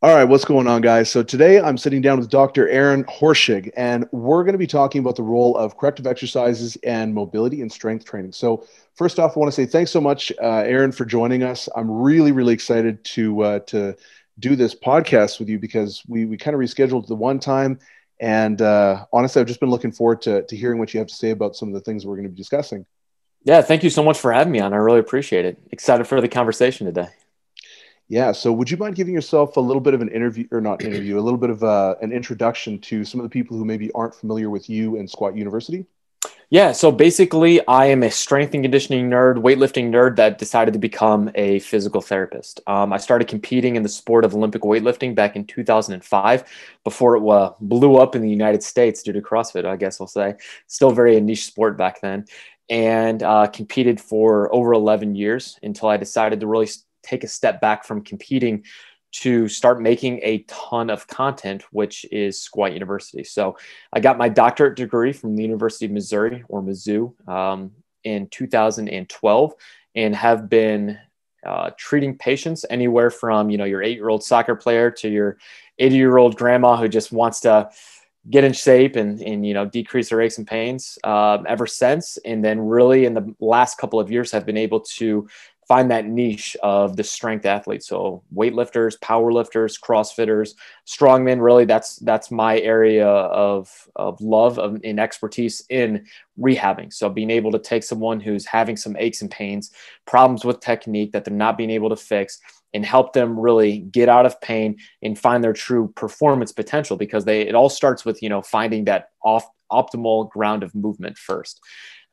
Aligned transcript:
All 0.00 0.14
right, 0.14 0.22
what's 0.22 0.44
going 0.44 0.68
on, 0.68 0.80
guys? 0.80 1.10
So 1.10 1.24
today 1.24 1.60
I'm 1.60 1.76
sitting 1.76 2.00
down 2.00 2.20
with 2.20 2.30
Dr. 2.30 2.68
Aaron 2.68 3.02
Horschig, 3.06 3.72
and 3.76 4.06
we're 4.12 4.44
going 4.44 4.52
to 4.52 4.58
be 4.58 4.68
talking 4.68 5.00
about 5.00 5.16
the 5.16 5.24
role 5.24 5.56
of 5.56 5.76
corrective 5.76 6.06
exercises 6.06 6.76
and 6.84 7.12
mobility 7.12 7.62
and 7.62 7.72
strength 7.72 8.04
training. 8.04 8.30
So 8.30 8.64
first 8.94 9.18
off, 9.18 9.36
I 9.36 9.40
want 9.40 9.52
to 9.52 9.56
say 9.56 9.66
thanks 9.66 9.90
so 9.90 10.00
much, 10.00 10.30
uh, 10.40 10.62
Aaron, 10.64 10.92
for 10.92 11.04
joining 11.04 11.42
us. 11.42 11.68
I'm 11.74 11.90
really, 11.90 12.30
really 12.30 12.54
excited 12.54 13.02
to 13.06 13.42
uh, 13.42 13.58
to 13.60 13.96
do 14.38 14.54
this 14.54 14.72
podcast 14.72 15.40
with 15.40 15.48
you 15.48 15.58
because 15.58 16.04
we 16.06 16.26
we 16.26 16.36
kind 16.36 16.54
of 16.54 16.60
rescheduled 16.60 17.08
the 17.08 17.16
one 17.16 17.40
time, 17.40 17.80
and 18.20 18.62
uh, 18.62 19.04
honestly, 19.12 19.40
I've 19.40 19.48
just 19.48 19.58
been 19.58 19.70
looking 19.70 19.90
forward 19.90 20.22
to 20.22 20.44
to 20.44 20.56
hearing 20.56 20.78
what 20.78 20.94
you 20.94 20.98
have 20.98 21.08
to 21.08 21.14
say 21.14 21.30
about 21.30 21.56
some 21.56 21.66
of 21.70 21.74
the 21.74 21.80
things 21.80 22.06
we're 22.06 22.14
going 22.14 22.28
to 22.28 22.32
be 22.32 22.36
discussing. 22.36 22.86
Yeah, 23.42 23.62
thank 23.62 23.82
you 23.82 23.90
so 23.90 24.04
much 24.04 24.20
for 24.20 24.32
having 24.32 24.52
me 24.52 24.60
on. 24.60 24.72
I 24.72 24.76
really 24.76 25.00
appreciate 25.00 25.44
it. 25.44 25.58
Excited 25.72 26.06
for 26.06 26.20
the 26.20 26.28
conversation 26.28 26.86
today. 26.86 27.08
Yeah. 28.08 28.32
So, 28.32 28.52
would 28.52 28.70
you 28.70 28.78
mind 28.78 28.96
giving 28.96 29.12
yourself 29.12 29.56
a 29.56 29.60
little 29.60 29.82
bit 29.82 29.92
of 29.92 30.00
an 30.00 30.08
interview, 30.08 30.46
or 30.50 30.62
not 30.62 30.82
interview, 30.82 31.18
a 31.18 31.20
little 31.20 31.38
bit 31.38 31.50
of 31.50 31.62
uh, 31.62 31.94
an 32.00 32.10
introduction 32.10 32.78
to 32.80 33.04
some 33.04 33.20
of 33.20 33.24
the 33.24 33.30
people 33.30 33.56
who 33.56 33.64
maybe 33.66 33.92
aren't 33.92 34.14
familiar 34.14 34.48
with 34.48 34.70
you 34.70 34.96
and 34.96 35.10
Squat 35.10 35.36
University? 35.36 35.84
Yeah. 36.48 36.72
So, 36.72 36.90
basically, 36.90 37.66
I 37.68 37.86
am 37.86 38.02
a 38.02 38.10
strength 38.10 38.54
and 38.54 38.64
conditioning 38.64 39.10
nerd, 39.10 39.36
weightlifting 39.36 39.90
nerd 39.90 40.16
that 40.16 40.38
decided 40.38 40.72
to 40.72 40.78
become 40.78 41.30
a 41.34 41.58
physical 41.58 42.00
therapist. 42.00 42.60
Um, 42.66 42.94
I 42.94 42.96
started 42.96 43.28
competing 43.28 43.76
in 43.76 43.82
the 43.82 43.90
sport 43.90 44.24
of 44.24 44.34
Olympic 44.34 44.62
weightlifting 44.62 45.14
back 45.14 45.36
in 45.36 45.44
2005 45.44 46.44
before 46.84 47.16
it 47.16 47.28
uh, 47.28 47.52
blew 47.60 47.96
up 47.96 48.16
in 48.16 48.22
the 48.22 48.30
United 48.30 48.62
States 48.62 49.02
due 49.02 49.12
to 49.12 49.20
CrossFit, 49.20 49.66
I 49.66 49.76
guess 49.76 50.00
I'll 50.00 50.06
say. 50.06 50.36
Still 50.66 50.92
very 50.92 51.18
a 51.18 51.20
niche 51.20 51.44
sport 51.44 51.76
back 51.76 52.00
then. 52.00 52.24
And 52.70 53.22
uh, 53.22 53.48
competed 53.48 54.00
for 54.00 54.54
over 54.54 54.72
11 54.72 55.14
years 55.14 55.58
until 55.62 55.88
I 55.88 55.98
decided 55.98 56.40
to 56.40 56.46
really 56.46 56.68
take 57.02 57.24
a 57.24 57.28
step 57.28 57.60
back 57.60 57.84
from 57.84 58.02
competing 58.02 58.64
to 59.10 59.48
start 59.48 59.80
making 59.80 60.20
a 60.22 60.44
ton 60.48 60.90
of 60.90 61.06
content, 61.06 61.64
which 61.72 62.04
is 62.12 62.40
Squat 62.40 62.74
University. 62.74 63.24
So 63.24 63.56
I 63.92 64.00
got 64.00 64.18
my 64.18 64.28
doctorate 64.28 64.76
degree 64.76 65.12
from 65.12 65.34
the 65.34 65.42
University 65.42 65.86
of 65.86 65.92
Missouri 65.92 66.44
or 66.48 66.62
Mizzou 66.62 67.28
um, 67.28 67.72
in 68.04 68.28
2012 68.28 69.54
and 69.94 70.14
have 70.14 70.48
been 70.48 70.98
uh, 71.46 71.70
treating 71.78 72.18
patients 72.18 72.66
anywhere 72.68 73.10
from, 73.10 73.48
you 73.48 73.56
know, 73.56 73.64
your 73.64 73.82
eight-year-old 73.82 74.22
soccer 74.22 74.54
player 74.54 74.90
to 74.90 75.08
your 75.08 75.38
80-year-old 75.80 76.36
grandma 76.36 76.76
who 76.76 76.88
just 76.88 77.10
wants 77.10 77.40
to 77.40 77.70
get 78.28 78.44
in 78.44 78.52
shape 78.52 78.96
and, 78.96 79.20
and 79.22 79.46
you 79.46 79.54
know 79.54 79.64
decrease 79.64 80.10
their 80.10 80.20
aches 80.20 80.38
and 80.38 80.46
pains 80.46 80.98
um, 81.04 81.46
ever 81.48 81.66
since 81.66 82.18
and 82.24 82.44
then 82.44 82.60
really 82.60 83.06
in 83.06 83.14
the 83.14 83.34
last 83.40 83.78
couple 83.78 83.98
of 83.98 84.10
years 84.10 84.30
have 84.30 84.44
been 84.44 84.56
able 84.56 84.80
to 84.80 85.26
find 85.68 85.90
that 85.90 86.06
niche 86.06 86.56
of 86.62 86.96
the 86.96 87.04
strength 87.04 87.44
athletes. 87.44 87.86
So 87.86 88.22
weightlifters, 88.34 88.98
powerlifters, 88.98 89.78
CrossFitters, 89.78 90.54
strongmen. 90.86 91.42
Really, 91.42 91.66
that's 91.66 91.96
that's 91.96 92.30
my 92.30 92.58
area 92.60 93.06
of 93.06 93.70
of 93.94 94.20
love 94.20 94.58
of, 94.58 94.80
and 94.82 94.98
expertise 94.98 95.62
in 95.68 96.06
rehabbing. 96.40 96.92
So 96.92 97.10
being 97.10 97.30
able 97.30 97.52
to 97.52 97.58
take 97.58 97.82
someone 97.82 98.18
who's 98.18 98.46
having 98.46 98.76
some 98.76 98.96
aches 98.98 99.20
and 99.20 99.30
pains, 99.30 99.70
problems 100.06 100.44
with 100.44 100.60
technique 100.60 101.12
that 101.12 101.24
they're 101.24 101.34
not 101.34 101.58
being 101.58 101.70
able 101.70 101.90
to 101.90 101.96
fix, 101.96 102.40
and 102.72 102.84
help 102.84 103.12
them 103.12 103.38
really 103.38 103.80
get 103.80 104.08
out 104.08 104.26
of 104.26 104.40
pain 104.40 104.76
and 105.02 105.18
find 105.18 105.44
their 105.44 105.52
true 105.52 105.92
performance 105.94 106.50
potential. 106.50 106.96
Because 106.96 107.26
they 107.26 107.42
it 107.42 107.54
all 107.54 107.68
starts 107.68 108.06
with 108.06 108.22
you 108.22 108.30
know 108.30 108.40
finding 108.40 108.86
that 108.86 109.10
off 109.22 109.46
optimal 109.70 110.30
ground 110.30 110.62
of 110.62 110.74
movement 110.74 111.18
first. 111.18 111.60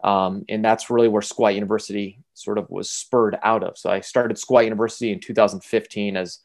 Um, 0.06 0.46
and 0.48 0.64
that's 0.64 0.92
really 0.92 1.08
where 1.08 1.24
Squat 1.24 1.56
University 1.56 2.20
sort 2.36 2.60
of 2.60 2.70
was 2.70 2.92
spurred 2.92 3.40
out 3.42 3.64
of. 3.64 3.76
So 3.76 3.90
I 3.90 4.02
started 4.02 4.38
Squat 4.38 4.66
University 4.66 5.12
in 5.12 5.20
2015 5.20 6.16
as 6.16 6.40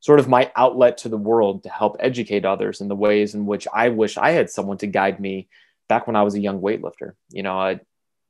sort 0.00 0.20
of 0.20 0.28
my 0.28 0.52
outlet 0.54 0.98
to 0.98 1.08
the 1.08 1.16
world 1.16 1.62
to 1.62 1.70
help 1.70 1.96
educate 1.98 2.44
others 2.44 2.82
in 2.82 2.88
the 2.88 2.94
ways 2.94 3.34
in 3.34 3.46
which 3.46 3.66
I 3.72 3.88
wish 3.88 4.18
I 4.18 4.32
had 4.32 4.50
someone 4.50 4.76
to 4.78 4.86
guide 4.86 5.18
me 5.18 5.48
back 5.88 6.06
when 6.06 6.14
I 6.14 6.24
was 6.24 6.34
a 6.34 6.40
young 6.40 6.60
weightlifter. 6.60 7.12
You 7.30 7.42
know, 7.42 7.58
I, 7.58 7.80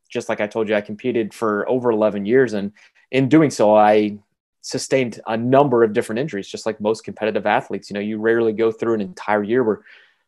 just 0.09 0.29
like 0.29 0.41
I 0.41 0.46
told 0.46 0.69
you, 0.69 0.77
I 0.77 0.83
competed 0.83 1.35
for 1.35 1.69
over 1.69 1.91
11 1.91 2.25
years. 2.25 2.52
And 2.52 2.70
in 3.11 3.29
doing 3.29 3.51
so, 3.51 3.75
I 3.75 4.19
sustained 4.61 5.20
a 5.27 5.36
number 5.36 5.83
of 5.83 5.95
different 5.95 6.20
injuries, 6.20 6.46
just 6.46 6.64
like 6.64 6.80
most 6.80 7.02
competitive 7.02 7.45
athletes. 7.45 7.91
You 7.91 7.95
know, 7.95 8.01
you 8.01 8.19
rarely 8.19 8.52
go 8.52 8.70
through 8.70 8.95
an 8.95 9.01
entire 9.01 9.42
year 9.42 9.64
where 9.64 9.80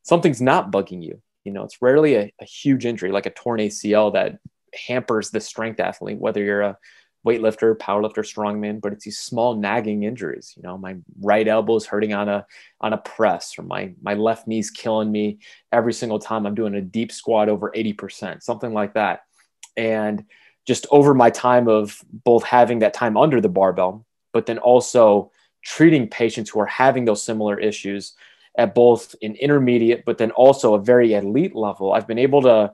something's 0.03 0.43
not 0.43 0.73
bugging 0.73 1.05
you. 1.05 1.23
You 1.49 1.55
know, 1.55 1.65
it's 1.65 1.81
rarely 1.81 2.15
a, 2.17 2.33
a 2.43 2.45
huge 2.45 2.85
injury 2.85 3.11
like 3.11 3.25
a 3.25 3.31
torn 3.31 3.59
ACL 3.59 4.13
that 4.13 4.39
hampers 4.87 5.31
the 5.31 5.41
strength 5.41 5.81
athlete, 5.81 6.19
whether 6.19 6.45
you're 6.45 6.61
a 6.61 6.79
weightlifter, 7.27 7.75
powerlifter, 7.75 8.19
strongman, 8.19 8.83
but 8.83 8.93
it's 8.93 9.07
these 9.07 9.19
small 9.19 9.57
nagging 9.57 10.03
injuries. 10.03 10.53
You 10.59 10.63
know, 10.63 10.77
my 10.77 10.97
right 11.23 11.49
elbow 11.49 11.77
is 11.77 11.87
hurting 11.87 12.13
on 12.13 12.29
a 12.29 12.45
on 12.83 12.93
a 12.93 12.99
press, 12.99 13.59
or 13.59 13.63
my 13.63 13.95
my 14.03 14.13
left 14.13 14.47
knee's 14.47 14.71
killing 14.71 15.11
me 15.11 15.39
every 15.73 15.95
single 15.95 16.19
time 16.19 16.45
I'm 16.45 16.55
doing 16.55 16.75
a 16.75 16.83
deep 16.83 17.11
squat 17.11 17.49
over 17.49 17.73
80%, 17.75 18.43
something 18.43 18.75
like 18.75 18.93
that. 18.93 19.23
And 19.75 20.25
just 20.67 20.87
over 20.91 21.15
my 21.15 21.31
time 21.31 21.67
of 21.67 21.99
both 22.13 22.45
having 22.45 22.81
that 22.81 22.93
time 22.93 23.17
under 23.17 23.41
the 23.41 23.49
barbell, 23.49 24.05
but 24.35 24.45
then 24.45 24.59
also 24.59 25.33
treating 25.65 26.09
patients 26.09 26.51
who 26.51 26.61
are 26.61 26.67
having 26.67 27.07
those 27.07 27.23
similar 27.23 27.59
issues 27.59 28.13
at 28.59 28.75
both 28.75 29.15
an 29.23 29.37
intermediate, 29.37 30.05
but 30.05 30.19
then 30.19 30.33
also 30.33 30.75
a 30.75 30.83
very 30.83 31.15
elite 31.15 31.55
level, 31.55 31.93
I've 31.93 32.09
been 32.09 32.19
able 32.19 32.43
to 32.43 32.73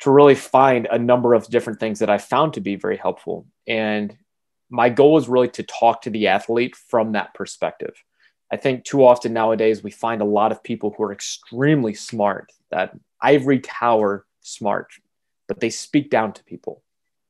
to 0.00 0.10
really 0.10 0.34
find 0.34 0.88
a 0.90 0.98
number 0.98 1.34
of 1.34 1.46
different 1.46 1.78
things 1.78 2.00
that 2.00 2.10
I 2.10 2.18
found 2.18 2.54
to 2.54 2.60
be 2.60 2.74
very 2.74 2.96
helpful. 2.96 3.46
And 3.68 4.14
my 4.68 4.88
goal 4.88 5.16
is 5.16 5.28
really 5.28 5.48
to 5.50 5.62
talk 5.62 6.02
to 6.02 6.10
the 6.10 6.26
athlete 6.26 6.74
from 6.74 7.12
that 7.12 7.32
perspective. 7.32 7.94
I 8.52 8.56
think 8.56 8.84
too 8.84 9.06
often 9.06 9.32
nowadays 9.32 9.84
we 9.84 9.92
find 9.92 10.20
a 10.20 10.26
lot 10.26 10.50
of 10.50 10.64
people 10.64 10.92
who 10.94 11.04
are 11.04 11.12
extremely 11.12 11.94
smart, 11.94 12.52
that 12.70 12.92
ivory 13.22 13.60
tower 13.60 14.26
smart, 14.40 14.92
but 15.46 15.60
they 15.60 15.70
speak 15.70 16.10
down 16.10 16.32
to 16.32 16.44
people 16.44 16.82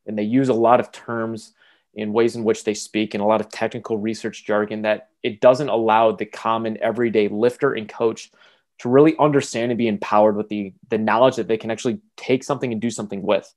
and 0.06 0.18
they 0.18 0.22
use 0.22 0.48
a 0.48 0.54
lot 0.54 0.80
of 0.80 0.90
terms 0.90 1.52
in 1.96 2.12
ways 2.12 2.36
in 2.36 2.44
which 2.44 2.64
they 2.64 2.74
speak 2.74 3.14
and 3.14 3.22
a 3.22 3.26
lot 3.26 3.40
of 3.40 3.48
technical 3.48 3.98
research 3.98 4.44
jargon 4.44 4.82
that 4.82 5.08
it 5.22 5.40
doesn't 5.40 5.68
allow 5.68 6.12
the 6.12 6.26
common 6.26 6.78
everyday 6.82 7.28
lifter 7.28 7.72
and 7.72 7.88
coach 7.88 8.30
to 8.78 8.88
really 8.88 9.14
understand 9.18 9.70
and 9.70 9.78
be 9.78 9.88
empowered 9.88 10.36
with 10.36 10.48
the 10.48 10.72
the 10.88 10.98
knowledge 10.98 11.36
that 11.36 11.48
they 11.48 11.56
can 11.56 11.70
actually 11.70 12.00
take 12.16 12.42
something 12.42 12.72
and 12.72 12.80
do 12.80 12.90
something 12.90 13.22
with. 13.22 13.52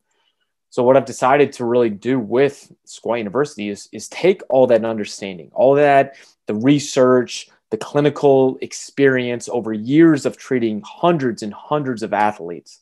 So 0.69 0.83
what 0.83 0.97
I've 0.97 1.05
decided 1.05 1.53
to 1.53 1.65
really 1.65 1.89
do 1.89 2.19
with 2.19 2.71
Squat 2.85 3.17
University 3.17 3.69
is 3.69 3.89
is 3.91 4.07
take 4.09 4.41
all 4.49 4.67
that 4.67 4.85
understanding, 4.85 5.49
all 5.53 5.75
that 5.75 6.15
the 6.45 6.55
research, 6.55 7.49
the 7.71 7.77
clinical 7.77 8.57
experience 8.61 9.49
over 9.49 9.73
years 9.73 10.25
of 10.25 10.37
treating 10.37 10.81
hundreds 10.85 11.41
and 11.43 11.53
hundreds 11.53 12.03
of 12.03 12.13
athletes 12.13 12.79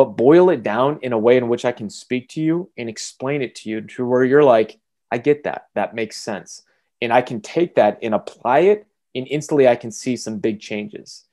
but 0.00 0.16
boil 0.16 0.48
it 0.48 0.62
down 0.62 0.98
in 1.02 1.12
a 1.12 1.18
way 1.18 1.36
in 1.36 1.46
which 1.46 1.66
I 1.66 1.72
can 1.72 1.90
speak 1.90 2.30
to 2.30 2.40
you 2.40 2.70
and 2.78 2.88
explain 2.88 3.42
it 3.42 3.54
to 3.56 3.68
you 3.68 3.82
to 3.82 4.06
where 4.06 4.24
you're 4.24 4.42
like, 4.42 4.78
I 5.10 5.18
get 5.18 5.44
that. 5.44 5.68
That 5.74 5.94
makes 5.94 6.16
sense. 6.16 6.62
And 7.00 7.12
I 7.12 7.22
can 7.22 7.40
take 7.40 7.76
that 7.76 7.98
and 8.02 8.14
apply 8.14 8.60
it, 8.60 8.86
and 9.14 9.26
instantly 9.28 9.66
I 9.66 9.76
can 9.76 9.90
see 9.90 10.16
some 10.16 10.38
big 10.38 10.60
changes. 10.60 11.24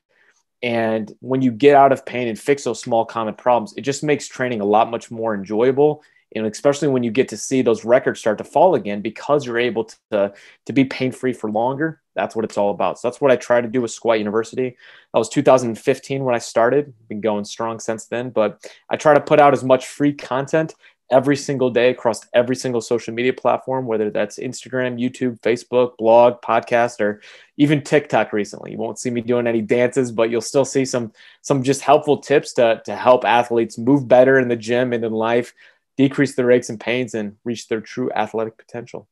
And 0.62 1.12
when 1.20 1.42
you 1.42 1.52
get 1.52 1.76
out 1.76 1.92
of 1.92 2.04
pain 2.04 2.26
and 2.26 2.38
fix 2.38 2.64
those 2.64 2.80
small 2.80 3.04
common 3.04 3.34
problems, 3.34 3.74
it 3.76 3.82
just 3.82 4.02
makes 4.02 4.26
training 4.26 4.60
a 4.60 4.64
lot 4.64 4.90
much 4.90 5.10
more 5.10 5.34
enjoyable. 5.34 6.02
And 6.34 6.46
especially 6.46 6.88
when 6.88 7.02
you 7.02 7.10
get 7.10 7.28
to 7.28 7.36
see 7.36 7.62
those 7.62 7.84
records 7.84 8.20
start 8.20 8.38
to 8.38 8.44
fall 8.44 8.74
again 8.74 9.00
because 9.00 9.46
you're 9.46 9.58
able 9.58 9.88
to, 10.10 10.32
to 10.66 10.72
be 10.72 10.84
pain 10.84 11.12
free 11.12 11.32
for 11.32 11.50
longer 11.50 12.02
that's 12.18 12.34
what 12.34 12.44
it's 12.44 12.58
all 12.58 12.70
about. 12.70 12.98
So 12.98 13.08
that's 13.08 13.20
what 13.20 13.30
I 13.30 13.36
try 13.36 13.60
to 13.60 13.68
do 13.68 13.80
with 13.80 13.92
Squat 13.92 14.18
University. 14.18 14.76
That 15.14 15.18
was 15.18 15.28
2015 15.28 16.24
when 16.24 16.34
I 16.34 16.38
started. 16.38 16.92
Been 17.08 17.20
going 17.20 17.44
strong 17.44 17.78
since 17.78 18.06
then, 18.06 18.30
but 18.30 18.60
I 18.90 18.96
try 18.96 19.14
to 19.14 19.20
put 19.20 19.38
out 19.38 19.52
as 19.52 19.62
much 19.62 19.86
free 19.86 20.12
content 20.12 20.74
every 21.10 21.36
single 21.36 21.70
day 21.70 21.90
across 21.90 22.26
every 22.34 22.56
single 22.56 22.80
social 22.80 23.14
media 23.14 23.32
platform, 23.32 23.86
whether 23.86 24.10
that's 24.10 24.38
Instagram, 24.38 25.00
YouTube, 25.00 25.40
Facebook, 25.40 25.96
blog, 25.96 26.40
podcast, 26.42 27.00
or 27.00 27.22
even 27.56 27.82
TikTok 27.82 28.32
recently. 28.32 28.72
You 28.72 28.78
won't 28.78 28.98
see 28.98 29.10
me 29.10 29.20
doing 29.20 29.46
any 29.46 29.62
dances, 29.62 30.12
but 30.12 30.30
you'll 30.30 30.40
still 30.40 30.64
see 30.64 30.84
some 30.84 31.12
some 31.42 31.62
just 31.62 31.80
helpful 31.80 32.18
tips 32.18 32.52
to, 32.54 32.82
to 32.84 32.94
help 32.94 33.24
athletes 33.24 33.78
move 33.78 34.06
better 34.06 34.38
in 34.38 34.48
the 34.48 34.56
gym 34.56 34.92
and 34.92 35.04
in 35.04 35.12
life, 35.12 35.54
decrease 35.96 36.34
their 36.34 36.50
aches 36.50 36.68
and 36.68 36.80
pains, 36.80 37.14
and 37.14 37.36
reach 37.44 37.68
their 37.68 37.80
true 37.80 38.10
athletic 38.12 38.58
potential. 38.58 39.08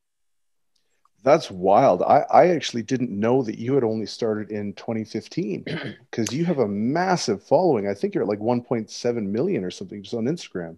That's 1.27 1.51
wild. 1.51 2.03
I, 2.03 2.25
I 2.31 2.49
actually 2.51 2.85
didn't 2.85 3.11
know 3.11 3.43
that 3.43 3.59
you 3.59 3.75
had 3.75 3.83
only 3.83 4.07
started 4.07 4.53
in 4.53 4.75
2015 4.75 5.65
because 6.11 6.33
you 6.33 6.45
have 6.45 6.61
a 6.61 6.69
massive 6.69 7.43
following. 7.43 7.89
I 7.89 7.95
think 7.95 8.15
you're 8.15 8.23
at 8.23 8.29
like 8.29 8.39
1.7 8.39 9.27
million 9.27 9.65
or 9.65 9.73
something 9.73 10.05
just 10.05 10.15
on 10.15 10.27
Instagram, 10.27 10.77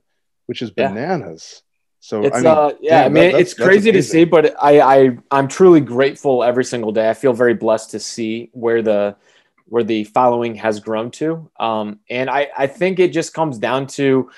which 0.48 0.62
is 0.62 0.70
bananas. 0.70 1.44
Yeah. 1.54 1.64
So 2.00 2.22
it's 2.22 2.36
I 2.36 2.38
mean, 2.38 2.46
uh, 2.46 2.70
yeah, 2.80 3.04
I 3.04 3.08
mean 3.08 3.32
that, 3.32 3.40
it's 3.40 3.54
crazy 3.54 3.92
to 3.92 4.02
see, 4.02 4.24
but 4.24 4.54
I, 4.62 4.80
I 4.80 5.18
I'm 5.30 5.46
truly 5.46 5.80
grateful 5.80 6.42
every 6.42 6.64
single 6.64 6.92
day. 6.92 7.10
I 7.10 7.14
feel 7.14 7.32
very 7.32 7.54
blessed 7.54 7.90
to 7.90 8.00
see 8.00 8.50
where 8.52 8.82
the 8.82 9.16
where 9.66 9.82
the 9.82 10.04
following 10.04 10.54
has 10.54 10.80
grown 10.80 11.10
to. 11.10 11.50
Um, 11.60 12.00
and 12.08 12.30
I, 12.30 12.48
I 12.56 12.66
think 12.66 12.98
it 12.98 13.12
just 13.12 13.34
comes 13.34 13.58
down 13.58 13.88
to 13.88 14.30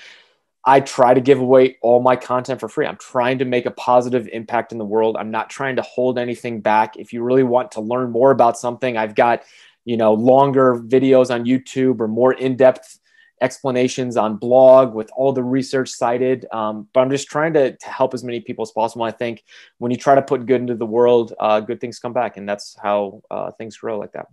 I 0.65 0.81
try 0.81 1.13
to 1.13 1.21
give 1.21 1.39
away 1.39 1.77
all 1.81 2.01
my 2.01 2.15
content 2.15 2.59
for 2.59 2.67
free. 2.67 2.85
I'm 2.85 2.97
trying 2.97 3.39
to 3.39 3.45
make 3.45 3.65
a 3.65 3.71
positive 3.71 4.27
impact 4.33 4.71
in 4.71 4.77
the 4.77 4.85
world. 4.85 5.15
I'm 5.17 5.31
not 5.31 5.49
trying 5.49 5.77
to 5.77 5.81
hold 5.81 6.19
anything 6.19 6.61
back. 6.61 6.97
If 6.97 7.13
you 7.13 7.23
really 7.23 7.43
want 7.43 7.71
to 7.71 7.81
learn 7.81 8.11
more 8.11 8.31
about 8.31 8.59
something, 8.59 8.97
I've 8.97 9.15
got, 9.15 9.43
you 9.85 9.97
know, 9.97 10.13
longer 10.13 10.75
videos 10.75 11.33
on 11.33 11.45
YouTube 11.45 11.99
or 11.99 12.07
more 12.07 12.33
in-depth 12.33 12.99
explanations 13.41 14.17
on 14.17 14.37
blog 14.37 14.93
with 14.93 15.09
all 15.15 15.33
the 15.33 15.43
research 15.43 15.89
cited. 15.89 16.45
Um, 16.51 16.87
but 16.93 17.01
I'm 17.01 17.09
just 17.09 17.27
trying 17.27 17.53
to, 17.53 17.75
to 17.75 17.89
help 17.89 18.13
as 18.13 18.23
many 18.23 18.39
people 18.39 18.61
as 18.63 18.71
possible. 18.71 19.03
I 19.03 19.11
think 19.11 19.43
when 19.79 19.91
you 19.91 19.97
try 19.97 20.15
to 20.15 20.21
put 20.21 20.45
good 20.45 20.61
into 20.61 20.75
the 20.75 20.85
world, 20.85 21.33
uh, 21.39 21.59
good 21.59 21.81
things 21.81 21.99
come 21.99 22.13
back. 22.13 22.37
And 22.37 22.47
that's 22.47 22.77
how 22.81 23.21
uh, 23.31 23.51
things 23.51 23.77
grow 23.77 23.99
like 23.99 24.13
that 24.13 24.27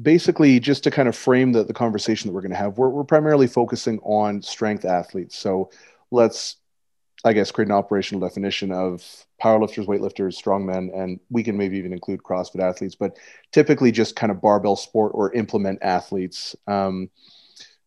basically 0.00 0.60
just 0.60 0.84
to 0.84 0.90
kind 0.90 1.08
of 1.08 1.16
frame 1.16 1.52
the, 1.52 1.64
the 1.64 1.72
conversation 1.74 2.28
that 2.28 2.34
we're 2.34 2.40
going 2.40 2.50
to 2.50 2.56
have 2.56 2.78
we're, 2.78 2.88
we're 2.88 3.04
primarily 3.04 3.46
focusing 3.46 3.98
on 4.00 4.40
strength 4.40 4.84
athletes 4.84 5.36
so 5.36 5.70
let's 6.10 6.56
i 7.24 7.32
guess 7.32 7.50
create 7.50 7.68
an 7.68 7.74
operational 7.74 8.26
definition 8.26 8.72
of 8.72 9.04
powerlifters 9.42 9.86
weightlifters 9.86 10.40
strongmen 10.40 10.96
and 10.96 11.20
we 11.28 11.42
can 11.42 11.56
maybe 11.56 11.76
even 11.76 11.92
include 11.92 12.22
crossfit 12.22 12.60
athletes 12.60 12.94
but 12.94 13.18
typically 13.52 13.92
just 13.92 14.16
kind 14.16 14.30
of 14.30 14.40
barbell 14.40 14.76
sport 14.76 15.12
or 15.14 15.32
implement 15.34 15.78
athletes 15.82 16.56
um, 16.66 17.10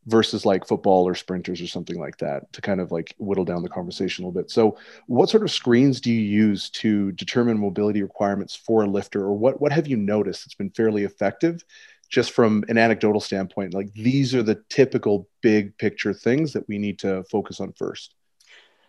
versus 0.06 0.46
like 0.46 0.68
football 0.68 1.08
or 1.08 1.16
sprinters 1.16 1.62
or 1.62 1.68
something 1.68 2.00
like 2.00 2.18
that 2.18 2.52
to 2.54 2.62
kind 2.62 2.82
of 2.82 2.92
like 2.92 3.16
whittle 3.18 3.46
down 3.46 3.64
the 3.64 3.70
conversation 3.70 4.24
a 4.24 4.28
little 4.28 4.42
bit. 4.42 4.52
So, 4.52 4.78
what 5.08 5.30
sort 5.30 5.44
of 5.44 5.52
screens 5.52 6.02
do 6.02 6.12
you 6.12 6.20
use 6.20 6.70
to 6.72 7.12
determine 7.14 7.60
mobility 7.60 8.02
requirements 8.02 8.56
for 8.56 8.84
a 8.84 8.88
lifter, 8.88 9.22
or 9.22 9.34
what 9.34 9.62
what 9.62 9.72
have 9.72 9.88
you 9.88 9.98
noticed 9.98 10.46
that's 10.46 10.56
been 10.56 10.72
fairly 10.72 11.04
effective 11.04 11.64
just 12.10 12.32
from 12.32 12.64
an 12.68 12.78
anecdotal 12.78 13.20
standpoint, 13.20 13.74
like 13.74 13.92
these 13.94 14.36
are 14.36 14.44
the 14.44 14.62
typical 14.70 15.28
big 15.42 15.76
picture 15.78 16.14
things 16.14 16.54
that 16.54 16.68
we 16.68 16.78
need 16.78 17.00
to 17.00 17.24
focus 17.24 17.60
on 17.60 17.74
first? 17.74 18.16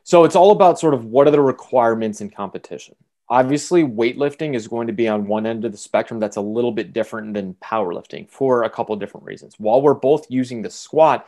So 0.03 0.25
it's 0.25 0.37
all 0.37 0.51
about 0.51 0.79
sort 0.79 0.93
of 0.93 1.07
what 1.07 1.27
are 1.27 1.31
the 1.31 1.41
requirements 1.41 2.21
in 2.21 2.29
competition. 2.29 2.95
Obviously, 3.35 3.83
weightlifting 3.83 4.55
is 4.55 4.69
going 4.69 4.87
to 4.87 4.93
be 4.93 5.09
on 5.09 5.27
one 5.27 5.45
end 5.45 5.65
of 5.65 5.73
the 5.73 5.77
spectrum 5.77 6.21
that's 6.21 6.37
a 6.37 6.41
little 6.41 6.71
bit 6.71 6.93
different 6.93 7.35
than 7.35 7.55
powerlifting 7.55 8.31
for 8.31 8.63
a 8.63 8.71
couple 8.71 8.93
of 8.93 9.01
different 9.01 9.27
reasons. 9.27 9.57
While 9.59 9.83
we're 9.83 9.95
both 9.95 10.31
using 10.31 10.63
the 10.63 10.71
squat, 10.71 11.27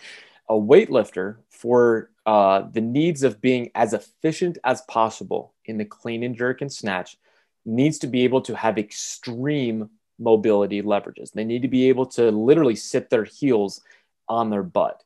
a 0.49 0.55
weightlifter 0.55 1.39
for 1.49 2.13
uh, 2.25 2.63
the 2.71 2.81
needs 2.81 3.25
of 3.25 3.41
being 3.41 3.73
as 3.75 3.93
efficient 3.93 4.57
as 4.63 4.83
possible 4.83 5.53
in 5.65 5.79
the 5.79 5.85
clean 5.85 6.23
and 6.23 6.37
jerk 6.37 6.61
and 6.61 6.73
snatch 6.73 7.19
needs 7.65 7.99
to 7.99 8.07
be 8.07 8.23
able 8.23 8.41
to 8.43 8.55
have 8.55 8.79
extreme 8.79 9.91
mobility 10.21 10.83
leverages. 10.83 11.33
They 11.33 11.43
need 11.43 11.63
to 11.63 11.69
be 11.69 11.89
able 11.89 12.07
to 12.07 12.31
literally 12.31 12.77
sit 12.77 13.11
their 13.11 13.25
heels 13.25 13.81
on 14.29 14.49
their 14.49 14.63
butt. 14.63 15.03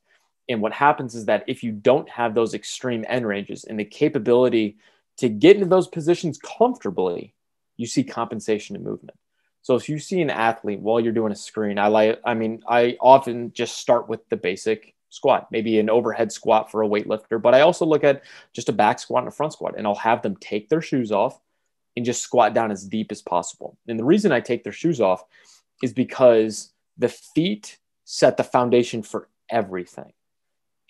And 0.50 0.61
what 0.61 0.75
happens 0.75 1.14
is 1.14 1.25
that 1.25 1.44
if 1.47 1.64
you 1.64 1.73
don't 1.73 2.11
have 2.11 2.35
those 2.35 2.52
extreme 2.52 3.06
end 3.08 3.26
ranges 3.26 3.64
and 3.64 3.81
the 3.81 3.87
capability 3.87 4.76
to 5.21 5.29
get 5.29 5.57
into 5.57 5.69
those 5.69 5.87
positions 5.87 6.39
comfortably, 6.39 7.35
you 7.77 7.87
see 7.87 8.05
compensation 8.05 8.77
and 8.77 8.85
movement. 8.85 9.17
So 9.63 9.75
if 9.75 9.89
you 9.89 9.99
see 9.99 10.21
an 10.23 10.31
athlete 10.31 10.81
while 10.81 11.01
you're 11.01 11.13
doing 11.13 11.33
a 11.33 11.37
screen, 11.37 11.79
I 11.79 11.89
like 11.89 12.21
I 12.25 12.35
mean, 12.35 12.63
I 12.67 12.97
often 13.01 13.53
just 13.53 13.77
start 13.77 14.09
with 14.09 14.27
the 14.31 14.37
basic 14.37 14.95
squat, 15.11 15.49
maybe 15.51 15.79
an 15.79 15.91
overhead 15.91 16.33
squat 16.33 16.71
for 16.71 16.83
a 16.83 16.89
weightlifter, 16.89 17.41
but 17.41 17.55
I 17.55 17.61
also 17.61 17.85
look 17.85 18.05
at 18.05 18.23
just 18.53 18.69
a 18.69 18.73
back 18.73 18.99
squat 18.99 19.23
and 19.25 19.29
a 19.29 19.35
front 19.35 19.53
squat 19.53 19.75
and 19.77 19.87
I'll 19.87 19.95
have 19.97 20.23
them 20.23 20.37
take 20.37 20.69
their 20.69 20.81
shoes 20.81 21.13
off 21.13 21.39
and 21.97 22.07
just 22.07 22.23
squat 22.23 22.55
down 22.55 22.71
as 22.71 22.87
deep 22.87 23.13
as 23.13 23.21
possible. 23.21 23.77
And 23.89 23.99
the 23.99 24.05
reason 24.05 24.33
I 24.33 24.41
take 24.41 24.63
their 24.65 24.73
shoes 24.73 25.01
off 25.01 25.25
is 25.83 25.93
because 25.93 26.73
the 26.97 27.09
feet 27.09 27.79
set 28.05 28.37
the 28.37 28.45
foundation 28.45 29.03
for 29.03 29.29
everything. 29.51 30.13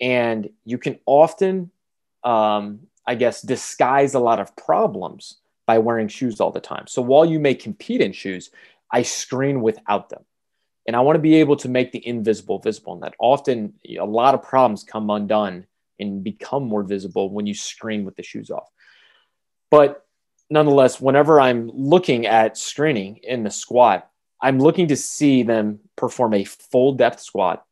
And 0.00 0.50
you 0.64 0.78
can 0.78 0.98
often, 1.06 1.70
um, 2.22 2.80
I 3.06 3.14
guess, 3.14 3.42
disguise 3.42 4.14
a 4.14 4.20
lot 4.20 4.40
of 4.40 4.54
problems 4.56 5.38
by 5.66 5.78
wearing 5.78 6.08
shoes 6.08 6.40
all 6.40 6.50
the 6.50 6.60
time. 6.60 6.86
So 6.86 7.02
while 7.02 7.24
you 7.24 7.38
may 7.38 7.54
compete 7.54 8.00
in 8.00 8.12
shoes, 8.12 8.50
I 8.92 9.02
screen 9.02 9.62
without 9.62 10.08
them. 10.08 10.24
And 10.86 10.96
I 10.96 11.00
want 11.00 11.16
to 11.16 11.20
be 11.20 11.36
able 11.36 11.56
to 11.56 11.68
make 11.68 11.92
the 11.92 12.06
invisible 12.06 12.58
visible. 12.58 12.94
And 12.94 13.02
that 13.02 13.14
often 13.18 13.74
a 13.88 14.04
lot 14.04 14.34
of 14.34 14.42
problems 14.42 14.82
come 14.82 15.10
undone 15.10 15.66
and 15.98 16.24
become 16.24 16.64
more 16.64 16.82
visible 16.82 17.30
when 17.30 17.46
you 17.46 17.54
screen 17.54 18.04
with 18.04 18.16
the 18.16 18.22
shoes 18.22 18.50
off. 18.50 18.68
But 19.70 20.04
nonetheless, 20.48 21.00
whenever 21.00 21.40
I'm 21.40 21.70
looking 21.72 22.26
at 22.26 22.58
screening 22.58 23.18
in 23.22 23.44
the 23.44 23.50
squat, 23.50 24.10
I'm 24.40 24.58
looking 24.58 24.88
to 24.88 24.96
see 24.96 25.42
them 25.42 25.80
perform 25.96 26.34
a 26.34 26.44
full 26.44 26.94
depth 26.94 27.20
squat 27.20 27.64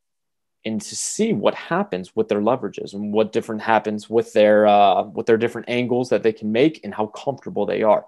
and 0.69 0.81
to 0.82 0.94
see 0.94 1.32
what 1.32 1.55
happens 1.55 2.15
with 2.15 2.29
their 2.29 2.41
leverages 2.41 2.93
and 2.93 3.12
what 3.12 3.32
different 3.32 3.62
happens 3.62 4.09
with 4.09 4.32
their 4.35 4.67
uh, 4.67 5.03
with 5.03 5.26
their 5.26 5.38
different 5.38 5.69
angles 5.69 6.11
that 6.11 6.23
they 6.23 6.32
can 6.32 6.53
make 6.53 6.85
and 6.85 6.94
how 6.94 7.06
comfortable 7.06 7.67
they 7.67 7.82
are. 7.82 8.05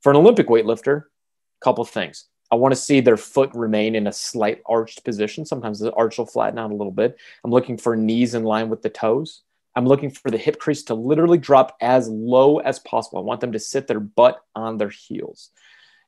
For 0.00 0.10
an 0.10 0.16
Olympic 0.16 0.46
weightlifter, 0.46 1.02
a 1.02 1.64
couple 1.64 1.84
things. 1.84 2.26
I 2.52 2.56
want 2.56 2.72
to 2.72 2.80
see 2.80 3.00
their 3.00 3.16
foot 3.16 3.50
remain 3.52 3.96
in 3.96 4.06
a 4.06 4.12
slight 4.12 4.62
arched 4.66 5.04
position. 5.04 5.44
Sometimes 5.44 5.80
the 5.80 5.92
arch 5.94 6.18
will 6.18 6.26
flatten 6.26 6.58
out 6.58 6.70
a 6.70 6.76
little 6.76 6.92
bit. 6.92 7.16
I'm 7.42 7.50
looking 7.50 7.76
for 7.76 7.96
knees 7.96 8.34
in 8.34 8.44
line 8.44 8.68
with 8.68 8.82
the 8.82 8.90
toes. 8.90 9.42
I'm 9.74 9.86
looking 9.86 10.10
for 10.10 10.30
the 10.30 10.38
hip 10.38 10.60
crease 10.60 10.84
to 10.84 10.94
literally 10.94 11.38
drop 11.38 11.76
as 11.80 12.08
low 12.08 12.58
as 12.58 12.78
possible. 12.78 13.18
I 13.18 13.22
want 13.22 13.40
them 13.40 13.52
to 13.52 13.58
sit 13.58 13.88
their 13.88 13.98
butt 13.98 14.40
on 14.54 14.78
their 14.78 14.90
heels. 14.90 15.50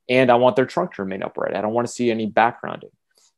And 0.09 0.31
I 0.31 0.37
want 0.37 0.55
their 0.55 0.67
trunk 0.67 0.95
to 0.95 1.03
remain 1.03 1.25
upright. 1.25 1.57
I 1.57 1.63
don't 1.63 1.73
want 1.73 1.89
to 1.89 1.93
see 1.93 2.13
any 2.13 2.31
backgrounding. 2.31 2.93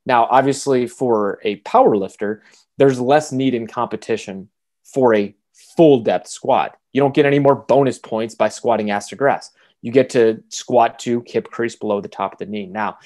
Now, 0.09 0.27
obviously, 0.31 0.89
for 0.89 1.39
a 1.45 1.57
power 1.57 1.97
lifter, 1.97 2.43
there's 2.79 2.99
less 2.99 3.31
need 3.31 3.55
in 3.55 3.69
competition 3.69 4.49
for 4.83 5.15
a 5.15 5.35
full 5.77 6.01
depth 6.01 6.29
squat. 6.29 6.77
You 6.93 7.01
don't 7.01 7.15
get 7.15 7.27
any 7.27 7.39
more 7.39 7.55
bonus 7.55 7.99
points 7.99 8.35
by 8.35 8.49
squatting 8.49 8.91
ass 8.91 9.09
to 9.11 9.17
grass. 9.17 9.53
You 9.83 9.93
get 9.93 10.11
to 10.11 10.43
squat 10.49 10.99
to 11.01 11.23
hip 11.27 11.51
crease 11.51 11.77
below 11.77 12.01
the 12.01 12.09
top 12.09 12.33
of 12.33 12.39
the 12.39 12.47
knee. 12.47 12.67
Now, 12.67 12.99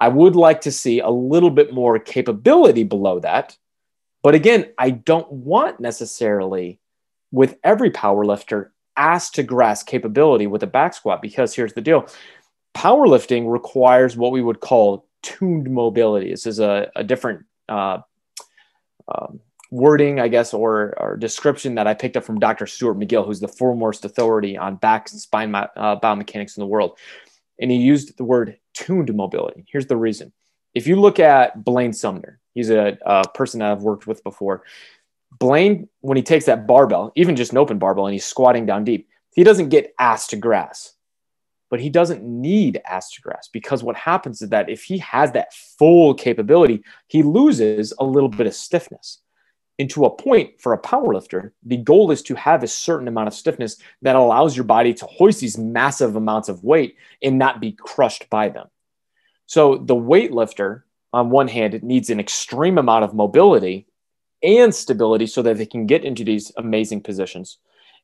I 0.00 0.08
would 0.08 0.34
like 0.34 0.62
to 0.62 0.72
see 0.72 0.98
a 0.98 1.08
little 1.08 1.50
bit 1.50 1.72
more 1.72 2.00
capability 2.00 2.82
below 2.82 3.20
that 3.20 3.56
but 4.26 4.34
again, 4.34 4.72
I 4.76 4.90
don't 4.90 5.30
want 5.30 5.78
necessarily 5.78 6.80
with 7.30 7.58
every 7.62 7.92
power 7.92 8.24
lifter 8.24 8.72
ass 8.96 9.30
to 9.30 9.44
grass 9.44 9.84
capability 9.84 10.48
with 10.48 10.64
a 10.64 10.66
back 10.66 10.94
squat 10.94 11.22
because 11.22 11.54
here's 11.54 11.74
the 11.74 11.80
deal 11.80 12.08
powerlifting 12.74 13.48
requires 13.48 14.16
what 14.16 14.32
we 14.32 14.42
would 14.42 14.58
call 14.58 15.06
tuned 15.26 15.70
mobility. 15.70 16.30
This 16.30 16.46
is 16.46 16.60
a, 16.60 16.90
a 16.94 17.02
different 17.04 17.44
uh, 17.68 17.98
um, 19.08 19.40
wording, 19.70 20.20
I 20.20 20.28
guess, 20.28 20.54
or, 20.54 20.94
or, 20.98 21.16
description 21.16 21.74
that 21.74 21.86
I 21.86 21.94
picked 21.94 22.16
up 22.16 22.24
from 22.24 22.38
Dr. 22.38 22.66
Stuart 22.66 22.98
McGill, 22.98 23.26
who's 23.26 23.40
the 23.40 23.48
foremost 23.48 24.04
authority 24.04 24.56
on 24.56 24.76
back 24.76 25.10
and 25.10 25.20
spine 25.20 25.54
uh, 25.54 25.98
biomechanics 26.00 26.56
in 26.56 26.60
the 26.60 26.66
world. 26.66 26.98
And 27.60 27.70
he 27.70 27.76
used 27.76 28.16
the 28.16 28.24
word 28.24 28.58
tuned 28.74 29.12
mobility. 29.14 29.64
Here's 29.68 29.86
the 29.86 29.96
reason. 29.96 30.32
If 30.74 30.86
you 30.86 31.00
look 31.00 31.18
at 31.18 31.64
Blaine 31.64 31.92
Sumner, 31.92 32.40
He's 32.56 32.70
a, 32.70 32.96
a 33.04 33.28
person 33.28 33.60
that 33.60 33.70
I've 33.70 33.82
worked 33.82 34.06
with 34.06 34.24
before. 34.24 34.62
Blaine, 35.38 35.90
when 36.00 36.16
he 36.16 36.22
takes 36.22 36.46
that 36.46 36.66
barbell, 36.66 37.12
even 37.14 37.36
just 37.36 37.52
an 37.52 37.58
open 37.58 37.78
barbell, 37.78 38.06
and 38.06 38.14
he's 38.14 38.24
squatting 38.24 38.64
down 38.64 38.82
deep, 38.82 39.10
he 39.34 39.44
doesn't 39.44 39.68
get 39.68 39.92
ass 39.98 40.26
to 40.28 40.36
grass, 40.36 40.94
but 41.70 41.80
he 41.80 41.90
doesn't 41.90 42.22
need 42.22 42.80
grass 43.22 43.48
because 43.52 43.82
what 43.82 43.96
happens 43.96 44.42
is 44.42 44.50
that 44.50 44.68
if 44.68 44.82
he 44.82 44.98
has 44.98 45.32
that 45.32 45.52
full 45.52 46.14
capability, 46.14 46.82
he 47.08 47.22
loses 47.22 47.92
a 47.98 48.04
little 48.04 48.28
bit 48.28 48.46
of 48.46 48.54
stiffness. 48.54 49.20
And 49.78 49.90
to 49.90 50.06
a 50.06 50.16
point 50.16 50.60
for 50.60 50.72
a 50.72 50.80
powerlifter, 50.80 51.50
the 51.62 51.76
goal 51.76 52.10
is 52.10 52.22
to 52.22 52.34
have 52.34 52.62
a 52.62 52.68
certain 52.68 53.08
amount 53.08 53.28
of 53.28 53.34
stiffness 53.34 53.76
that 54.02 54.16
allows 54.16 54.56
your 54.56 54.64
body 54.64 54.94
to 54.94 55.06
hoist 55.06 55.40
these 55.40 55.58
massive 55.58 56.16
amounts 56.16 56.48
of 56.48 56.64
weight 56.64 56.96
and 57.22 57.38
not 57.38 57.60
be 57.60 57.72
crushed 57.72 58.30
by 58.30 58.48
them. 58.48 58.68
So 59.44 59.76
the 59.76 59.94
weightlifter 59.94 60.82
on 61.16 61.30
one 61.30 61.48
hand, 61.48 61.82
needs 61.82 62.10
an 62.10 62.20
extreme 62.20 62.76
amount 62.76 63.02
of 63.02 63.14
mobility 63.14 63.86
and 64.42 64.74
stability 64.74 65.26
so 65.26 65.40
that 65.40 65.56
they 65.56 65.64
can 65.64 65.86
get 65.86 66.04
into 66.04 66.24
these 66.24 66.52
amazing 66.58 67.00
positions 67.00 67.56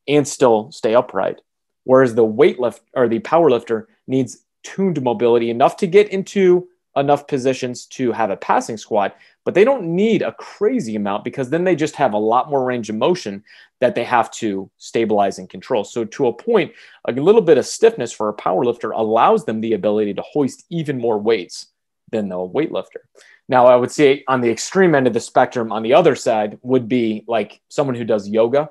and 0.09 0.27
still 0.27 0.73
stay 0.73 0.95
upright. 0.95 1.41
Whereas 1.85 2.15
the 2.15 2.27
weightlift 2.27 2.81
or 2.95 3.09
the 3.09 3.21
powerlifter 3.21 3.87
needs 4.07 4.45
tuned 4.63 5.03
mobility 5.03 5.51
enough 5.51 5.77
to 5.79 5.87
get 5.87 6.09
into 6.11 6.69
enough 6.97 7.27
positions 7.27 7.87
to 7.87 8.13
have 8.13 8.31
a 8.31 8.37
passing 8.37 8.77
squat, 8.77 9.17
but 9.45 9.55
they 9.55 9.65
don't 9.65 9.83
need 9.83 10.23
a 10.23 10.33
crazy 10.33 10.95
amount 10.95 11.25
because 11.25 11.51
then 11.51 11.65
they 11.65 11.75
just 11.75 11.97
have 11.97 12.13
a 12.13 12.19
lot 12.19 12.51
more 12.51 12.65
range 12.65 12.91
of 12.91 12.97
motion 12.97 13.43
that 13.81 13.95
they 13.95 14.05
have 14.05 14.31
to 14.31 14.71
stabilize 14.79 15.39
and 15.39 15.49
control. 15.49 15.85
So, 15.85 16.05
to 16.05 16.27
a 16.27 16.33
point, 16.33 16.73
a 17.09 17.13
little 17.13 17.41
bit 17.41 17.59
of 17.59 17.67
stiffness 17.67 18.13
for 18.13 18.29
a 18.29 18.37
powerlifter 18.37 18.93
allows 18.95 19.45
them 19.45 19.61
the 19.61 19.73
ability 19.73 20.15
to 20.15 20.23
hoist 20.23 20.65
even 20.71 20.99
more 20.99 21.19
weights 21.19 21.69
than 22.11 22.29
the 22.29 22.37
weightlifter. 22.37 23.03
Now, 23.49 23.67
I 23.67 23.77
would 23.77 23.91
say 23.91 24.23
on 24.29 24.41
the 24.41 24.51
extreme 24.51 24.95
end 24.95 25.07
of 25.07 25.15
the 25.15 25.21
spectrum, 25.21 25.73
on 25.73 25.83
the 25.83 25.95
other 25.95 26.15
side, 26.15 26.59
would 26.63 26.89
be 26.89 27.25
like 27.27 27.61
someone 27.69 27.97
who 27.97 28.05
does 28.05 28.29
yoga. 28.29 28.71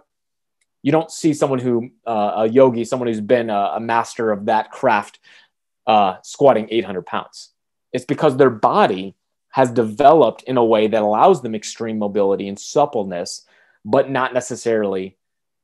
You 0.83 0.91
don't 0.91 1.11
see 1.11 1.33
someone 1.33 1.59
who, 1.59 1.91
uh, 2.05 2.33
a 2.37 2.49
yogi, 2.49 2.85
someone 2.85 3.07
who's 3.07 3.21
been 3.21 3.49
a, 3.49 3.73
a 3.75 3.79
master 3.79 4.31
of 4.31 4.45
that 4.45 4.71
craft, 4.71 5.19
uh, 5.87 6.15
squatting 6.23 6.67
800 6.69 7.05
pounds. 7.05 7.49
It's 7.93 8.05
because 8.05 8.37
their 8.37 8.49
body 8.49 9.15
has 9.49 9.69
developed 9.71 10.43
in 10.43 10.57
a 10.57 10.63
way 10.63 10.87
that 10.87 11.01
allows 11.01 11.41
them 11.41 11.55
extreme 11.55 11.99
mobility 11.99 12.47
and 12.47 12.59
suppleness, 12.59 13.45
but 13.83 14.09
not 14.09 14.33
necessarily 14.33 15.17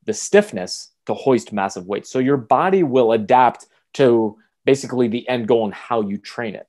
the 0.06 0.14
stiffness 0.14 0.92
to 1.06 1.14
hoist 1.14 1.54
massive 1.54 1.88
weights. 1.88 2.10
So 2.10 2.20
your 2.20 2.38
body 2.38 2.84
will 2.84 3.14
adapt 3.14 3.68
to 3.94 4.38
basically 4.66 5.08
the 5.08 5.28
end 5.28 5.48
goal 5.48 5.66
and 5.66 5.74
how 5.74 6.02
you 6.02 6.18
train 6.18 6.56
it. 6.56 6.68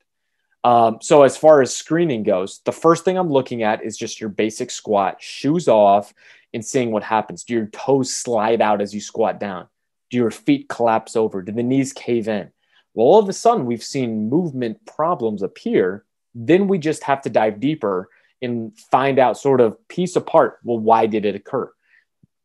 Um, 0.64 0.98
so 1.00 1.22
as 1.22 1.36
far 1.36 1.60
as 1.60 1.74
screening 1.74 2.22
goes, 2.22 2.60
the 2.64 2.72
first 2.72 3.04
thing 3.04 3.16
I'm 3.16 3.30
looking 3.30 3.62
at 3.62 3.84
is 3.84 3.96
just 3.96 4.20
your 4.20 4.30
basic 4.30 4.70
squat, 4.70 5.22
shoes 5.22 5.68
off, 5.68 6.12
and 6.54 6.64
seeing 6.64 6.90
what 6.90 7.02
happens. 7.02 7.44
Do 7.44 7.54
your 7.54 7.66
toes 7.66 8.12
slide 8.12 8.60
out 8.60 8.80
as 8.80 8.94
you 8.94 9.00
squat 9.00 9.38
down? 9.38 9.68
Do 10.10 10.16
your 10.16 10.30
feet 10.30 10.68
collapse 10.68 11.16
over? 11.16 11.42
Do 11.42 11.52
the 11.52 11.62
knees 11.62 11.92
cave 11.92 12.28
in? 12.28 12.50
Well, 12.94 13.06
all 13.06 13.18
of 13.18 13.28
a 13.28 13.32
sudden, 13.32 13.66
we've 13.66 13.82
seen 13.82 14.28
movement 14.28 14.84
problems 14.86 15.42
appear. 15.42 16.04
Then 16.34 16.68
we 16.68 16.78
just 16.78 17.04
have 17.04 17.22
to 17.22 17.30
dive 17.30 17.60
deeper 17.60 18.08
and 18.40 18.76
find 18.90 19.18
out, 19.18 19.36
sort 19.36 19.60
of 19.60 19.76
piece 19.88 20.16
apart, 20.16 20.58
well, 20.62 20.78
why 20.78 21.06
did 21.06 21.24
it 21.24 21.34
occur? 21.34 21.70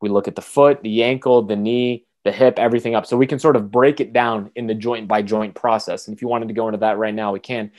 We 0.02 0.10
look 0.10 0.28
at 0.28 0.36
the 0.36 0.42
foot, 0.42 0.82
the 0.82 1.04
ankle, 1.04 1.44
the 1.44 1.56
knee, 1.56 2.06
the 2.26 2.32
hip, 2.32 2.60
everything 2.60 2.96
up. 2.96 3.06
So 3.06 3.16
we 3.16 3.28
can 3.28 3.40
sort 3.40 3.56
of 3.56 3.72
break 3.72 4.00
it 4.00 4.12
down 4.12 4.52
in 4.56 4.68
the 4.68 4.74
joint 4.74 5.08
by 5.08 5.22
joint 5.22 5.56
process. 5.56 6.08
And 6.08 6.16
if 6.16 6.22
you 6.22 6.28
wanted 6.28 6.48
to 6.50 6.54
go 6.54 6.68
into 6.68 6.80
that 6.80 6.98
right 6.98 7.14
now, 7.14 7.32
we 7.32 7.40
can. 7.40 7.72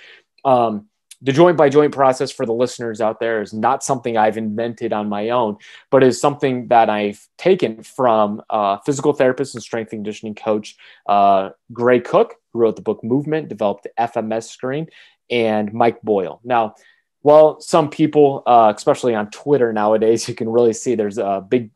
Um, 0.44 0.88
the 1.22 1.32
joint 1.32 1.56
by 1.56 1.68
joint 1.68 1.92
process 1.92 2.30
for 2.30 2.46
the 2.46 2.52
listeners 2.52 3.00
out 3.00 3.20
there 3.20 3.40
is 3.40 3.52
not 3.52 3.82
something 3.82 4.16
I've 4.16 4.36
invented 4.36 4.92
on 4.92 5.08
my 5.08 5.30
own, 5.30 5.56
but 5.90 6.02
is 6.02 6.20
something 6.20 6.68
that 6.68 6.90
I've 6.90 7.26
taken 7.38 7.82
from 7.82 8.42
physical 8.84 9.12
therapist 9.12 9.54
and 9.54 9.62
strength 9.62 9.92
and 9.92 9.98
conditioning 9.98 10.34
coach 10.34 10.76
uh, 11.08 11.50
Gray 11.72 12.00
Cook, 12.00 12.34
who 12.52 12.60
wrote 12.60 12.76
the 12.76 12.82
book 12.82 13.02
Movement, 13.02 13.48
developed 13.48 13.84
the 13.84 13.90
FMS 13.98 14.44
screen, 14.44 14.88
and 15.30 15.72
Mike 15.72 16.02
Boyle. 16.02 16.40
Now, 16.44 16.74
well, 17.22 17.58
some 17.60 17.88
people, 17.88 18.42
uh, 18.46 18.72
especially 18.76 19.14
on 19.14 19.30
Twitter 19.30 19.72
nowadays, 19.72 20.28
you 20.28 20.34
can 20.34 20.48
really 20.48 20.72
see 20.72 20.94
there's 20.94 21.18
a 21.18 21.44
big 21.46 21.70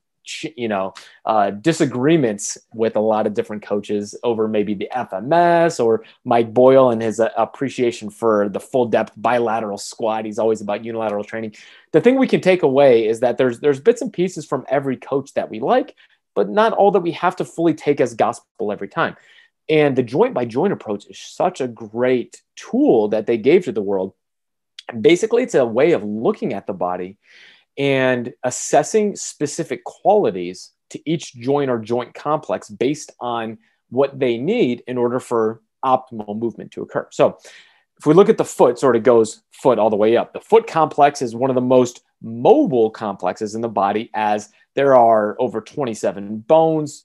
you 0.57 0.69
know 0.69 0.95
uh, 1.25 1.51
disagreements 1.51 2.59
with 2.75 2.97
a 2.97 3.01
lot 3.01 3.27
of 3.27 3.35
different 3.35 3.63
coaches 3.63 4.15
over 4.23 4.49
maybe 4.49 4.75
the 4.75 4.89
FMS 4.95 5.83
or 5.83 6.05
Mike 6.25 6.53
Boyle 6.53 6.91
and 6.91 7.03
his 7.03 7.21
uh, 7.21 7.31
appreciation 7.37 8.11
for 8.11 8.49
the 8.49 8.61
full 8.61 8.87
depth 8.87 9.13
bilateral 9.17 9.79
squat. 9.79 10.25
He's 10.25 10.39
always 10.39 10.61
about 10.61 10.85
unilateral 10.85 11.25
training. 11.25 11.55
The 11.93 12.01
thing 12.01 12.19
we 12.19 12.27
can 12.27 12.41
take 12.41 12.63
away 12.63 13.07
is 13.07 13.21
that 13.21 13.39
there's 13.39 13.61
there's 13.61 13.81
bits 13.81 14.03
and 14.03 14.13
pieces 14.13 14.47
from 14.47 14.65
every 14.69 14.97
coach 14.97 15.35
that 15.35 15.51
we 15.51 15.61
like, 15.61 15.95
but 16.35 16.49
not 16.49 16.73
all 16.73 16.91
that 16.93 17.01
we 17.01 17.13
have 17.13 17.37
to 17.37 17.45
fully 17.45 17.75
take 17.75 18.01
as 18.01 18.15
gospel 18.15 18.73
every 18.73 18.89
time. 18.89 19.17
And 19.69 19.97
the 19.97 20.03
joint 20.03 20.35
by 20.35 20.45
joint 20.45 20.73
approach 20.73 21.07
is 21.07 21.19
such 21.19 21.61
a 21.61 21.69
great 21.69 22.43
tool 22.57 23.09
that 23.09 23.27
they 23.27 23.37
gave 23.37 23.65
to 23.65 23.73
the 23.73 23.83
world. 23.83 24.15
Basically, 24.99 25.43
it's 25.43 25.55
a 25.55 25.67
way 25.67 25.93
of 25.93 26.03
looking 26.03 26.55
at 26.55 26.67
the 26.67 26.73
body 26.73 27.19
and 27.79 28.35
assessing 28.43 29.15
specific 29.17 29.85
qualities 29.85 30.73
to 30.91 31.11
each 31.11 31.35
joint 31.35 31.71
or 31.71 31.79
joint 31.79 32.13
complex 32.13 32.69
based 32.69 33.13
on 33.21 33.59
what 33.91 34.19
they 34.19 34.37
need 34.37 34.83
in 34.87 34.99
order 34.99 35.21
for 35.21 35.63
optimal 35.85 36.39
movement 36.39 36.73
to 36.73 36.83
occur. 36.83 37.07
So, 37.11 37.39
if 37.99 38.07
we 38.07 38.15
look 38.15 38.29
at 38.29 38.39
the 38.39 38.45
foot, 38.45 38.79
sort 38.79 38.95
of 38.95 39.03
goes 39.03 39.43
foot 39.51 39.79
all 39.79 39.91
the 39.91 39.97
way 39.97 40.17
up. 40.17 40.33
The 40.33 40.41
foot 40.41 40.69
complex 40.69 41.21
is 41.21 41.35
one 41.35 41.51
of 41.51 41.57
the 41.57 41.61
most 41.61 42.03
mobile 42.23 42.91
complexes 42.91 43.57
in 43.57 43.61
the 43.61 43.69
body, 43.69 44.11
as 44.15 44.51
there 44.77 44.95
are 44.97 45.37
over 45.41 45.61
27 45.61 46.39
bones, 46.39 47.05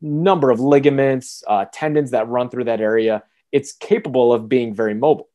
number 0.00 0.50
of 0.50 0.58
ligaments, 0.58 1.44
uh, 1.46 1.66
tendons 1.72 2.10
that 2.10 2.28
run 2.28 2.48
through 2.50 2.64
that 2.64 2.80
area. 2.80 3.22
It's 3.52 3.72
capable 3.72 4.32
of 4.32 4.48
being 4.48 4.74
very 4.74 4.94
mobile. 4.94 5.28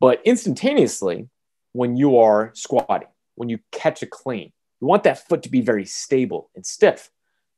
But 0.00 0.22
instantaneously, 0.24 1.28
when 1.72 1.96
you 1.96 2.18
are 2.18 2.52
squatting, 2.54 3.08
when 3.38 3.48
you 3.48 3.60
catch 3.72 4.02
a 4.02 4.06
clean. 4.06 4.52
You 4.80 4.86
want 4.86 5.04
that 5.04 5.26
foot 5.28 5.42
to 5.44 5.48
be 5.48 5.60
very 5.60 5.84
stable 5.84 6.50
and 6.54 6.66
stiff 6.66 7.10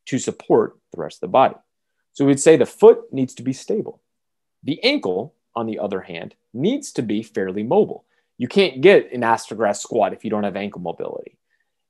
to 0.06 0.18
support 0.18 0.78
the 0.92 1.00
rest 1.00 1.16
of 1.16 1.20
the 1.22 1.28
body. 1.28 1.56
So 2.12 2.24
we'd 2.24 2.40
say 2.40 2.56
the 2.56 2.66
foot 2.66 3.12
needs 3.12 3.34
to 3.34 3.42
be 3.42 3.52
stable. 3.52 4.02
The 4.62 4.82
ankle, 4.84 5.34
on 5.56 5.66
the 5.66 5.78
other 5.78 6.00
hand, 6.00 6.34
needs 6.52 6.92
to 6.92 7.02
be 7.02 7.22
fairly 7.22 7.62
mobile. 7.62 8.04
You 8.36 8.46
can't 8.46 8.80
get 8.80 9.12
an 9.12 9.22
ass 9.22 9.46
to 9.46 9.54
grass 9.54 9.82
squat 9.82 10.12
if 10.12 10.24
you 10.24 10.30
don't 10.30 10.44
have 10.44 10.56
ankle 10.56 10.80
mobility. 10.80 11.38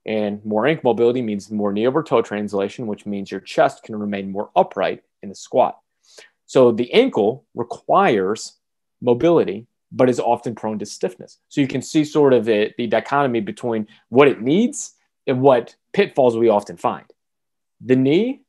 And 0.06 0.44
more 0.44 0.66
ankle 0.66 0.90
mobility 0.90 1.20
means 1.20 1.50
more 1.50 1.72
knee 1.72 1.86
over 1.86 2.02
toe 2.02 2.22
translation, 2.22 2.86
which 2.86 3.06
means 3.06 3.30
your 3.30 3.40
chest 3.40 3.82
can 3.82 3.96
remain 3.96 4.30
more 4.30 4.50
upright 4.56 5.02
in 5.22 5.28
the 5.28 5.34
squat. 5.34 5.78
So 6.46 6.72
the 6.72 6.92
ankle 6.92 7.44
requires 7.54 8.54
mobility 9.00 9.66
but 9.92 10.08
is 10.08 10.20
often 10.20 10.54
prone 10.54 10.78
to 10.78 10.86
stiffness. 10.86 11.38
So 11.48 11.60
you 11.60 11.66
can 11.66 11.82
see 11.82 12.04
sort 12.04 12.32
of 12.32 12.44
the, 12.44 12.72
the 12.76 12.86
dichotomy 12.86 13.40
between 13.40 13.88
what 14.08 14.28
it 14.28 14.40
needs 14.40 14.94
and 15.26 15.40
what 15.40 15.74
pitfalls 15.92 16.36
we 16.36 16.48
often 16.48 16.76
find. 16.76 17.06
The 17.80 17.96
knee 17.96 18.42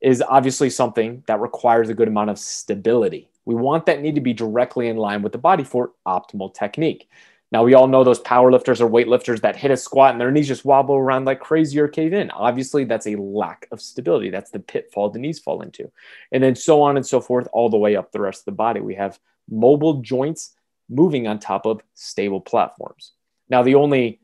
is 0.00 0.22
obviously 0.22 0.70
something 0.70 1.22
that 1.26 1.40
requires 1.40 1.88
a 1.88 1.94
good 1.94 2.08
amount 2.08 2.30
of 2.30 2.38
stability. 2.38 3.28
We 3.44 3.54
want 3.54 3.86
that 3.86 4.00
knee 4.00 4.12
to 4.12 4.20
be 4.20 4.32
directly 4.32 4.88
in 4.88 4.96
line 4.96 5.22
with 5.22 5.32
the 5.32 5.38
body 5.38 5.64
for 5.64 5.92
optimal 6.06 6.54
technique. 6.54 7.08
Now, 7.50 7.64
we 7.64 7.72
all 7.72 7.88
know 7.88 8.04
those 8.04 8.18
power 8.18 8.52
lifters 8.52 8.80
or 8.80 8.90
weightlifters 8.90 9.40
that 9.40 9.56
hit 9.56 9.70
a 9.70 9.76
squat 9.76 10.12
and 10.12 10.20
their 10.20 10.30
knees 10.30 10.48
just 10.48 10.66
wobble 10.66 10.96
around 10.96 11.24
like 11.24 11.40
crazy 11.40 11.80
or 11.80 11.88
cave 11.88 12.12
in. 12.12 12.30
Obviously, 12.30 12.84
that's 12.84 13.06
a 13.06 13.16
lack 13.16 13.66
of 13.72 13.80
stability. 13.80 14.28
That's 14.28 14.50
the 14.50 14.58
pitfall 14.58 15.08
the 15.08 15.18
knees 15.18 15.38
fall 15.38 15.62
into. 15.62 15.90
And 16.30 16.42
then 16.42 16.54
so 16.54 16.82
on 16.82 16.96
and 16.96 17.06
so 17.06 17.22
forth, 17.22 17.48
all 17.52 17.70
the 17.70 17.78
way 17.78 17.96
up 17.96 18.12
the 18.12 18.20
rest 18.20 18.42
of 18.42 18.44
the 18.46 18.52
body. 18.52 18.80
We 18.80 18.96
have 18.96 19.18
mobile 19.50 20.00
joints 20.02 20.54
moving 20.88 21.26
on 21.26 21.38
top 21.38 21.66
of 21.66 21.82
stable 21.94 22.40
platforms. 22.40 23.12
Now, 23.48 23.62
the 23.62 23.74
only 23.74 24.20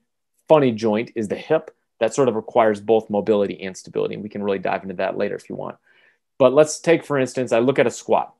funny 0.48 0.72
joint 0.72 1.12
is 1.14 1.28
the 1.28 1.36
hip 1.36 1.74
that 2.00 2.14
sort 2.14 2.28
of 2.28 2.34
requires 2.34 2.80
both 2.80 3.10
mobility 3.10 3.62
and 3.62 3.76
stability. 3.76 4.14
And 4.14 4.22
we 4.22 4.28
can 4.28 4.42
really 4.42 4.58
dive 4.58 4.82
into 4.82 4.96
that 4.96 5.16
later 5.16 5.34
if 5.36 5.48
you 5.48 5.56
want. 5.56 5.76
But 6.38 6.52
let's 6.52 6.80
take, 6.80 7.04
for 7.04 7.18
instance, 7.18 7.52
I 7.52 7.60
look 7.60 7.78
at 7.78 7.86
a 7.86 7.90
squat. 7.90 8.34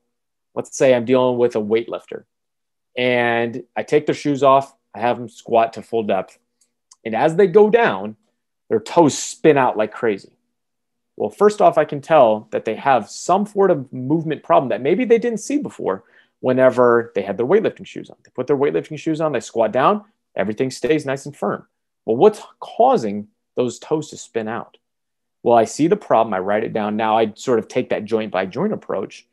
Let's 0.55 0.77
say 0.77 0.95
I'm 0.95 1.05
dealing 1.05 1.39
with 1.39 1.57
a 1.57 1.61
weightlifter 1.61 2.25
and 2.97 3.65
I 3.77 3.83
take 3.83 4.07
their 4.07 4.15
shoes 4.15 4.43
off, 4.43 4.75
I 4.95 5.01
have 5.01 5.19
them 5.19 5.29
squat 5.29 5.73
to 5.75 5.83
full 5.83 6.05
depth. 6.05 6.39
And 7.05 7.15
as 7.15 7.37
they 7.37 7.47
go 7.47 7.71
down, 7.71 8.17
their 8.69 8.81
toes 8.81 9.17
spin 9.17 9.59
out 9.59 9.77
like 9.77 9.93
crazy. 9.93 10.37
Well, 11.17 11.31
first 11.31 11.61
off, 11.61 11.79
I 11.79 11.85
can 11.85 12.01
tell 12.01 12.49
that 12.51 12.65
they 12.65 12.75
have 12.75 13.09
some 13.09 13.47
sort 13.47 13.71
of 13.71 13.93
movement 13.93 14.43
problem 14.43 14.71
that 14.71 14.81
maybe 14.81 15.05
they 15.05 15.19
didn't 15.19 15.41
see 15.41 15.59
before 15.59 16.05
whenever 16.45 17.11
they 17.15 17.23
had 17.23 17.39
their 17.39 17.47
weightlifting 17.47 17.87
shoes 17.87 18.11
on. 18.11 18.17
They 18.23 18.31
put 18.35 18.47
their 18.47 18.59
weightlifting 18.59 18.99
shoes 18.99 19.19
on, 19.23 19.33
they 19.33 19.41
squat 19.41 19.73
down, 19.73 20.05
everything 20.37 20.71
stays 20.71 21.07
nice 21.07 21.25
and 21.25 21.35
firm. 21.35 21.67
Well, 22.05 22.19
what's 22.19 22.43
causing 22.61 23.29
those 23.57 23.79
toes 23.79 24.11
to 24.11 24.19
spin 24.19 24.47
out? 24.47 24.77
Well, 25.43 25.57
I 25.57 25.65
see 25.65 25.87
the 25.87 25.97
problem, 25.97 26.35
I 26.35 26.41
write 26.41 26.63
it 26.63 26.75
down. 26.75 26.99
Now 26.99 27.17
I 27.17 27.33
sort 27.35 27.61
of 27.61 27.69
take 27.69 27.89
that 27.89 28.05
joint 28.05 28.31
by 28.31 28.45
joint 28.45 28.75
approach 28.75 29.27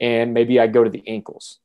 and 0.00 0.32
maybe 0.32 0.60
I 0.60 0.68
go 0.68 0.84
to 0.84 0.90
the 0.90 1.02
ankles. 1.08 1.58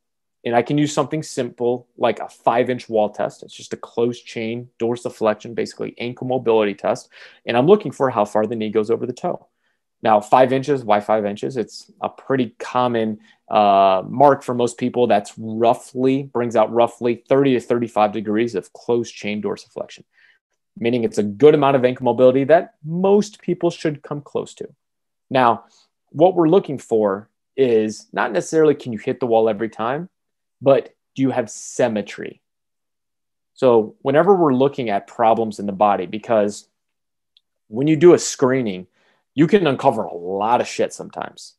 And 0.43 0.55
I 0.55 0.63
can 0.63 0.79
use 0.79 0.91
something 0.91 1.21
simple 1.21 1.87
like 1.95 2.19
a 2.19 2.27
five 2.27 2.71
inch 2.71 2.89
wall 2.89 3.11
test. 3.11 3.43
It's 3.43 3.53
just 3.53 3.73
a 3.73 3.77
closed 3.77 4.25
chain 4.25 4.69
dorsiflexion, 4.79 5.53
basically 5.53 5.93
ankle 5.99 6.25
mobility 6.25 6.73
test. 6.73 7.09
And 7.45 7.55
I'm 7.55 7.67
looking 7.67 7.91
for 7.91 8.09
how 8.09 8.25
far 8.25 8.47
the 8.47 8.55
knee 8.55 8.71
goes 8.71 8.89
over 8.89 9.05
the 9.05 9.13
toe. 9.13 9.48
Now, 10.01 10.21
five 10.21 10.53
inches, 10.53 10.83
why 10.83 11.01
five 11.01 11.25
inches? 11.25 11.57
It's 11.57 11.91
a 12.01 12.07
pretty 12.07 12.55
common 12.57 13.19
uh, 13.49 14.03
mark 14.07 14.43
for 14.43 14.53
most 14.53 14.77
people. 14.77 15.07
That's 15.07 15.33
roughly, 15.37 16.23
brings 16.23 16.55
out 16.55 16.71
roughly 16.71 17.23
30 17.27 17.53
to 17.55 17.59
35 17.59 18.13
degrees 18.13 18.55
of 18.55 18.71
closed 18.71 19.13
chain 19.13 19.41
dorsiflexion, 19.41 20.03
meaning 20.77 21.03
it's 21.03 21.17
a 21.17 21.23
good 21.23 21.53
amount 21.53 21.75
of 21.75 21.83
ankle 21.83 22.05
mobility 22.05 22.45
that 22.45 22.75
most 22.85 23.41
people 23.41 23.69
should 23.69 24.01
come 24.01 24.21
close 24.21 24.53
to. 24.55 24.69
Now, 25.29 25.65
what 26.11 26.33
we're 26.33 26.49
looking 26.49 26.77
for 26.77 27.29
is 27.57 28.07
not 28.13 28.31
necessarily 28.31 28.75
can 28.75 28.93
you 28.93 28.99
hit 28.99 29.19
the 29.19 29.27
wall 29.27 29.49
every 29.49 29.69
time, 29.69 30.09
but 30.61 30.95
do 31.15 31.21
you 31.21 31.31
have 31.31 31.49
symmetry? 31.49 32.41
So, 33.53 33.97
whenever 34.01 34.33
we're 34.33 34.53
looking 34.53 34.89
at 34.89 35.07
problems 35.07 35.59
in 35.59 35.65
the 35.65 35.73
body, 35.73 36.05
because 36.05 36.69
when 37.67 37.87
you 37.87 37.97
do 37.97 38.13
a 38.13 38.19
screening, 38.19 38.87
you 39.39 39.47
can 39.47 39.65
uncover 39.67 40.03
a 40.03 40.13
lot 40.13 40.59
of 40.59 40.67
shit 40.67 40.91
sometimes. 40.91 41.55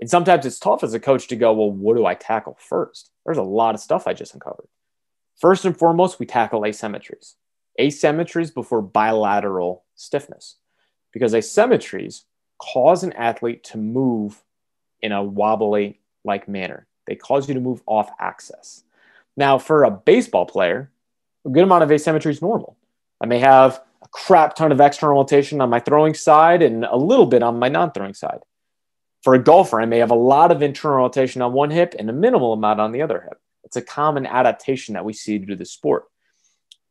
And 0.00 0.08
sometimes 0.08 0.46
it's 0.46 0.58
tough 0.58 0.82
as 0.82 0.94
a 0.94 0.98
coach 0.98 1.28
to 1.28 1.36
go, 1.36 1.52
well, 1.52 1.70
what 1.70 1.94
do 1.94 2.06
I 2.06 2.14
tackle 2.14 2.56
first? 2.58 3.10
There's 3.26 3.36
a 3.36 3.42
lot 3.42 3.74
of 3.74 3.82
stuff 3.82 4.06
I 4.06 4.14
just 4.14 4.32
uncovered. 4.32 4.66
First 5.36 5.66
and 5.66 5.76
foremost, 5.76 6.18
we 6.18 6.24
tackle 6.24 6.62
asymmetries. 6.62 7.34
Asymmetries 7.78 8.54
before 8.54 8.80
bilateral 8.80 9.84
stiffness, 9.94 10.56
because 11.12 11.34
asymmetries 11.34 12.22
cause 12.56 13.02
an 13.02 13.12
athlete 13.12 13.62
to 13.64 13.76
move 13.76 14.42
in 15.02 15.12
a 15.12 15.22
wobbly 15.22 16.00
like 16.24 16.48
manner. 16.48 16.86
They 17.06 17.14
cause 17.14 17.46
you 17.46 17.52
to 17.52 17.60
move 17.60 17.82
off 17.84 18.10
axis. 18.18 18.84
Now, 19.36 19.58
for 19.58 19.84
a 19.84 19.90
baseball 19.90 20.46
player, 20.46 20.90
a 21.44 21.50
good 21.50 21.64
amount 21.64 21.82
of 21.82 21.92
asymmetry 21.92 22.32
is 22.32 22.40
normal. 22.40 22.78
I 23.20 23.26
may 23.26 23.38
have 23.38 23.82
a 24.02 24.08
crap 24.08 24.54
ton 24.54 24.72
of 24.72 24.80
external 24.80 25.16
rotation 25.16 25.60
on 25.60 25.70
my 25.70 25.80
throwing 25.80 26.14
side 26.14 26.62
and 26.62 26.84
a 26.84 26.96
little 26.96 27.26
bit 27.26 27.42
on 27.42 27.58
my 27.58 27.68
non 27.68 27.92
throwing 27.92 28.14
side. 28.14 28.40
For 29.22 29.34
a 29.34 29.42
golfer, 29.42 29.80
I 29.80 29.86
may 29.86 29.98
have 29.98 30.10
a 30.10 30.16
lot 30.16 30.52
of 30.52 30.62
internal 30.62 30.98
rotation 30.98 31.42
on 31.42 31.52
one 31.52 31.70
hip 31.70 31.94
and 31.98 32.08
a 32.08 32.12
minimal 32.12 32.52
amount 32.52 32.80
on 32.80 32.92
the 32.92 33.02
other 33.02 33.20
hip. 33.20 33.40
It's 33.64 33.76
a 33.76 33.82
common 33.82 34.26
adaptation 34.26 34.94
that 34.94 35.04
we 35.04 35.12
see 35.12 35.38
to 35.38 35.56
the 35.56 35.64
sport. 35.64 36.04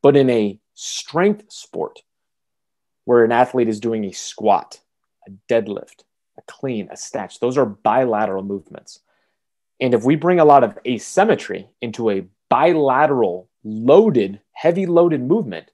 But 0.01 0.17
in 0.17 0.29
a 0.29 0.59
strength 0.73 1.51
sport, 1.51 2.01
where 3.05 3.23
an 3.23 3.31
athlete 3.31 3.69
is 3.69 3.79
doing 3.79 4.03
a 4.03 4.11
squat, 4.11 4.81
a 5.25 5.31
deadlift, 5.49 6.03
a 6.37 6.41
clean, 6.45 6.89
a 6.91 6.97
snatch. 6.97 7.39
Those 7.39 7.57
are 7.57 7.65
bilateral 7.65 8.43
movements. 8.43 8.99
And 9.79 9.93
if 9.93 10.03
we 10.03 10.15
bring 10.15 10.39
a 10.39 10.45
lot 10.45 10.63
of 10.63 10.77
asymmetry 10.85 11.69
into 11.81 12.09
a 12.09 12.25
bilateral, 12.49 13.49
loaded, 13.63 14.41
heavy 14.51 14.85
loaded 14.85 15.21
movement, 15.21 15.71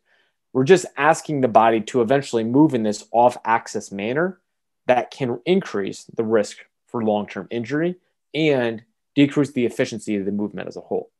we're 0.53 0.63
just 0.63 0.85
asking 0.97 1.41
the 1.41 1.47
body 1.47 1.81
to 1.81 2.01
eventually 2.01 2.43
move 2.43 2.73
in 2.73 2.83
this 2.83 3.05
off 3.11 3.37
axis 3.43 3.91
manner 3.91 4.39
that 4.87 5.11
can 5.11 5.39
increase 5.45 6.05
the 6.15 6.23
risk 6.23 6.57
for 6.87 7.03
long 7.03 7.27
term 7.27 7.47
injury 7.49 7.95
and 8.33 8.83
decrease 9.15 9.51
the 9.51 9.65
efficiency 9.65 10.15
of 10.15 10.25
the 10.25 10.31
movement 10.31 10.67
as 10.67 10.77
a 10.77 10.81
whole. 10.81 11.11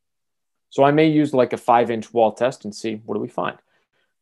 So 0.70 0.84
I 0.84 0.92
may 0.92 1.08
use 1.08 1.34
like 1.34 1.52
a 1.52 1.58
five 1.58 1.90
inch 1.90 2.12
wall 2.12 2.32
test 2.32 2.64
and 2.64 2.74
see 2.74 3.02
what 3.04 3.14
do 3.14 3.20
we 3.20 3.28
find. 3.28 3.58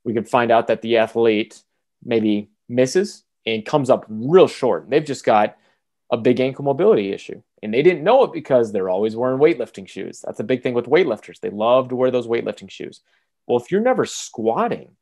We 0.05 0.15
could 0.15 0.29
find 0.29 0.51
out 0.51 0.67
that 0.67 0.83
the 0.83 0.97
athlete 0.97 1.63
maybe 2.05 2.51
misses 2.69 3.25
and 3.47 3.65
comes 3.65 3.91
up 3.91 4.05
real 4.09 4.49
short. 4.49 4.89
They've 4.89 5.05
just 5.05 5.25
got 5.25 5.57
a 6.11 6.17
big 6.17 6.41
ankle 6.41 6.65
mobility 6.65 7.13
issue. 7.13 7.43
And 7.63 7.73
they 7.73 7.83
didn't 7.83 8.03
know 8.03 8.25
it 8.25 8.33
because 8.33 8.73
they're 8.73 8.89
always 8.89 9.15
wearing 9.15 9.39
weightlifting 9.39 9.89
shoes. 9.89 10.21
That's 10.21 10.41
a 10.41 10.45
big 10.45 10.63
thing 10.63 10.75
with 10.75 10.87
weightlifters. 10.87 11.41
They 11.41 11.51
love 11.51 11.89
to 11.89 11.97
wear 11.97 12.11
those 12.11 12.27
weightlifting 12.27 12.71
shoes. 12.71 13.01
Well, 13.47 13.59
if 13.59 13.71
you're 13.71 13.81
never 13.81 14.05
squatting 14.05 14.97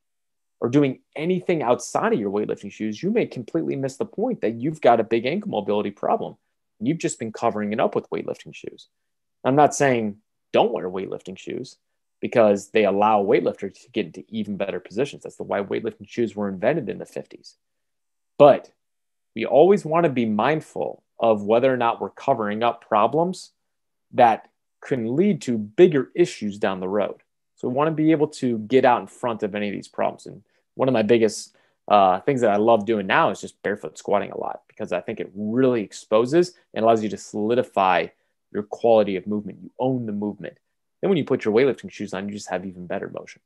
or 0.61 0.69
doing 0.69 1.01
anything 1.17 1.63
outside 1.63 2.13
of 2.13 2.21
your 2.21 2.31
weightlifting 2.31 2.71
shoes, 2.71 3.03
you 3.03 3.11
may 3.11 3.27
completely 3.27 3.77
miss 3.77 3.97
the 3.97 4.05
point 4.05 4.43
that 4.43 4.61
you've 4.61 4.81
got 4.81 5.01
a 5.01 5.05
big 5.05 5.27
ankle 5.27 5.51
mobility 5.51 5.91
problem. 5.91 6.37
You've 6.81 6.99
just 6.99 7.19
been 7.19 7.33
covering 7.33 7.73
it 7.73 7.81
up 7.81 7.95
with 7.95 8.11
weightlifting 8.11 8.55
shoes. 8.55 8.89
I'm 9.45 9.57
not 9.57 9.75
saying 9.75 10.19
don't 10.53 10.73
wear 10.73 10.89
weightlifting 10.89 11.39
shoes 11.39 11.77
because 12.21 12.71
they 12.71 12.85
allow 12.85 13.23
weightlifters 13.23 13.83
to 13.83 13.91
get 13.93 14.07
into 14.07 14.25
even 14.29 14.57
better 14.57 14.81
positions. 14.81 15.23
That's 15.23 15.37
the 15.37 15.43
why 15.43 15.63
weightlifting 15.63 16.09
shoes 16.09 16.37
were 16.37 16.49
invented 16.49 16.89
in 16.89 16.99
the 16.99 17.07
50s. 17.07 17.55
But 18.39 18.71
we 19.35 19.47
always 19.47 19.85
want 19.85 20.05
to 20.05 20.11
be 20.11 20.27
mindful 20.27 21.03
of 21.19 21.43
whether 21.43 21.73
or 21.73 21.77
not 21.77 22.01
we're 22.01 22.11
covering 22.11 22.63
up 22.63 22.87
problems 22.87 23.53
that 24.13 24.49
can 24.83 25.15
lead 25.17 25.43
to 25.43 25.57
bigger 25.59 26.11
issues 26.15 26.59
down 26.59 26.81
the 26.81 26.89
road. 26.89 27.23
So 27.57 27.69
we 27.69 27.75
want 27.75 27.89
to 27.89 27.95
be 27.95 28.13
able 28.13 28.29
to 28.29 28.59
get 28.59 28.85
out 28.85 29.03
in 29.03 29.07
front 29.07 29.43
of 29.43 29.55
any 29.55 29.69
of 29.69 29.75
these 29.75 29.89
problems. 29.89 30.27
And 30.27 30.43
one 30.75 30.89
of 30.89 30.93
my 30.93 31.03
biggest 31.03 31.57
uh, 31.89 32.21
things 32.21 32.41
that 32.41 32.51
I 32.51 32.57
love 32.57 32.87
doing 32.87 33.07
now 33.07 33.31
is 33.31 33.41
just 33.41 33.61
barefoot 33.63 33.99
squatting 33.99 34.31
a 34.31 34.39
lot 34.39 34.63
because 34.69 34.93
I 34.93 35.01
think 35.01 35.21
it 35.21 35.31
really 35.35 35.83
exposes 35.83 36.55
and 36.73 36.85
allows 36.85 37.03
you 37.03 37.09
to 37.11 37.17
solidify 37.17 38.07
your 38.53 38.63
quality 38.63 39.17
of 39.17 39.27
movement. 39.27 39.59
You 39.63 39.71
own 39.79 40.07
the 40.07 40.13
movement. 40.13 40.57
Then 41.01 41.11
when 41.11 41.17
you 41.17 41.25
put 41.25 41.45
your 41.45 41.55
weightlifting 41.55 41.91
shoes 41.91 42.15
on, 42.15 42.29
you 42.29 42.35
just 42.35 42.51
have 42.51 42.65
even 42.65 42.87
better 42.87 43.09
motion. 43.09 43.41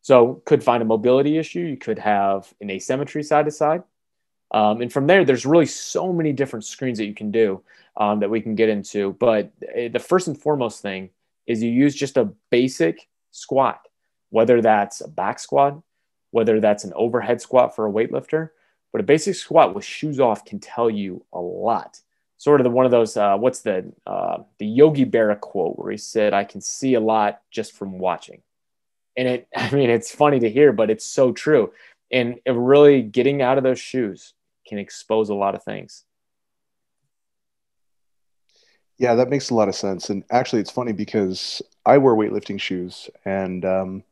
So 0.00 0.42
could 0.44 0.64
find 0.64 0.82
a 0.82 0.86
mobility 0.86 1.38
issue. 1.38 1.60
You 1.60 1.76
could 1.76 1.98
have 1.98 2.52
an 2.60 2.70
asymmetry 2.70 3.22
side 3.22 3.44
to 3.44 3.50
side. 3.50 3.82
Um, 4.50 4.82
and 4.82 4.92
from 4.92 5.06
there, 5.06 5.24
there's 5.24 5.46
really 5.46 5.66
so 5.66 6.12
many 6.12 6.32
different 6.32 6.64
screens 6.64 6.98
that 6.98 7.06
you 7.06 7.14
can 7.14 7.30
do 7.30 7.62
um, 7.96 8.20
that 8.20 8.30
we 8.30 8.40
can 8.40 8.54
get 8.54 8.68
into. 8.68 9.12
But 9.14 9.52
eh, 9.74 9.88
the 9.88 9.98
first 9.98 10.26
and 10.26 10.38
foremost 10.38 10.82
thing 10.82 11.10
is 11.46 11.62
you 11.62 11.70
use 11.70 11.94
just 11.94 12.16
a 12.16 12.30
basic 12.50 13.08
squat, 13.30 13.80
whether 14.30 14.60
that's 14.60 15.00
a 15.00 15.08
back 15.08 15.38
squat, 15.38 15.80
whether 16.32 16.60
that's 16.60 16.84
an 16.84 16.92
overhead 16.94 17.40
squat 17.40 17.74
for 17.74 17.86
a 17.86 17.92
weightlifter. 17.92 18.50
But 18.90 19.00
a 19.00 19.04
basic 19.04 19.36
squat 19.36 19.74
with 19.74 19.84
shoes 19.84 20.20
off 20.20 20.44
can 20.44 20.58
tell 20.58 20.90
you 20.90 21.24
a 21.32 21.40
lot. 21.40 22.00
Sort 22.36 22.60
of 22.60 22.64
the, 22.64 22.70
one 22.70 22.84
of 22.84 22.90
those, 22.90 23.16
uh, 23.16 23.36
what's 23.36 23.60
the 23.60 23.90
uh, 24.06 24.38
the 24.58 24.66
Yogi 24.66 25.06
Berra 25.06 25.38
quote 25.38 25.78
where 25.78 25.92
he 25.92 25.96
said, 25.96 26.34
"I 26.34 26.44
can 26.44 26.60
see 26.60 26.94
a 26.94 27.00
lot 27.00 27.40
just 27.50 27.72
from 27.72 27.98
watching." 27.98 28.42
And 29.16 29.28
it, 29.28 29.48
I 29.56 29.70
mean, 29.70 29.88
it's 29.88 30.14
funny 30.14 30.40
to 30.40 30.50
hear, 30.50 30.72
but 30.72 30.90
it's 30.90 31.06
so 31.06 31.32
true. 31.32 31.72
And 32.10 32.40
really 32.46 33.00
getting 33.00 33.40
out 33.40 33.56
of 33.56 33.64
those 33.64 33.80
shoes, 33.80 34.34
can 34.66 34.78
expose 34.78 35.28
a 35.28 35.34
lot 35.34 35.54
of 35.54 35.62
things. 35.62 36.04
Yeah, 38.98 39.14
that 39.16 39.30
makes 39.30 39.50
a 39.50 39.54
lot 39.54 39.68
of 39.68 39.74
sense. 39.74 40.10
And 40.10 40.24
actually, 40.30 40.60
it's 40.60 40.70
funny 40.70 40.92
because 40.92 41.60
I 41.84 41.98
wear 41.98 42.14
weightlifting 42.14 42.60
shoes, 42.60 43.10
and 43.24 43.64
um, 43.64 44.04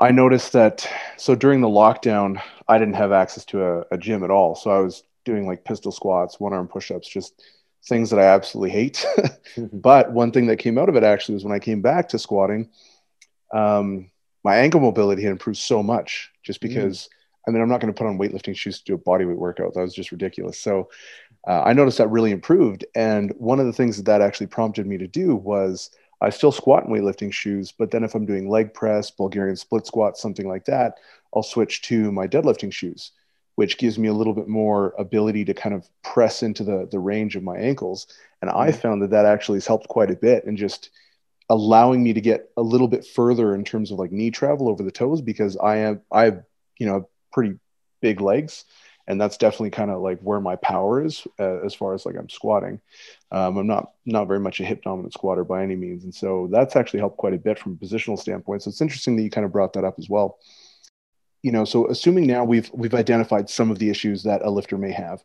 I 0.00 0.10
noticed 0.10 0.52
that. 0.54 0.88
So 1.16 1.34
during 1.34 1.60
the 1.60 1.68
lockdown, 1.68 2.40
I 2.68 2.78
didn't 2.78 2.94
have 2.94 3.12
access 3.12 3.44
to 3.46 3.62
a, 3.64 3.84
a 3.92 3.98
gym 3.98 4.24
at 4.24 4.30
all. 4.30 4.54
So 4.54 4.70
I 4.70 4.78
was 4.78 5.04
doing 5.24 5.46
like 5.46 5.64
pistol 5.64 5.92
squats, 5.92 6.40
one 6.40 6.52
arm 6.52 6.68
push 6.68 6.90
ups, 6.90 7.08
just 7.08 7.42
things 7.86 8.10
that 8.10 8.18
I 8.18 8.24
absolutely 8.24 8.70
hate. 8.70 9.06
but 9.72 10.12
one 10.12 10.32
thing 10.32 10.46
that 10.46 10.56
came 10.56 10.78
out 10.78 10.88
of 10.88 10.96
it 10.96 11.04
actually 11.04 11.34
was 11.34 11.44
when 11.44 11.54
I 11.54 11.58
came 11.58 11.82
back 11.82 12.08
to 12.10 12.18
squatting, 12.18 12.70
um, 13.52 14.10
my 14.42 14.56
ankle 14.56 14.80
mobility 14.80 15.22
had 15.22 15.32
improved 15.32 15.58
so 15.58 15.82
much 15.82 16.30
just 16.42 16.60
mm. 16.60 16.68
because. 16.68 17.04
Mm 17.04 17.08
I 17.46 17.50
mean, 17.50 17.62
I'm 17.62 17.68
not 17.68 17.80
going 17.80 17.92
to 17.92 17.98
put 17.98 18.06
on 18.06 18.18
weightlifting 18.18 18.56
shoes 18.56 18.78
to 18.78 18.84
do 18.84 18.94
a 18.94 18.98
bodyweight 18.98 19.36
workout. 19.36 19.74
That 19.74 19.80
was 19.80 19.94
just 19.94 20.12
ridiculous. 20.12 20.58
So 20.58 20.90
uh, 21.46 21.62
I 21.62 21.72
noticed 21.72 21.98
that 21.98 22.08
really 22.08 22.32
improved. 22.32 22.84
And 22.94 23.32
one 23.38 23.60
of 23.60 23.66
the 23.66 23.72
things 23.72 23.96
that 23.96 24.06
that 24.06 24.20
actually 24.20 24.48
prompted 24.48 24.86
me 24.86 24.98
to 24.98 25.06
do 25.06 25.34
was 25.34 25.90
I 26.20 26.30
still 26.30 26.52
squat 26.52 26.84
in 26.84 26.90
weightlifting 26.90 27.32
shoes, 27.32 27.72
but 27.72 27.90
then 27.90 28.04
if 28.04 28.14
I'm 28.14 28.26
doing 28.26 28.48
leg 28.48 28.74
press, 28.74 29.10
Bulgarian 29.10 29.56
split 29.56 29.86
squat, 29.86 30.18
something 30.18 30.46
like 30.46 30.66
that, 30.66 30.98
I'll 31.34 31.42
switch 31.42 31.82
to 31.82 32.12
my 32.12 32.26
deadlifting 32.26 32.72
shoes, 32.72 33.12
which 33.54 33.78
gives 33.78 33.98
me 33.98 34.08
a 34.08 34.12
little 34.12 34.34
bit 34.34 34.48
more 34.48 34.94
ability 34.98 35.44
to 35.46 35.54
kind 35.54 35.74
of 35.74 35.88
press 36.02 36.42
into 36.42 36.62
the, 36.62 36.88
the 36.90 36.98
range 36.98 37.36
of 37.36 37.42
my 37.42 37.56
ankles. 37.56 38.06
And 38.42 38.50
I 38.50 38.70
mm-hmm. 38.70 38.80
found 38.80 39.02
that 39.02 39.10
that 39.10 39.24
actually 39.24 39.56
has 39.56 39.66
helped 39.66 39.88
quite 39.88 40.10
a 40.10 40.16
bit 40.16 40.44
and 40.44 40.58
just 40.58 40.90
allowing 41.48 42.02
me 42.02 42.12
to 42.12 42.20
get 42.20 42.50
a 42.56 42.62
little 42.62 42.88
bit 42.88 43.04
further 43.04 43.54
in 43.54 43.64
terms 43.64 43.90
of 43.90 43.98
like 43.98 44.12
knee 44.12 44.30
travel 44.30 44.68
over 44.68 44.82
the 44.82 44.90
toes 44.92 45.20
because 45.20 45.56
I 45.56 45.76
am, 45.78 46.02
I 46.12 46.24
have, 46.24 46.44
you 46.78 46.86
know, 46.86 47.08
pretty 47.32 47.58
big 48.00 48.20
legs 48.20 48.64
and 49.06 49.20
that's 49.20 49.36
definitely 49.36 49.70
kind 49.70 49.90
of 49.90 50.00
like 50.00 50.20
where 50.20 50.40
my 50.40 50.56
power 50.56 51.04
is 51.04 51.26
uh, 51.38 51.64
as 51.64 51.74
far 51.74 51.94
as 51.94 52.06
like 52.06 52.16
I'm 52.16 52.28
squatting. 52.28 52.80
Um, 53.32 53.56
I'm 53.56 53.66
not 53.66 53.92
not 54.06 54.28
very 54.28 54.40
much 54.40 54.60
a 54.60 54.64
hip 54.64 54.82
dominant 54.82 55.14
squatter 55.14 55.44
by 55.44 55.62
any 55.62 55.76
means, 55.76 56.04
and 56.04 56.14
so 56.14 56.48
that's 56.50 56.76
actually 56.76 57.00
helped 57.00 57.16
quite 57.16 57.34
a 57.34 57.38
bit 57.38 57.58
from 57.58 57.72
a 57.72 57.84
positional 57.84 58.18
standpoint. 58.18 58.62
So 58.62 58.68
it's 58.68 58.80
interesting 58.80 59.16
that 59.16 59.22
you 59.22 59.30
kind 59.30 59.44
of 59.44 59.52
brought 59.52 59.72
that 59.74 59.84
up 59.84 59.96
as 59.98 60.08
well. 60.08 60.38
You 61.42 61.52
know, 61.52 61.64
so 61.64 61.88
assuming 61.88 62.26
now 62.26 62.44
we've 62.44 62.70
we've 62.72 62.94
identified 62.94 63.48
some 63.48 63.70
of 63.70 63.78
the 63.78 63.90
issues 63.90 64.22
that 64.24 64.42
a 64.42 64.50
lifter 64.50 64.78
may 64.78 64.92
have, 64.92 65.24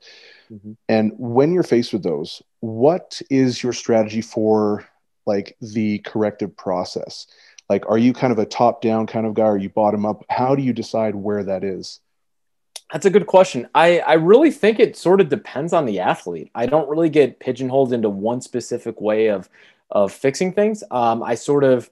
mm-hmm. 0.51 0.73
and 0.87 1.11
when 1.17 1.53
you're 1.53 1.63
faced 1.63 1.93
with 1.93 2.03
those, 2.03 2.41
what 2.61 3.21
is 3.29 3.61
your 3.61 3.73
strategy 3.73 4.21
for 4.21 4.85
like 5.25 5.57
the 5.61 5.99
corrective 5.99 6.55
process? 6.55 7.27
like 7.69 7.85
are 7.87 7.97
you 7.97 8.13
kind 8.13 8.31
of 8.31 8.39
a 8.39 8.45
top 8.45 8.81
down 8.81 9.07
kind 9.07 9.25
of 9.25 9.33
guy 9.33 9.43
or 9.43 9.53
are 9.53 9.57
you 9.57 9.69
bottom 9.69 10.05
up 10.05 10.23
how 10.29 10.55
do 10.55 10.61
you 10.61 10.73
decide 10.73 11.15
where 11.15 11.43
that 11.43 11.63
is 11.63 11.99
that's 12.91 13.05
a 13.05 13.09
good 13.09 13.27
question. 13.27 13.67
I 13.73 13.99
i 13.99 14.13
really 14.13 14.51
think 14.51 14.79
it 14.79 14.95
sort 14.95 15.21
of 15.21 15.29
depends 15.29 15.73
on 15.73 15.85
the 15.85 15.99
athlete. 15.99 16.51
I 16.55 16.65
don't 16.65 16.89
really 16.89 17.09
get 17.09 17.39
pigeonholed 17.39 17.93
into 17.93 18.09
one 18.09 18.41
specific 18.41 19.01
way 19.01 19.27
of 19.27 19.49
of 19.91 20.11
fixing 20.11 20.53
things. 20.53 20.83
Um, 20.91 21.23
i 21.23 21.35
sort 21.35 21.63
of 21.63 21.89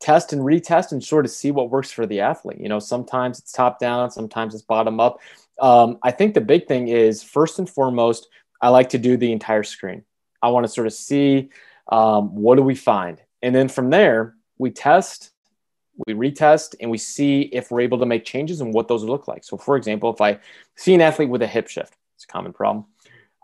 test 0.00 0.32
and 0.32 0.42
retest 0.42 0.92
and 0.92 1.02
sort 1.02 1.24
of 1.24 1.30
see 1.30 1.50
what 1.50 1.70
works 1.70 1.90
for 1.90 2.06
the 2.06 2.20
athlete. 2.20 2.58
You 2.60 2.68
know 2.68 2.78
sometimes 2.78 3.38
it's 3.38 3.52
top 3.52 3.78
down 3.78 4.10
sometimes 4.10 4.54
it's 4.54 4.64
bottom 4.64 5.00
up. 5.00 5.20
Um, 5.60 5.98
i 6.02 6.10
think 6.10 6.34
the 6.34 6.40
big 6.40 6.66
thing 6.66 6.88
is 6.88 7.22
first 7.22 7.60
and 7.60 7.70
foremost 7.70 8.28
i 8.60 8.68
like 8.68 8.88
to 8.88 8.98
do 8.98 9.16
the 9.16 9.30
entire 9.32 9.62
screen. 9.62 10.04
I 10.42 10.48
want 10.48 10.64
to 10.64 10.72
sort 10.72 10.86
of 10.88 10.92
see 10.92 11.50
um, 11.90 12.34
what 12.34 12.56
do 12.56 12.62
we 12.62 12.74
find? 12.74 13.20
And 13.42 13.54
then 13.54 13.68
from 13.68 13.90
there 13.90 14.34
we 14.58 14.70
test, 14.70 15.30
we 16.06 16.14
retest, 16.14 16.74
and 16.80 16.90
we 16.90 16.98
see 16.98 17.42
if 17.42 17.70
we're 17.70 17.80
able 17.80 17.98
to 17.98 18.06
make 18.06 18.24
changes 18.24 18.60
and 18.60 18.74
what 18.74 18.88
those 18.88 19.04
look 19.04 19.28
like. 19.28 19.44
So, 19.44 19.56
for 19.56 19.76
example, 19.76 20.12
if 20.12 20.20
I 20.20 20.38
see 20.76 20.94
an 20.94 21.00
athlete 21.00 21.28
with 21.28 21.42
a 21.42 21.46
hip 21.46 21.68
shift, 21.68 21.94
it's 22.16 22.24
a 22.24 22.26
common 22.26 22.52
problem, 22.52 22.86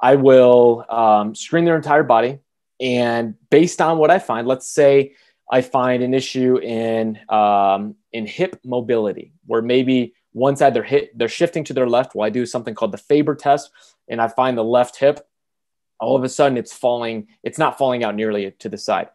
I 0.01 0.17
will 0.17 0.85
um, 0.89 1.35
screen 1.35 1.65
their 1.65 1.77
entire 1.77 2.03
body. 2.03 2.39
And 2.81 3.35
based 3.51 3.81
on 3.81 3.99
what 3.99 4.11
I 4.11 4.19
find, 4.19 4.47
let's 4.47 4.69
say 4.69 5.15
I 5.51 5.61
find 5.61 6.03
an 6.03 6.15
issue 6.15 6.59
in 6.59 7.19
um, 7.29 7.97
in 8.13 8.27
hip 8.27 8.59
mobility, 8.65 9.33
where 9.47 9.63
maybe 9.63 10.15
one 10.33 10.57
side 10.57 10.75
they're 10.75 10.83
hit, 10.83 11.17
they're 11.17 11.29
shifting 11.29 11.65
to 11.65 11.75
their 11.75 11.89
left. 11.89 12.15
Well, 12.15 12.27
I 12.27 12.31
do 12.31 12.47
something 12.47 12.75
called 12.75 12.93
the 12.93 12.99
Faber 12.99 13.35
test, 13.35 13.71
and 14.09 14.21
I 14.21 14.29
find 14.29 14.57
the 14.57 14.65
left 14.65 14.97
hip. 14.97 15.27
All 15.99 16.17
of 16.17 16.25
a 16.25 16.29
sudden, 16.29 16.57
it's 16.57 16.73
falling. 16.73 17.29
It's 17.43 17.59
not 17.59 17.77
falling 17.77 18.03
out 18.03 18.15
nearly 18.15 18.51
to 18.61 18.69
the 18.69 18.79
side. 18.79 19.09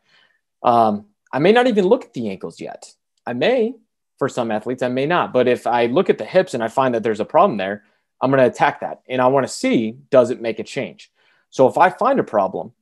Um, 0.61 1.07
I 1.31 1.39
may 1.39 1.51
not 1.51 1.67
even 1.67 1.85
look 1.85 2.05
at 2.05 2.13
the 2.13 2.29
ankles 2.29 2.61
yet. 2.61 2.93
I 3.25 3.33
may, 3.33 3.75
for 4.17 4.29
some 4.29 4.51
athletes, 4.51 4.83
I 4.83 4.89
may 4.89 5.05
not. 5.05 5.33
But 5.33 5.47
if 5.47 5.67
I 5.67 5.88
look 5.88 6.09
at 6.09 6.17
the 6.17 6.25
hips 6.25 6.53
and 6.53 6.63
I 6.63 6.67
find 6.67 6.95
that 6.95 7.03
there's 7.03 7.19
a 7.19 7.25
problem 7.25 7.57
there, 7.57 7.83
I'm 8.21 8.31
going 8.31 8.41
to 8.41 8.49
attack 8.49 8.79
that. 8.81 9.01
And 9.09 9.21
I 9.21 9.27
want 9.27 9.45
to 9.45 9.53
see 9.53 9.97
does 10.09 10.31
it 10.31 10.41
make 10.41 10.59
a 10.59 10.63
change? 10.63 11.11
So 11.49 11.67
if 11.67 11.77
I 11.77 11.89
find 11.89 12.19
a 12.19 12.23
problem 12.23 12.73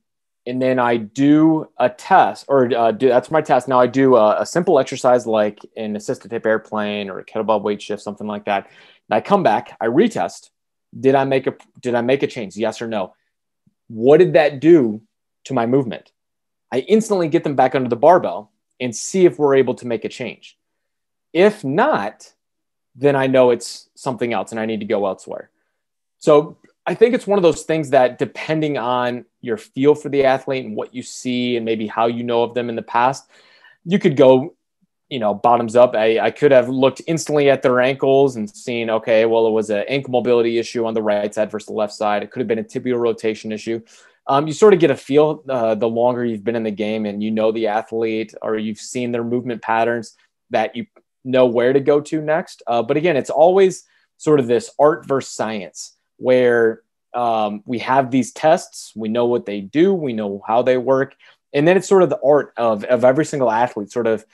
and 0.46 0.60
then 0.60 0.78
I 0.78 0.96
do 0.96 1.68
a 1.78 1.88
test, 1.88 2.44
or 2.48 2.72
uh, 2.74 2.92
do, 2.92 3.08
that's 3.08 3.30
my 3.30 3.40
test. 3.40 3.66
Now 3.66 3.80
I 3.80 3.86
do 3.86 4.16
a, 4.16 4.42
a, 4.42 4.46
simple 4.46 4.78
exercise 4.78 5.26
like 5.26 5.58
an 5.76 5.96
assisted 5.96 6.30
hip 6.30 6.44
airplane 6.44 7.08
or 7.08 7.18
a 7.18 7.24
kettlebell 7.24 7.62
weight 7.62 7.80
shift, 7.80 8.02
something 8.02 8.26
like 8.26 8.44
that. 8.44 8.66
And 9.08 9.16
I 9.16 9.20
come 9.20 9.42
back, 9.42 9.76
I 9.80 9.86
retest. 9.86 10.50
Did 10.98 11.14
I 11.14 11.24
make 11.24 11.46
a 11.46 11.54
did 11.80 11.94
I 11.94 12.02
make 12.02 12.22
a 12.22 12.26
change? 12.26 12.56
Yes 12.56 12.82
or 12.82 12.86
no? 12.86 13.14
What 13.88 14.18
did 14.18 14.34
that 14.34 14.60
do 14.60 15.02
to 15.44 15.54
my 15.54 15.66
movement? 15.66 16.12
I 16.70 16.80
instantly 16.80 17.28
get 17.28 17.42
them 17.44 17.56
back 17.56 17.74
under 17.74 17.88
the 17.88 17.96
barbell 17.96 18.52
and 18.80 18.94
see 18.94 19.24
if 19.24 19.38
we're 19.38 19.54
able 19.54 19.74
to 19.74 19.86
make 19.86 20.04
a 20.04 20.08
change. 20.08 20.58
If 21.32 21.64
not, 21.64 22.32
then 22.94 23.16
I 23.16 23.26
know 23.26 23.50
it's 23.50 23.88
something 23.94 24.32
else 24.32 24.50
and 24.50 24.60
I 24.60 24.66
need 24.66 24.80
to 24.80 24.86
go 24.86 25.06
elsewhere. 25.06 25.50
So 26.18 26.56
I 26.86 26.94
think 26.94 27.14
it's 27.14 27.26
one 27.26 27.38
of 27.38 27.42
those 27.42 27.62
things 27.62 27.90
that 27.90 28.18
depending 28.18 28.78
on 28.78 29.24
your 29.40 29.56
feel 29.56 29.94
for 29.94 30.08
the 30.08 30.24
athlete 30.24 30.64
and 30.64 30.76
what 30.76 30.94
you 30.94 31.02
see 31.02 31.56
and 31.56 31.64
maybe 31.64 31.86
how 31.86 32.06
you 32.06 32.22
know 32.22 32.42
of 32.42 32.54
them 32.54 32.68
in 32.68 32.76
the 32.76 32.82
past, 32.82 33.28
you 33.84 33.98
could 33.98 34.16
go, 34.16 34.54
you 35.08 35.18
know, 35.18 35.34
bottoms 35.34 35.76
up. 35.76 35.94
I, 35.94 36.18
I 36.18 36.30
could 36.30 36.52
have 36.52 36.68
looked 36.68 37.02
instantly 37.06 37.50
at 37.50 37.62
their 37.62 37.80
ankles 37.80 38.36
and 38.36 38.48
seen, 38.48 38.90
okay, 38.90 39.24
well, 39.26 39.46
it 39.46 39.50
was 39.50 39.70
an 39.70 39.84
ankle 39.88 40.12
mobility 40.12 40.58
issue 40.58 40.84
on 40.86 40.94
the 40.94 41.02
right 41.02 41.34
side 41.34 41.50
versus 41.50 41.66
the 41.66 41.72
left 41.72 41.94
side. 41.94 42.22
It 42.22 42.30
could 42.30 42.40
have 42.40 42.48
been 42.48 42.58
a 42.58 42.64
tibial 42.64 42.98
rotation 42.98 43.50
issue. 43.50 43.80
Um, 44.26 44.46
you 44.46 44.52
sort 44.52 44.72
of 44.72 44.80
get 44.80 44.90
a 44.90 44.96
feel 44.96 45.44
uh, 45.48 45.74
the 45.74 45.88
longer 45.88 46.24
you've 46.24 46.44
been 46.44 46.56
in 46.56 46.62
the 46.62 46.70
game 46.70 47.04
and 47.04 47.22
you 47.22 47.30
know 47.30 47.52
the 47.52 47.66
athlete 47.66 48.34
or 48.40 48.56
you've 48.56 48.78
seen 48.78 49.12
their 49.12 49.24
movement 49.24 49.60
patterns 49.60 50.16
that 50.50 50.74
you 50.74 50.86
know 51.24 51.46
where 51.46 51.72
to 51.72 51.80
go 51.80 52.00
to 52.00 52.20
next. 52.20 52.62
Uh, 52.66 52.82
but 52.82 52.96
again, 52.96 53.16
it's 53.16 53.30
always 53.30 53.84
sort 54.16 54.40
of 54.40 54.46
this 54.46 54.70
art 54.78 55.06
versus 55.06 55.32
science 55.32 55.96
where 56.16 56.82
um, 57.12 57.62
we 57.66 57.78
have 57.80 58.10
these 58.10 58.32
tests, 58.32 58.92
we 58.96 59.08
know 59.08 59.26
what 59.26 59.46
they 59.46 59.60
do, 59.60 59.92
we 59.94 60.12
know 60.12 60.42
how 60.46 60.62
they 60.62 60.78
work, 60.78 61.14
and 61.52 61.68
then 61.68 61.76
it's 61.76 61.88
sort 61.88 62.02
of 62.02 62.10
the 62.10 62.20
art 62.24 62.52
of, 62.56 62.84
of 62.84 63.04
every 63.04 63.24
single 63.24 63.50
athlete 63.50 63.90
sort 63.90 64.06
of 64.06 64.24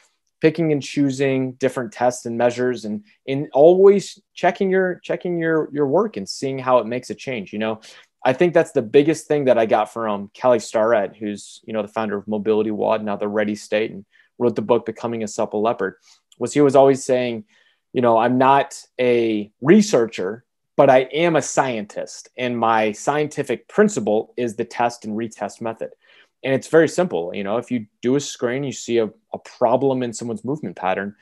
picking 0.40 0.72
and 0.72 0.82
choosing 0.82 1.52
different 1.52 1.92
tests 1.92 2.24
and 2.24 2.38
measures 2.38 2.84
and 2.84 3.04
in 3.26 3.48
always 3.52 4.18
checking 4.34 4.70
your 4.70 4.98
checking 5.04 5.38
your 5.38 5.68
your 5.72 5.86
work 5.86 6.16
and 6.16 6.28
seeing 6.28 6.58
how 6.58 6.78
it 6.78 6.86
makes 6.86 7.10
a 7.10 7.14
change 7.14 7.52
you 7.52 7.58
know 7.58 7.80
i 8.24 8.32
think 8.32 8.54
that's 8.54 8.72
the 8.72 8.82
biggest 8.82 9.26
thing 9.26 9.44
that 9.44 9.58
i 9.58 9.66
got 9.66 9.92
from 9.92 10.30
kelly 10.34 10.58
starrett 10.58 11.16
who's 11.16 11.60
you 11.64 11.72
know 11.72 11.82
the 11.82 11.88
founder 11.88 12.16
of 12.16 12.26
MobilityWOD 12.26 13.02
now 13.02 13.16
the 13.16 13.28
ready 13.28 13.54
state 13.54 13.90
and 13.90 14.04
wrote 14.38 14.56
the 14.56 14.62
book 14.62 14.86
becoming 14.86 15.22
a 15.22 15.28
supple 15.28 15.62
leopard 15.62 15.96
was 16.38 16.52
he 16.52 16.60
was 16.60 16.76
always 16.76 17.04
saying 17.04 17.44
you 17.92 18.00
know 18.00 18.18
i'm 18.18 18.38
not 18.38 18.82
a 19.00 19.50
researcher 19.60 20.44
but 20.80 20.88
I 20.88 21.00
am 21.12 21.36
a 21.36 21.42
scientist, 21.42 22.30
and 22.38 22.58
my 22.58 22.92
scientific 22.92 23.68
principle 23.68 24.32
is 24.38 24.56
the 24.56 24.64
test 24.64 25.04
and 25.04 25.14
retest 25.14 25.60
method. 25.60 25.90
And 26.42 26.54
it's 26.54 26.68
very 26.68 26.88
simple. 26.88 27.34
You 27.34 27.44
know, 27.44 27.58
if 27.58 27.70
you 27.70 27.84
do 28.00 28.16
a 28.16 28.20
screen, 28.20 28.64
you 28.64 28.72
see 28.72 28.96
a, 28.96 29.10
a 29.34 29.38
problem 29.58 30.02
in 30.02 30.14
someone's 30.14 30.42
movement 30.42 30.76
pattern, 30.76 31.16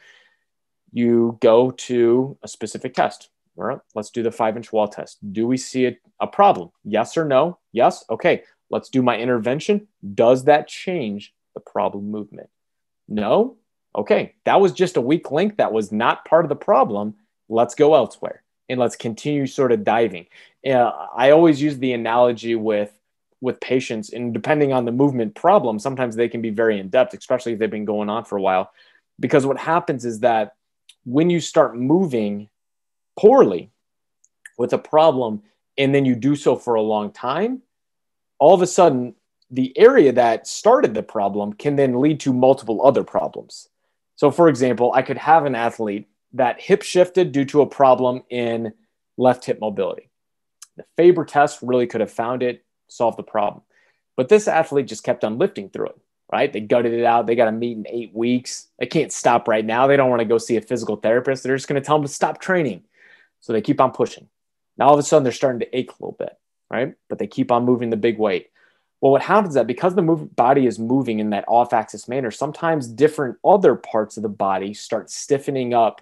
you 0.93 1.39
go 1.41 1.73
to 1.73 2.39
a 2.45 2.47
specific 2.47 2.95
test. 2.95 3.31
All 3.59 3.65
right, 3.65 3.79
let's 3.95 4.11
do 4.11 4.23
the 4.23 4.31
five 4.31 4.57
inch 4.57 4.73
wall 4.73 4.87
test. 4.87 5.19
Do 5.33 5.47
we 5.47 5.57
see 5.57 5.87
a, 5.87 5.97
a 6.21 6.27
problem? 6.27 6.71
Yes 6.85 7.17
or 7.17 7.25
no? 7.25 7.59
Yes. 7.73 8.05
Okay, 8.09 8.45
let's 8.71 8.89
do 8.89 9.03
my 9.03 9.19
intervention. 9.19 9.89
Does 10.15 10.45
that 10.45 10.69
change 10.69 11.35
the 11.55 11.61
problem 11.61 12.11
movement? 12.11 12.51
No. 13.09 13.57
Okay, 13.97 14.35
that 14.45 14.61
was 14.61 14.73
just 14.73 14.97
a 14.97 15.01
weak 15.01 15.33
link. 15.33 15.57
That 15.57 15.73
was 15.73 15.91
not 15.91 16.25
part 16.25 16.45
of 16.45 16.51
the 16.51 16.57
problem. 16.57 17.17
Let's 17.49 17.75
go 17.75 17.95
elsewhere 17.95 18.45
and 18.69 18.79
let's 18.79 18.95
continue 18.95 19.47
sort 19.47 19.73
of 19.73 19.83
diving. 19.83 20.27
Uh, 20.65 20.93
I 21.17 21.31
always 21.31 21.61
use 21.61 21.79
the 21.79 21.93
analogy 21.93 22.55
with 22.55 22.93
with 23.41 23.61
patients, 23.61 24.13
and 24.13 24.35
depending 24.35 24.73
on 24.73 24.85
the 24.85 24.93
movement 24.93 25.35
problem, 25.35 25.79
sometimes 25.79 26.17
they 26.17 26.29
can 26.29 26.43
be 26.43 26.51
very 26.51 26.81
in 26.81 26.89
depth, 26.89 27.15
especially 27.15 27.53
if 27.53 27.59
they've 27.59 27.71
been 27.71 27.85
going 27.85 28.09
on 28.09 28.25
for 28.25 28.37
a 28.37 28.43
while. 28.43 28.73
Because 29.21 29.47
what 29.47 29.59
happens 29.59 30.05
is 30.05 30.21
that 30.21 30.55
when 31.05 31.31
you 31.31 31.41
start 31.41 31.77
moving 31.77 32.49
poorly 33.19 33.71
with 34.57 34.73
a 34.73 34.79
problem, 34.79 35.43
and 35.77 35.95
then 35.95 36.05
you 36.05 36.15
do 36.15 36.37
so 36.37 36.57
for 36.57 36.75
a 36.75 36.83
long 36.83 37.13
time, 37.13 37.63
all 38.39 38.55
of 38.55 38.63
a 38.63 38.67
sudden 38.67 39.15
the 39.51 39.77
area 39.79 40.13
that 40.13 40.47
started 40.47 40.95
the 40.95 41.03
problem 41.03 41.53
can 41.53 41.77
then 41.77 42.01
lead 42.01 42.21
to 42.21 42.33
multiple 42.33 42.85
other 42.87 43.05
problems. 43.05 43.69
So, 44.17 44.31
for 44.31 44.49
example, 44.49 44.93
I 44.95 45.03
could 45.03 45.19
have 45.19 45.47
an 45.47 45.55
athlete 45.55 46.09
that 46.35 46.61
hip 46.61 46.83
shifted 46.83 47.33
due 47.33 47.45
to 47.47 47.63
a 47.63 47.67
problem 47.67 48.23
in 48.29 48.73
left 49.17 49.45
hip 49.45 49.61
mobility. 49.61 50.11
The 50.77 50.85
Faber 50.97 51.25
test 51.25 51.61
really 51.63 51.87
could 51.87 52.01
have 52.01 52.11
found 52.11 52.43
it, 52.43 52.65
solved 52.89 53.19
the 53.19 53.23
problem. 53.23 53.63
But 54.17 54.29
this 54.29 54.49
athlete 54.49 54.87
just 54.87 55.05
kept 55.05 55.25
on 55.25 55.39
lifting 55.39 55.71
through 55.71 55.87
it, 55.87 55.99
right? 56.31 56.53
They 56.53 56.61
gutted 56.61 56.93
it 56.93 57.05
out. 57.05 57.27
They 57.27 57.37
got 57.37 57.47
to 57.47 57.53
meet 57.53 57.77
in 57.79 57.87
eight 57.89 58.15
weeks. 58.15 58.69
They 58.79 58.87
can't 58.87 59.13
stop 59.13 59.49
right 59.49 59.65
now. 59.65 59.87
They 59.87 59.97
don't 59.97 60.11
want 60.11 60.21
to 60.21 60.27
go 60.27 60.39
see 60.39 60.57
a 60.57 60.61
physical 60.61 60.97
therapist. 60.97 61.43
They're 61.43 61.57
just 61.57 61.69
going 61.69 61.81
to 61.81 61.87
tell 61.87 61.97
them 61.97 62.07
to 62.07 62.13
stop 62.13 62.41
training. 62.41 62.83
So 63.41 63.53
they 63.53 63.61
keep 63.61 63.81
on 63.81 63.93
pushing. 63.93 64.29
Now 64.77 64.89
all 64.89 64.95
of 64.95 65.01
a 65.01 65.03
sudden 65.03 65.25
they're 65.25 65.33
starting 65.33 65.61
to 65.61 65.77
ache 65.77 65.91
a 65.91 65.95
little 65.95 66.17
bit, 66.19 66.37
right? 66.71 66.95
But 67.09 67.19
they 67.19 67.27
keep 67.27 67.51
on 67.51 67.65
moving 67.65 67.91
the 67.91 67.97
big 67.97 68.19
weight. 68.19 68.51
Well, 69.01 69.13
what 69.13 69.23
happens 69.23 69.51
is 69.51 69.55
that 69.55 69.67
because 69.67 69.95
the 69.95 70.03
move, 70.03 70.35
body 70.35 70.67
is 70.67 70.79
moving 70.79 71.21
in 71.21 71.31
that 71.31 71.45
off 71.47 71.73
axis 71.73 72.09
manner, 72.09 72.31
sometimes 72.31 72.89
different 72.89 73.37
other 73.45 73.77
parts 73.77 74.17
of 74.17 74.25
the 74.25 74.29
body 74.29 74.75
start 74.75 75.11
stiffening 75.11 75.73
up 75.73 76.01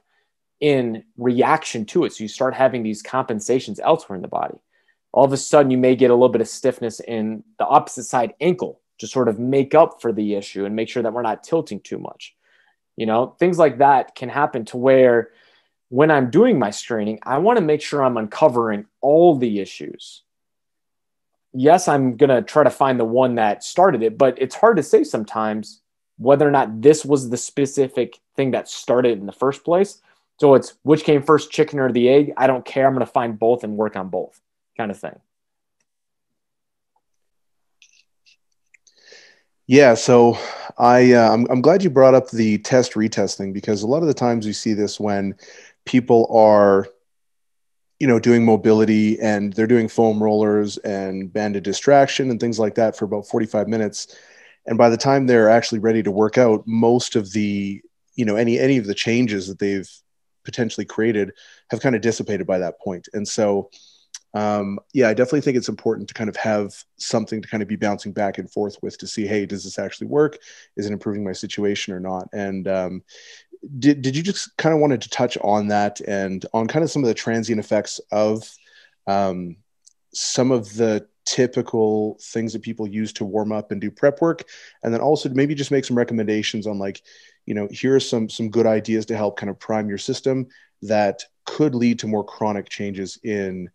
in 0.61 1.05
reaction 1.19 1.85
to 1.87 2.05
it. 2.05 2.15
So 2.15 2.25
you 2.25 2.29
start 2.29 2.55
having 2.55 2.83
these 2.83 3.03
compensations 3.03 3.81
elsewhere 3.81 4.17
in 4.17 4.23
the 4.23 4.29
body. 4.29 4.59
All 5.13 5.25
of 5.25 5.33
a 5.33 5.37
sudden, 5.37 5.71
you 5.71 5.79
may 5.79 5.95
get 5.95 6.11
a 6.11 6.15
little 6.15 6.31
bit 6.31 6.41
of 6.41 6.49
stiffness 6.49 7.01
in 7.01 7.43
the 7.59 7.67
opposite 7.67 8.05
side 8.05 8.35
ankle 8.41 8.81
to 8.99 9.07
sort 9.07 9.29
of 9.29 9.39
make 9.39 9.75
up 9.75 10.01
for 10.01 10.13
the 10.13 10.35
issue 10.35 10.65
and 10.65 10.75
make 10.75 10.89
sure 10.89 11.03
that 11.03 11.13
we're 11.13 11.23
not 11.23 11.45
tilting 11.45 11.81
too 11.81 11.99
much. 11.99 12.35
You 12.97 13.05
know, 13.05 13.37
things 13.39 13.59
like 13.59 13.79
that 13.79 14.15
can 14.15 14.31
happen 14.31 14.65
to 14.67 14.79
where 14.79 15.31
when 15.89 16.11
I'm 16.11 16.31
doing 16.31 16.59
my 16.59 16.71
screening, 16.71 17.19
I 17.23 17.39
want 17.39 17.59
to 17.59 17.65
make 17.65 17.81
sure 17.81 18.03
I'm 18.03 18.17
uncovering 18.17 18.87
all 19.01 19.37
the 19.37 19.61
issues. 19.61 20.23
Yes, 21.53 21.89
I'm 21.89 22.17
going 22.17 22.31
to 22.31 22.43
try 22.43 22.65
to 22.65 22.71
find 22.71 23.01
the 23.01 23.05
one 23.05 23.37
that 23.37 23.65
started 23.65 24.03
it, 24.03 24.19
but 24.19 24.41
it's 24.41 24.55
hard 24.55 24.77
to 24.77 24.83
say 24.83 25.05
sometimes 25.05 25.81
whether 26.19 26.47
or 26.47 26.51
not 26.51 26.83
this 26.83 27.05
was 27.05 27.31
the 27.31 27.37
specific 27.37 28.19
thing 28.35 28.51
that 28.51 28.69
started 28.69 29.19
in 29.19 29.27
the 29.27 29.33
first 29.33 29.65
place 29.65 30.01
so 30.39 30.55
it's 30.55 30.75
which 30.83 31.05
came 31.05 31.23
first, 31.23 31.51
chicken 31.51 31.79
or 31.79 31.91
the 31.91 32.09
egg? 32.09 32.33
I 32.37 32.47
don't 32.47 32.65
care. 32.65 32.87
I'm 32.87 32.93
going 32.93 33.07
to 33.07 33.11
find 33.11 33.39
both 33.39 33.65
and 33.65 33.77
work 33.77 33.97
on 33.97 34.09
both 34.09 34.41
kind 34.77 34.91
of 34.91 34.99
thing. 34.99 35.19
Yeah, 39.67 39.95
so 39.95 40.39
I 40.79 41.13
uh, 41.13 41.33
I'm, 41.33 41.47
I'm 41.51 41.61
glad 41.61 41.83
you 41.83 41.91
brought 41.91 42.15
up 42.15 42.31
the 42.31 42.59
test 42.59 42.93
retesting 42.93 43.53
because 43.53 43.83
a 43.83 43.87
lot 43.87 44.03
of 44.03 44.09
the 44.09 44.15
times 44.15 44.47
we 44.47 44.53
see 44.53 44.75
this 44.75 45.01
when 45.01 45.35
people 45.87 46.29
are 46.31 46.87
you 47.99 48.07
know 48.07 48.19
doing 48.19 48.45
mobility 48.45 49.19
and 49.21 49.55
they're 49.55 49.67
doing 49.67 49.89
foam 49.89 50.23
rollers 50.23 50.77
and 50.79 51.33
banded 51.33 51.63
distraction 51.63 52.31
and 52.31 52.39
things 52.39 52.59
like 52.59 52.75
that 52.75 52.97
for 52.97 53.07
about 53.07 53.27
45 53.27 53.69
minutes 53.69 54.15
and 54.67 54.77
by 54.77 54.91
the 54.91 54.97
time 54.99 55.27
they're 55.27 55.49
actually 55.49 55.79
ready 55.79 56.03
to 56.03 56.11
work 56.11 56.37
out 56.37 56.63
most 56.67 57.17
of 57.17 57.33
the 57.33 57.81
you 58.17 58.25
know 58.25 58.37
any 58.37 58.59
any 58.59 58.77
of 58.77 58.87
the 58.87 58.95
changes 58.95 59.49
that 59.49 59.59
they've 59.59 59.89
potentially 60.47 60.87
created 60.87 61.33
have 61.71 61.81
kind 61.81 61.95
of 61.95 62.01
dissipated 62.01 62.47
by 62.47 62.59
that 62.59 62.81
point. 62.81 63.07
And 63.13 63.29
so, 63.29 63.69
um, 64.33 64.79
yeah, 64.95 65.09
I 65.09 65.15
definitely 65.15 65.43
think 65.43 65.57
it's 65.57 65.69
important 65.69 66.09
to 66.09 66.15
kind 66.15 66.31
of 66.31 66.37
have 66.37 66.73
something 66.99 67.43
to 67.43 67.49
kind 67.49 67.63
of 67.63 67.69
be 67.69 67.77
bouncing 67.77 68.13
back 68.13 68.39
and 68.39 68.51
forth 68.51 68.77
with 68.83 68.97
to 68.99 69.07
see, 69.07 69.27
hey, 69.27 69.45
does 69.45 69.65
this 69.65 69.79
actually 69.79 70.07
work? 70.07 70.39
Is 70.77 70.87
it 70.87 70.93
improving 70.93 71.25
my 71.25 71.33
situation 71.33 71.93
or 71.93 72.01
not? 72.01 72.29
And 72.33 72.69
um, 72.69 73.03
did, 73.79 74.03
did 74.03 74.17
you 74.17 74.23
just 74.23 74.57
kind 74.57 74.75
of 74.75 74.81
wanted 74.81 75.03
to 75.03 75.11
touch 75.11 75.37
on 75.43 75.69
that 75.69 76.01
and 76.01 76.45
on 76.53 76.67
kind 76.67 76.85
of 76.85 76.91
some 76.91 77.03
of 77.03 77.09
the 77.09 77.15
transient 77.15 77.61
effects 77.61 78.01
of 78.11 78.49
um, 79.07 79.57
some 80.13 80.51
of 80.51 80.75
the 80.75 81.07
typical 81.25 82.19
things 82.23 82.53
that 82.53 82.63
people 82.63 82.87
use 82.87 83.13
to 83.13 83.25
warm 83.25 83.53
up 83.53 83.71
and 83.71 83.81
do 83.81 83.91
prep 83.91 84.21
work? 84.21 84.45
And 84.83 84.93
then 84.93 85.01
also 85.01 85.29
maybe 85.29 85.55
just 85.55 85.71
make 85.71 85.85
some 85.85 85.99
recommendations 85.99 86.67
on 86.67 86.79
like 86.79 87.03
you 87.47 87.55
know 87.55 87.69
here 87.71 87.95
are 87.95 88.01
some 88.01 88.29
some 88.29 88.51
good 88.51 88.67
ideas 88.67 89.07
to 89.07 89.17
help 89.17 89.39
kind 89.39 89.51
of 89.51 89.59
prime 89.59 89.89
your 89.89 89.99
system 89.99 90.47
that 90.83 91.23
could 91.45 91.75
lead 91.75 91.99
to 92.01 92.07
more 92.07 92.25
chronic 92.25 92.69
changes 92.69 93.19
in 93.23 93.71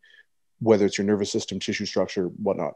whether 0.59 0.85
it's 0.85 0.97
your 0.97 1.07
nervous 1.07 1.31
system 1.31 1.59
tissue 1.59 1.85
structure 1.85 2.25
whatnot 2.25 2.73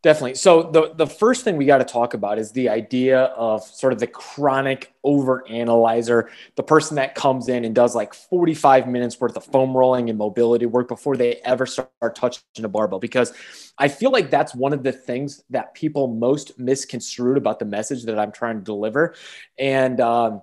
Definitely. 0.00 0.36
So 0.36 0.62
the 0.62 0.94
the 0.94 1.08
first 1.08 1.42
thing 1.42 1.56
we 1.56 1.64
got 1.64 1.78
to 1.78 1.84
talk 1.84 2.14
about 2.14 2.38
is 2.38 2.52
the 2.52 2.68
idea 2.68 3.22
of 3.22 3.64
sort 3.64 3.92
of 3.92 3.98
the 3.98 4.06
chronic 4.06 4.92
over 5.02 5.44
analyzer, 5.48 6.30
the 6.54 6.62
person 6.62 6.94
that 6.96 7.16
comes 7.16 7.48
in 7.48 7.64
and 7.64 7.74
does 7.74 7.96
like 7.96 8.14
45 8.14 8.86
minutes 8.86 9.20
worth 9.20 9.36
of 9.36 9.44
foam 9.44 9.76
rolling 9.76 10.08
and 10.08 10.16
mobility 10.16 10.66
work 10.66 10.86
before 10.86 11.16
they 11.16 11.36
ever 11.44 11.66
start 11.66 12.14
touching 12.14 12.42
a 12.62 12.68
barbell 12.68 13.00
because 13.00 13.32
I 13.76 13.88
feel 13.88 14.12
like 14.12 14.30
that's 14.30 14.54
one 14.54 14.72
of 14.72 14.84
the 14.84 14.92
things 14.92 15.42
that 15.50 15.74
people 15.74 16.06
most 16.06 16.56
misconstrued 16.60 17.36
about 17.36 17.58
the 17.58 17.64
message 17.64 18.04
that 18.04 18.20
I'm 18.20 18.30
trying 18.30 18.58
to 18.58 18.64
deliver. 18.64 19.16
And 19.58 20.00
um, 20.00 20.42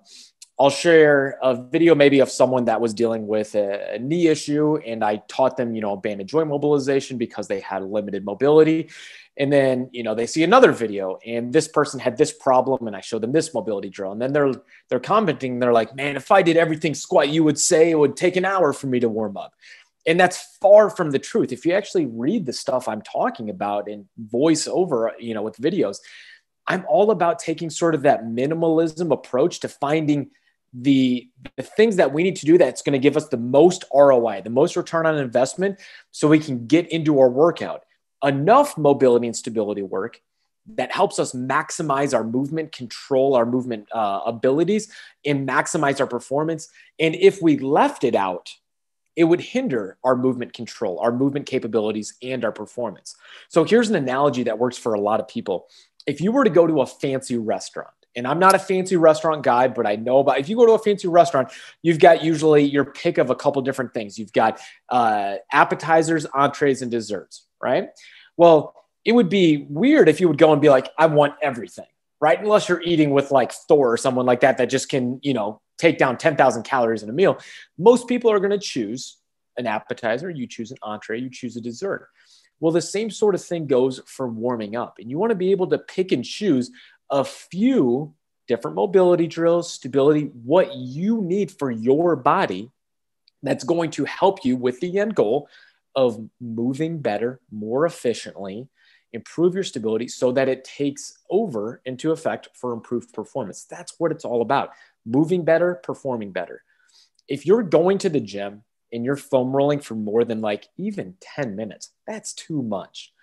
I'll 0.57 0.69
share 0.69 1.37
a 1.41 1.53
video 1.53 1.95
maybe 1.95 2.19
of 2.21 2.29
someone 2.29 2.65
that 2.65 2.79
was 2.79 2.93
dealing 2.93 3.27
with 3.27 3.55
a, 3.55 3.95
a, 3.95 3.99
knee 3.99 4.27
issue, 4.27 4.77
and 4.77 5.03
I 5.03 5.17
taught 5.27 5.57
them, 5.57 5.75
you 5.75 5.81
know, 5.81 5.97
banded 5.97 6.27
joint 6.27 6.47
mobilization 6.47 7.17
because 7.17 7.49
they 7.49 7.59
had 7.59 7.83
limited 7.83 8.23
mobility. 8.23 8.89
And 9.35 9.51
then, 9.51 9.89
you 9.91 10.01
know, 10.01 10.15
they 10.15 10.27
see 10.27 10.43
another 10.43 10.71
video, 10.71 11.19
and 11.25 11.51
this 11.51 11.67
person 11.67 11.99
had 11.99 12.17
this 12.17 12.31
problem, 12.31 12.87
and 12.87 12.95
I 12.95 13.01
showed 13.01 13.21
them 13.21 13.33
this 13.33 13.53
mobility 13.53 13.89
drill. 13.89 14.13
And 14.13 14.21
then 14.21 14.31
they're 14.31 14.53
they're 14.87 15.01
commenting, 15.01 15.59
they're 15.59 15.73
like, 15.73 15.93
"Man, 15.93 16.15
if 16.15 16.31
I 16.31 16.41
did 16.41 16.55
everything 16.55 16.95
squat, 16.95 17.27
you 17.27 17.43
would 17.43 17.59
say 17.59 17.91
it 17.91 17.99
would 17.99 18.15
take 18.15 18.37
an 18.37 18.45
hour 18.45 18.71
for 18.71 18.87
me 18.87 19.01
to 19.01 19.09
warm 19.09 19.35
up." 19.35 19.53
And 20.07 20.17
that's 20.17 20.57
far 20.61 20.89
from 20.89 21.11
the 21.11 21.19
truth. 21.19 21.51
If 21.51 21.65
you 21.65 21.73
actually 21.73 22.05
read 22.05 22.45
the 22.45 22.53
stuff 22.53 22.87
I'm 22.87 23.01
talking 23.01 23.49
about 23.49 23.89
in 23.89 24.07
voice 24.17 24.67
over, 24.67 25.11
you 25.19 25.33
know, 25.33 25.41
with 25.41 25.57
videos, 25.57 25.97
I'm 26.65 26.85
all 26.87 27.11
about 27.11 27.39
taking 27.39 27.69
sort 27.69 27.93
of 27.93 28.03
that 28.03 28.23
minimalism 28.23 29.11
approach 29.11 29.59
to 29.61 29.67
finding 29.67 30.31
the, 30.81 31.29
the 31.55 31.63
things 31.63 31.95
that 31.95 32.11
we 32.11 32.23
need 32.23 32.35
to 32.37 32.45
do 32.45 32.57
that's 32.57 32.81
going 32.81 32.93
to 32.93 32.99
give 32.99 33.15
us 33.15 33.29
the 33.29 33.37
most 33.37 33.85
ROI, 33.93 34.41
the 34.43 34.49
most 34.49 34.75
return 34.75 35.05
on 35.05 35.17
investment, 35.17 35.79
so 36.11 36.27
we 36.27 36.39
can 36.39 36.67
get 36.67 36.91
into 36.91 37.19
our 37.19 37.29
workout. 37.29 37.83
Enough 38.23 38.77
mobility 38.77 39.27
and 39.27 39.35
stability 39.35 39.81
work 39.81 40.21
that 40.75 40.91
helps 40.91 41.19
us 41.19 41.33
maximize 41.33 42.13
our 42.13 42.23
movement, 42.23 42.71
control 42.71 43.35
our 43.35 43.45
movement 43.45 43.87
uh, 43.93 44.21
abilities, 44.25 44.91
and 45.25 45.47
maximize 45.47 45.99
our 45.99 46.07
performance. 46.07 46.69
And 46.99 47.15
if 47.15 47.41
we 47.41 47.57
left 47.57 48.03
it 48.03 48.15
out, 48.15 48.51
it 49.15 49.25
would 49.25 49.39
hinder 49.39 49.97
our 50.03 50.15
movement 50.15 50.53
control, 50.53 50.99
our 50.99 51.11
movement 51.11 51.45
capabilities, 51.45 52.15
and 52.21 52.43
our 52.43 52.51
performance. 52.51 53.15
So 53.47 53.63
here's 53.63 53.89
an 53.89 53.95
analogy 53.95 54.43
that 54.43 54.59
works 54.59 54.77
for 54.77 54.93
a 54.93 54.99
lot 54.99 55.19
of 55.19 55.27
people. 55.27 55.67
If 56.05 56.19
you 56.19 56.31
were 56.31 56.43
to 56.43 56.49
go 56.49 56.67
to 56.67 56.81
a 56.81 56.85
fancy 56.85 57.37
restaurant, 57.37 57.93
and 58.15 58.27
I'm 58.27 58.39
not 58.39 58.55
a 58.55 58.59
fancy 58.59 58.95
restaurant 58.95 59.43
guy, 59.43 59.67
but 59.67 59.85
I 59.85 59.95
know 59.95 60.19
about 60.19 60.39
if 60.39 60.49
you 60.49 60.55
go 60.55 60.65
to 60.65 60.73
a 60.73 60.79
fancy 60.79 61.07
restaurant, 61.07 61.51
you've 61.81 61.99
got 61.99 62.23
usually 62.23 62.63
your 62.63 62.85
pick 62.85 63.17
of 63.17 63.29
a 63.29 63.35
couple 63.35 63.61
different 63.61 63.93
things. 63.93 64.17
You've 64.17 64.33
got 64.33 64.59
uh, 64.89 65.35
appetizers, 65.51 66.25
entrees, 66.33 66.81
and 66.81 66.89
desserts, 66.89 67.45
right? 67.61 67.89
Well, 68.37 68.73
it 69.03 69.13
would 69.13 69.29
be 69.29 69.65
weird 69.69 70.09
if 70.09 70.19
you 70.19 70.27
would 70.27 70.37
go 70.37 70.51
and 70.51 70.61
be 70.61 70.69
like, 70.69 70.89
I 70.97 71.05
want 71.05 71.35
everything, 71.41 71.85
right? 72.19 72.39
Unless 72.39 72.69
you're 72.69 72.81
eating 72.81 73.11
with 73.11 73.31
like 73.31 73.51
Thor 73.51 73.93
or 73.93 73.97
someone 73.97 74.25
like 74.25 74.39
that 74.41 74.57
that 74.57 74.69
just 74.69 74.89
can, 74.89 75.19
you 75.21 75.33
know, 75.33 75.61
take 75.77 75.97
down 75.97 76.17
10,000 76.17 76.63
calories 76.63 77.03
in 77.03 77.09
a 77.09 77.13
meal. 77.13 77.37
Most 77.77 78.07
people 78.07 78.31
are 78.31 78.39
going 78.39 78.51
to 78.51 78.57
choose 78.57 79.17
an 79.57 79.67
appetizer, 79.67 80.29
you 80.29 80.47
choose 80.47 80.71
an 80.71 80.77
entree, 80.81 81.19
you 81.19 81.29
choose 81.29 81.55
a 81.55 81.61
dessert. 81.61 82.09
Well, 82.59 82.71
the 82.71 82.81
same 82.81 83.09
sort 83.09 83.35
of 83.35 83.43
thing 83.43 83.67
goes 83.67 84.01
for 84.05 84.27
warming 84.27 84.75
up. 84.75 84.97
And 84.99 85.09
you 85.09 85.17
want 85.17 85.31
to 85.31 85.35
be 85.35 85.51
able 85.51 85.67
to 85.67 85.77
pick 85.77 86.11
and 86.11 86.23
choose 86.23 86.71
a 87.09 87.23
few 87.23 88.13
different 88.47 88.75
mobility 88.75 89.27
drills, 89.27 89.73
stability, 89.73 90.31
what 90.43 90.75
you 90.75 91.21
need 91.21 91.51
for 91.51 91.71
your 91.71 92.15
body 92.15 92.71
that's 93.43 93.63
going 93.63 93.91
to 93.91 94.05
help 94.05 94.43
you 94.43 94.55
with 94.55 94.79
the 94.79 94.99
end 94.99 95.15
goal 95.15 95.47
of 95.95 96.29
moving 96.41 96.99
better, 96.99 97.39
more 97.51 97.85
efficiently, 97.85 98.67
improve 99.13 99.55
your 99.55 99.63
stability 99.63 100.07
so 100.07 100.31
that 100.31 100.49
it 100.49 100.63
takes 100.63 101.19
over 101.29 101.81
into 101.85 102.11
effect 102.11 102.49
for 102.53 102.73
improved 102.73 103.13
performance. 103.13 103.63
That's 103.63 103.95
what 103.97 104.11
it's 104.11 104.25
all 104.25 104.41
about 104.41 104.71
moving 105.05 105.45
better, 105.45 105.75
performing 105.75 106.31
better. 106.31 106.63
If 107.27 107.45
you're 107.45 107.63
going 107.63 107.97
to 107.99 108.09
the 108.09 108.19
gym 108.19 108.63
and 108.91 109.05
you're 109.05 109.15
foam 109.15 109.55
rolling 109.55 109.79
for 109.79 109.95
more 109.95 110.25
than 110.25 110.41
like 110.41 110.67
even 110.77 111.15
10 111.21 111.55
minutes, 111.55 111.91
that's 112.05 112.33
too 112.33 112.61
much. 112.61 113.13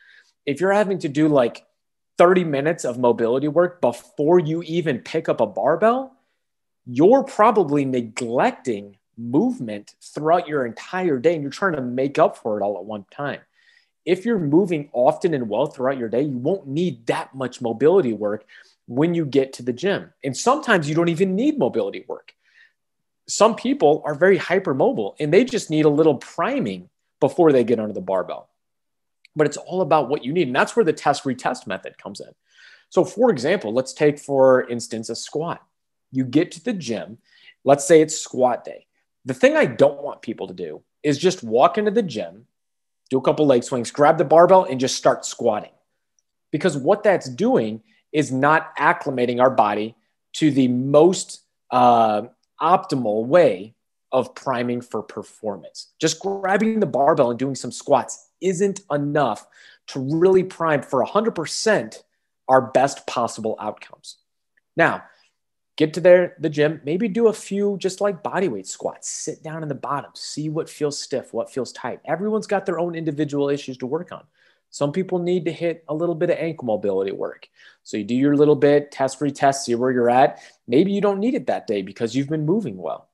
If 0.47 0.61
you're 0.61 0.73
having 0.73 0.99
to 1.01 1.09
do 1.09 1.29
like 1.29 1.65
30 2.19 2.45
minutes 2.45 2.85
of 2.85 2.99
mobility 2.99 3.49
work 3.49 3.81
before 3.81 4.39
you 4.39 4.63
even 4.63 4.99
pick 4.99 5.29
up 5.29 5.41
a 5.41 5.47
barbell, 5.47 6.15
you're 6.87 7.25
probably 7.25 7.85
neglecting 7.85 8.97
movement 9.17 9.95
throughout 10.01 10.49
your 10.49 10.67
entire 10.67 11.19
day 11.19 11.35
and 11.35 11.43
you're 11.43 11.51
trying 11.51 11.75
to 11.75 11.83
make 11.83 12.19
up 12.19 12.37
for 12.37 12.59
it 12.59 12.63
all 12.63 12.77
at 12.79 12.85
one 12.85 13.05
time 13.11 13.41
if 14.05 14.25
you're 14.25 14.39
moving 14.39 14.91
often 14.93 15.35
and 15.35 15.49
well 15.49 15.67
throughout 15.67 15.99
your 15.99 16.09
day, 16.09 16.23
you 16.23 16.39
won't 16.39 16.67
need 16.67 17.07
that 17.07 17.35
much 17.35 17.61
mobility 17.61 18.13
work 18.13 18.45
when 18.87 19.15
you 19.15 19.25
get 19.25 19.53
to 19.55 19.63
the 19.63 19.73
gym. 19.73 20.13
And 20.25 20.37
sometimes 20.37 20.89
you 20.89 20.95
don't 20.95 21.09
even 21.09 21.37
need 21.37 21.59
mobility 21.59 22.05
work. 22.09 22.35
Some 23.29 23.55
people 23.55 24.03
are 24.05 24.15
very 24.15 24.39
hypermobile 24.39 25.15
and 25.21 25.33
they 25.33 25.45
just 25.45 25.71
need 25.71 25.85
a 25.85 25.91
little 25.91 26.17
priming 26.17 26.89
before 27.21 27.53
they 27.53 27.63
get 27.63 27.79
under 27.79 27.93
the 27.93 28.01
barbell. 28.01 28.49
But 29.35 29.47
it's 29.47 29.57
all 29.57 29.81
about 29.81 30.09
what 30.09 30.25
you 30.25 30.33
need. 30.33 30.49
And 30.49 30.57
that's 30.57 30.77
where 30.77 30.85
the 30.85 30.93
test 30.93 31.25
retest 31.25 31.67
method 31.67 31.99
comes 31.99 32.21
in. 32.21 32.29
So, 32.91 33.05
for 33.05 33.31
example, 33.31 33.73
let's 33.73 33.93
take, 33.93 34.19
for 34.19 34.69
instance, 34.69 35.09
a 35.09 35.17
squat. 35.17 35.63
You 36.11 36.25
get 36.25 36.53
to 36.53 36.65
the 36.65 36.75
gym, 36.75 37.19
let's 37.65 37.87
say 37.87 38.03
it's 38.03 38.19
squat 38.19 38.65
day. 38.65 38.87
The 39.25 39.35
thing 39.35 39.57
I 39.57 39.65
don't 39.65 40.03
want 40.03 40.21
people 40.21 40.49
to 40.49 40.55
do 40.55 40.83
is 41.03 41.17
just 41.17 41.43
walk 41.43 41.79
into 41.79 41.91
the 41.91 42.03
gym 42.03 42.47
do 43.13 43.19
a 43.19 43.23
couple 43.23 43.45
leg 43.45 43.63
swings, 43.63 43.91
grab 43.91 44.17
the 44.17 44.25
barbell, 44.25 44.65
and 44.65 44.81
just 44.81 44.97
start 44.97 45.27
squatting. 45.27 45.71
Because 46.51 46.79
what 46.79 47.03
that's 47.03 47.29
doing 47.29 47.83
is 48.11 48.33
not 48.33 48.75
acclimating 48.77 49.39
our 49.39 49.51
body 49.51 49.95
to 50.37 50.51
the 50.51 50.67
most 50.69 51.43
uh, 51.71 52.23
optimal 52.59 53.27
way 53.27 53.75
of 54.13 54.35
priming 54.35 54.81
for 54.81 55.03
performance. 55.03 55.93
Just 56.01 56.21
grabbing 56.21 56.81
the 56.81 56.87
barbell 56.87 57.29
and 57.29 57.39
doing 57.39 57.55
some 57.55 57.71
squats 57.71 58.31
isn't 58.43 58.81
enough 58.91 59.47
to 59.89 60.01
really 60.01 60.45
prime 60.45 60.83
for 60.83 61.05
100% 61.05 62.03
our 62.49 62.61
best 62.61 63.07
possible 63.07 63.57
outcomes. 63.61 64.19
Now, 64.77 65.05
get 65.77 65.95
to 65.95 66.01
there 66.01 66.37
the 66.39 66.51
gym 66.51 66.81
maybe 66.85 67.09
do 67.09 67.29
a 67.29 67.33
few 67.33 67.77
just 67.79 68.01
like 68.01 68.23
bodyweight 68.23 68.67
squats. 68.67 69.09
Sit 69.09 69.43
down 69.43 69.63
in 69.63 69.69
the 69.69 69.75
bottom 69.75 70.11
see 70.15 70.49
what 70.49 70.69
feels 70.69 71.01
stiff 71.01 71.33
what 71.33 71.53
feels 71.53 71.73
tight. 71.73 72.01
Everyone's 72.05 72.47
got 72.47 72.67
their 72.67 72.79
own 72.79 72.95
individual 72.95 73.49
issues 73.49 73.79
to 73.79 73.87
work 73.87 74.13
on. 74.13 74.25
Some 74.71 74.93
people 74.93 75.19
need 75.19 75.45
to 75.45 75.53
hit 75.53 75.85
a 75.89 75.95
little 75.95 76.15
bit 76.15 76.31
of 76.31 76.39
ankle 76.39 76.65
mobility 76.65 77.13
work. 77.13 77.49
So 77.83 77.99
you 77.99 78.05
do 78.05 78.15
your 78.15 78.37
little 78.37 78.57
bit 78.57 78.91
test 78.91 79.21
retest 79.21 79.65
see 79.65 79.75
where 79.75 79.91
you're 79.91 80.09
at. 80.09 80.41
Maybe 80.67 80.93
you 80.93 81.03
don't 81.03 81.21
need 81.21 81.35
it 81.35 81.47
that 81.47 81.67
day 81.67 81.83
because 81.83 82.17
you've 82.17 82.29
been 82.29 82.47
moving 82.47 82.79
well. 82.79 83.09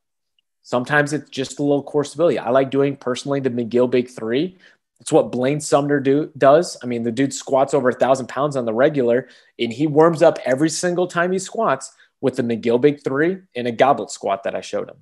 Sometimes 0.62 1.12
it's 1.12 1.30
just 1.30 1.58
a 1.58 1.62
little 1.62 1.82
core 1.82 2.04
stability 2.04 2.38
i 2.38 2.50
like 2.50 2.70
doing 2.70 2.94
personally 2.94 3.40
the 3.40 3.48
mcgill 3.48 3.90
big 3.90 4.06
three 4.10 4.58
it's 5.00 5.12
what 5.12 5.30
Blaine 5.30 5.60
Sumner 5.60 6.00
do, 6.00 6.30
does. 6.36 6.76
I 6.82 6.86
mean, 6.86 7.04
the 7.04 7.12
dude 7.12 7.32
squats 7.32 7.72
over 7.72 7.88
a 7.88 7.94
thousand 7.94 8.28
pounds 8.28 8.56
on 8.56 8.64
the 8.64 8.74
regular, 8.74 9.28
and 9.58 9.72
he 9.72 9.86
warms 9.86 10.22
up 10.22 10.38
every 10.44 10.70
single 10.70 11.06
time 11.06 11.32
he 11.32 11.38
squats 11.38 11.92
with 12.20 12.36
the 12.36 12.42
McGill 12.42 12.80
Big 12.80 13.02
Three 13.04 13.38
and 13.54 13.68
a 13.68 13.72
goblet 13.72 14.10
squat 14.10 14.42
that 14.42 14.54
I 14.54 14.60
showed 14.60 14.88
him. 14.88 14.96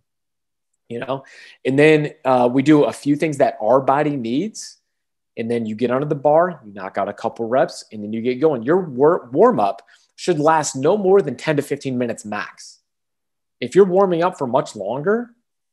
You 0.89 1.01
know, 1.01 1.25
and 1.65 1.79
then 1.79 2.13
uh, 2.25 2.49
we 2.53 2.63
do 2.63 2.85
a 2.85 2.93
few 2.93 3.17
things 3.17 3.39
that 3.39 3.59
our 3.61 3.81
body 3.81 4.17
needs, 4.17 4.77
and 5.37 5.51
then 5.51 5.67
you 5.67 5.75
get 5.75 5.91
under 5.91 6.07
the 6.07 6.15
bar, 6.15 6.61
you 6.65 6.73
knock 6.73 6.97
out 6.99 7.09
a 7.09 7.13
couple 7.13 7.49
reps, 7.49 7.85
and 7.91 8.05
then 8.05 8.13
you 8.13 8.21
get 8.21 8.37
going. 8.37 8.63
Your 8.63 8.81
wor- 8.81 9.29
warm 9.33 9.59
up 9.59 9.83
should 10.15 10.39
last 10.39 10.77
no 10.77 10.97
more 10.97 11.21
than 11.23 11.37
10 11.37 11.57
to 11.57 11.63
15 11.63 11.99
minutes 11.99 12.25
max. 12.25 12.81
If 13.61 13.75
you're 13.75 13.85
warming 13.85 14.23
up 14.23 14.39
for 14.39 14.47
much 14.47 14.77
longer 14.77 15.31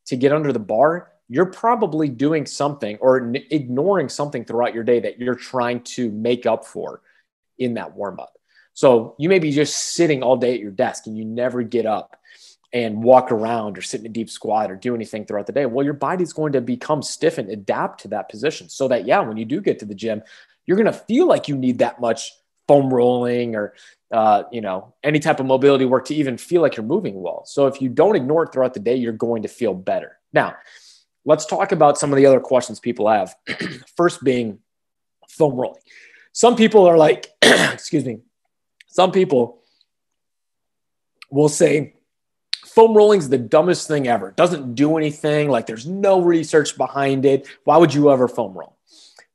to 0.07 0.15
get 0.15 0.31
under 0.31 0.51
the 0.51 0.59
bar, 0.59 1.12
you're 1.34 1.48
probably 1.48 2.10
doing 2.10 2.46
something 2.46 2.96
or 3.02 3.19
n- 3.19 3.43
ignoring 3.50 4.08
something 4.08 4.46
throughout 4.46 4.72
your 4.72 4.84
day 4.84 5.00
that 5.00 5.19
you're 5.19 5.34
trying 5.34 5.82
to 5.82 6.12
make 6.12 6.46
up 6.46 6.63
for 6.63 7.02
in 7.58 7.74
that 7.74 7.96
warm 7.96 8.19
up. 8.19 8.38
So 8.76 9.15
you 9.17 9.30
may 9.30 9.39
be 9.39 9.52
just 9.52 9.96
sitting 9.96 10.22
all 10.22 10.38
day 10.38 10.54
at 10.54 10.60
your 10.60 10.69
desk 10.69 11.08
and 11.08 11.17
you 11.17 11.26
never 11.26 11.63
get 11.63 11.88
up 11.88 12.19
and 12.72 13.02
walk 13.02 13.32
around 13.32 13.80
or 13.80 13.82
sit 13.82 14.02
in 14.02 14.06
a 14.06 14.10
deep 14.10 14.30
squat 14.30 14.69
or 14.69 14.76
do 14.76 14.93
anything 14.93 15.26
throughout 15.26 15.48
the 15.48 15.54
day. 15.54 15.65
Well, 15.65 15.84
your 15.84 15.96
body's 15.96 16.34
going 16.34 16.54
to 16.54 16.62
become 16.62 17.02
stiff 17.02 17.39
and 17.39 17.50
adapt 17.50 18.02
to 18.02 18.10
that 18.10 18.30
position 18.30 18.69
so 18.69 18.88
that, 18.89 19.08
yeah, 19.08 19.19
when 19.22 19.38
you 19.38 19.46
do 19.46 19.60
get 19.60 19.80
to 19.80 19.86
the 19.86 19.96
gym, 19.96 20.22
you're 20.67 20.78
going 20.78 20.86
to 20.86 20.93
feel 20.93 21.26
like 21.26 21.48
you 21.48 21.58
need 21.58 21.80
that 21.80 22.00
much 22.00 22.32
foam 22.67 22.93
rolling 22.93 23.56
or, 23.56 23.74
uh, 24.12 24.43
you 24.52 24.62
know, 24.62 24.93
any 25.04 25.19
type 25.19 25.39
of 25.39 25.48
mobility 25.48 25.86
work 25.86 26.06
to 26.06 26.15
even 26.15 26.38
feel 26.38 26.62
like 26.62 26.78
you're 26.78 26.86
moving 26.86 27.19
well. 27.19 27.43
So 27.48 27.65
if 27.65 27.82
you 27.82 27.89
don't 27.89 28.15
ignore 28.15 28.43
it 28.43 28.54
throughout 28.54 28.76
the 28.76 28.80
day, 28.80 28.96
you're 28.96 29.13
going 29.13 29.41
to 29.41 29.50
feel 29.50 29.74
better. 29.74 30.19
Now, 30.32 30.56
let's 31.25 31.45
talk 31.45 31.71
about 31.71 31.97
some 31.97 32.12
of 32.12 32.17
the 32.17 32.25
other 32.25 32.39
questions 32.39 32.79
people 32.79 33.09
have. 33.09 33.36
First 33.97 34.23
being 34.23 34.59
foam 35.29 35.55
rolling. 35.55 35.81
Some 36.31 36.55
people 36.55 36.86
are 36.86 36.97
like, 36.97 37.27
excuse 37.41 38.05
me, 38.05 38.19
some 38.88 39.12
people 39.12 39.62
will 41.29 41.49
say 41.49 41.95
foam 42.65 42.95
rolling 42.95 43.19
is 43.19 43.29
the 43.29 43.38
dumbest 43.38 43.88
thing 43.88 44.07
ever. 44.07 44.29
It 44.29 44.36
doesn't 44.36 44.75
do 44.75 44.97
anything. 44.97 45.49
Like 45.49 45.65
there's 45.65 45.88
no 45.88 46.21
research 46.21 46.77
behind 46.77 47.25
it. 47.25 47.47
Why 47.63 47.77
would 47.77 47.93
you 47.93 48.12
ever 48.12 48.27
foam 48.27 48.53
roll? 48.53 48.77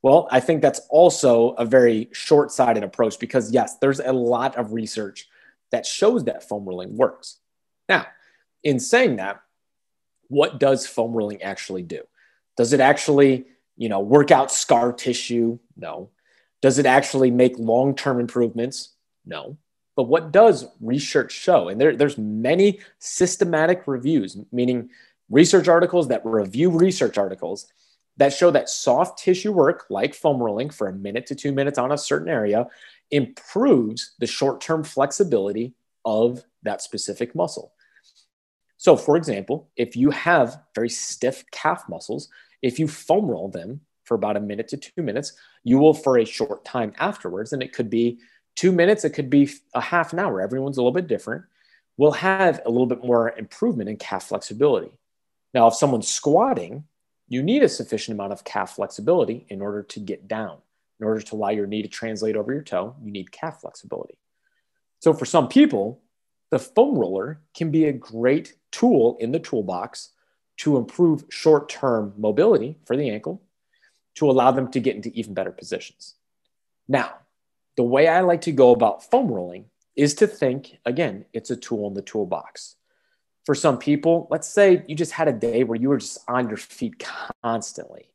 Well, 0.02 0.28
I 0.30 0.40
think 0.40 0.62
that's 0.62 0.80
also 0.90 1.50
a 1.50 1.64
very 1.64 2.08
short 2.12 2.52
sighted 2.52 2.84
approach 2.84 3.18
because, 3.18 3.50
yes, 3.50 3.78
there's 3.78 3.98
a 3.98 4.12
lot 4.12 4.56
of 4.56 4.72
research 4.72 5.28
that 5.72 5.84
shows 5.84 6.24
that 6.24 6.48
foam 6.48 6.64
rolling 6.64 6.96
works. 6.96 7.38
Now, 7.88 8.06
in 8.62 8.78
saying 8.78 9.16
that, 9.16 9.40
what 10.28 10.60
does 10.60 10.86
foam 10.86 11.12
rolling 11.12 11.42
actually 11.42 11.82
do? 11.82 12.02
Does 12.56 12.72
it 12.72 12.80
actually, 12.80 13.46
you 13.76 13.88
know, 13.88 14.00
work 14.00 14.30
out 14.30 14.52
scar 14.52 14.92
tissue? 14.92 15.58
No. 15.76 16.10
Does 16.60 16.78
it 16.78 16.86
actually 16.86 17.30
make 17.30 17.58
long 17.58 17.94
term 17.94 18.20
improvements? 18.20 18.90
No. 19.24 19.56
But 19.96 20.04
what 20.04 20.32
does 20.32 20.66
research 20.80 21.32
show? 21.32 21.68
And 21.68 21.80
there, 21.80 21.96
there's 21.96 22.18
many 22.18 22.80
systematic 23.00 23.82
reviews, 23.86 24.36
meaning 24.52 24.90
research 25.28 25.66
articles 25.66 26.08
that 26.08 26.24
review 26.24 26.70
research 26.70 27.18
articles 27.18 27.72
that 28.16 28.32
show 28.32 28.50
that 28.50 28.68
soft 28.68 29.18
tissue 29.18 29.52
work, 29.52 29.86
like 29.90 30.14
foam 30.14 30.42
rolling 30.42 30.70
for 30.70 30.88
a 30.88 30.92
minute 30.92 31.26
to 31.26 31.34
two 31.34 31.52
minutes 31.52 31.78
on 31.78 31.92
a 31.92 31.98
certain 31.98 32.28
area, 32.28 32.66
improves 33.10 34.14
the 34.18 34.26
short 34.26 34.60
term 34.60 34.84
flexibility 34.84 35.74
of 36.04 36.44
that 36.62 36.82
specific 36.82 37.34
muscle. 37.34 37.72
So, 38.78 38.96
for 38.96 39.16
example, 39.16 39.68
if 39.76 39.96
you 39.96 40.10
have 40.10 40.62
very 40.74 40.88
stiff 40.88 41.44
calf 41.50 41.84
muscles, 41.88 42.28
if 42.62 42.78
you 42.78 42.88
foam 42.88 43.26
roll 43.26 43.48
them 43.48 43.80
for 44.04 44.14
about 44.14 44.36
a 44.36 44.40
minute 44.40 44.68
to 44.68 44.76
two 44.76 45.02
minutes, 45.02 45.32
you 45.64 45.78
will 45.78 45.92
for 45.92 46.18
a 46.18 46.24
short 46.24 46.64
time 46.64 46.92
afterwards, 46.98 47.52
and 47.52 47.62
it 47.62 47.72
could 47.72 47.90
be 47.90 48.18
two 48.54 48.72
minutes, 48.72 49.04
it 49.04 49.10
could 49.10 49.28
be 49.28 49.50
a 49.74 49.80
half 49.80 50.12
an 50.12 50.20
hour. 50.20 50.40
Everyone's 50.40 50.78
a 50.78 50.80
little 50.80 50.92
bit 50.92 51.08
different. 51.08 51.44
will 51.96 52.12
have 52.12 52.60
a 52.64 52.70
little 52.70 52.86
bit 52.86 53.04
more 53.04 53.36
improvement 53.36 53.90
in 53.90 53.96
calf 53.96 54.28
flexibility. 54.28 54.96
Now, 55.52 55.66
if 55.66 55.74
someone's 55.74 56.08
squatting, 56.08 56.84
you 57.28 57.42
need 57.42 57.64
a 57.64 57.68
sufficient 57.68 58.16
amount 58.16 58.32
of 58.32 58.44
calf 58.44 58.76
flexibility 58.76 59.44
in 59.48 59.60
order 59.60 59.82
to 59.82 60.00
get 60.00 60.28
down. 60.28 60.58
In 61.00 61.06
order 61.06 61.20
to 61.20 61.34
allow 61.34 61.50
your 61.50 61.66
knee 61.66 61.82
to 61.82 61.88
translate 61.88 62.36
over 62.36 62.52
your 62.52 62.62
toe, 62.62 62.94
you 63.02 63.10
need 63.10 63.32
calf 63.32 63.60
flexibility. 63.60 64.18
So, 65.00 65.12
for 65.12 65.24
some 65.24 65.48
people, 65.48 66.00
the 66.50 66.58
foam 66.58 66.96
roller 66.96 67.40
can 67.54 67.70
be 67.70 67.84
a 67.86 67.92
great 67.92 68.54
tool 68.70 69.16
in 69.20 69.32
the 69.32 69.38
toolbox 69.38 70.10
to 70.58 70.76
improve 70.76 71.24
short 71.28 71.68
term 71.68 72.14
mobility 72.16 72.76
for 72.84 72.96
the 72.96 73.10
ankle 73.10 73.42
to 74.16 74.30
allow 74.30 74.50
them 74.50 74.70
to 74.72 74.80
get 74.80 74.96
into 74.96 75.10
even 75.14 75.34
better 75.34 75.52
positions. 75.52 76.14
Now, 76.88 77.14
the 77.76 77.84
way 77.84 78.08
I 78.08 78.22
like 78.22 78.40
to 78.42 78.52
go 78.52 78.72
about 78.72 79.08
foam 79.08 79.28
rolling 79.28 79.66
is 79.94 80.14
to 80.14 80.26
think 80.26 80.78
again, 80.84 81.24
it's 81.32 81.50
a 81.50 81.56
tool 81.56 81.86
in 81.86 81.94
the 81.94 82.02
toolbox. 82.02 82.74
For 83.44 83.54
some 83.54 83.78
people, 83.78 84.26
let's 84.30 84.48
say 84.48 84.84
you 84.88 84.94
just 84.94 85.12
had 85.12 85.28
a 85.28 85.32
day 85.32 85.64
where 85.64 85.78
you 85.80 85.88
were 85.88 85.98
just 85.98 86.18
on 86.28 86.48
your 86.48 86.56
feet 86.56 87.04
constantly. 87.42 88.10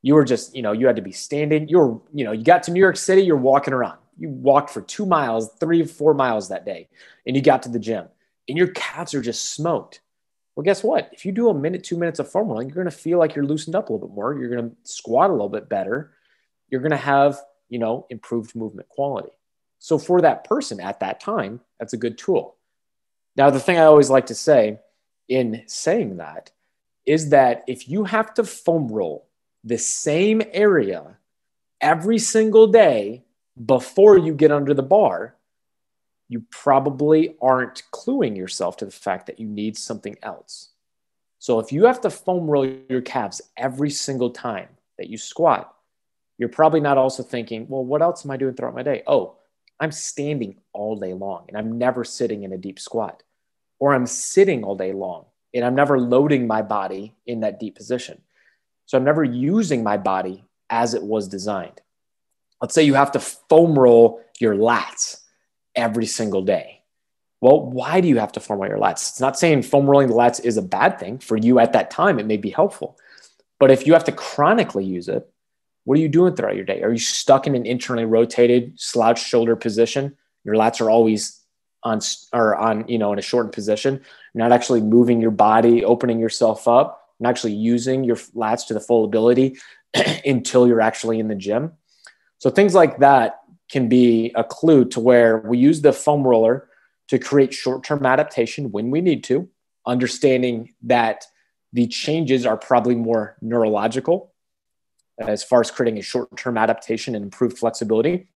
You 0.00 0.14
were 0.14 0.24
just, 0.24 0.54
you 0.54 0.62
know, 0.62 0.72
you 0.72 0.86
had 0.86 0.96
to 0.96 1.02
be 1.02 1.12
standing. 1.12 1.68
You 1.68 1.78
were, 1.78 2.00
you 2.12 2.24
know, 2.24 2.32
you 2.32 2.44
got 2.44 2.62
to 2.64 2.70
New 2.70 2.80
York 2.80 2.96
City, 2.96 3.22
you're 3.22 3.36
walking 3.36 3.74
around. 3.74 3.98
You 4.16 4.28
walked 4.28 4.70
for 4.70 4.80
two 4.80 5.06
miles, 5.06 5.50
three, 5.58 5.84
four 5.84 6.14
miles 6.14 6.48
that 6.48 6.64
day, 6.64 6.88
and 7.26 7.34
you 7.34 7.42
got 7.42 7.62
to 7.64 7.68
the 7.68 7.78
gym 7.78 8.08
and 8.48 8.58
your 8.58 8.68
calves 8.68 9.14
are 9.14 9.22
just 9.22 9.52
smoked. 9.52 10.00
Well, 10.54 10.64
guess 10.64 10.84
what? 10.84 11.10
If 11.12 11.24
you 11.24 11.32
do 11.32 11.48
a 11.48 11.54
minute, 11.54 11.82
two 11.82 11.96
minutes 11.96 12.18
of 12.18 12.30
foam 12.30 12.48
rolling, 12.48 12.68
you're 12.68 12.76
going 12.76 12.90
to 12.90 12.90
feel 12.90 13.18
like 13.18 13.34
you're 13.34 13.44
loosened 13.44 13.74
up 13.74 13.88
a 13.88 13.92
little 13.92 14.06
bit 14.06 14.14
more. 14.14 14.38
You're 14.38 14.54
going 14.54 14.70
to 14.70 14.76
squat 14.84 15.30
a 15.30 15.32
little 15.32 15.48
bit 15.48 15.68
better. 15.68 16.12
You're 16.68 16.80
going 16.80 16.90
to 16.92 16.96
have, 16.96 17.40
you 17.68 17.78
know, 17.78 18.06
improved 18.10 18.54
movement 18.54 18.88
quality. 18.88 19.30
So 19.78 19.98
for 19.98 20.20
that 20.20 20.44
person 20.44 20.80
at 20.80 21.00
that 21.00 21.20
time, 21.20 21.60
that's 21.78 21.92
a 21.92 21.98
good 21.98 22.16
tool. 22.16 22.56
Now, 23.36 23.50
the 23.50 23.60
thing 23.60 23.78
I 23.78 23.84
always 23.84 24.10
like 24.10 24.26
to 24.26 24.34
say 24.34 24.78
in 25.28 25.64
saying 25.66 26.18
that 26.18 26.52
is 27.04 27.30
that 27.30 27.64
if 27.66 27.88
you 27.88 28.04
have 28.04 28.32
to 28.34 28.44
foam 28.44 28.88
roll 28.88 29.26
the 29.64 29.78
same 29.78 30.42
area 30.52 31.16
every 31.80 32.18
single 32.18 32.68
day 32.68 33.23
before 33.62 34.18
you 34.18 34.34
get 34.34 34.50
under 34.50 34.74
the 34.74 34.82
bar, 34.82 35.36
you 36.28 36.44
probably 36.50 37.36
aren't 37.40 37.82
cluing 37.92 38.36
yourself 38.36 38.76
to 38.78 38.84
the 38.84 38.90
fact 38.90 39.26
that 39.26 39.38
you 39.38 39.46
need 39.46 39.76
something 39.76 40.16
else. 40.22 40.70
So 41.38 41.58
if 41.60 41.72
you 41.72 41.84
have 41.84 42.00
to 42.00 42.10
foam 42.10 42.46
roll 42.46 42.66
your 42.88 43.02
calves 43.02 43.42
every 43.56 43.90
single 43.90 44.30
time 44.30 44.68
that 44.98 45.08
you 45.08 45.18
squat, 45.18 45.74
you're 46.38 46.48
probably 46.48 46.80
not 46.80 46.98
also 46.98 47.22
thinking, 47.22 47.66
well, 47.68 47.84
what 47.84 48.02
else 48.02 48.24
am 48.24 48.30
I 48.30 48.36
doing 48.36 48.54
throughout 48.54 48.74
my 48.74 48.82
day? 48.82 49.02
Oh, 49.06 49.36
I'm 49.78 49.92
standing 49.92 50.56
all 50.72 50.96
day 50.96 51.12
long 51.12 51.44
and 51.48 51.56
I'm 51.56 51.78
never 51.78 52.04
sitting 52.04 52.44
in 52.44 52.52
a 52.52 52.58
deep 52.58 52.80
squat, 52.80 53.22
or 53.78 53.94
I'm 53.94 54.06
sitting 54.06 54.64
all 54.64 54.74
day 54.74 54.92
long 54.92 55.26
and 55.52 55.64
I'm 55.64 55.74
never 55.74 56.00
loading 56.00 56.46
my 56.46 56.62
body 56.62 57.14
in 57.26 57.40
that 57.40 57.60
deep 57.60 57.76
position. 57.76 58.20
So 58.86 58.98
I'm 58.98 59.04
never 59.04 59.22
using 59.22 59.82
my 59.82 59.96
body 59.96 60.44
as 60.70 60.94
it 60.94 61.02
was 61.02 61.28
designed. 61.28 61.80
Let's 62.60 62.74
say 62.74 62.82
you 62.82 62.94
have 62.94 63.12
to 63.12 63.20
foam 63.20 63.78
roll 63.78 64.20
your 64.40 64.54
lats 64.54 65.20
every 65.74 66.06
single 66.06 66.42
day. 66.42 66.82
Well, 67.40 67.60
why 67.60 68.00
do 68.00 68.08
you 68.08 68.18
have 68.18 68.32
to 68.32 68.40
foam 68.40 68.58
roll 68.58 68.68
your 68.68 68.78
lats? 68.78 69.10
It's 69.10 69.20
not 69.20 69.38
saying 69.38 69.62
foam 69.62 69.88
rolling 69.88 70.08
the 70.08 70.14
lats 70.14 70.42
is 70.42 70.56
a 70.56 70.62
bad 70.62 70.98
thing 70.98 71.18
for 71.18 71.36
you 71.36 71.58
at 71.58 71.72
that 71.74 71.90
time. 71.90 72.18
It 72.18 72.26
may 72.26 72.36
be 72.36 72.50
helpful. 72.50 72.98
But 73.60 73.70
if 73.70 73.86
you 73.86 73.92
have 73.92 74.04
to 74.04 74.12
chronically 74.12 74.84
use 74.84 75.08
it, 75.08 75.28
what 75.84 75.98
are 75.98 76.00
you 76.00 76.08
doing 76.08 76.34
throughout 76.34 76.56
your 76.56 76.64
day? 76.64 76.82
Are 76.82 76.90
you 76.90 76.98
stuck 76.98 77.46
in 77.46 77.54
an 77.54 77.66
internally 77.66 78.06
rotated 78.06 78.80
slouched 78.80 79.26
shoulder 79.26 79.56
position? 79.56 80.16
Your 80.44 80.54
lats 80.54 80.80
are 80.80 80.90
always 80.90 81.40
on 81.82 82.00
or 82.32 82.56
on, 82.56 82.88
you 82.88 82.98
know, 82.98 83.12
in 83.12 83.18
a 83.18 83.22
shortened 83.22 83.52
position. 83.52 84.00
You're 84.32 84.42
not 84.42 84.52
actually 84.52 84.80
moving 84.80 85.20
your 85.20 85.30
body, 85.30 85.84
opening 85.84 86.18
yourself 86.18 86.66
up, 86.66 87.10
and 87.18 87.26
actually 87.26 87.52
using 87.52 88.04
your 88.04 88.16
lats 88.16 88.66
to 88.68 88.74
the 88.74 88.80
full 88.80 89.04
ability 89.04 89.58
until 90.24 90.66
you're 90.66 90.80
actually 90.80 91.20
in 91.20 91.28
the 91.28 91.34
gym. 91.34 91.72
So 92.44 92.50
things 92.50 92.74
like 92.74 92.98
that 92.98 93.40
can 93.70 93.88
be 93.88 94.30
a 94.34 94.44
clue 94.44 94.84
to 94.90 95.00
where 95.00 95.38
we 95.38 95.56
use 95.56 95.80
the 95.80 95.94
foam 95.94 96.24
roller 96.24 96.68
to 97.08 97.18
create 97.18 97.54
short-term 97.54 98.04
adaptation 98.04 98.70
when 98.70 98.90
we 98.90 99.00
need 99.00 99.24
to, 99.24 99.48
understanding 99.86 100.74
that 100.82 101.24
the 101.72 101.86
changes 101.86 102.44
are 102.44 102.58
probably 102.58 102.96
more 102.96 103.38
neurological 103.40 104.34
as 105.18 105.42
far 105.42 105.62
as 105.62 105.70
creating 105.70 105.98
a 105.98 106.02
short-term 106.02 106.58
adaptation 106.58 107.14
and 107.14 107.24
improved 107.24 107.56
flexibility. 107.56 108.28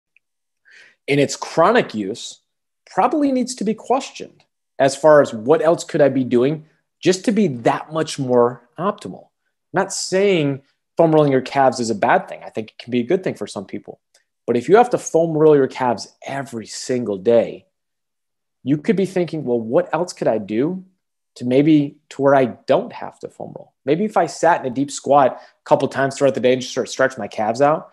In 1.08 1.18
its 1.18 1.34
chronic 1.34 1.92
use, 1.92 2.42
probably 2.88 3.32
needs 3.32 3.56
to 3.56 3.64
be 3.64 3.74
questioned 3.74 4.44
as 4.78 4.94
far 4.94 5.20
as 5.20 5.34
what 5.34 5.60
else 5.60 5.82
could 5.82 6.00
I 6.00 6.10
be 6.10 6.22
doing 6.22 6.66
just 7.02 7.24
to 7.24 7.32
be 7.32 7.48
that 7.48 7.92
much 7.92 8.20
more 8.20 8.68
optimal. 8.78 9.30
I'm 9.74 9.82
not 9.82 9.92
saying 9.92 10.62
foam 10.96 11.12
rolling 11.12 11.32
your 11.32 11.42
calves 11.42 11.80
is 11.80 11.90
a 11.90 11.94
bad 11.94 12.28
thing. 12.28 12.42
I 12.44 12.50
think 12.50 12.70
it 12.70 12.78
can 12.78 12.90
be 12.90 13.00
a 13.00 13.06
good 13.06 13.22
thing 13.22 13.34
for 13.34 13.46
some 13.46 13.66
people. 13.66 14.00
But 14.46 14.56
if 14.56 14.68
you 14.68 14.76
have 14.76 14.90
to 14.90 14.98
foam 14.98 15.36
roll 15.36 15.56
your 15.56 15.66
calves 15.66 16.14
every 16.24 16.66
single 16.66 17.18
day, 17.18 17.66
you 18.62 18.78
could 18.78 18.96
be 18.96 19.06
thinking, 19.06 19.44
well, 19.44 19.60
what 19.60 19.92
else 19.92 20.12
could 20.12 20.28
I 20.28 20.38
do 20.38 20.84
to 21.36 21.44
maybe 21.44 21.98
to 22.10 22.22
where 22.22 22.34
I 22.34 22.46
don't 22.66 22.92
have 22.92 23.18
to 23.20 23.28
foam 23.28 23.52
roll? 23.56 23.74
Maybe 23.84 24.04
if 24.04 24.16
I 24.16 24.26
sat 24.26 24.60
in 24.60 24.70
a 24.70 24.74
deep 24.74 24.90
squat 24.90 25.40
a 25.40 25.64
couple 25.64 25.88
times 25.88 26.16
throughout 26.16 26.34
the 26.34 26.40
day 26.40 26.52
and 26.52 26.62
just 26.62 26.72
sort 26.72 26.86
of 26.86 26.90
stretch 26.90 27.18
my 27.18 27.28
calves 27.28 27.60
out, 27.60 27.90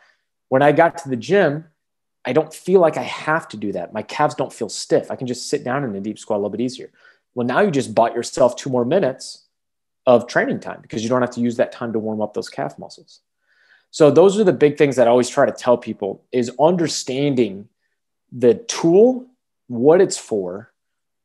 when 0.50 0.62
I 0.62 0.72
got 0.72 0.98
to 1.00 1.10
the 1.10 1.16
gym, 1.16 1.66
I 2.26 2.34
don't 2.34 2.54
feel 2.54 2.80
like 2.80 2.98
I 2.98 3.04
have 3.04 3.48
to 3.50 3.58
do 3.58 3.72
that. 3.74 3.92
My 3.92 4.04
calves 4.04 4.36
don't 4.36 4.54
feel 4.54 4.70
stiff. 4.70 5.12
I 5.12 5.16
can 5.16 5.28
just 5.28 5.50
sit 5.50 5.63
down 5.63 5.84
in 5.84 5.96
a 5.96 6.00
deep 6.00 6.18
squat 6.18 6.38
a 6.38 6.39
little 6.39 6.50
bit 6.52 6.62
easier. 6.62 6.92
Well, 7.36 7.46
now 7.46 7.62
you 7.62 7.72
just 7.72 7.94
bought 7.94 8.16
yourself 8.16 8.56
two 8.56 8.70
more 8.70 8.86
minutes 8.86 9.42
of 10.06 10.28
training 10.28 10.60
time 10.60 10.80
because 10.82 11.04
you 11.04 11.10
don't 11.10 11.22
have 11.22 11.32
to 11.32 11.42
use 11.42 11.58
that 11.58 11.72
time 11.72 11.94
to 11.94 12.00
warm 12.00 12.22
up 12.22 12.34
those 12.34 12.50
calf 12.50 12.78
muscles. 12.78 13.22
So 13.92 14.10
those 14.10 14.39
are 14.39 14.44
the 14.44 14.54
big 14.54 14.78
things 14.78 14.96
that 14.96 15.08
I 15.08 15.12
always 15.12 15.30
try 15.30 15.46
to 15.46 15.52
tell 15.52 15.78
people 15.78 16.24
is 16.32 16.52
understanding 16.60 17.70
the 18.32 18.56
tool, 18.56 19.28
what 19.68 20.02
it's 20.02 20.18
for, 20.18 20.72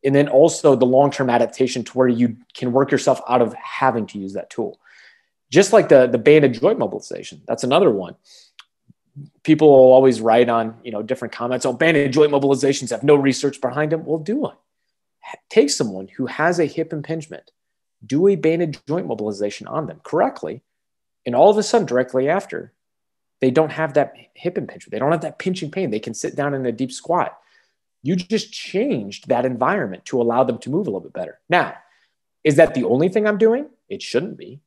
and 0.04 0.14
then 0.14 0.28
also 0.28 0.76
the 0.76 0.86
long-term 0.86 1.30
adaptation 1.30 1.82
to 1.84 1.92
where 1.92 2.08
you 2.08 2.36
can 2.54 2.72
work 2.72 2.90
yourself 2.90 3.20
out 3.28 3.42
of 3.42 3.54
having 3.54 4.06
to 4.08 4.18
use 4.18 4.34
that 4.34 4.50
tool. 4.50 4.78
Just 5.50 5.72
like 5.72 5.88
the 5.88 6.06
the 6.06 6.18
banded 6.18 6.60
joint 6.60 6.78
mobilization. 6.78 7.40
That's 7.46 7.64
another 7.64 7.90
one. 7.90 8.16
People 9.42 9.68
will 9.68 9.92
always 9.92 10.20
write 10.20 10.48
on, 10.48 10.76
you 10.84 10.92
know, 10.92 11.02
different 11.02 11.32
comments, 11.32 11.64
oh, 11.64 11.72
banded 11.72 12.12
joint 12.12 12.30
mobilizations 12.30 12.90
have 12.90 13.02
no 13.02 13.16
research 13.16 13.60
behind 13.60 13.92
them. 13.92 14.04
Well, 14.04 14.18
do 14.18 14.36
one. 14.36 14.56
Take 15.48 15.70
someone 15.70 16.08
who 16.08 16.26
has 16.26 16.58
a 16.58 16.66
hip 16.66 16.92
impingement, 16.92 17.50
do 18.04 18.28
a 18.28 18.36
banded 18.36 18.78
joint 18.86 19.06
mobilization 19.06 19.66
on 19.66 19.86
them 19.86 20.00
correctly, 20.02 20.62
and 21.26 21.34
all 21.34 21.50
of 21.50 21.58
a 21.58 21.62
sudden, 21.62 21.86
directly 21.86 22.28
after, 22.28 22.72
they 23.40 23.50
don't 23.50 23.72
have 23.72 23.94
that 23.94 24.14
hip 24.34 24.58
impingement. 24.58 24.90
They 24.90 24.98
don't 24.98 25.12
have 25.12 25.20
that 25.22 25.38
pinching 25.38 25.70
pain. 25.70 25.90
They 25.90 26.00
can 26.00 26.14
sit 26.14 26.34
down 26.34 26.54
in 26.54 26.66
a 26.66 26.72
deep 26.72 26.92
squat. 26.92 27.38
You 28.02 28.16
just 28.16 28.52
changed 28.52 29.28
that 29.28 29.44
environment 29.44 30.04
to 30.06 30.20
allow 30.20 30.44
them 30.44 30.58
to 30.58 30.70
move 30.70 30.86
a 30.86 30.90
little 30.90 31.00
bit 31.00 31.12
better. 31.12 31.38
Now, 31.48 31.74
is 32.44 32.56
that 32.56 32.74
the 32.74 32.84
only 32.84 33.08
thing 33.08 33.26
I'm 33.26 33.38
doing? 33.38 33.68
It 33.88 34.02
shouldn't 34.02 34.36
be. 34.36 34.60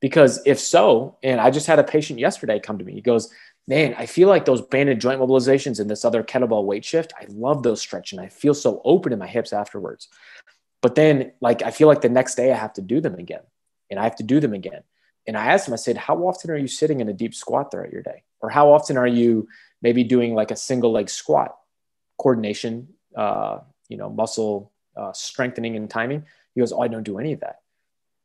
Because 0.00 0.42
if 0.44 0.60
so, 0.60 1.16
and 1.22 1.40
I 1.40 1.50
just 1.50 1.66
had 1.66 1.78
a 1.78 1.84
patient 1.84 2.18
yesterday 2.18 2.60
come 2.60 2.78
to 2.78 2.84
me, 2.84 2.92
he 2.92 3.00
goes, 3.00 3.32
Man, 3.68 3.96
I 3.98 4.06
feel 4.06 4.28
like 4.28 4.44
those 4.44 4.60
banded 4.60 5.00
joint 5.00 5.20
mobilizations 5.20 5.80
and 5.80 5.90
this 5.90 6.04
other 6.04 6.22
kettlebell 6.22 6.64
weight 6.64 6.84
shift, 6.84 7.12
I 7.20 7.24
love 7.28 7.64
those 7.64 7.80
stretching. 7.80 8.20
I 8.20 8.28
feel 8.28 8.54
so 8.54 8.80
open 8.84 9.12
in 9.12 9.18
my 9.18 9.26
hips 9.26 9.52
afterwards. 9.52 10.08
But 10.86 10.94
then, 10.94 11.32
like, 11.40 11.62
I 11.62 11.72
feel 11.72 11.88
like 11.88 12.02
the 12.02 12.08
next 12.08 12.36
day 12.36 12.52
I 12.52 12.56
have 12.56 12.74
to 12.74 12.80
do 12.80 13.00
them 13.00 13.16
again 13.16 13.42
and 13.90 13.98
I 13.98 14.04
have 14.04 14.14
to 14.18 14.22
do 14.22 14.38
them 14.38 14.54
again. 14.54 14.84
And 15.26 15.36
I 15.36 15.46
asked 15.46 15.66
him, 15.66 15.74
I 15.74 15.78
said, 15.78 15.96
how 15.96 16.18
often 16.18 16.48
are 16.48 16.56
you 16.56 16.68
sitting 16.68 17.00
in 17.00 17.08
a 17.08 17.12
deep 17.12 17.34
squat 17.34 17.72
throughout 17.72 17.90
your 17.90 18.02
day? 18.02 18.22
Or 18.38 18.50
how 18.50 18.70
often 18.72 18.96
are 18.96 19.06
you 19.08 19.48
maybe 19.82 20.04
doing 20.04 20.36
like 20.36 20.52
a 20.52 20.56
single 20.56 20.92
leg 20.92 21.10
squat, 21.10 21.56
coordination, 22.20 22.86
uh, 23.16 23.58
you 23.88 23.96
know, 23.96 24.08
muscle 24.08 24.70
uh, 24.96 25.12
strengthening 25.12 25.74
and 25.74 25.90
timing? 25.90 26.24
He 26.54 26.60
goes, 26.60 26.70
oh, 26.70 26.82
I 26.82 26.86
don't 26.86 27.02
do 27.02 27.18
any 27.18 27.32
of 27.32 27.40
that. 27.40 27.62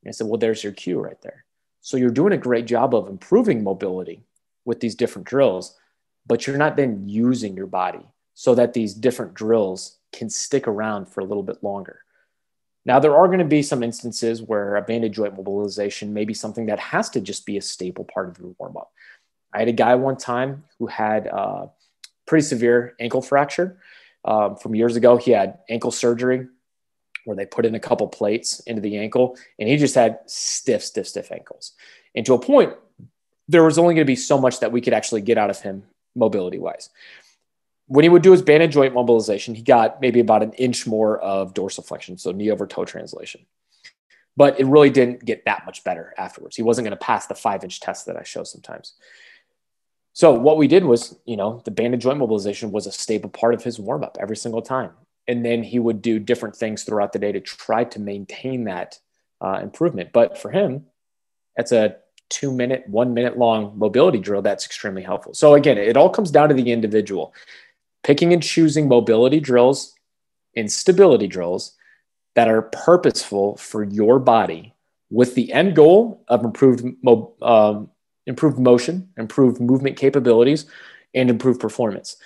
And 0.03 0.09
I 0.09 0.11
said, 0.11 0.27
well, 0.27 0.37
there's 0.37 0.63
your 0.63 0.73
cue 0.73 0.99
right 0.99 1.19
there. 1.23 1.45
So 1.79 1.97
you're 1.97 2.11
doing 2.11 2.33
a 2.33 2.37
great 2.37 2.67
job 2.67 2.93
of 2.93 3.07
improving 3.07 3.63
mobility 3.63 4.21
with 4.65 4.81
these 4.81 4.93
different 4.93 5.27
drills, 5.27 5.79
but 6.27 6.45
you're 6.45 6.57
not 6.57 6.75
then 6.75 7.09
using 7.09 7.57
your 7.57 7.65
body 7.65 8.05
so 8.35 8.53
that 8.53 8.73
these 8.73 8.93
different 8.93 9.33
drills 9.33 9.97
can 10.13 10.29
stick 10.29 10.67
around 10.67 11.07
for 11.09 11.21
a 11.21 11.25
little 11.25 11.41
bit 11.41 11.63
longer. 11.63 12.01
Now, 12.85 12.99
there 12.99 13.15
are 13.15 13.27
going 13.27 13.39
to 13.39 13.45
be 13.45 13.61
some 13.61 13.83
instances 13.83 14.41
where 14.41 14.75
a 14.75 14.81
banded 14.81 15.13
joint 15.13 15.35
mobilization 15.35 16.13
may 16.13 16.25
be 16.25 16.33
something 16.33 16.65
that 16.65 16.79
has 16.79 17.09
to 17.11 17.21
just 17.21 17.45
be 17.45 17.57
a 17.57 17.61
staple 17.61 18.05
part 18.05 18.29
of 18.29 18.39
your 18.39 18.55
warm 18.57 18.77
up. 18.77 18.91
I 19.53 19.59
had 19.59 19.67
a 19.67 19.73
guy 19.73 19.95
one 19.95 20.17
time 20.17 20.63
who 20.79 20.87
had 20.87 21.27
a 21.27 21.69
pretty 22.25 22.43
severe 22.43 22.95
ankle 22.99 23.21
fracture 23.21 23.77
um, 24.25 24.55
from 24.55 24.75
years 24.75 24.95
ago. 24.95 25.17
He 25.17 25.31
had 25.31 25.59
ankle 25.69 25.91
surgery 25.91 26.47
where 27.25 27.37
they 27.37 27.45
put 27.45 27.65
in 27.67 27.75
a 27.75 27.79
couple 27.79 28.07
plates 28.07 28.61
into 28.61 28.81
the 28.81 28.97
ankle, 28.97 29.37
and 29.59 29.69
he 29.69 29.77
just 29.77 29.93
had 29.93 30.19
stiff, 30.25 30.83
stiff, 30.83 31.07
stiff 31.07 31.31
ankles. 31.31 31.73
And 32.15 32.25
to 32.25 32.33
a 32.33 32.39
point, 32.39 32.73
there 33.47 33.63
was 33.63 33.77
only 33.77 33.93
going 33.93 34.05
to 34.05 34.11
be 34.11 34.15
so 34.15 34.39
much 34.39 34.59
that 34.61 34.71
we 34.71 34.81
could 34.81 34.93
actually 34.93 35.21
get 35.21 35.37
out 35.37 35.49
of 35.51 35.59
him 35.59 35.83
mobility 36.15 36.57
wise 36.57 36.89
when 37.91 38.03
he 38.03 38.09
would 38.09 38.21
do 38.21 38.31
his 38.31 38.41
banded 38.41 38.71
joint 38.71 38.93
mobilization, 38.93 39.53
he 39.53 39.61
got 39.61 39.99
maybe 39.99 40.21
about 40.21 40.43
an 40.43 40.53
inch 40.53 40.87
more 40.87 41.19
of 41.19 41.53
dorsiflexion, 41.53 42.17
so 42.17 42.31
knee 42.31 42.49
over 42.49 42.65
toe 42.65 42.85
translation. 42.85 43.45
But 44.37 44.61
it 44.61 44.65
really 44.65 44.89
didn't 44.89 45.25
get 45.25 45.43
that 45.43 45.65
much 45.65 45.83
better 45.83 46.13
afterwards. 46.17 46.55
He 46.55 46.63
wasn't 46.63 46.85
going 46.85 46.97
to 46.97 47.05
pass 47.05 47.27
the 47.27 47.35
five 47.35 47.65
inch 47.65 47.81
test 47.81 48.05
that 48.05 48.15
I 48.15 48.23
show 48.23 48.45
sometimes. 48.45 48.93
So 50.13 50.31
what 50.31 50.55
we 50.55 50.69
did 50.69 50.85
was, 50.85 51.17
you 51.25 51.35
know, 51.35 51.61
the 51.65 51.71
banded 51.71 51.99
joint 51.99 52.17
mobilization 52.17 52.71
was 52.71 52.87
a 52.87 52.93
staple 52.93 53.29
part 53.29 53.53
of 53.53 53.61
his 53.61 53.77
warm 53.77 54.05
up 54.05 54.17
every 54.21 54.37
single 54.37 54.61
time, 54.61 54.91
and 55.27 55.43
then 55.43 55.61
he 55.61 55.77
would 55.77 56.01
do 56.01 56.17
different 56.17 56.55
things 56.55 56.83
throughout 56.83 57.11
the 57.11 57.19
day 57.19 57.33
to 57.33 57.41
try 57.41 57.83
to 57.83 57.99
maintain 57.99 58.63
that 58.65 58.99
uh, 59.41 59.59
improvement. 59.61 60.13
But 60.13 60.37
for 60.37 60.49
him, 60.49 60.85
that's 61.57 61.73
a 61.73 61.97
two 62.29 62.53
minute, 62.53 62.87
one 62.87 63.13
minute 63.13 63.37
long 63.37 63.77
mobility 63.77 64.19
drill 64.19 64.41
that's 64.41 64.65
extremely 64.65 65.03
helpful. 65.03 65.33
So 65.33 65.55
again, 65.55 65.77
it 65.77 65.97
all 65.97 66.09
comes 66.09 66.31
down 66.31 66.47
to 66.47 66.55
the 66.55 66.71
individual 66.71 67.33
picking 68.03 68.33
and 68.33 68.43
choosing 68.43 68.87
mobility 68.87 69.39
drills 69.39 69.95
and 70.55 70.71
stability 70.71 71.27
drills 71.27 71.75
that 72.35 72.47
are 72.47 72.61
purposeful 72.61 73.57
for 73.57 73.83
your 73.83 74.19
body 74.19 74.73
with 75.09 75.35
the 75.35 75.51
end 75.51 75.75
goal 75.75 76.23
of 76.27 76.43
improved 76.43 76.85
mo- 77.03 77.33
um, 77.41 77.89
improved 78.25 78.57
motion, 78.57 79.09
improved 79.17 79.59
movement 79.59 79.97
capabilities, 79.97 80.65
and 81.13 81.29
improved 81.29 81.59
performance. 81.59 82.17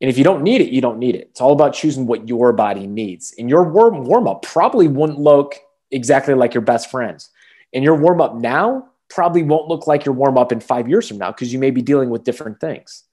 And 0.00 0.08
if 0.08 0.18
you 0.18 0.24
don't 0.24 0.42
need 0.42 0.60
it, 0.60 0.70
you 0.70 0.80
don't 0.80 0.98
need 0.98 1.14
it. 1.14 1.28
It's 1.30 1.40
all 1.40 1.52
about 1.52 1.72
choosing 1.72 2.06
what 2.06 2.28
your 2.28 2.52
body 2.52 2.86
needs. 2.86 3.34
And 3.38 3.48
your 3.48 3.64
warm 3.64 4.04
warm 4.04 4.28
up 4.28 4.42
probably 4.42 4.86
wouldn't 4.86 5.18
look 5.18 5.56
exactly 5.90 6.34
like 6.34 6.54
your 6.54 6.60
best 6.60 6.90
friends. 6.90 7.30
And 7.72 7.82
your 7.82 7.96
warm 7.96 8.20
up 8.20 8.34
now 8.36 8.88
probably 9.08 9.42
won't 9.42 9.68
look 9.68 9.86
like 9.86 10.04
your 10.04 10.14
warm 10.14 10.38
up 10.38 10.52
in 10.52 10.60
five 10.60 10.88
years 10.88 11.08
from 11.08 11.18
now 11.18 11.32
because 11.32 11.52
you 11.52 11.58
may 11.58 11.70
be 11.70 11.82
dealing 11.82 12.10
with 12.10 12.24
different 12.24 12.60
things. 12.60 13.04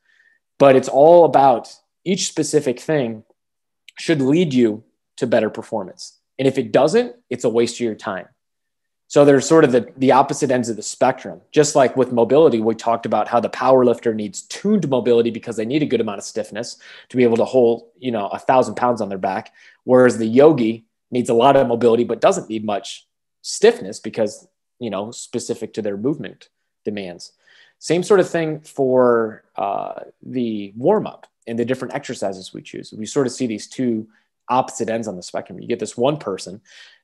But 0.59 0.75
it's 0.75 0.89
all 0.89 1.25
about 1.25 1.73
each 2.05 2.27
specific 2.27 2.79
thing 2.79 3.23
should 3.97 4.21
lead 4.21 4.53
you 4.53 4.83
to 5.17 5.27
better 5.27 5.49
performance. 5.49 6.19
And 6.37 6.47
if 6.47 6.57
it 6.57 6.71
doesn't, 6.71 7.15
it's 7.29 7.43
a 7.43 7.49
waste 7.49 7.75
of 7.75 7.81
your 7.81 7.95
time. 7.95 8.27
So 9.07 9.23
there's 9.23 9.47
sort 9.47 9.63
of 9.63 9.71
the, 9.71 9.87
the 9.97 10.11
opposite 10.11 10.51
ends 10.51 10.67
of 10.67 10.75
the 10.75 10.83
spectrum. 10.83 11.41
Just 11.51 11.75
like 11.75 11.95
with 11.95 12.11
mobility, 12.11 12.59
we 12.59 12.73
talked 12.75 13.05
about 13.05 13.27
how 13.27 13.39
the 13.39 13.49
power 13.49 13.85
lifter 13.85 14.13
needs 14.13 14.41
tuned 14.41 14.89
mobility 14.89 15.29
because 15.29 15.57
they 15.57 15.65
need 15.65 15.83
a 15.83 15.85
good 15.85 16.01
amount 16.01 16.17
of 16.17 16.23
stiffness 16.23 16.77
to 17.09 17.17
be 17.17 17.23
able 17.23 17.37
to 17.37 17.45
hold, 17.45 17.87
you 17.99 18.11
know, 18.11 18.27
a 18.27 18.39
thousand 18.39 18.75
pounds 18.75 19.01
on 19.01 19.09
their 19.09 19.17
back. 19.17 19.53
Whereas 19.83 20.17
the 20.17 20.25
yogi 20.25 20.85
needs 21.11 21.29
a 21.29 21.35
lot 21.35 21.55
of 21.55 21.67
mobility, 21.67 22.03
but 22.03 22.19
doesn't 22.19 22.49
need 22.49 22.65
much 22.65 23.07
stiffness 23.41 23.99
because, 23.99 24.47
you 24.79 24.89
know, 24.89 25.11
specific 25.11 25.73
to 25.75 25.81
their 25.81 25.97
movement 25.97 26.49
demands. 26.83 27.31
Same 27.77 28.01
sort 28.01 28.19
of 28.19 28.29
thing 28.29 28.59
for 28.61 29.43
uh, 29.55 30.01
the 30.23 30.73
warm 30.75 31.05
up 31.05 31.27
and 31.47 31.57
the 31.57 31.65
different 31.65 31.93
exercises 31.93 32.53
we 32.53 32.61
choose. 32.61 32.93
We 32.93 33.05
sort 33.05 33.27
of 33.27 33.33
see 33.33 33.47
these 33.47 33.67
two 33.67 34.07
opposite 34.49 34.89
ends 34.89 35.07
on 35.07 35.15
the 35.15 35.23
spectrum. 35.23 35.59
You 35.59 35.67
get 35.67 35.79
this 35.79 35.97
one 35.97 36.17
person 36.17 36.61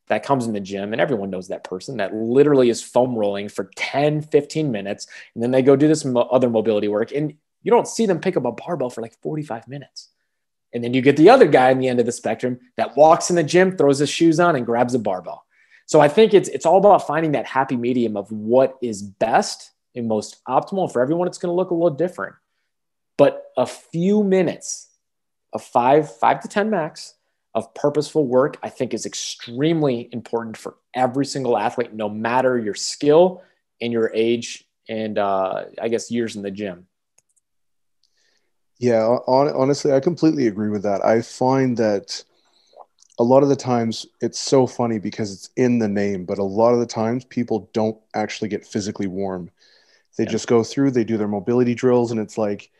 that 0.07 0.23
comes 0.23 0.45
in 0.45 0.53
the 0.53 0.59
gym, 0.59 0.93
and 0.93 1.01
everyone 1.01 1.29
knows 1.29 1.47
that 1.47 1.63
person 1.63 1.97
that 1.97 2.13
literally 2.13 2.69
is 2.69 2.83
foam 2.83 3.15
rolling 3.15 3.49
for 3.49 3.71
10, 3.75 4.23
15 4.23 4.71
minutes. 4.71 5.07
And 5.33 5.43
then 5.43 5.51
they 5.51 5.61
go 5.61 5.75
do 5.75 5.87
this 5.87 6.03
mo- 6.03 6.21
other 6.21 6.49
mobility 6.49 6.87
work, 6.87 7.11
and 7.11 7.33
you 7.63 7.71
don't 7.71 7.87
see 7.87 8.05
them 8.05 8.19
pick 8.19 8.35
up 8.35 8.45
a 8.45 8.51
barbell 8.51 8.89
for 8.89 9.01
like 9.01 9.15
45 9.21 9.67
minutes. 9.67 10.09
And 10.73 10.83
then 10.83 10.93
you 10.93 11.01
get 11.01 11.17
the 11.17 11.29
other 11.29 11.47
guy 11.47 11.71
on 11.71 11.79
the 11.79 11.87
end 11.87 11.99
of 11.99 12.05
the 12.05 12.11
spectrum 12.11 12.59
that 12.77 12.95
walks 12.95 13.29
in 13.29 13.35
the 13.35 13.43
gym, 13.43 13.77
throws 13.77 13.99
his 13.99 14.09
shoes 14.09 14.39
on, 14.39 14.55
and 14.55 14.65
grabs 14.65 14.93
a 14.93 14.99
barbell. 14.99 15.45
So 15.85 15.99
I 15.99 16.07
think 16.07 16.33
it's 16.33 16.47
it's 16.47 16.65
all 16.65 16.77
about 16.77 17.05
finding 17.05 17.33
that 17.33 17.45
happy 17.45 17.75
medium 17.75 18.15
of 18.15 18.31
what 18.31 18.77
is 18.81 19.01
best 19.01 19.71
and 19.95 20.07
most 20.07 20.41
optimal. 20.47 20.91
For 20.91 21.01
everyone, 21.01 21.27
it's 21.27 21.37
going 21.37 21.51
to 21.51 21.55
look 21.55 21.71
a 21.71 21.73
little 21.73 21.89
different. 21.89 22.35
But 23.21 23.51
a 23.55 23.67
few 23.67 24.23
minutes 24.23 24.89
of 25.53 25.61
five, 25.61 26.11
five 26.17 26.39
to 26.39 26.47
10 26.47 26.71
max 26.71 27.13
of 27.53 27.71
purposeful 27.75 28.25
work, 28.25 28.57
I 28.63 28.69
think 28.69 28.95
is 28.95 29.05
extremely 29.05 30.09
important 30.11 30.57
for 30.57 30.77
every 30.95 31.27
single 31.27 31.55
athlete, 31.55 31.93
no 31.93 32.09
matter 32.09 32.57
your 32.57 32.73
skill 32.73 33.43
and 33.79 33.93
your 33.93 34.11
age 34.15 34.65
and 34.89 35.19
uh, 35.19 35.65
I 35.79 35.89
guess 35.89 36.09
years 36.09 36.35
in 36.35 36.41
the 36.41 36.49
gym. 36.49 36.87
Yeah, 38.79 39.19
honestly, 39.27 39.93
I 39.93 39.99
completely 39.99 40.47
agree 40.47 40.69
with 40.69 40.81
that. 40.81 41.05
I 41.05 41.21
find 41.21 41.77
that 41.77 42.23
a 43.19 43.23
lot 43.23 43.43
of 43.43 43.49
the 43.49 43.55
times 43.55 44.07
it's 44.21 44.39
so 44.39 44.65
funny 44.65 44.97
because 44.97 45.31
it's 45.31 45.51
in 45.55 45.77
the 45.77 45.87
name, 45.87 46.25
but 46.25 46.39
a 46.39 46.43
lot 46.43 46.73
of 46.73 46.79
the 46.79 46.87
times 46.87 47.23
people 47.25 47.69
don't 47.71 47.99
actually 48.15 48.49
get 48.49 48.65
physically 48.65 49.05
warm. 49.05 49.51
They 50.17 50.23
yeah. 50.23 50.31
just 50.31 50.47
go 50.47 50.63
through, 50.63 50.89
they 50.89 51.03
do 51.03 51.17
their 51.17 51.27
mobility 51.27 51.75
drills, 51.75 52.09
and 52.09 52.19
it's 52.19 52.39
like, 52.39 52.71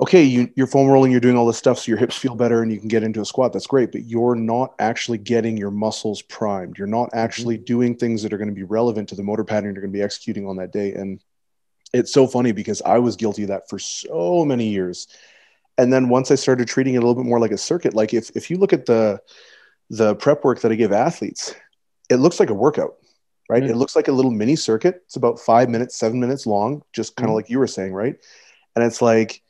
okay, 0.00 0.22
you, 0.22 0.50
you're 0.56 0.66
foam 0.66 0.88
rolling, 0.88 1.10
you're 1.10 1.20
doing 1.20 1.36
all 1.36 1.46
this 1.46 1.58
stuff 1.58 1.78
so 1.78 1.90
your 1.90 1.98
hips 1.98 2.16
feel 2.16 2.34
better 2.34 2.62
and 2.62 2.72
you 2.72 2.78
can 2.78 2.88
get 2.88 3.02
into 3.02 3.20
a 3.20 3.24
squat. 3.24 3.52
That's 3.52 3.66
great, 3.66 3.92
but 3.92 4.04
you're 4.04 4.34
not 4.34 4.74
actually 4.78 5.18
getting 5.18 5.58
your 5.58 5.70
muscles 5.70 6.22
primed. 6.22 6.78
You're 6.78 6.86
not 6.86 7.10
actually 7.12 7.56
mm-hmm. 7.56 7.64
doing 7.64 7.96
things 7.96 8.22
that 8.22 8.32
are 8.32 8.38
going 8.38 8.48
to 8.48 8.54
be 8.54 8.62
relevant 8.62 9.10
to 9.10 9.14
the 9.14 9.22
motor 9.22 9.44
pattern 9.44 9.74
you're 9.74 9.82
going 9.82 9.92
to 9.92 9.98
be 9.98 10.02
executing 10.02 10.46
on 10.46 10.56
that 10.56 10.72
day. 10.72 10.94
And 10.94 11.22
it's 11.92 12.12
so 12.12 12.26
funny 12.26 12.52
because 12.52 12.80
I 12.82 12.98
was 12.98 13.16
guilty 13.16 13.42
of 13.42 13.48
that 13.48 13.68
for 13.68 13.78
so 13.78 14.44
many 14.44 14.68
years. 14.68 15.06
And 15.76 15.92
then 15.92 16.08
once 16.08 16.30
I 16.30 16.34
started 16.34 16.66
treating 16.66 16.94
it 16.94 16.98
a 16.98 17.00
little 17.00 17.14
bit 17.14 17.28
more 17.28 17.40
like 17.40 17.52
a 17.52 17.58
circuit, 17.58 17.94
like 17.94 18.14
if, 18.14 18.30
if 18.34 18.50
you 18.50 18.56
look 18.56 18.72
at 18.72 18.86
the 18.86 19.20
the 19.92 20.14
prep 20.14 20.44
work 20.44 20.60
that 20.60 20.70
I 20.70 20.76
give 20.76 20.92
athletes, 20.92 21.52
it 22.08 22.16
looks 22.16 22.38
like 22.38 22.50
a 22.50 22.54
workout, 22.54 22.94
right? 23.48 23.60
Mm-hmm. 23.60 23.72
It 23.72 23.76
looks 23.76 23.96
like 23.96 24.06
a 24.06 24.12
little 24.12 24.30
mini 24.30 24.54
circuit. 24.54 25.02
It's 25.06 25.16
about 25.16 25.40
five 25.40 25.68
minutes, 25.68 25.98
seven 25.98 26.20
minutes 26.20 26.46
long, 26.46 26.82
just 26.92 27.16
kind 27.16 27.24
of 27.24 27.30
mm-hmm. 27.30 27.36
like 27.36 27.50
you 27.50 27.58
were 27.58 27.66
saying, 27.66 27.92
right? 27.92 28.14
And 28.76 28.84
it's 28.84 29.02
like 29.02 29.42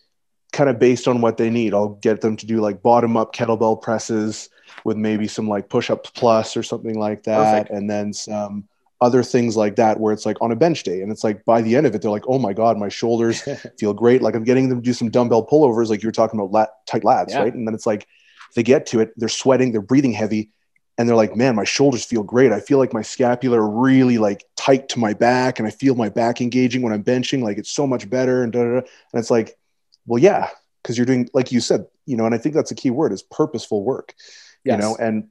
kind 0.50 0.70
of 0.70 0.78
based 0.78 1.08
on 1.08 1.20
what 1.20 1.36
they 1.36 1.50
need. 1.50 1.74
I'll 1.74 1.90
get 2.00 2.20
them 2.20 2.36
to 2.36 2.46
do 2.46 2.60
like 2.60 2.82
bottom 2.82 3.16
up 3.16 3.34
kettlebell 3.34 3.80
presses 3.80 4.48
with 4.84 4.96
maybe 4.96 5.26
some 5.28 5.48
like 5.48 5.68
push 5.68 5.90
ups 5.90 6.10
plus 6.10 6.56
or 6.56 6.62
something 6.62 6.98
like 6.98 7.24
that. 7.24 7.64
Perfect. 7.64 7.70
And 7.70 7.88
then 7.88 8.12
some 8.12 8.68
other 9.00 9.22
things 9.22 9.56
like 9.56 9.76
that 9.76 9.98
where 9.98 10.12
it's 10.12 10.26
like 10.26 10.36
on 10.40 10.52
a 10.52 10.56
bench 10.56 10.82
day. 10.82 11.00
And 11.00 11.10
it's 11.10 11.24
like 11.24 11.44
by 11.44 11.62
the 11.62 11.74
end 11.74 11.86
of 11.86 11.94
it, 11.94 12.02
they're 12.02 12.10
like, 12.10 12.28
oh 12.28 12.38
my 12.38 12.52
God, 12.52 12.76
my 12.76 12.88
shoulders 12.88 13.42
feel 13.78 13.94
great. 13.94 14.22
Like 14.22 14.34
I'm 14.34 14.44
getting 14.44 14.68
them 14.68 14.78
to 14.78 14.84
do 14.84 14.92
some 14.92 15.10
dumbbell 15.10 15.46
pullovers, 15.46 15.88
like 15.88 16.02
you 16.02 16.08
were 16.08 16.12
talking 16.12 16.38
about 16.38 16.52
lat- 16.52 16.74
tight 16.86 17.02
lats, 17.02 17.30
yeah. 17.30 17.40
right? 17.40 17.54
And 17.54 17.66
then 17.66 17.74
it's 17.74 17.86
like 17.86 18.06
they 18.54 18.62
get 18.62 18.86
to 18.86 19.00
it, 19.00 19.12
they're 19.16 19.28
sweating, 19.28 19.72
they're 19.72 19.80
breathing 19.80 20.12
heavy. 20.12 20.50
And 20.98 21.08
they're 21.08 21.16
like, 21.16 21.34
man, 21.34 21.56
my 21.56 21.64
shoulders 21.64 22.04
feel 22.04 22.22
great. 22.22 22.52
I 22.52 22.60
feel 22.60 22.76
like 22.76 22.92
my 22.92 23.00
scapula 23.00 23.58
really 23.58 24.18
like 24.18 24.44
tight 24.54 24.90
to 24.90 24.98
my 24.98 25.14
back, 25.14 25.58
and 25.58 25.66
I 25.66 25.70
feel 25.70 25.94
my 25.94 26.10
back 26.10 26.42
engaging 26.42 26.82
when 26.82 26.92
I'm 26.92 27.02
benching. 27.02 27.42
Like 27.42 27.56
it's 27.56 27.70
so 27.70 27.86
much 27.86 28.10
better. 28.10 28.42
And 28.42 28.52
da, 28.52 28.58
da, 28.58 28.68
da. 28.68 28.76
and 28.76 28.86
it's 29.14 29.30
like, 29.30 29.56
well, 30.06 30.22
yeah, 30.22 30.48
because 30.82 30.96
you're 30.96 31.06
doing, 31.06 31.28
like 31.34 31.52
you 31.52 31.60
said, 31.60 31.86
you 32.06 32.16
know, 32.16 32.26
and 32.26 32.34
I 32.34 32.38
think 32.38 32.54
that's 32.54 32.70
a 32.70 32.74
key 32.74 32.90
word 32.90 33.12
is 33.12 33.22
purposeful 33.22 33.84
work, 33.84 34.14
yes. 34.64 34.74
you 34.74 34.80
know, 34.80 34.96
and 34.96 35.28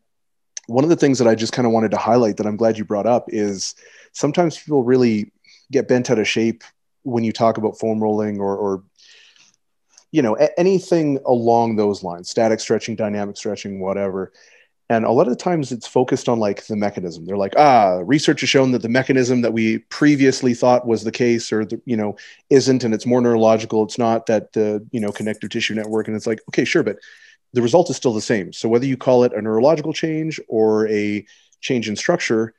one 0.68 0.84
of 0.84 0.90
the 0.90 0.96
things 0.96 1.18
that 1.18 1.28
I 1.28 1.36
just 1.36 1.54
kind 1.54 1.66
of 1.66 1.72
wanted 1.72 1.92
to 1.92 1.98
highlight 1.98 2.38
that 2.38 2.46
I'm 2.46 2.58
glad 2.58 2.78
you 2.78 2.86
brought 2.86 3.08
up 3.08 3.26
is 3.30 3.74
sometimes 4.14 4.58
people 4.58 4.84
really 4.84 5.32
get 5.72 5.88
bent 5.88 6.12
out 6.12 6.20
of 6.20 6.28
shape 6.28 6.64
when 7.04 7.24
you 7.24 7.32
talk 7.32 7.58
about 7.58 7.80
foam 7.80 8.02
rolling 8.02 8.40
or, 8.40 8.56
or 8.56 8.84
you 10.12 10.22
know, 10.22 10.36
anything 10.58 11.20
along 11.26 11.76
those 11.76 12.04
lines, 12.04 12.30
static 12.30 12.60
stretching, 12.60 12.96
dynamic 12.96 13.38
stretching, 13.38 13.80
whatever. 13.80 14.32
And 14.92 15.06
a 15.06 15.12
lot 15.12 15.28
of 15.28 15.38
the 15.38 15.44
times 15.44 15.72
it's 15.72 15.86
focused 15.86 16.28
on 16.28 16.40
like 16.40 16.66
the 16.66 16.76
mechanism. 16.76 17.26
They're 17.26 17.38
like, 17.38 17.54
ah, 17.58 18.02
research 18.04 18.42
has 18.42 18.50
shown 18.50 18.72
that 18.72 18.82
the 18.82 18.90
mechanism 18.90 19.42
that 19.42 19.54
we 19.54 19.80
previously 19.90 20.56
thought 20.56 20.88
was 20.88 21.04
the 21.04 21.12
case 21.12 21.54
or, 21.54 21.64
the, 21.64 21.80
you 21.86 21.96
know, 21.96 22.18
isn't, 22.50 22.84
and 22.84 22.92
it's 22.92 23.06
more 23.06 23.22
neurological. 23.22 23.84
It's 23.84 24.00
not 24.00 24.26
that 24.26 24.54
the, 24.54 24.84
you 24.92 25.00
know, 25.00 25.12
connective 25.12 25.52
tissue 25.52 25.76
network. 25.76 26.08
And 26.08 26.18
it's 26.18 26.26
like, 26.26 26.42
okay, 26.50 26.66
sure, 26.66 26.82
but 26.82 26.98
the 27.54 27.62
result 27.62 27.92
is 27.92 27.98
still 27.98 28.14
the 28.14 28.22
same. 28.22 28.52
So 28.52 28.68
whether 28.68 28.88
you 28.88 28.98
call 28.98 29.24
it 29.24 29.34
a 29.34 29.42
neurological 29.42 29.94
change 29.94 30.40
or 30.48 30.88
a 30.88 31.24
change 31.62 31.88
in 31.88 31.96
structure, 31.96 32.56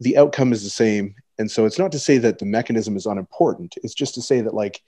the 0.00 0.18
outcome 0.18 0.52
is 0.52 0.62
the 0.62 0.70
same. 0.70 1.14
And 1.38 1.50
so 1.50 1.64
it's 1.64 1.78
not 1.78 1.92
to 1.92 1.98
say 1.98 2.18
that 2.18 2.38
the 2.38 2.46
mechanism 2.46 2.94
is 2.94 3.06
unimportant. 3.06 3.74
It's 3.82 3.94
just 3.94 4.14
to 4.16 4.22
say 4.22 4.42
that 4.42 4.52
like, 4.52 4.82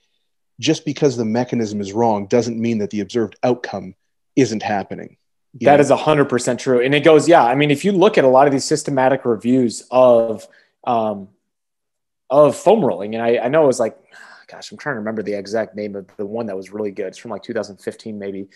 just 0.59 0.85
because 0.85 1.17
the 1.17 1.25
mechanism 1.25 1.81
is 1.81 1.91
wrong 1.91 2.27
doesn't 2.27 2.61
mean 2.61 2.77
that 2.77 2.91
the 2.91 2.99
observed 2.99 3.35
outcome 3.41 3.95
isn't 4.35 4.61
happening. 4.61 5.17
That 5.61 5.79
is 5.79 5.91
a 5.91 5.95
hundred 5.95 6.25
percent 6.25 6.59
true. 6.59 6.81
And 6.81 6.95
it 6.95 7.03
goes, 7.03 7.27
yeah. 7.27 7.43
I 7.43 7.55
mean, 7.55 7.69
if 7.69 7.85
you 7.85 7.91
look 7.91 8.17
at 8.17 8.23
a 8.23 8.27
lot 8.27 8.47
of 8.47 8.53
these 8.53 8.63
systematic 8.63 9.23
reviews 9.23 9.83
of 9.91 10.47
um, 10.83 11.29
of 12.29 12.55
foam 12.55 12.83
rolling, 12.83 13.13
and 13.13 13.23
I, 13.23 13.37
I 13.37 13.47
know 13.49 13.63
it 13.63 13.67
was 13.67 13.79
like, 13.79 13.95
gosh, 14.47 14.71
I'm 14.71 14.77
trying 14.77 14.95
to 14.95 14.99
remember 14.99 15.21
the 15.21 15.33
exact 15.33 15.75
name 15.75 15.95
of 15.95 16.07
the 16.17 16.25
one 16.25 16.47
that 16.47 16.57
was 16.57 16.71
really 16.71 16.91
good. 16.91 17.07
It's 17.07 17.19
from 17.19 17.31
like 17.31 17.43
2015, 17.43 18.17
maybe. 18.17 18.47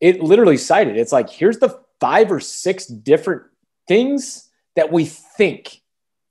It 0.00 0.22
literally 0.22 0.56
cited. 0.56 0.96
It's 0.96 1.12
like 1.12 1.30
here's 1.30 1.58
the 1.58 1.78
five 2.00 2.32
or 2.32 2.40
six 2.40 2.86
different 2.86 3.42
things 3.86 4.48
that 4.74 4.90
we 4.90 5.04
think 5.04 5.80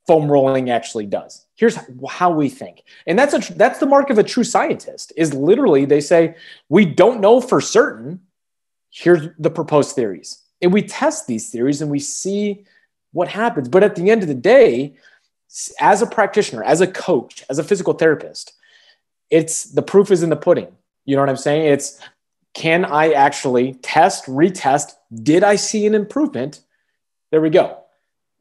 foam 0.05 0.29
rolling 0.29 0.69
actually 0.69 1.05
does. 1.05 1.45
Here's 1.55 1.77
how 2.09 2.31
we 2.31 2.49
think, 2.49 2.83
and 3.07 3.17
that's 3.17 3.33
a 3.33 3.53
that's 3.53 3.79
the 3.79 3.85
mark 3.85 4.09
of 4.09 4.17
a 4.17 4.23
true 4.23 4.43
scientist. 4.43 5.13
Is 5.15 5.33
literally 5.33 5.85
they 5.85 6.01
say 6.01 6.35
we 6.67 6.83
don't 6.83 7.21
know 7.21 7.39
for 7.39 7.61
certain 7.61 8.21
here's 8.89 9.29
the 9.37 9.49
proposed 9.49 9.95
theories. 9.95 10.43
And 10.61 10.73
we 10.73 10.81
test 10.81 11.27
these 11.27 11.49
theories 11.49 11.81
and 11.81 11.89
we 11.89 11.99
see 11.99 12.65
what 13.11 13.27
happens. 13.27 13.69
But 13.69 13.83
at 13.83 13.95
the 13.95 14.09
end 14.09 14.21
of 14.21 14.27
the 14.27 14.35
day, 14.35 14.95
as 15.79 16.01
a 16.01 16.07
practitioner, 16.07 16.63
as 16.63 16.81
a 16.81 16.87
coach, 16.87 17.43
as 17.49 17.59
a 17.59 17.63
physical 17.63 17.93
therapist, 17.93 18.53
it's 19.29 19.65
the 19.65 19.81
proof 19.81 20.11
is 20.11 20.23
in 20.23 20.29
the 20.29 20.35
pudding. 20.35 20.67
You 21.05 21.15
know 21.15 21.21
what 21.21 21.29
I'm 21.29 21.37
saying? 21.37 21.65
It's 21.65 21.99
can 22.53 22.83
I 22.85 23.11
actually 23.11 23.73
test, 23.75 24.25
retest? 24.25 24.93
Did 25.13 25.43
I 25.43 25.55
see 25.55 25.85
an 25.85 25.95
improvement? 25.95 26.61
There 27.31 27.41
we 27.41 27.49
go. 27.49 27.83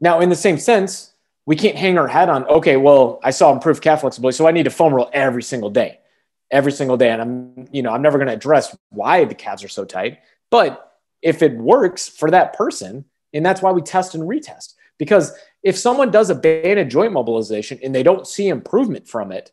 Now, 0.01 0.21
in 0.21 0.29
the 0.29 0.37
same 0.37 0.59
sense, 0.59 1.13
we 1.47 1.57
can't 1.57 1.77
hang 1.77 1.99
our 1.99 2.09
hat 2.09 2.29
on, 2.29 2.45
okay, 2.47 2.77
well, 2.77 3.21
I 3.23 3.31
saw 3.31 3.53
improved 3.53 3.83
calf 3.83 4.01
flexibility, 4.01 4.37
so 4.37 4.47
I 4.47 4.51
need 4.51 4.65
to 4.65 4.71
foam 4.71 4.95
roll 4.95 5.11
every 5.13 5.43
single 5.43 5.71
day, 5.71 5.99
every 6.51 6.73
single 6.73 6.97
day. 6.97 7.11
And 7.11 7.23
I'm, 7.23 7.69
you 7.73 7.83
know, 7.83 7.91
I'm 7.91 8.03
never 8.03 8.19
going 8.19 8.29
to 8.29 8.35
address 8.35 8.77
why 8.91 9.25
the 9.25 9.35
calves 9.35 9.65
are 9.65 9.69
so 9.69 9.85
tight. 9.85 10.19
But 10.51 10.93
if 11.23 11.43
it 11.43 11.57
works 11.57 12.09
for 12.09 12.31
that 12.31 12.53
person, 12.53 13.05
and 13.33 13.45
that's 13.45 13.63
why 13.63 13.73
we 13.73 13.83
test 13.83 14.15
and 14.15 14.25
retest. 14.25 14.75
Because 14.99 15.33
if 15.63 15.77
someone 15.77 16.11
does 16.11 16.31
a 16.31 16.35
banded 16.35 16.91
joint 16.91 17.13
mobilization 17.13 17.79
and 17.83 17.95
they 17.95 18.03
don't 18.03 18.27
see 18.27 18.49
improvement 18.49 19.09
from 19.09 19.33
it, 19.33 19.53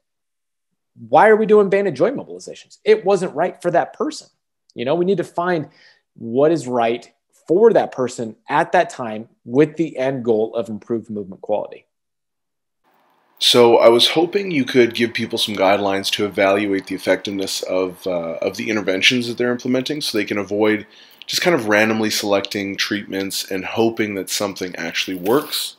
why 1.10 1.28
are 1.28 1.36
we 1.36 1.46
doing 1.46 1.70
banded 1.70 1.96
joint 1.96 2.16
mobilizations? 2.16 2.78
It 2.84 3.04
wasn't 3.04 3.36
right 3.36 3.62
for 3.62 3.70
that 3.72 3.94
person. 3.94 4.28
You 4.74 4.86
know, 4.86 4.96
we 4.96 5.06
need 5.06 5.18
to 5.18 5.24
find 5.24 5.70
what 6.16 6.52
is 6.52 6.68
right 6.68 7.12
for 7.48 7.74
that 7.74 7.92
person 7.92 8.36
at 8.50 8.72
that 8.72 8.90
time 8.90 9.30
with 9.44 9.76
the 9.76 9.98
end 9.98 10.24
goal 10.24 10.56
of 10.56 10.70
improved 10.70 11.10
movement 11.10 11.42
quality. 11.42 11.86
So 13.40 13.78
I 13.78 13.90
was 13.90 14.10
hoping 14.10 14.52
you 14.52 14.66
could 14.66 14.96
give 14.96 15.14
people 15.14 15.38
some 15.38 15.56
guidelines 15.56 16.10
to 16.12 16.26
evaluate 16.26 16.88
the 16.88 16.96
effectiveness 16.96 17.64
of 17.64 18.06
uh, 18.08 18.38
of 18.42 18.58
the 18.58 18.70
interventions 18.70 19.28
that 19.28 19.38
they're 19.38 19.52
implementing, 19.52 20.02
so 20.02 20.18
they 20.18 20.26
can 20.26 20.38
avoid 20.38 20.88
just 21.26 21.42
kind 21.42 21.56
of 21.56 21.68
randomly 21.68 22.10
selecting 22.10 22.76
treatments 22.76 23.50
and 23.52 23.66
hoping 23.66 24.16
that 24.16 24.30
something 24.30 24.76
actually 24.76 25.18
works. 25.18 25.76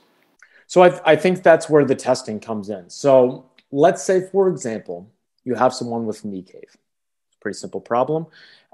So 0.67 0.83
I, 0.83 1.13
I 1.13 1.17
think 1.17 1.43
that's 1.43 1.71
where 1.71 1.85
the 1.85 1.95
testing 1.95 2.41
comes 2.41 2.69
in. 2.69 2.91
So 2.91 3.49
let's 3.71 4.03
say, 4.03 4.29
for 4.33 4.49
example, 4.49 5.11
you 5.45 5.55
have 5.55 5.73
someone 5.73 6.07
with 6.07 6.25
knee 6.25 6.43
cave. 6.43 6.65
It's 6.65 7.37
a 7.37 7.41
pretty 7.41 7.57
simple 7.57 7.81
problem. 7.81 8.27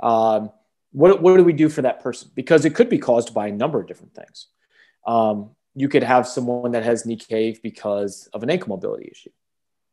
Um, 0.02 0.50
what, 0.92 1.22
what 1.22 1.36
do 1.36 1.44
we 1.44 1.52
do 1.52 1.68
for 1.68 1.82
that 1.82 2.00
person? 2.00 2.30
Because 2.34 2.64
it 2.64 2.74
could 2.74 2.88
be 2.88 2.98
caused 2.98 3.34
by 3.34 3.48
a 3.48 3.52
number 3.52 3.80
of 3.80 3.86
different 3.86 4.14
things. 4.14 4.46
Um, 5.06 5.50
you 5.74 5.88
could 5.88 6.02
have 6.02 6.26
someone 6.28 6.72
that 6.72 6.84
has 6.84 7.06
knee 7.06 7.16
cave 7.16 7.60
because 7.62 8.28
of 8.32 8.42
an 8.42 8.50
ankle 8.50 8.68
mobility 8.68 9.08
issue. 9.10 9.30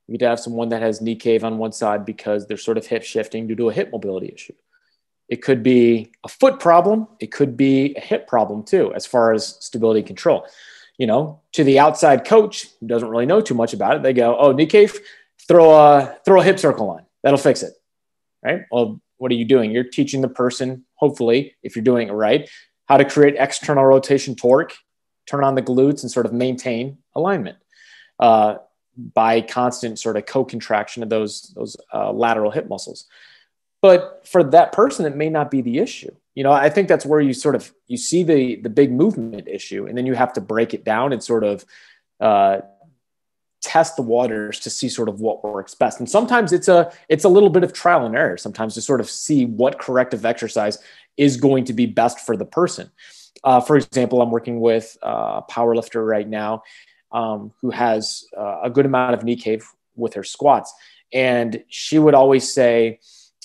You 0.08 0.18
could 0.18 0.28
have 0.28 0.40
someone 0.40 0.70
that 0.70 0.82
has 0.82 1.02
knee 1.02 1.16
cave 1.16 1.44
on 1.44 1.58
one 1.58 1.72
side 1.72 2.06
because 2.06 2.48
they're 2.48 2.58
sort 2.58 2.78
of 2.78 2.86
hip 2.86 3.04
shifting 3.04 3.48
due 3.48 3.56
to 3.56 3.70
a 3.70 3.74
hip 3.74 3.92
mobility 3.92 4.32
issue. 4.34 4.56
It 5.30 5.44
could 5.44 5.62
be 5.62 6.12
a 6.26 6.28
foot 6.28 6.60
problem. 6.60 7.08
It 7.20 7.32
could 7.32 7.56
be 7.56 7.96
a 7.96 8.00
hip 8.00 8.28
problem 8.28 8.64
too, 8.64 8.92
as 8.96 9.06
far 9.06 9.32
as 9.32 9.58
stability 9.60 10.02
control. 10.02 10.48
You 10.98 11.08
know, 11.08 11.42
to 11.54 11.64
the 11.64 11.80
outside 11.80 12.26
coach 12.26 12.68
who 12.80 12.88
doesn't 12.88 13.08
really 13.08 13.28
know 13.28 13.40
too 13.40 13.54
much 13.54 13.74
about 13.74 13.96
it, 13.96 14.04
they 14.04 14.12
go, 14.12 14.36
"Oh, 14.38 14.52
knee 14.52 14.66
cave, 14.66 15.00
throw 15.48 15.72
a 15.72 16.18
throw 16.26 16.42
a 16.42 16.44
hip 16.44 16.60
circle 16.60 16.90
on. 16.90 17.06
That'll 17.24 17.38
fix 17.38 17.64
it." 17.64 17.74
Right? 18.44 18.64
Well, 18.72 19.00
what 19.18 19.32
are 19.32 19.36
you 19.36 19.46
doing? 19.46 19.72
You're 19.72 19.84
teaching 19.84 20.22
the 20.22 20.28
person, 20.28 20.86
hopefully, 20.96 21.56
if 21.62 21.76
you're 21.76 21.84
doing 21.84 22.10
it 22.10 22.14
right, 22.14 22.50
how 22.88 22.98
to 22.98 23.06
create 23.06 23.36
external 23.38 23.86
rotation 23.86 24.36
torque, 24.36 24.76
turn 25.30 25.44
on 25.44 25.56
the 25.56 25.62
glutes, 25.62 26.02
and 26.02 26.12
sort 26.12 26.26
of 26.26 26.34
maintain 26.34 26.98
alignment 27.16 27.58
uh, 28.20 28.56
by 29.14 29.42
constant 29.42 30.00
sort 30.00 30.18
of 30.18 30.26
co-contraction 30.26 31.04
of 31.04 31.10
those 31.10 31.54
those 31.56 31.78
uh, 31.94 32.12
lateral 32.12 32.52
hip 32.52 32.68
muscles. 32.68 33.06
But 33.82 34.28
for 34.28 34.44
that 34.44 34.74
person, 34.74 35.06
it 35.06 35.16
may 35.16 35.30
not 35.30 35.52
be 35.52 35.62
the 35.62 35.80
issue. 35.80 36.14
You 36.36 36.44
know, 36.44 36.52
I 36.52 36.70
think 36.70 36.88
that's 36.88 37.06
where 37.06 37.22
you 37.22 37.34
sort 37.34 37.56
of 37.56 37.72
you 37.88 37.98
see 37.98 38.24
the 38.24 38.56
the 38.58 38.70
big 38.70 38.92
movement 38.92 39.48
issue, 39.48 39.86
and 39.86 39.98
then 39.98 40.06
you 40.06 40.16
have 40.16 40.34
to 40.34 40.42
break 40.42 40.74
it 40.74 40.84
down 40.84 41.14
and 41.14 41.24
sort 41.24 41.44
of 41.44 41.66
uh, 42.20 42.62
test 43.62 43.96
the 43.96 44.02
waters 44.02 44.60
to 44.62 44.70
see 44.70 44.90
sort 44.90 45.10
of 45.10 45.20
what 45.20 45.44
works 45.44 45.76
best. 45.76 46.00
And 46.00 46.10
sometimes 46.10 46.54
it's 46.54 46.68
a 46.68 46.92
it's 47.08 47.24
a 47.24 47.30
little 47.30 47.50
bit 47.50 47.64
of 47.64 47.74
trial 47.74 48.06
and 48.06 48.16
error. 48.16 48.38
Sometimes 48.38 48.74
to 48.76 48.82
sort 48.82 49.02
of 49.02 49.10
see 49.10 49.46
what 49.46 49.80
corrective 49.80 50.26
exercise 50.26 50.78
is 51.18 51.38
going 51.38 51.66
to 51.66 51.74
be 51.74 51.86
best 51.86 52.20
for 52.20 52.38
the 52.38 52.46
person. 52.46 52.90
Uh, 53.44 53.62
for 53.62 53.78
example, 53.78 54.22
I'm 54.22 54.32
working 54.32 54.60
with 54.60 54.98
a 55.02 55.42
power 55.44 55.76
lifter 55.76 56.04
right 56.04 56.28
now 56.28 56.64
um, 57.12 57.54
who 57.62 57.72
has 57.72 58.26
uh, 58.38 58.62
a 58.64 58.70
good 58.70 58.86
amount 58.86 59.14
of 59.14 59.24
knee 59.24 59.36
cave 59.36 59.66
with 59.96 60.14
her 60.14 60.24
squats, 60.24 60.74
and 61.14 61.64
she 61.70 62.00
would 62.00 62.14
always 62.14 62.52
say 62.52 63.00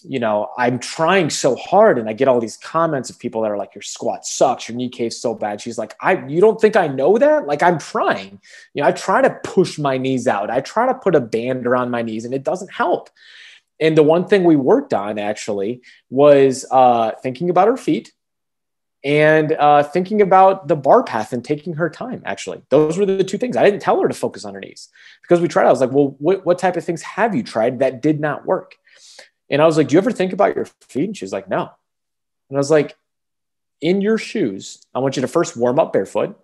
you 0.07 0.19
know, 0.19 0.51
I'm 0.59 0.79
trying 0.79 1.31
so 1.31 1.57
hard 1.57 1.99
and 1.99 2.09
I 2.09 2.13
get 2.13 2.29
all 2.29 2.39
these 2.39 2.59
comments 2.59 3.09
of 3.09 3.19
people 3.19 3.43
that 3.43 3.51
are 3.51 3.57
like, 3.57 3.75
your 3.75 3.83
squat 3.83 4.27
sucks, 4.27 4.69
your 4.69 4.77
knee 4.77 4.91
cave's 4.91 5.17
so 5.17 5.35
bad. 5.35 5.61
She's 5.61 5.79
like, 5.79 5.95
I, 6.01 6.27
you 6.27 6.41
don't 6.41 6.61
think 6.61 6.77
I 6.77 6.89
know 6.89 7.17
that? 7.17 7.47
Like 7.47 7.63
I'm 7.63 7.79
trying, 7.79 8.39
you 8.75 8.83
know, 8.83 8.89
I 8.89 8.93
try 8.93 9.23
to 9.23 9.31
push 9.43 9.79
my 9.79 9.97
knees 9.97 10.29
out. 10.29 10.51
I 10.51 10.61
try 10.61 10.87
to 10.87 10.95
put 10.95 11.15
a 11.15 11.21
band 11.21 11.67
around 11.67 11.91
my 11.91 12.03
knees 12.03 12.25
and 12.25 12.35
it 12.35 12.45
doesn't 12.45 12.73
help. 12.73 13.09
And 13.81 13.97
the 13.97 14.03
one 14.03 14.27
thing 14.27 14.45
we 14.45 14.57
worked 14.57 14.93
on 14.93 15.19
actually 15.19 15.81
was 16.11 16.67
uh, 16.71 17.13
thinking 17.23 17.49
about 17.49 17.69
her 17.69 17.77
feet 17.77 18.13
and 19.05 19.53
uh, 19.53 19.83
thinking 19.83 20.23
about 20.23 20.67
the 20.67 20.77
bar 20.77 21.05
path 21.05 21.35
and 21.35 21.45
taking 21.45 21.75
her 21.75 21.91
time. 21.91 22.23
Actually, 22.25 22.63
those 22.71 22.97
were 22.97 23.05
the 23.05 23.23
two 23.23 23.37
things. 23.37 23.57
I 23.57 23.63
didn't 23.63 23.83
tell 23.83 24.01
her 24.01 24.09
to 24.09 24.15
focus 24.15 24.45
on 24.47 24.55
her 24.55 24.61
knees 24.61 24.89
because 25.23 25.41
we 25.41 25.49
tried. 25.49 25.67
I 25.67 25.71
was 25.71 25.83
like, 25.83 25.93
well, 25.93 26.17
what, 26.19 26.47
what 26.47 26.59
type 26.59 26.77
of 26.77 26.85
things 26.85 27.03
have 27.03 27.35
you 27.35 27.43
tried 27.43 27.81
that 27.81 28.01
did 28.01 28.19
not 28.19 28.47
work? 28.47 28.77
And 29.51 29.61
I 29.61 29.67
was 29.67 29.77
like, 29.77 29.89
Do 29.89 29.95
you 29.95 29.99
ever 29.99 30.13
think 30.13 30.33
about 30.33 30.57
your 30.57 30.65
feet? 30.89 31.05
And 31.05 31.17
she 31.17 31.25
was 31.25 31.33
like, 31.33 31.49
No. 31.49 31.71
And 32.49 32.57
I 32.57 32.59
was 32.59 32.71
like, 32.71 32.97
In 33.81 34.01
your 34.01 34.19
shoes, 34.19 34.85
I 34.95 35.01
want 35.01 35.17
you 35.17 35.23
to 35.23 35.29
first 35.29 35.57
warm 35.57 35.79
up 35.79 35.93
barefoot. 35.93 36.39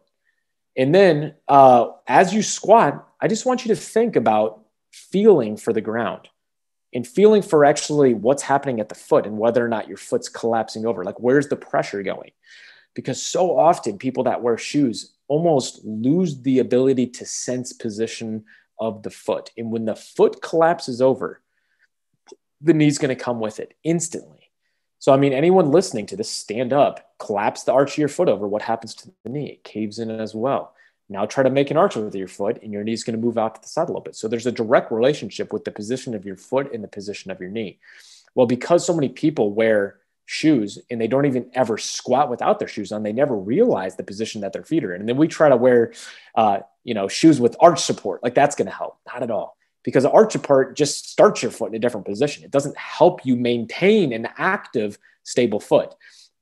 And 0.76 0.94
then 0.94 1.34
uh, 1.48 1.88
as 2.06 2.32
you 2.32 2.42
squat, 2.42 3.08
I 3.20 3.28
just 3.28 3.46
want 3.46 3.64
you 3.64 3.74
to 3.74 3.80
think 3.80 4.16
about 4.16 4.60
feeling 4.92 5.56
for 5.56 5.72
the 5.72 5.80
ground 5.80 6.28
and 6.94 7.06
feeling 7.06 7.42
for 7.42 7.64
actually 7.64 8.14
what's 8.14 8.42
happening 8.42 8.80
at 8.80 8.88
the 8.88 8.94
foot 8.94 9.26
and 9.26 9.38
whether 9.38 9.64
or 9.64 9.68
not 9.68 9.88
your 9.88 9.96
foot's 9.96 10.28
collapsing 10.28 10.86
over. 10.86 11.04
Like, 11.04 11.20
where's 11.20 11.48
the 11.48 11.56
pressure 11.56 12.02
going? 12.02 12.30
Because 12.94 13.22
so 13.22 13.56
often 13.56 13.98
people 13.98 14.24
that 14.24 14.42
wear 14.42 14.58
shoes 14.58 15.12
almost 15.28 15.84
lose 15.84 16.42
the 16.42 16.58
ability 16.58 17.06
to 17.06 17.24
sense 17.24 17.72
position 17.72 18.44
of 18.80 19.02
the 19.02 19.10
foot. 19.10 19.50
And 19.56 19.70
when 19.70 19.84
the 19.84 19.94
foot 19.94 20.42
collapses 20.42 21.00
over, 21.00 21.40
the 22.60 22.74
knee's 22.74 22.98
going 22.98 23.16
to 23.16 23.22
come 23.22 23.40
with 23.40 23.60
it 23.60 23.74
instantly. 23.84 24.50
So, 24.98 25.12
I 25.14 25.16
mean, 25.16 25.32
anyone 25.32 25.70
listening 25.70 26.06
to 26.06 26.16
this, 26.16 26.30
stand 26.30 26.72
up, 26.72 27.14
collapse 27.18 27.62
the 27.62 27.72
arch 27.72 27.92
of 27.92 27.98
your 27.98 28.08
foot 28.08 28.28
over. 28.28 28.46
What 28.46 28.62
happens 28.62 28.94
to 28.96 29.10
the 29.24 29.30
knee? 29.30 29.52
It 29.52 29.64
caves 29.64 29.98
in 29.98 30.10
as 30.10 30.34
well. 30.34 30.74
Now 31.08 31.26
try 31.26 31.42
to 31.42 31.50
make 31.50 31.70
an 31.70 31.76
arch 31.76 31.96
with 31.96 32.14
your 32.14 32.28
foot, 32.28 32.62
and 32.62 32.72
your 32.72 32.84
knee's 32.84 33.02
going 33.02 33.18
to 33.18 33.24
move 33.24 33.38
out 33.38 33.54
to 33.54 33.62
the 33.62 33.68
side 33.68 33.84
a 33.84 33.86
little 33.86 34.02
bit. 34.02 34.16
So, 34.16 34.28
there's 34.28 34.46
a 34.46 34.52
direct 34.52 34.92
relationship 34.92 35.52
with 35.52 35.64
the 35.64 35.70
position 35.70 36.14
of 36.14 36.26
your 36.26 36.36
foot 36.36 36.72
and 36.74 36.84
the 36.84 36.88
position 36.88 37.30
of 37.30 37.40
your 37.40 37.50
knee. 37.50 37.78
Well, 38.34 38.46
because 38.46 38.84
so 38.84 38.94
many 38.94 39.08
people 39.08 39.52
wear 39.52 39.99
shoes 40.30 40.78
and 40.88 41.00
they 41.00 41.08
don't 41.08 41.26
even 41.26 41.50
ever 41.54 41.76
squat 41.76 42.30
without 42.30 42.60
their 42.60 42.68
shoes 42.68 42.92
on, 42.92 43.02
they 43.02 43.12
never 43.12 43.36
realize 43.36 43.96
the 43.96 44.04
position 44.04 44.40
that 44.42 44.52
their 44.52 44.62
feet 44.62 44.84
are 44.84 44.94
in. 44.94 45.00
And 45.00 45.08
then 45.08 45.16
we 45.16 45.26
try 45.26 45.48
to 45.48 45.56
wear, 45.56 45.92
uh, 46.36 46.60
you 46.84 46.94
know, 46.94 47.08
shoes 47.08 47.40
with 47.40 47.56
arch 47.58 47.80
support. 47.80 48.22
Like 48.22 48.36
that's 48.36 48.54
going 48.54 48.68
to 48.68 48.74
help. 48.74 48.98
Not 49.12 49.24
at 49.24 49.32
all 49.32 49.56
because 49.82 50.04
the 50.04 50.10
arch 50.12 50.30
support 50.30 50.76
just 50.76 51.10
starts 51.10 51.42
your 51.42 51.50
foot 51.50 51.70
in 51.70 51.74
a 51.74 51.80
different 51.80 52.06
position. 52.06 52.44
It 52.44 52.52
doesn't 52.52 52.76
help 52.76 53.26
you 53.26 53.34
maintain 53.34 54.12
an 54.12 54.28
active, 54.36 54.98
stable 55.24 55.58
foot. 55.58 55.96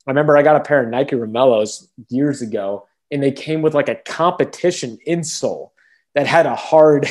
I 0.07 0.11
remember 0.11 0.37
I 0.37 0.43
got 0.43 0.57
a 0.57 0.61
pair 0.61 0.83
of 0.83 0.91
Nike 0.91 1.17
Romaleos 1.17 1.89
years 2.11 2.43
ago, 2.43 2.87
and 3.11 3.23
they 3.23 3.33
came 3.33 3.63
with 3.63 3.75
like 3.75 3.89
a 3.89 3.95
competition 3.95 4.99
insole 5.07 5.71
that 6.15 6.27
had 6.27 6.45
a 6.45 6.55
hard 6.55 7.11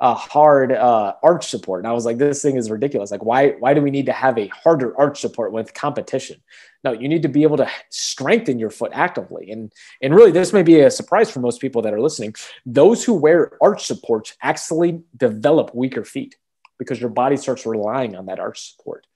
a 0.00 0.14
hard 0.14 0.72
uh, 0.72 1.14
arch 1.22 1.48
support. 1.48 1.80
And 1.80 1.86
I 1.86 1.92
was 1.92 2.04
like, 2.04 2.18
this 2.18 2.42
thing 2.42 2.56
is 2.56 2.70
ridiculous. 2.70 3.10
Like, 3.10 3.24
why, 3.24 3.50
why 3.52 3.74
do 3.74 3.80
we 3.80 3.90
need 3.90 4.06
to 4.06 4.12
have 4.12 4.36
a 4.38 4.48
harder 4.48 4.98
arch 4.98 5.20
support 5.20 5.52
with 5.52 5.72
competition? 5.72 6.42
No, 6.82 6.92
you 6.92 7.08
need 7.08 7.22
to 7.22 7.28
be 7.28 7.44
able 7.44 7.56
to 7.58 7.70
strengthen 7.90 8.58
your 8.58 8.70
foot 8.70 8.90
actively. 8.92 9.50
And, 9.50 9.72
and 10.02 10.14
really, 10.14 10.32
this 10.32 10.52
may 10.52 10.62
be 10.62 10.80
a 10.80 10.90
surprise 10.90 11.30
for 11.30 11.40
most 11.40 11.60
people 11.60 11.82
that 11.82 11.94
are 11.94 12.00
listening. 12.00 12.34
Those 12.66 13.04
who 13.04 13.14
wear 13.14 13.52
arch 13.62 13.86
supports 13.86 14.36
actually 14.42 15.02
develop 15.16 15.74
weaker 15.74 16.04
feet 16.04 16.36
because 16.78 17.00
your 17.00 17.10
body 17.10 17.36
starts 17.36 17.64
relying 17.64 18.16
on 18.16 18.26
that 18.26 18.40
arch 18.40 18.72
support. 18.72 19.06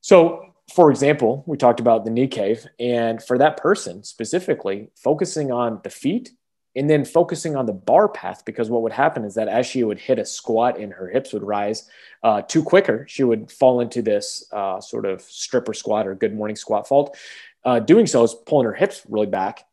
So, 0.00 0.52
for 0.74 0.90
example, 0.90 1.44
we 1.46 1.56
talked 1.56 1.80
about 1.80 2.04
the 2.04 2.10
knee 2.10 2.26
cave. 2.26 2.66
And 2.80 3.22
for 3.22 3.38
that 3.38 3.56
person 3.56 4.02
specifically, 4.02 4.90
focusing 4.96 5.52
on 5.52 5.80
the 5.84 5.90
feet 5.90 6.30
and 6.74 6.88
then 6.88 7.04
focusing 7.04 7.54
on 7.54 7.66
the 7.66 7.72
bar 7.72 8.08
path 8.08 8.44
because 8.44 8.70
what 8.70 8.82
would 8.82 8.92
happen 8.92 9.24
is 9.24 9.34
that 9.34 9.48
as 9.48 9.66
she 9.66 9.84
would 9.84 9.98
hit 9.98 10.18
a 10.18 10.24
squat 10.24 10.78
and 10.78 10.92
her 10.92 11.08
hips 11.08 11.32
would 11.32 11.42
rise 11.42 11.88
uh, 12.22 12.42
too 12.42 12.62
quicker 12.62 13.06
she 13.08 13.24
would 13.24 13.50
fall 13.50 13.80
into 13.80 14.02
this 14.02 14.46
uh, 14.52 14.80
sort 14.80 15.04
of 15.04 15.20
stripper 15.22 15.74
squat 15.74 16.06
or 16.06 16.14
good 16.14 16.34
morning 16.34 16.56
squat 16.56 16.88
fault. 16.88 17.16
Uh, 17.64 17.78
doing 17.78 18.06
so 18.06 18.22
is 18.24 18.34
pulling 18.46 18.66
her 18.66 18.74
hips 18.74 19.02
really 19.08 19.26
back 19.26 19.64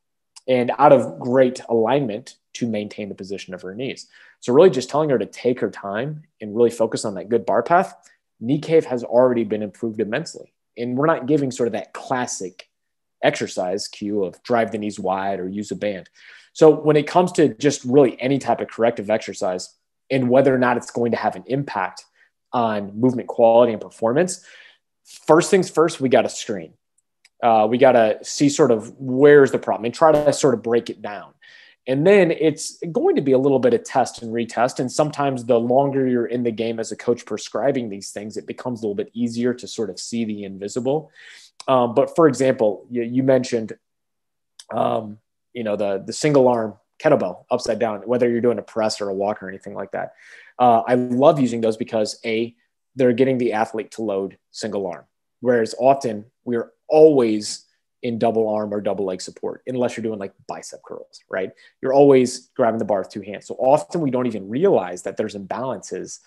and 0.47 0.71
out 0.77 0.93
of 0.93 1.19
great 1.19 1.61
alignment 1.69 2.35
to 2.53 2.67
maintain 2.67 3.09
the 3.09 3.15
position 3.15 3.53
of 3.53 3.61
her 3.61 3.73
knees. 3.73 4.07
So 4.41 4.53
really 4.53 4.69
just 4.69 4.89
telling 4.89 5.09
her 5.09 5.17
to 5.17 5.25
take 5.25 5.59
her 5.59 5.69
time 5.69 6.23
and 6.41 6.55
really 6.55 6.69
focus 6.69 7.05
on 7.05 7.15
that 7.15 7.29
good 7.29 7.45
bar 7.45 7.63
path 7.63 7.95
knee 8.39 8.59
cave 8.59 8.85
has 8.85 9.03
already 9.03 9.43
been 9.43 9.61
improved 9.61 9.99
immensely. 9.99 10.53
And 10.77 10.97
we're 10.97 11.07
not 11.07 11.25
giving 11.25 11.51
sort 11.51 11.67
of 11.67 11.73
that 11.73 11.93
classic 11.93 12.69
exercise 13.21 13.87
cue 13.87 14.23
of 14.23 14.41
drive 14.43 14.71
the 14.71 14.77
knees 14.77 14.99
wide 14.99 15.39
or 15.39 15.49
use 15.49 15.71
a 15.71 15.75
band 15.75 16.09
so 16.60 16.70
when 16.70 16.97
it 16.97 17.07
comes 17.07 17.32
to 17.32 17.53
just 17.53 17.86
really 17.86 18.20
any 18.20 18.38
type 18.38 18.60
of 18.60 18.68
corrective 18.68 19.10
exercise 19.10 19.74
and 20.12 20.30
whether 20.30 20.53
or 20.53 20.57
not 20.57 20.76
it's 20.76 20.91
going 20.91 21.12
to 21.12 21.18
have 21.18 21.38
an 21.38 21.45
impact 21.47 22.03
on 22.51 22.99
movement 22.99 23.30
quality 23.30 23.72
and 23.72 23.80
performance, 23.80 24.45
first 25.05 25.49
things 25.49 25.70
first, 25.70 26.01
we 26.01 26.10
got 26.10 26.24
to 26.24 26.30
screen. 26.30 26.74
Uh, 27.41 27.66
we 27.70 27.78
got 27.78 27.93
to 27.93 28.18
see 28.24 28.49
sort 28.49 28.72
of 28.72 28.93
where's 28.99 29.53
the 29.53 29.57
problem 29.57 29.86
and 29.86 29.93
try 29.93 30.12
to 30.12 30.34
sort 30.34 30.53
of 30.53 30.62
break 30.62 30.89
it 30.89 31.01
down. 31.01 31.34
And 31.88 32.05
then 32.05 32.30
it's 32.30 32.78
going 32.91 33.16
to 33.16 33.22
be 33.22 33.32
a 33.32 33.38
little 33.38 33.60
bit 33.60 33.74
of 33.74 33.86
test 33.86 34.22
and 34.22 34.34
retest. 34.34 34.82
And 34.82 34.91
sometimes 34.91 35.45
the 35.45 35.57
longer 35.57 36.10
you're 36.10 36.26
in 36.26 36.43
the 36.43 36.51
game 36.51 36.78
as 36.78 36.91
a 36.91 36.97
coach 36.97 37.26
prescribing 37.26 37.88
these 37.88 38.12
things, 38.12 38.36
it 38.36 38.45
becomes 38.45 38.82
a 38.82 38.84
little 38.84 38.95
bit 38.95 39.12
easier 39.14 39.53
to 39.53 39.66
sort 39.66 39.89
of 39.89 39.97
see 39.97 40.26
the 40.26 40.43
invisible. 40.43 41.10
Um, 41.70 41.95
but 41.95 42.18
for 42.18 42.28
example, 42.28 42.86
you, 42.89 43.03
you 43.03 43.24
mentioned, 43.24 43.78
um, 44.76 45.20
you 45.53 45.63
know, 45.63 45.75
the 45.75 46.03
the 46.05 46.13
single 46.13 46.47
arm 46.47 46.75
kettlebell 47.01 47.45
upside 47.49 47.79
down, 47.79 48.01
whether 48.01 48.29
you're 48.29 48.41
doing 48.41 48.59
a 48.59 48.63
press 48.63 49.01
or 49.01 49.09
a 49.09 49.13
walk 49.13 49.41
or 49.41 49.49
anything 49.49 49.73
like 49.73 49.91
that. 49.91 50.13
Uh, 50.57 50.83
I 50.85 50.95
love 50.95 51.39
using 51.39 51.61
those 51.61 51.77
because 51.77 52.19
a 52.25 52.55
they're 52.95 53.13
getting 53.13 53.37
the 53.37 53.53
athlete 53.53 53.91
to 53.91 54.01
load 54.01 54.37
single 54.51 54.85
arm, 54.87 55.05
whereas 55.39 55.73
often 55.79 56.25
we're 56.43 56.71
always 56.87 57.65
in 58.01 58.17
double 58.17 58.47
arm 58.47 58.73
or 58.73 58.81
double 58.81 59.05
leg 59.05 59.21
support, 59.21 59.61
unless 59.67 59.95
you're 59.95 60.03
doing 60.03 60.19
like 60.19 60.33
bicep 60.47 60.81
curls, 60.83 61.21
right? 61.29 61.51
You're 61.81 61.93
always 61.93 62.49
grabbing 62.55 62.79
the 62.79 62.85
bar 62.85 62.99
with 62.99 63.09
two 63.09 63.21
hands. 63.21 63.45
So 63.47 63.55
often 63.55 64.01
we 64.01 64.11
don't 64.11 64.27
even 64.27 64.49
realize 64.49 65.03
that 65.03 65.17
there's 65.17 65.35
imbalances 65.35 66.19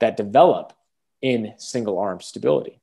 that 0.00 0.16
develop 0.16 0.72
in 1.20 1.54
single 1.58 1.98
arm 1.98 2.20
stability. 2.20 2.80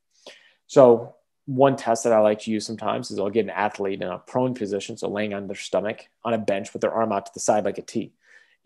So 0.66 1.14
one 1.46 1.76
test 1.76 2.04
that 2.04 2.12
I 2.12 2.18
like 2.18 2.40
to 2.40 2.50
use 2.50 2.66
sometimes 2.66 3.10
is 3.10 3.18
I'll 3.18 3.30
get 3.30 3.44
an 3.44 3.50
athlete 3.50 4.02
in 4.02 4.08
a 4.08 4.18
prone 4.18 4.54
position, 4.54 4.96
so 4.96 5.08
laying 5.08 5.32
on 5.32 5.46
their 5.46 5.56
stomach 5.56 6.06
on 6.24 6.34
a 6.34 6.38
bench 6.38 6.72
with 6.72 6.82
their 6.82 6.92
arm 6.92 7.12
out 7.12 7.26
to 7.26 7.32
the 7.34 7.40
side 7.40 7.64
like 7.64 7.78
a 7.78 7.82
T. 7.82 8.12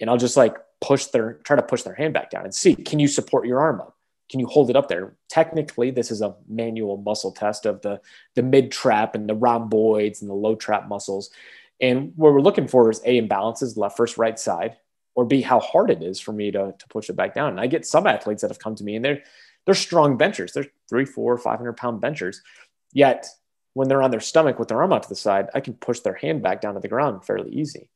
And 0.01 0.09
I'll 0.09 0.17
just 0.17 0.37
like 0.37 0.57
push 0.81 1.07
their, 1.07 1.35
try 1.45 1.57
to 1.57 1.63
push 1.63 1.83
their 1.83 1.95
hand 1.95 2.15
back 2.15 2.31
down 2.31 2.45
and 2.45 2.55
see, 2.55 2.75
can 2.75 2.99
you 2.99 3.09
support 3.09 3.47
your 3.47 3.61
arm 3.61 3.81
up? 3.81 3.97
can 4.31 4.39
you 4.39 4.47
hold 4.47 4.71
it 4.71 4.77
up 4.77 4.89
there? 4.89 5.17
Technically, 5.29 5.91
this 5.91 6.11
is 6.11 6.23
a 6.23 6.37
manual 6.49 6.97
muscle 6.97 7.33
test 7.33 7.67
of 7.67 7.83
the, 7.83 8.01
the 8.37 8.43
mid 8.43 8.71
trap 8.71 9.17
and 9.17 9.29
the 9.29 9.35
rhomboids 9.35 10.23
and 10.23 10.31
the 10.31 10.35
low 10.35 10.55
trap 10.55 10.89
muscles. 10.89 11.31
And 11.81 12.13
what 12.15 12.33
we're 12.33 12.41
looking 12.41 12.69
for 12.69 12.91
is 12.91 13.01
A, 13.05 13.21
imbalances 13.21 13.77
left 13.77 13.97
first 13.97 14.19
right 14.19 14.39
side, 14.39 14.77
or 15.17 15.25
B, 15.25 15.43
how 15.43 15.59
hard 15.59 15.91
it 15.91 16.03
is 16.03 16.21
for 16.21 16.33
me 16.33 16.53
to, 16.53 16.75
to 16.79 16.89
push 16.89 17.11
it 17.11 17.17
back 17.17 17.35
down. 17.35 17.51
And 17.51 17.61
I 17.61 17.67
get 17.67 17.85
some 17.85 18.07
athletes 18.07 18.43
that 18.43 18.51
have 18.51 18.61
come 18.61 18.77
to 18.77 18.85
me 18.85 18.95
and 18.95 19.05
they're, 19.05 19.23
they're 19.67 19.75
strong 19.75 20.17
benchers. 20.17 20.53
They're 20.53 20.67
three, 20.89 21.05
four, 21.05 21.37
500 21.37 21.77
pound 21.77 22.01
benchers. 22.01 22.41
Yet 22.93 23.29
when 23.75 23.89
they're 23.89 24.03
on 24.03 24.11
their 24.11 24.21
stomach 24.21 24.59
with 24.59 24.69
their 24.69 24.81
arm 24.83 24.93
out 24.93 25.05
to 25.05 25.09
the 25.09 25.15
side, 25.15 25.49
I 25.55 25.61
can 25.61 25.75
push 25.75 26.01
their 26.01 26.15
hand 26.15 26.43
back 26.43 26.61
down 26.61 26.75
to 26.75 26.81
the 26.81 26.89
ground 26.89 27.25
fairly 27.25 27.51
easy. 27.51 27.89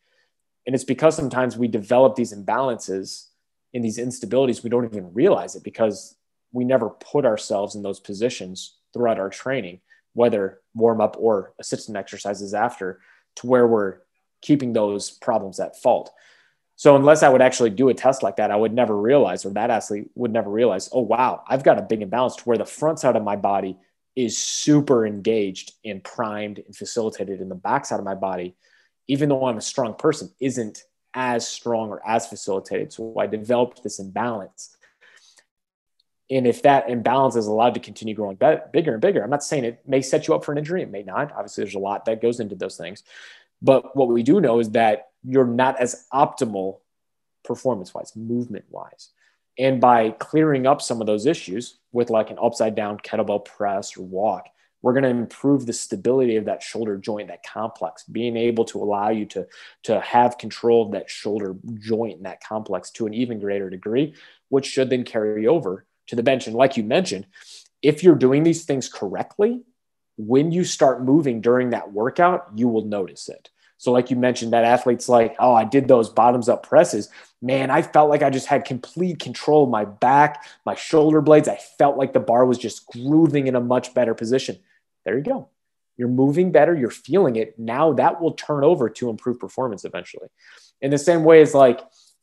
And 0.67 0.75
it's 0.75 0.85
because 0.85 1.17
sometimes 1.17 1.57
we 1.57 1.69
develop 1.69 2.15
these 2.15 2.33
imbalances 2.33 3.29
in 3.75 3.83
these 3.83 3.99
instabilities, 3.99 4.63
we 4.63 4.71
don't 4.71 4.85
even 4.85 5.13
realize 5.13 5.57
it 5.57 5.65
because 5.65 6.17
we 6.53 6.65
never 6.65 6.89
put 6.89 7.27
ourselves 7.27 7.75
in 7.75 7.83
those 7.83 7.99
positions 7.99 8.77
throughout 8.93 9.19
our 9.19 9.29
training, 9.29 9.81
whether 10.13 10.61
warm 10.75 11.01
up 11.01 11.17
or 11.19 11.53
assistant 11.59 11.97
exercises 11.97 12.55
after, 12.55 13.01
to 13.35 13.49
where 13.49 13.67
we're 13.67 13.99
keeping 14.41 14.73
those 14.73 15.11
problems 15.11 15.59
at 15.59 15.77
fault. 15.77 16.13
So 16.77 16.95
unless 16.95 17.25
I 17.25 17.29
would 17.29 17.43
actually 17.43 17.71
do 17.71 17.89
a 17.89 17.95
test 17.95 18.23
like 18.23 18.37
that, 18.37 18.53
I 18.53 18.57
would 18.57 18.73
never 18.73 18.97
realize, 18.97 19.45
or 19.45 19.51
that 19.51 19.71
athlete 19.71 20.11
would 20.15 20.33
never 20.33 20.51
realize, 20.51 20.89
oh 20.93 21.01
wow, 21.01 21.43
I've 21.49 21.65
got 21.65 21.79
a 21.79 21.83
big 21.83 22.01
imbalance 22.01 22.37
to 22.37 22.45
where 22.45 22.59
the 22.59 22.65
front 22.65 23.01
side 23.01 23.17
of 23.17 23.25
my 23.25 23.37
body 23.37 23.77
is 24.17 24.39
super 24.39 25.07
engaged 25.07 25.73
and 25.85 26.03
primed 26.03 26.59
and 26.59 26.77
facilitated, 26.77 27.41
in 27.41 27.49
the 27.49 27.55
backside 27.55 27.99
of 27.99 28.05
my 28.05 28.15
body, 28.15 28.55
even 29.09 29.29
though 29.29 29.47
I'm 29.47 29.59
a 29.59 29.63
strong 29.63 29.95
person, 29.95 30.31
isn't 30.41 30.85
as 31.15 31.47
strong 31.47 31.91
or 31.91 32.01
as 32.07 32.27
facilitated. 32.27 32.93
So 32.93 33.15
I 33.19 33.27
developed 33.27 33.83
this 33.83 33.99
imbalance 33.99 34.77
and 36.31 36.47
if 36.47 36.63
that 36.63 36.89
imbalance 36.89 37.37
is 37.37 37.47
allowed 37.47 37.75
to 37.75 37.81
continue 37.81 38.15
growing 38.15 38.37
be- 38.37 38.57
bigger 38.73 38.93
and 38.93 39.01
bigger, 39.01 39.23
I'm 39.23 39.31
not 39.31 39.45
saying 39.45 39.65
it 39.65 39.81
may 39.87 40.01
set 40.01 40.27
you 40.27 40.35
up 40.35 40.45
for 40.45 40.53
an 40.53 40.59
injury. 40.59 40.83
It 40.83 40.91
may 40.91 41.03
not. 41.03 41.33
Obviously, 41.33 41.65
there's 41.65 41.75
a 41.75 41.79
lot 41.81 42.07
that 42.07 42.23
goes 42.23 42.41
into 42.41 42.55
those 42.55 42.77
things. 42.77 43.03
But 43.61 43.95
what 43.95 44.09
we 44.09 44.23
do 44.23 44.41
know 44.41 44.59
is 44.59 44.71
that 44.71 45.09
you're 45.23 45.47
not 45.47 45.79
as 45.81 46.07
optimal 46.13 46.79
performance 47.45 47.93
wise, 47.93 48.17
movement 48.17 48.65
wise. 48.71 49.11
And 49.59 49.81
by 49.81 50.11
clearing 50.11 50.67
up 50.67 50.83
some 50.83 51.01
of 51.01 51.07
those 51.07 51.27
issues 51.27 51.79
with 51.93 52.11
like 52.11 52.31
an 52.31 52.39
upside 52.43 52.75
down 52.75 52.99
kettlebell 52.99 53.45
press 53.45 53.97
or 53.97 54.03
walk, 54.03 54.49
we're 54.83 54.93
going 54.93 55.05
to 55.05 55.09
improve 55.09 55.65
the 55.65 55.73
stability 55.73 56.37
of 56.37 56.45
that 56.45 56.63
shoulder 56.63 56.99
joint, 56.99 57.29
that 57.29 57.43
complex, 57.43 58.05
being 58.05 58.37
able 58.37 58.67
to 58.67 58.83
allow 58.83 59.09
you 59.09 59.25
to, 59.27 59.47
to 59.85 59.99
have 60.01 60.37
control 60.37 60.85
of 60.85 60.93
that 60.93 61.09
shoulder 61.09 61.57
joint 61.81 62.19
and 62.19 62.27
that 62.27 62.43
complex 62.45 62.91
to 62.91 63.07
an 63.07 63.15
even 63.15 63.41
greater 63.41 63.71
degree, 63.71 64.15
which 64.51 64.67
should 64.67 64.91
then 64.91 65.05
carry 65.05 65.47
over 65.47 65.87
to 66.09 66.17
the 66.17 66.23
bench. 66.23 66.47
And 66.47 66.55
like 66.55 66.77
you 66.77 66.83
mentioned, 66.83 67.27
if 67.81 68.03
you're 68.03 68.15
doing 68.15 68.43
these 68.43 68.65
things 68.65 68.89
correctly, 68.89 69.63
when 70.19 70.53
you 70.53 70.65
start 70.65 71.03
moving 71.03 71.41
during 71.41 71.71
that 71.71 71.93
workout, 71.93 72.51
you 72.55 72.69
will 72.69 72.85
notice 72.85 73.29
it. 73.29 73.49
So, 73.77 73.93
like 73.93 74.11
you 74.11 74.17
mentioned, 74.17 74.53
that 74.53 74.65
athlete's 74.65 75.09
like, 75.09 75.37
oh, 75.39 75.55
I 75.55 75.65
did 75.65 75.89
those 75.89 76.09
bottoms 76.09 76.49
up 76.49 76.67
presses. 76.67 77.09
Man, 77.43 77.71
I 77.71 77.83
felt 77.83 78.09
like 78.09 78.23
I 78.23 78.31
just 78.31 78.47
had 78.47 78.65
complete 78.65 79.19
control 79.19 79.65
of 79.65 79.71
my 79.71 79.85
back, 79.85 80.45
my 80.65 80.75
shoulder 80.75 81.21
blades. 81.21 81.49
I 81.49 81.57
felt 81.57 81.97
like 81.97 82.13
the 82.13 82.21
bar 82.21 82.47
was 82.47 82.59
just 82.59 82.87
grooving 82.87 83.47
in 83.47 83.57
a 83.57 83.61
much 83.61 83.93
better 83.93 84.15
position. 84.15 84.59
There 85.05 85.17
you 85.17 85.25
go. 85.25 85.49
You're 85.97 86.09
moving 86.09 86.51
better, 86.51 86.75
you're 86.75 86.91
feeling 86.91 87.37
it. 87.37 87.59
Now 87.59 87.93
that 87.93 88.21
will 88.21 88.33
turn 88.33 88.65
over 88.65 88.89
to 88.91 89.11
improve 89.11 89.39
performance 89.39 89.85
eventually. 89.85 90.29
In 90.81 90.91
the 90.91 90.99
same 90.99 91.23
way 91.23 91.41
as 91.41 91.55
like, 91.55 91.81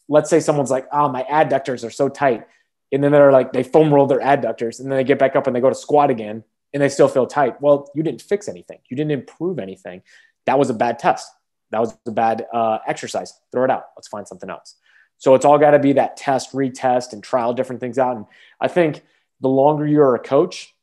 let's 0.09 0.29
say 0.29 0.39
someone's 0.39 0.71
like, 0.71 0.87
oh, 0.91 1.07
my 1.07 1.23
adductors 1.23 1.85
are 1.85 1.91
so 1.91 2.09
tight 2.09 2.45
and 2.91 3.03
then 3.03 3.11
they're 3.11 3.31
like 3.31 3.53
they 3.53 3.63
foam 3.63 3.93
roll 3.93 4.07
their 4.07 4.19
adductors 4.19 4.79
and 4.79 4.91
then 4.91 4.97
they 4.97 5.03
get 5.03 5.19
back 5.19 5.35
up 5.35 5.47
and 5.47 5.55
they 5.55 5.61
go 5.61 5.69
to 5.69 5.75
squat 5.75 6.09
again 6.09 6.43
and 6.73 6.81
they 6.81 6.89
still 6.89 7.07
feel 7.07 7.25
tight 7.25 7.61
well 7.61 7.89
you 7.95 8.03
didn't 8.03 8.21
fix 8.21 8.47
anything 8.47 8.79
you 8.89 8.97
didn't 8.97 9.11
improve 9.11 9.59
anything 9.59 10.01
that 10.45 10.59
was 10.59 10.69
a 10.69 10.73
bad 10.73 10.99
test 10.99 11.31
that 11.71 11.79
was 11.79 11.97
a 12.05 12.11
bad 12.11 12.45
uh, 12.53 12.79
exercise. 12.87 13.39
Throw 13.51 13.63
it 13.63 13.71
out. 13.71 13.85
Let's 13.95 14.07
find 14.07 14.27
something 14.27 14.49
else. 14.49 14.75
So 15.17 15.35
it's 15.35 15.45
all 15.45 15.57
got 15.57 15.71
to 15.71 15.79
be 15.79 15.93
that 15.93 16.17
test 16.17 16.51
retest 16.53 17.13
and 17.13 17.23
trial 17.23 17.53
different 17.53 17.79
things 17.79 17.97
out. 17.97 18.15
And 18.15 18.25
i 18.59 18.67
think 18.67 19.03
the 19.39 19.49
longer 19.49 19.87
you're 19.87 20.15
a 20.15 20.19
coach 20.19 20.73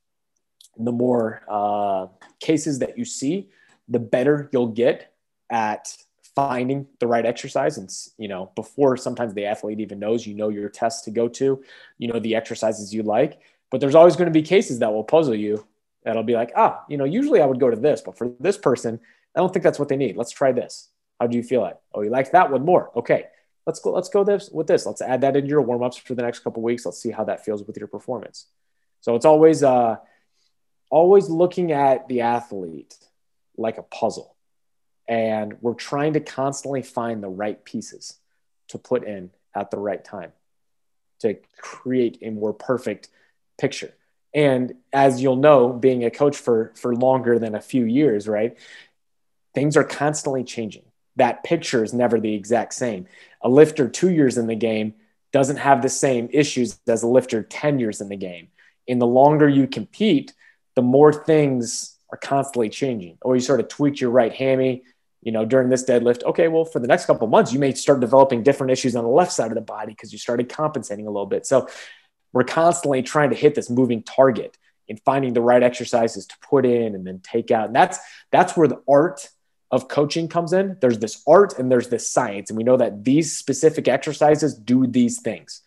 the 0.81 0.93
more 0.93 1.43
uh, 1.49 2.07
cases 2.39 2.79
that 2.79 2.97
you 2.97 3.05
see 3.05 3.49
the 3.89 3.99
better 3.99 4.49
you'll 4.53 4.69
get 4.69 5.13
at 5.51 5.97
finding 6.37 6.87
the 7.01 7.07
right 7.09 7.27
exercise. 7.27 7.79
And 7.79 7.91
you 8.17 8.29
know 8.29 8.53
before 8.55 8.97
sometimes 8.97 9.35
the 9.35 9.47
athlete 9.47 9.81
even 9.81 9.99
knows 9.99 10.27
you 10.27 10.35
know 10.35 10.51
your 10.51 10.69
tests 10.69 11.03
to 11.03 11.11
go 11.11 11.29
to 11.29 11.63
you 11.99 12.09
know 12.09 12.21
the 12.21 12.37
exercises 12.37 12.95
you 12.95 13.03
like. 13.03 13.41
But 13.71 13.81
there's 13.81 13.97
always 13.97 14.17
going 14.17 14.33
to 14.33 14.39
be 14.41 14.43
cases 14.43 14.79
that 14.79 14.93
will 14.93 15.05
puzzle 15.05 15.35
you 15.35 15.67
that'll 16.05 16.23
be 16.23 16.35
like 16.35 16.53
ah 16.57 16.85
you 16.89 16.97
know 16.97 17.05
usually 17.05 17.41
i 17.41 17.47
would 17.47 17.61
go 17.61 17.69
to 17.69 17.77
this 17.77 18.01
but 18.01 18.17
for 18.17 18.33
this 18.41 18.57
person 18.57 19.01
i 19.35 19.41
don't 19.41 19.53
think 19.53 19.63
that's 19.63 19.79
what 19.79 19.89
they 19.89 19.97
need. 19.97 20.17
Let's 20.17 20.33
try 20.33 20.53
this. 20.53 20.91
How 21.21 21.27
do 21.27 21.37
you 21.37 21.43
feel 21.43 21.65
it 21.67 21.77
oh 21.95 22.03
you 22.03 22.11
like 22.11 22.33
that 22.33 22.51
one 22.51 22.65
more. 22.65 22.91
Okay. 22.97 23.27
Let's 23.67 23.81
go 23.81 23.93
let's 23.93 24.09
go 24.09 24.25
this 24.25 24.49
with 24.51 24.67
this. 24.67 24.87
Let's 24.87 25.03
add 25.03 25.21
that 25.21 25.37
into 25.37 25.49
your 25.49 25.63
warm-ups 25.63 25.99
for 25.99 26.15
the 26.15 26.23
next 26.23 26.41
couple 26.41 26.63
weeks. 26.63 26.87
Let's 26.87 27.01
see 27.01 27.11
how 27.11 27.25
that 27.25 27.45
feels 27.45 27.63
with 27.65 27.77
your 27.77 27.89
performance. 27.89 28.47
So 29.01 29.15
it's 29.15 29.27
always 29.27 29.63
uh 29.63 29.97
always 30.91 31.29
looking 31.29 31.73
at 31.73 32.09
the 32.09 32.23
athlete 32.23 32.97
like 33.57 33.79
a 33.79 33.83
puzzle. 33.83 34.35
And 35.07 35.57
we're 35.61 35.75
trying 35.75 36.15
to 36.15 36.21
constantly 36.21 36.83
find 36.83 37.23
the 37.23 37.29
right 37.29 37.63
pieces 37.65 38.19
to 38.69 38.79
put 38.79 39.05
in 39.05 39.31
at 39.55 39.71
the 39.71 39.79
right 39.79 40.05
time 40.05 40.33
to 41.21 41.37
create 41.61 42.19
a 42.23 42.31
more 42.31 42.53
perfect 42.53 43.09
picture. 43.59 43.93
And 44.35 44.75
as 44.93 45.23
you'll 45.23 45.37
know 45.37 45.73
being 45.73 46.05
a 46.05 46.11
coach 46.11 46.37
for 46.37 46.73
for 46.77 46.95
longer 46.95 47.39
than 47.39 47.55
a 47.55 47.61
few 47.61 47.85
years 47.85 48.29
right 48.29 48.57
things 49.55 49.77
are 49.77 49.85
constantly 49.85 50.45
changing. 50.45 50.85
That 51.17 51.43
picture 51.45 51.83
is 51.83 51.93
never 51.93 52.21
the 52.21 52.35
exact 52.35 52.75
same. 52.75 53.07
A 53.43 53.49
lifter 53.49 53.89
2 53.89 54.11
years 54.11 54.39
in 54.39 54.47
the 54.47 54.55
game 54.55 54.95
doesn't 55.33 55.57
have 55.57 55.83
the 55.83 55.89
same 55.89 56.29
issues 56.33 56.79
as 56.87 57.03
a 57.03 57.09
lifter 57.09 57.43
10 57.43 57.79
years 57.79 58.01
in 58.01 58.09
the 58.09 58.17
game. 58.17 58.49
And 58.89 59.01
the 59.01 59.07
longer 59.07 59.49
you 59.49 59.67
compete 59.67 60.33
the 60.75 60.83
more 60.83 61.13
things 61.13 61.97
are 62.11 62.19
constantly 62.19 62.69
changing. 62.69 63.19
Or 63.23 63.35
you 63.35 63.41
sort 63.41 63.59
of 63.59 63.67
tweak 63.67 64.01
your 64.01 64.11
right 64.11 64.33
hammy 64.33 64.85
you 65.23 65.33
know, 65.33 65.45
during 65.45 65.69
this 65.69 65.85
deadlift, 65.85 66.23
okay, 66.25 66.49
well, 66.49 66.65
for 66.65 66.79
the 66.79 66.87
next 66.87 67.07
couple 67.07 67.27
months, 67.27 67.53
you 67.53 67.59
may 67.59 67.75
start 67.75 68.01
developing 68.01 68.43
different 68.43 68.71
issues 68.71 68.95
on 68.95 69.05
the 69.05 69.11
left 69.11 69.33
side 69.33 69.51
of 69.51 69.57
the 69.57 69.61
body 69.61 69.93
because 69.93 70.13
you 70.13 70.19
started 70.19 70.49
compensating 70.49 71.07
a 71.07 71.11
little 71.11 71.27
bit. 71.27 71.45
So 71.45 71.69
we're 72.33 72.45
constantly 72.45 73.03
trying 73.03 73.31
to 73.31 73.37
hit 73.37 73.55
this 73.55 73.69
moving 73.69 74.03
target 74.03 74.57
and 74.89 75.01
finding 75.01 75.33
the 75.33 75.41
right 75.41 75.63
exercises 75.63 76.27
to 76.27 76.35
put 76.41 76.65
in 76.65 76.95
and 76.95 77.07
then 77.07 77.21
take 77.21 77.51
out. 77.51 77.67
And 77.67 77.75
that's 77.75 77.99
that's 78.31 78.57
where 78.57 78.69
the 78.69 78.81
art 78.89 79.29
of 79.71 79.89
coaching 79.89 80.29
comes 80.29 80.53
in. 80.53 80.77
There's 80.81 80.99
this 80.99 81.23
art 81.27 81.59
and 81.59 81.71
there's 81.71 81.89
this 81.89 82.09
science. 82.09 82.51
And 82.51 82.57
we 82.57 82.65
know 82.65 82.77
that 82.77 83.05
these 83.05 83.37
specific 83.37 83.89
exercises 83.89 84.55
do 84.55 84.87
these 84.87 85.21
things. 85.21 85.63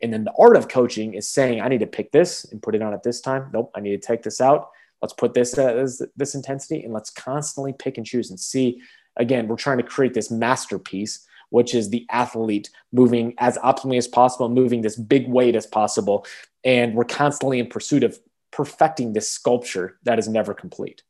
And 0.00 0.12
then 0.12 0.24
the 0.24 0.32
art 0.38 0.56
of 0.56 0.68
coaching 0.68 1.14
is 1.14 1.28
saying, 1.28 1.60
I 1.60 1.68
need 1.68 1.80
to 1.80 1.86
pick 1.86 2.10
this 2.12 2.44
and 2.44 2.62
put 2.62 2.74
it 2.74 2.82
on 2.82 2.94
at 2.94 3.02
this 3.02 3.20
time. 3.20 3.50
Nope, 3.52 3.70
I 3.74 3.80
need 3.80 4.00
to 4.00 4.06
take 4.06 4.22
this 4.22 4.40
out 4.40 4.70
let's 5.02 5.12
put 5.12 5.34
this 5.34 5.58
uh, 5.58 5.66
as 5.66 6.00
this 6.16 6.34
intensity 6.34 6.82
and 6.84 6.94
let's 6.94 7.10
constantly 7.10 7.72
pick 7.72 7.98
and 7.98 8.06
choose 8.06 8.30
and 8.30 8.38
see 8.40 8.80
again 9.16 9.48
we're 9.48 9.56
trying 9.56 9.76
to 9.76 9.82
create 9.82 10.14
this 10.14 10.30
masterpiece 10.30 11.26
which 11.50 11.74
is 11.74 11.90
the 11.90 12.06
athlete 12.10 12.70
moving 12.92 13.34
as 13.38 13.58
optimally 13.58 13.98
as 13.98 14.08
possible 14.08 14.48
moving 14.48 14.80
this 14.80 14.96
big 14.96 15.28
weight 15.28 15.54
as 15.54 15.66
possible 15.66 16.24
and 16.64 16.94
we're 16.94 17.04
constantly 17.04 17.58
in 17.58 17.66
pursuit 17.66 18.04
of 18.04 18.18
perfecting 18.52 19.12
this 19.12 19.28
sculpture 19.28 19.98
that 20.04 20.18
is 20.18 20.28
never 20.28 20.54
complete? 20.54 21.02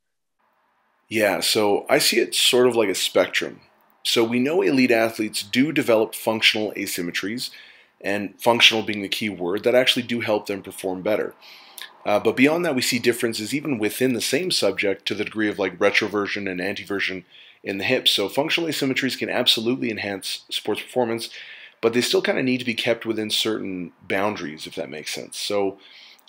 Yeah, 1.13 1.41
so 1.41 1.85
I 1.91 1.99
see 1.99 2.21
it 2.21 2.35
sort 2.35 2.67
of 2.67 2.75
like 2.75 2.89
a 2.89 2.95
spectrum. 2.95 3.61
So 4.03 4.25
we 4.25 4.39
know 4.39 4.63
elite 4.63 4.91
athletes 4.91 5.43
do 5.43 5.71
develop 5.71 6.15
functional 6.15 6.73
asymmetries, 6.73 7.51
and 8.01 8.33
functional 8.41 8.83
being 8.83 9.03
the 9.03 9.11
key 9.11 9.29
word, 9.29 9.63
that 9.65 9.75
actually 9.75 10.05
do 10.05 10.21
help 10.21 10.47
them 10.47 10.63
perform 10.63 11.03
better. 11.03 11.35
Uh, 12.07 12.19
but 12.19 12.35
beyond 12.35 12.65
that, 12.65 12.75
we 12.75 12.81
see 12.81 12.99
differences 12.99 13.53
even 13.53 13.79
within 13.79 14.15
the 14.15 14.23
same 14.23 14.51
subject 14.51 15.05
to 15.05 15.15
the 15.15 15.25
degree 15.25 15.51
of 15.51 15.59
like 15.59 15.79
retroversion 15.79 16.51
and 16.51 16.61
anteversion 16.61 17.25
in 17.63 17.77
the 17.77 17.85
hips. 17.85 18.11
So 18.11 18.31
functional 18.31 18.71
asymmetries 18.71 19.19
can 19.19 19.29
absolutely 19.29 19.91
enhance 19.91 20.47
sports 20.49 20.81
performance, 20.81 21.29
but 21.83 21.93
they 21.93 22.01
still 22.01 22.23
kind 22.23 22.39
of 22.39 22.47
need 22.47 22.61
to 22.61 22.65
be 22.65 22.73
kept 22.73 23.05
within 23.05 23.29
certain 23.29 23.93
boundaries, 24.09 24.67
if 24.67 24.77
that 24.77 24.89
makes 24.89 25.13
sense. 25.13 25.37
So, 25.37 25.79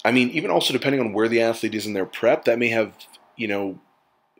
I 0.04 0.12
mean, 0.12 0.30
even 0.32 0.52
also 0.52 0.74
depending 0.74 1.00
on 1.00 1.14
where 1.14 1.30
the 1.30 1.40
athlete 1.40 1.74
is 1.74 1.86
in 1.86 1.94
their 1.94 2.06
prep, 2.06 2.44
that 2.44 2.60
may 2.60 2.68
have, 2.68 2.98
you 3.38 3.48
know, 3.48 3.80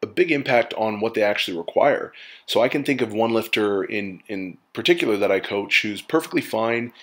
a 0.04 0.08
big 0.08 0.32
impact 0.32 0.74
on 0.76 1.00
what 1.00 1.16
they 1.16 1.24
actually 1.24 1.58
require. 1.58 2.14
So 2.46 2.62
I 2.62 2.68
can 2.68 2.84
think 2.84 3.02
of 3.02 3.14
one 3.14 3.34
lifter 3.34 3.84
in 3.84 4.22
in 4.28 4.58
particular 4.74 5.18
that 5.18 5.32
I 5.32 5.40
coach 5.40 5.82
who's 5.82 6.02
perfectly 6.02 6.42
fine, 6.42 6.94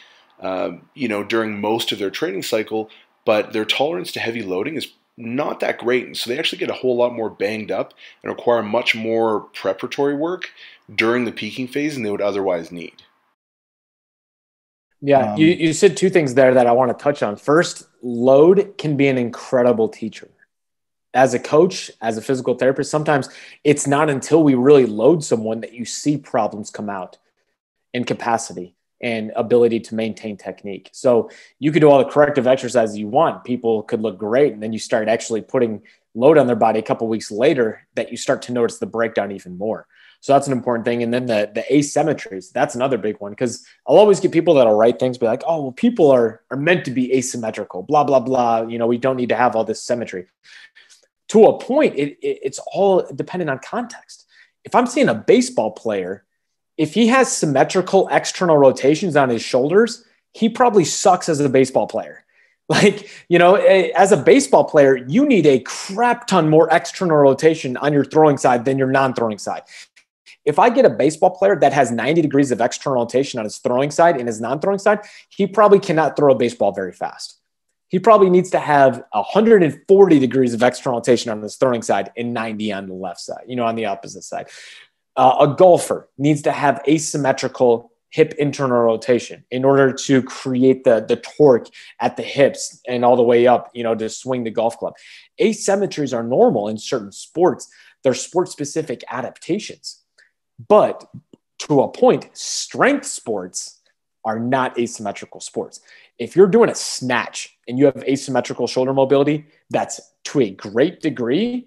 uh, 0.40 0.72
you 0.94 1.08
know, 1.08 1.24
during 1.24 1.60
most 1.60 1.90
of 1.90 1.98
their 1.98 2.10
training 2.10 2.44
cycle, 2.44 2.90
but 3.24 3.52
their 3.52 3.64
tolerance 3.64 4.12
to 4.12 4.20
heavy 4.20 4.42
loading 4.42 4.76
is 4.76 4.92
not 5.16 5.60
that 5.60 5.78
great. 5.78 6.06
And 6.06 6.16
so 6.16 6.30
they 6.30 6.38
actually 6.38 6.58
get 6.58 6.70
a 6.70 6.74
whole 6.74 6.96
lot 6.96 7.14
more 7.14 7.30
banged 7.30 7.70
up 7.70 7.94
and 8.22 8.30
require 8.30 8.62
much 8.62 8.94
more 8.94 9.40
preparatory 9.40 10.14
work 10.14 10.50
during 10.94 11.24
the 11.24 11.32
peaking 11.32 11.68
phase 11.68 11.94
than 11.94 12.02
they 12.02 12.10
would 12.10 12.20
otherwise 12.20 12.70
need. 12.70 13.02
Yeah, 15.02 15.32
um, 15.32 15.38
you, 15.38 15.48
you 15.48 15.72
said 15.72 15.96
two 15.96 16.10
things 16.10 16.34
there 16.34 16.52
that 16.52 16.66
I 16.66 16.72
want 16.72 16.96
to 16.96 17.02
touch 17.02 17.22
on. 17.22 17.36
First, 17.36 17.88
load 18.02 18.74
can 18.76 18.96
be 18.96 19.08
an 19.08 19.16
incredible 19.16 19.88
teacher. 19.88 20.28
As 21.12 21.34
a 21.34 21.38
coach, 21.38 21.90
as 22.00 22.16
a 22.16 22.22
physical 22.22 22.54
therapist, 22.54 22.90
sometimes 22.90 23.28
it's 23.64 23.86
not 23.86 24.08
until 24.08 24.42
we 24.42 24.54
really 24.54 24.86
load 24.86 25.24
someone 25.24 25.60
that 25.60 25.72
you 25.72 25.84
see 25.84 26.16
problems 26.16 26.70
come 26.70 26.88
out 26.88 27.18
in 27.92 28.04
capacity 28.04 28.76
and 29.02 29.32
ability 29.34 29.80
to 29.80 29.94
maintain 29.94 30.36
technique. 30.36 30.90
So 30.92 31.30
you 31.58 31.72
could 31.72 31.80
do 31.80 31.90
all 31.90 31.98
the 31.98 32.10
corrective 32.10 32.46
exercises 32.46 32.98
you 32.98 33.08
want. 33.08 33.44
People 33.44 33.82
could 33.82 34.02
look 34.02 34.18
great. 34.18 34.52
And 34.52 34.62
then 34.62 34.72
you 34.72 34.78
start 34.78 35.08
actually 35.08 35.40
putting 35.40 35.82
load 36.14 36.38
on 36.38 36.46
their 36.46 36.56
body 36.56 36.78
a 36.78 36.82
couple 36.82 37.08
weeks 37.08 37.30
later 37.30 37.86
that 37.94 38.10
you 38.10 38.16
start 38.16 38.42
to 38.42 38.52
notice 38.52 38.78
the 38.78 38.86
breakdown 38.86 39.32
even 39.32 39.56
more. 39.56 39.86
So 40.20 40.34
that's 40.34 40.46
an 40.46 40.52
important 40.52 40.84
thing. 40.84 41.02
And 41.02 41.14
then 41.14 41.24
the, 41.24 41.50
the 41.54 41.64
asymmetries, 41.70 42.52
that's 42.52 42.74
another 42.74 42.98
big 42.98 43.18
one. 43.20 43.34
Cause 43.34 43.64
I'll 43.86 43.96
always 43.96 44.20
get 44.20 44.32
people 44.32 44.54
that'll 44.54 44.74
write 44.74 44.98
things, 44.98 45.16
be 45.16 45.24
like, 45.24 45.42
oh, 45.46 45.62
well, 45.62 45.72
people 45.72 46.10
are, 46.10 46.42
are 46.50 46.58
meant 46.58 46.84
to 46.84 46.90
be 46.90 47.14
asymmetrical, 47.14 47.82
blah, 47.82 48.04
blah, 48.04 48.20
blah. 48.20 48.62
You 48.62 48.76
know, 48.76 48.86
we 48.86 48.98
don't 48.98 49.16
need 49.16 49.30
to 49.30 49.36
have 49.36 49.56
all 49.56 49.64
this 49.64 49.82
symmetry. 49.82 50.26
To 51.30 51.46
a 51.46 51.58
point, 51.58 51.96
it, 51.96 52.18
it 52.20 52.38
it's 52.42 52.60
all 52.72 53.06
dependent 53.14 53.50
on 53.50 53.58
context. 53.58 54.26
If 54.64 54.74
I'm 54.74 54.86
seeing 54.86 55.08
a 55.08 55.14
baseball 55.14 55.72
player 55.72 56.24
if 56.80 56.94
he 56.94 57.08
has 57.08 57.30
symmetrical 57.30 58.08
external 58.10 58.56
rotations 58.56 59.14
on 59.14 59.28
his 59.28 59.42
shoulders, 59.42 60.02
he 60.32 60.48
probably 60.48 60.86
sucks 60.86 61.28
as 61.28 61.38
a 61.38 61.48
baseball 61.48 61.86
player. 61.86 62.24
Like, 62.70 63.10
you 63.28 63.40
know, 63.40 63.56
as 63.56 64.12
a 64.12 64.16
baseball 64.16 64.62
player, 64.62 64.96
you 64.96 65.26
need 65.26 65.44
a 65.44 65.58
crap 65.58 66.28
ton 66.28 66.48
more 66.48 66.68
external 66.70 67.16
rotation 67.16 67.76
on 67.78 67.92
your 67.92 68.04
throwing 68.04 68.38
side 68.38 68.64
than 68.64 68.78
your 68.78 68.86
non 68.86 69.12
throwing 69.12 69.38
side. 69.38 69.62
If 70.44 70.60
I 70.60 70.70
get 70.70 70.84
a 70.84 70.90
baseball 70.90 71.30
player 71.30 71.58
that 71.58 71.72
has 71.72 71.90
90 71.90 72.22
degrees 72.22 72.52
of 72.52 72.60
external 72.60 73.00
rotation 73.00 73.40
on 73.40 73.44
his 73.44 73.58
throwing 73.58 73.90
side 73.90 74.18
and 74.18 74.28
his 74.28 74.40
non 74.40 74.60
throwing 74.60 74.78
side, 74.78 75.00
he 75.30 75.48
probably 75.48 75.80
cannot 75.80 76.16
throw 76.16 76.32
a 76.32 76.38
baseball 76.38 76.70
very 76.70 76.92
fast. 76.92 77.39
He 77.90 77.98
probably 77.98 78.30
needs 78.30 78.50
to 78.50 78.60
have 78.60 79.02
140 79.12 80.18
degrees 80.18 80.54
of 80.54 80.62
external 80.62 81.00
rotation 81.00 81.30
on 81.30 81.42
his 81.42 81.56
throwing 81.56 81.82
side 81.82 82.10
and 82.16 82.32
90 82.32 82.72
on 82.72 82.86
the 82.86 82.94
left 82.94 83.20
side, 83.20 83.42
you 83.46 83.56
know, 83.56 83.66
on 83.66 83.74
the 83.74 83.84
opposite 83.84 84.22
side. 84.22 84.48
Uh, 85.16 85.36
a 85.40 85.54
golfer 85.56 86.08
needs 86.16 86.40
to 86.42 86.52
have 86.52 86.80
asymmetrical 86.88 87.90
hip 88.10 88.32
internal 88.38 88.82
rotation 88.82 89.44
in 89.50 89.64
order 89.64 89.92
to 89.92 90.22
create 90.22 90.84
the, 90.84 91.04
the 91.06 91.16
torque 91.16 91.68
at 92.00 92.16
the 92.16 92.22
hips 92.22 92.80
and 92.88 93.04
all 93.04 93.16
the 93.16 93.22
way 93.22 93.46
up, 93.46 93.70
you 93.72 93.82
know, 93.82 93.94
to 93.94 94.08
swing 94.08 94.44
the 94.44 94.50
golf 94.50 94.78
club. 94.78 94.94
Asymmetries 95.40 96.16
are 96.16 96.22
normal 96.22 96.68
in 96.68 96.78
certain 96.78 97.12
sports. 97.12 97.68
They're 98.02 98.14
sport 98.14 98.48
specific 98.48 99.02
adaptations. 99.08 100.02
But 100.68 101.08
to 101.60 101.82
a 101.82 101.88
point, 101.88 102.30
strength 102.32 103.06
sports 103.06 103.80
are 104.24 104.38
not 104.38 104.78
asymmetrical 104.78 105.40
sports. 105.40 105.80
If 106.20 106.36
you're 106.36 106.46
doing 106.46 106.68
a 106.68 106.74
snatch 106.74 107.58
and 107.66 107.78
you 107.78 107.86
have 107.86 108.04
asymmetrical 108.04 108.66
shoulder 108.66 108.92
mobility, 108.92 109.46
that's 109.70 110.00
to 110.24 110.40
a 110.40 110.50
great 110.50 111.00
degree, 111.00 111.66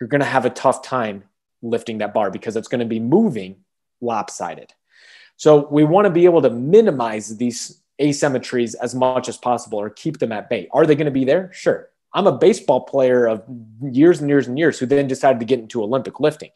you're 0.00 0.08
going 0.08 0.20
to 0.20 0.26
have 0.26 0.46
a 0.46 0.50
tough 0.50 0.82
time 0.82 1.24
lifting 1.62 1.98
that 1.98 2.14
bar 2.14 2.30
because 2.30 2.56
it's 2.56 2.68
going 2.68 2.78
to 2.78 2.86
be 2.86 3.00
moving 3.00 3.56
lopsided. 4.00 4.72
So 5.36 5.66
we 5.68 5.82
want 5.82 6.04
to 6.04 6.10
be 6.10 6.24
able 6.24 6.42
to 6.42 6.50
minimize 6.50 7.36
these 7.36 7.82
asymmetries 8.00 8.76
as 8.80 8.94
much 8.94 9.28
as 9.28 9.36
possible 9.36 9.80
or 9.80 9.90
keep 9.90 10.18
them 10.18 10.30
at 10.30 10.48
bay. 10.48 10.68
Are 10.72 10.86
they 10.86 10.94
going 10.94 11.06
to 11.06 11.10
be 11.10 11.24
there? 11.24 11.50
Sure. 11.52 11.88
I'm 12.14 12.28
a 12.28 12.38
baseball 12.38 12.82
player 12.82 13.26
of 13.26 13.42
years 13.82 14.20
and 14.20 14.30
years 14.30 14.46
and 14.46 14.56
years 14.56 14.78
who 14.78 14.86
then 14.86 15.08
decided 15.08 15.40
to 15.40 15.44
get 15.44 15.58
into 15.58 15.82
Olympic 15.82 16.20
lifting. 16.20 16.50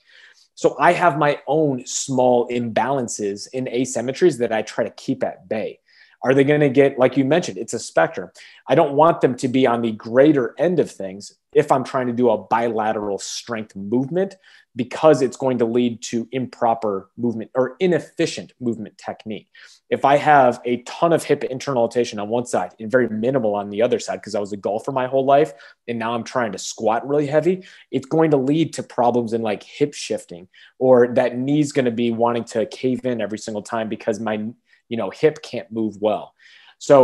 So 0.54 0.76
I 0.78 0.92
have 0.92 1.18
my 1.18 1.40
own 1.48 1.84
small 1.86 2.48
imbalances 2.48 3.48
in 3.52 3.64
asymmetries 3.66 4.38
that 4.38 4.52
I 4.52 4.62
try 4.62 4.84
to 4.84 4.90
keep 4.90 5.24
at 5.24 5.48
bay. 5.48 5.80
Are 6.24 6.34
they 6.34 6.44
going 6.44 6.60
to 6.60 6.68
get, 6.68 6.98
like 6.98 7.16
you 7.16 7.24
mentioned, 7.24 7.58
it's 7.58 7.74
a 7.74 7.78
spectrum. 7.78 8.30
I 8.68 8.74
don't 8.74 8.94
want 8.94 9.20
them 9.20 9.34
to 9.36 9.48
be 9.48 9.66
on 9.66 9.82
the 9.82 9.92
greater 9.92 10.54
end 10.58 10.78
of 10.78 10.90
things 10.90 11.34
if 11.52 11.70
I'm 11.70 11.84
trying 11.84 12.06
to 12.06 12.12
do 12.12 12.30
a 12.30 12.38
bilateral 12.38 13.18
strength 13.18 13.76
movement 13.76 14.36
because 14.74 15.20
it's 15.20 15.36
going 15.36 15.58
to 15.58 15.66
lead 15.66 16.00
to 16.02 16.26
improper 16.32 17.10
movement 17.18 17.50
or 17.54 17.76
inefficient 17.78 18.52
movement 18.60 18.96
technique. 18.96 19.48
If 19.90 20.06
I 20.06 20.16
have 20.16 20.62
a 20.64 20.78
ton 20.82 21.12
of 21.12 21.22
hip 21.22 21.44
internal 21.44 21.82
rotation 21.82 22.18
on 22.18 22.30
one 22.30 22.46
side 22.46 22.72
and 22.80 22.90
very 22.90 23.08
minimal 23.08 23.54
on 23.54 23.68
the 23.68 23.82
other 23.82 23.98
side, 23.98 24.16
because 24.16 24.34
I 24.34 24.40
was 24.40 24.52
a 24.52 24.56
golfer 24.56 24.92
my 24.92 25.06
whole 25.06 25.26
life 25.26 25.52
and 25.88 25.98
now 25.98 26.14
I'm 26.14 26.24
trying 26.24 26.52
to 26.52 26.58
squat 26.58 27.06
really 27.06 27.26
heavy, 27.26 27.66
it's 27.90 28.06
going 28.06 28.30
to 28.30 28.38
lead 28.38 28.72
to 28.74 28.82
problems 28.82 29.34
in 29.34 29.42
like 29.42 29.62
hip 29.62 29.92
shifting 29.92 30.48
or 30.78 31.08
that 31.14 31.36
knee's 31.36 31.72
going 31.72 31.84
to 31.84 31.90
be 31.90 32.10
wanting 32.10 32.44
to 32.44 32.64
cave 32.66 33.04
in 33.04 33.20
every 33.20 33.38
single 33.38 33.62
time 33.62 33.90
because 33.90 34.18
my 34.20 34.48
you 34.92 34.98
know 34.98 35.10
hip 35.10 35.36
can't 35.42 35.70
move 35.72 35.94
well. 36.00 36.34
So 36.78 36.96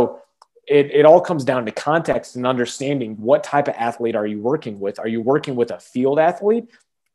it, 0.67 0.85
it 0.91 1.05
all 1.05 1.21
comes 1.21 1.43
down 1.43 1.65
to 1.65 1.71
context 1.71 2.35
and 2.35 2.45
understanding 2.45 3.15
what 3.15 3.43
type 3.43 3.67
of 3.67 3.73
athlete 3.87 4.15
are 4.15 4.27
you 4.27 4.39
working 4.39 4.79
with. 4.79 4.99
Are 4.99 5.07
you 5.07 5.21
working 5.21 5.55
with 5.55 5.71
a 5.71 5.79
field 5.79 6.19
athlete 6.19 6.65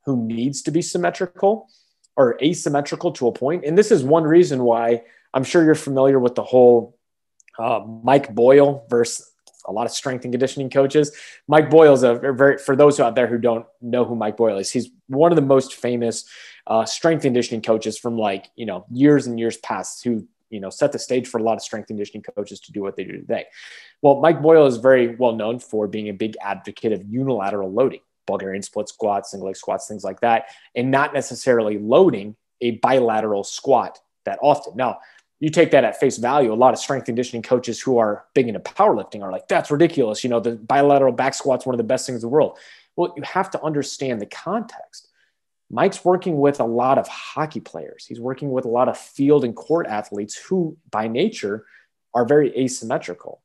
who 0.04 0.16
needs 0.16 0.62
to 0.62 0.70
be 0.72 0.82
symmetrical 0.82 1.68
or 2.16 2.36
asymmetrical 2.42 3.12
to 3.12 3.28
a 3.28 3.32
point. 3.32 3.64
And 3.64 3.76
this 3.76 3.90
is 3.90 4.02
one 4.02 4.24
reason 4.24 4.62
why 4.62 5.02
I'm 5.32 5.44
sure 5.44 5.64
you're 5.64 5.74
familiar 5.74 6.18
with 6.18 6.34
the 6.34 6.44
whole 6.44 6.96
uh, 7.58 7.80
Mike 8.02 8.34
Boyle 8.34 8.86
versus 8.88 9.30
a 9.66 9.72
lot 9.72 9.86
of 9.86 9.92
strength 9.92 10.24
and 10.24 10.32
conditioning 10.32 10.70
coaches. 10.70 11.16
Mike 11.48 11.70
Boyle 11.70 11.94
is 11.94 12.02
a 12.02 12.14
very, 12.14 12.58
for 12.58 12.76
those 12.76 13.00
out 13.00 13.14
there 13.14 13.26
who 13.26 13.38
don't 13.38 13.66
know 13.80 14.04
who 14.04 14.14
Mike 14.14 14.36
Boyle 14.36 14.58
is, 14.58 14.70
he's 14.70 14.90
one 15.08 15.32
of 15.32 15.36
the 15.36 15.42
most 15.42 15.74
famous 15.74 16.24
uh, 16.66 16.84
strength 16.84 17.24
and 17.24 17.34
conditioning 17.34 17.62
coaches 17.62 17.98
from 17.98 18.18
like, 18.18 18.50
you 18.56 18.66
know, 18.66 18.84
years 18.90 19.26
and 19.26 19.38
years 19.38 19.56
past 19.58 20.04
who, 20.04 20.28
you 20.50 20.60
know, 20.60 20.70
set 20.70 20.92
the 20.92 20.98
stage 20.98 21.26
for 21.26 21.38
a 21.38 21.42
lot 21.42 21.54
of 21.54 21.62
strength 21.62 21.86
conditioning 21.86 22.22
coaches 22.22 22.60
to 22.60 22.72
do 22.72 22.82
what 22.82 22.96
they 22.96 23.04
do 23.04 23.12
today. 23.12 23.46
Well, 24.02 24.20
Mike 24.20 24.40
Boyle 24.42 24.66
is 24.66 24.76
very 24.76 25.16
well 25.16 25.34
known 25.34 25.58
for 25.58 25.86
being 25.88 26.08
a 26.08 26.12
big 26.12 26.36
advocate 26.42 26.92
of 26.92 27.04
unilateral 27.08 27.72
loading. 27.72 28.00
Bulgarian 28.26 28.62
split 28.62 28.88
squats, 28.88 29.30
single 29.30 29.46
leg 29.48 29.56
squats, 29.56 29.86
things 29.86 30.04
like 30.04 30.20
that, 30.20 30.46
and 30.74 30.90
not 30.90 31.12
necessarily 31.12 31.78
loading 31.78 32.36
a 32.60 32.72
bilateral 32.72 33.44
squat 33.44 34.00
that 34.24 34.38
often. 34.42 34.74
Now, 34.76 34.98
you 35.40 35.50
take 35.50 35.72
that 35.72 35.84
at 35.84 36.00
face 36.00 36.16
value. 36.16 36.52
A 36.52 36.54
lot 36.54 36.72
of 36.72 36.80
strength 36.80 37.04
conditioning 37.04 37.42
coaches 37.42 37.80
who 37.80 37.98
are 37.98 38.24
big 38.34 38.48
into 38.48 38.60
powerlifting 38.60 39.22
are 39.22 39.30
like, 39.30 39.46
that's 39.48 39.70
ridiculous. 39.70 40.24
You 40.24 40.30
know, 40.30 40.40
the 40.40 40.52
bilateral 40.52 41.12
back 41.12 41.34
squat's 41.34 41.66
one 41.66 41.74
of 41.74 41.78
the 41.78 41.84
best 41.84 42.06
things 42.06 42.22
in 42.22 42.28
the 42.28 42.32
world. 42.32 42.56
Well, 42.96 43.12
you 43.16 43.22
have 43.24 43.50
to 43.50 43.62
understand 43.62 44.22
the 44.22 44.26
context. 44.26 45.08
Mike's 45.74 46.04
working 46.04 46.38
with 46.38 46.60
a 46.60 46.64
lot 46.64 46.98
of 46.98 47.08
hockey 47.08 47.58
players. 47.58 48.06
He's 48.06 48.20
working 48.20 48.52
with 48.52 48.64
a 48.64 48.68
lot 48.68 48.88
of 48.88 48.96
field 48.96 49.42
and 49.44 49.56
court 49.56 49.88
athletes 49.88 50.36
who, 50.36 50.76
by 50.88 51.08
nature, 51.08 51.66
are 52.14 52.24
very 52.24 52.56
asymmetrical. 52.56 53.42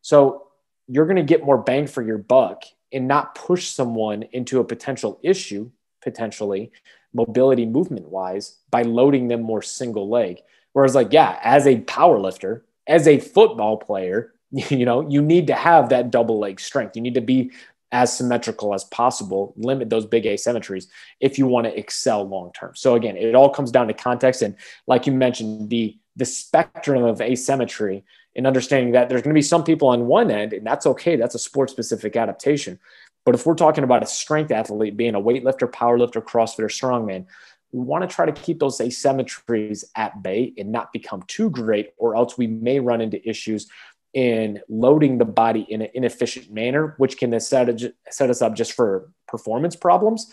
So 0.00 0.46
you're 0.86 1.04
going 1.04 1.16
to 1.16 1.22
get 1.22 1.44
more 1.44 1.58
bang 1.58 1.86
for 1.86 2.02
your 2.02 2.16
buck 2.16 2.62
and 2.90 3.06
not 3.06 3.34
push 3.34 3.68
someone 3.68 4.22
into 4.32 4.60
a 4.60 4.64
potential 4.64 5.20
issue, 5.22 5.70
potentially 6.00 6.72
mobility 7.12 7.66
movement 7.66 8.08
wise, 8.08 8.56
by 8.70 8.80
loading 8.80 9.28
them 9.28 9.42
more 9.42 9.60
single 9.60 10.08
leg. 10.08 10.40
Whereas, 10.72 10.94
like, 10.94 11.12
yeah, 11.12 11.38
as 11.42 11.66
a 11.66 11.80
power 11.80 12.18
lifter, 12.18 12.64
as 12.86 13.06
a 13.06 13.20
football 13.20 13.76
player, 13.76 14.32
you 14.50 14.86
know, 14.86 15.06
you 15.06 15.20
need 15.20 15.48
to 15.48 15.54
have 15.54 15.90
that 15.90 16.10
double 16.10 16.38
leg 16.38 16.60
strength. 16.60 16.96
You 16.96 17.02
need 17.02 17.16
to 17.16 17.20
be 17.20 17.50
as 17.92 18.16
symmetrical 18.16 18.74
as 18.74 18.84
possible, 18.84 19.54
limit 19.56 19.88
those 19.90 20.06
big 20.06 20.24
asymmetries 20.24 20.86
if 21.20 21.38
you 21.38 21.46
want 21.46 21.66
to 21.66 21.78
excel 21.78 22.26
long 22.26 22.52
term. 22.52 22.72
So 22.74 22.94
again, 22.94 23.16
it 23.16 23.34
all 23.34 23.50
comes 23.50 23.70
down 23.70 23.88
to 23.88 23.94
context 23.94 24.42
and 24.42 24.56
like 24.86 25.06
you 25.06 25.12
mentioned, 25.12 25.70
the 25.70 25.96
the 26.16 26.24
spectrum 26.24 27.04
of 27.04 27.20
asymmetry 27.20 28.04
and 28.34 28.46
understanding 28.46 28.92
that 28.92 29.08
there's 29.08 29.22
going 29.22 29.32
to 29.32 29.38
be 29.38 29.42
some 29.42 29.64
people 29.64 29.88
on 29.88 30.06
one 30.06 30.30
end, 30.30 30.52
and 30.52 30.66
that's 30.66 30.84
okay. 30.84 31.16
That's 31.16 31.36
a 31.36 31.38
sport 31.38 31.70
specific 31.70 32.16
adaptation. 32.16 32.78
But 33.24 33.34
if 33.34 33.46
we're 33.46 33.54
talking 33.54 33.84
about 33.84 34.02
a 34.02 34.06
strength 34.06 34.50
athlete 34.50 34.96
being 34.96 35.14
a 35.14 35.20
weightlifter, 35.20 35.70
powerlifter, 35.70 36.22
CrossFit, 36.22 36.60
or 36.60 36.68
strongman, 36.68 37.26
we 37.72 37.80
want 37.80 38.08
to 38.08 38.14
try 38.14 38.26
to 38.26 38.32
keep 38.32 38.58
those 38.58 38.78
asymmetries 38.78 39.84
at 39.94 40.22
bay 40.22 40.54
and 40.56 40.72
not 40.72 40.92
become 40.92 41.22
too 41.28 41.50
great, 41.50 41.90
or 41.98 42.16
else 42.16 42.38
we 42.38 42.46
may 42.46 42.80
run 42.80 43.00
into 43.00 43.28
issues 43.28 43.68
in 44.14 44.60
loading 44.68 45.18
the 45.18 45.24
body 45.24 45.66
in 45.68 45.82
an 45.82 45.88
inefficient 45.94 46.50
manner, 46.50 46.94
which 46.98 47.18
can 47.18 47.30
then 47.30 47.40
set, 47.40 47.68
set 48.10 48.30
us 48.30 48.42
up 48.42 48.54
just 48.54 48.72
for 48.72 49.10
performance 49.26 49.76
problems 49.76 50.32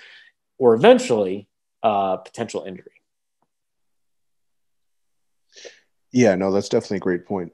or 0.57 0.73
eventually 0.73 1.47
uh, 1.83 2.17
potential 2.17 2.63
injury. 2.65 2.91
Yeah, 6.11 6.35
no, 6.35 6.51
that's 6.51 6.69
definitely 6.69 6.97
a 6.97 7.01
great 7.01 7.25
point. 7.25 7.51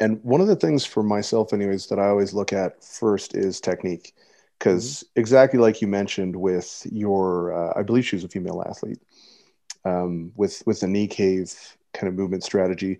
And 0.00 0.22
one 0.24 0.40
of 0.40 0.48
the 0.48 0.56
things 0.56 0.84
for 0.84 1.02
myself, 1.02 1.52
anyways, 1.52 1.86
that 1.86 1.98
I 1.98 2.08
always 2.08 2.32
look 2.32 2.52
at 2.52 2.82
first 2.82 3.36
is 3.36 3.60
technique. 3.60 4.14
Because 4.58 4.84
mm-hmm. 4.84 5.20
exactly 5.20 5.58
like 5.58 5.80
you 5.80 5.88
mentioned 5.88 6.36
with 6.36 6.86
your, 6.90 7.54
uh, 7.54 7.78
I 7.78 7.82
believe 7.82 8.04
she 8.04 8.16
was 8.16 8.24
a 8.24 8.28
female 8.28 8.62
athlete, 8.68 9.00
um, 9.84 10.32
with 10.36 10.62
with 10.66 10.80
the 10.80 10.86
knee 10.86 11.06
cave 11.06 11.54
kind 11.94 12.08
of 12.08 12.14
movement 12.14 12.44
strategy, 12.44 12.98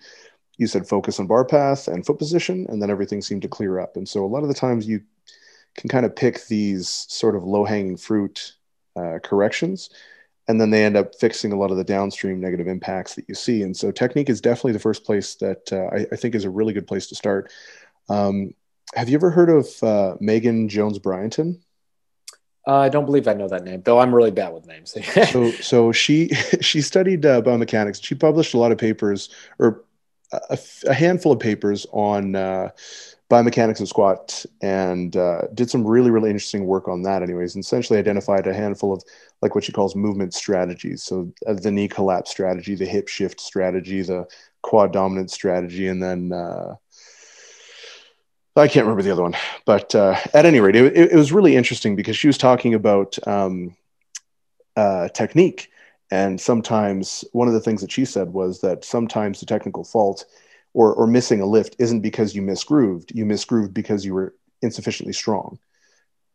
you 0.61 0.69
said 0.69 0.87
focus 0.87 1.19
on 1.19 1.27
bar 1.27 1.45
path 1.45 1.89
and 1.89 2.07
foot 2.07 2.19
position, 2.19 2.67
and 2.69 2.81
then 2.81 2.91
everything 2.91 3.23
seemed 3.23 3.43
to 3.43 3.49
clear 3.49 3.81
up. 3.81 3.97
And 3.97 4.09
so 4.09 4.25
a 4.25 4.27
lot 4.27 4.43
of 4.43 4.49
the 4.49 4.55
times 4.55 4.87
you 4.87 5.01
can 5.75 5.89
kind 5.89 6.07
of 6.07 6.15
pick 6.15 6.47
these 6.47 6.89
sort 6.89 7.35
of 7.35 7.43
low 7.43 7.65
hanging 7.65 7.97
fruit 7.97 8.55
uh, 8.97 9.19
corrections 9.23 9.91
and 10.51 10.61
then 10.61 10.71
they 10.71 10.85
end 10.85 10.97
up 10.97 11.15
fixing 11.15 11.53
a 11.53 11.57
lot 11.57 11.71
of 11.71 11.77
the 11.77 11.85
downstream 11.85 12.41
negative 12.41 12.67
impacts 12.67 13.15
that 13.15 13.25
you 13.29 13.37
see. 13.37 13.63
And 13.63 13.77
so 13.77 13.93
technique 13.93 14.29
is 14.29 14.41
definitely 14.41 14.73
the 14.73 14.81
first 14.81 15.05
place 15.05 15.37
that 15.37 15.73
uh, 15.73 15.95
I, 15.95 16.07
I, 16.11 16.17
think 16.17 16.35
is 16.35 16.45
a 16.45 16.51
really 16.51 16.73
good 16.73 16.89
place 16.89 17.07
to 17.07 17.15
start. 17.15 17.53
Um, 18.09 18.55
have 18.97 19.09
you 19.09 19.15
ever 19.15 19.31
heard 19.31 19.49
of 19.49 19.69
uh, 19.81 20.17
Megan 20.19 20.69
Jones 20.69 20.99
Bryanton? 20.99 21.61
Uh, 22.67 22.79
I 22.79 22.89
don't 22.89 23.07
believe 23.07 23.29
I 23.29 23.33
know 23.33 23.47
that 23.47 23.63
name, 23.63 23.83
though 23.85 24.01
I'm 24.01 24.13
really 24.13 24.33
bad 24.33 24.53
with 24.53 24.67
names. 24.67 24.97
so, 25.31 25.53
so 25.53 25.93
she 25.93 26.29
she 26.61 26.81
studied 26.83 27.25
uh, 27.25 27.43
biomechanics. 27.43 28.03
She 28.03 28.17
published 28.17 28.53
a 28.53 28.59
lot 28.59 28.73
of 28.73 28.79
papers, 28.79 29.29
or 29.61 29.85
a, 30.33 30.59
a 30.87 30.95
handful 30.95 31.33
of 31.33 31.41
papers 31.41 31.87
on 31.93 32.35
uh, 32.35 32.71
biomechanics 33.31 33.81
of 33.81 33.89
squat 33.89 34.45
and 34.61 35.17
uh, 35.17 35.43
did 35.55 35.71
some 35.71 35.87
really 35.87 36.11
really 36.11 36.31
interesting 36.31 36.67
work 36.67 36.89
on 36.89 37.03
that 37.03 37.23
anyways 37.23 37.55
and 37.55 37.65
essentially 37.65 37.99
identified 37.99 38.47
a 38.47 38.55
handful 38.55 38.93
of 38.93 39.03
like 39.43 39.55
what 39.55 39.65
she 39.65 39.73
calls 39.73 39.97
movement 39.97 40.35
strategies. 40.35 41.03
So 41.03 41.33
uh, 41.47 41.55
the 41.55 41.71
knee 41.71 41.89
collapse 41.89 42.31
strategy 42.31 42.75
the 42.75 42.87
hip 42.87 43.09
shift 43.09 43.41
strategy 43.41 44.03
the 44.03 44.27
quad 44.63 44.93
dominant 44.93 45.31
strategy 45.31 45.89
and 45.89 46.03
then 46.03 46.33
uh, 46.33 46.75
i 48.57 48.69
can't 48.69 48.85
remember 48.85 49.03
the 49.03 49.13
other 49.13 49.23
one. 49.23 49.37
But 49.65 49.95
uh, 49.95 50.17
at 50.35 50.45
any 50.45 50.61
rate 50.61 50.77
it, 50.77 50.97
it, 50.97 51.15
was 51.15 51.33
really 51.33 51.57
interesting 51.57 51.97
because 51.97 52.17
she 52.17 52.27
was 52.27 52.39
talking 52.39 52.75
about 52.75 53.17
um, 53.27 53.77
uh, 54.77 55.09
technique 55.09 55.71
and 56.11 56.41
sometimes 56.41 57.25
one 57.33 57.49
of 57.49 57.55
the 57.55 57.61
things 57.61 57.81
that 57.83 57.93
she 57.93 58.05
said 58.05 58.33
was 58.33 58.61
that 58.61 58.85
sometimes 58.85 59.41
the 59.41 59.47
technical 59.47 59.85
fault 59.85 60.25
or 60.73 60.93
or 60.95 61.07
missing 61.07 61.41
a 61.41 61.47
lift 61.47 61.77
isn't 61.79 62.01
because 62.01 62.35
you 62.35 62.43
misgrooved. 62.43 63.15
You 63.15 63.25
misgrooved 63.25 63.75
because 63.75 64.05
you 64.05 64.15
were 64.15 64.35
insufficiently 64.63 65.13
strong. 65.13 65.59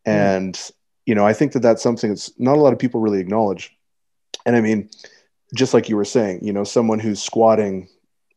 Mm. 0.08 0.12
And 0.12 0.72
you 1.06 1.14
know, 1.14 1.26
I 1.26 1.34
think 1.34 1.52
that 1.54 1.62
that's 1.62 1.84
something 1.84 2.10
that's 2.10 2.32
not 2.40 2.58
a 2.58 2.62
lot 2.62 2.74
of 2.74 2.80
people 2.80 3.00
really 3.00 3.20
acknowledge. 3.20 3.76
And 4.46 4.56
I 4.56 4.62
mean, 4.62 4.90
just 5.54 5.74
like 5.74 5.90
you 5.90 5.96
were 5.96 6.06
saying, 6.06 6.44
you 6.44 6.54
know, 6.54 6.64
someone 6.64 7.00
who's 7.00 7.22
squatting, 7.22 7.88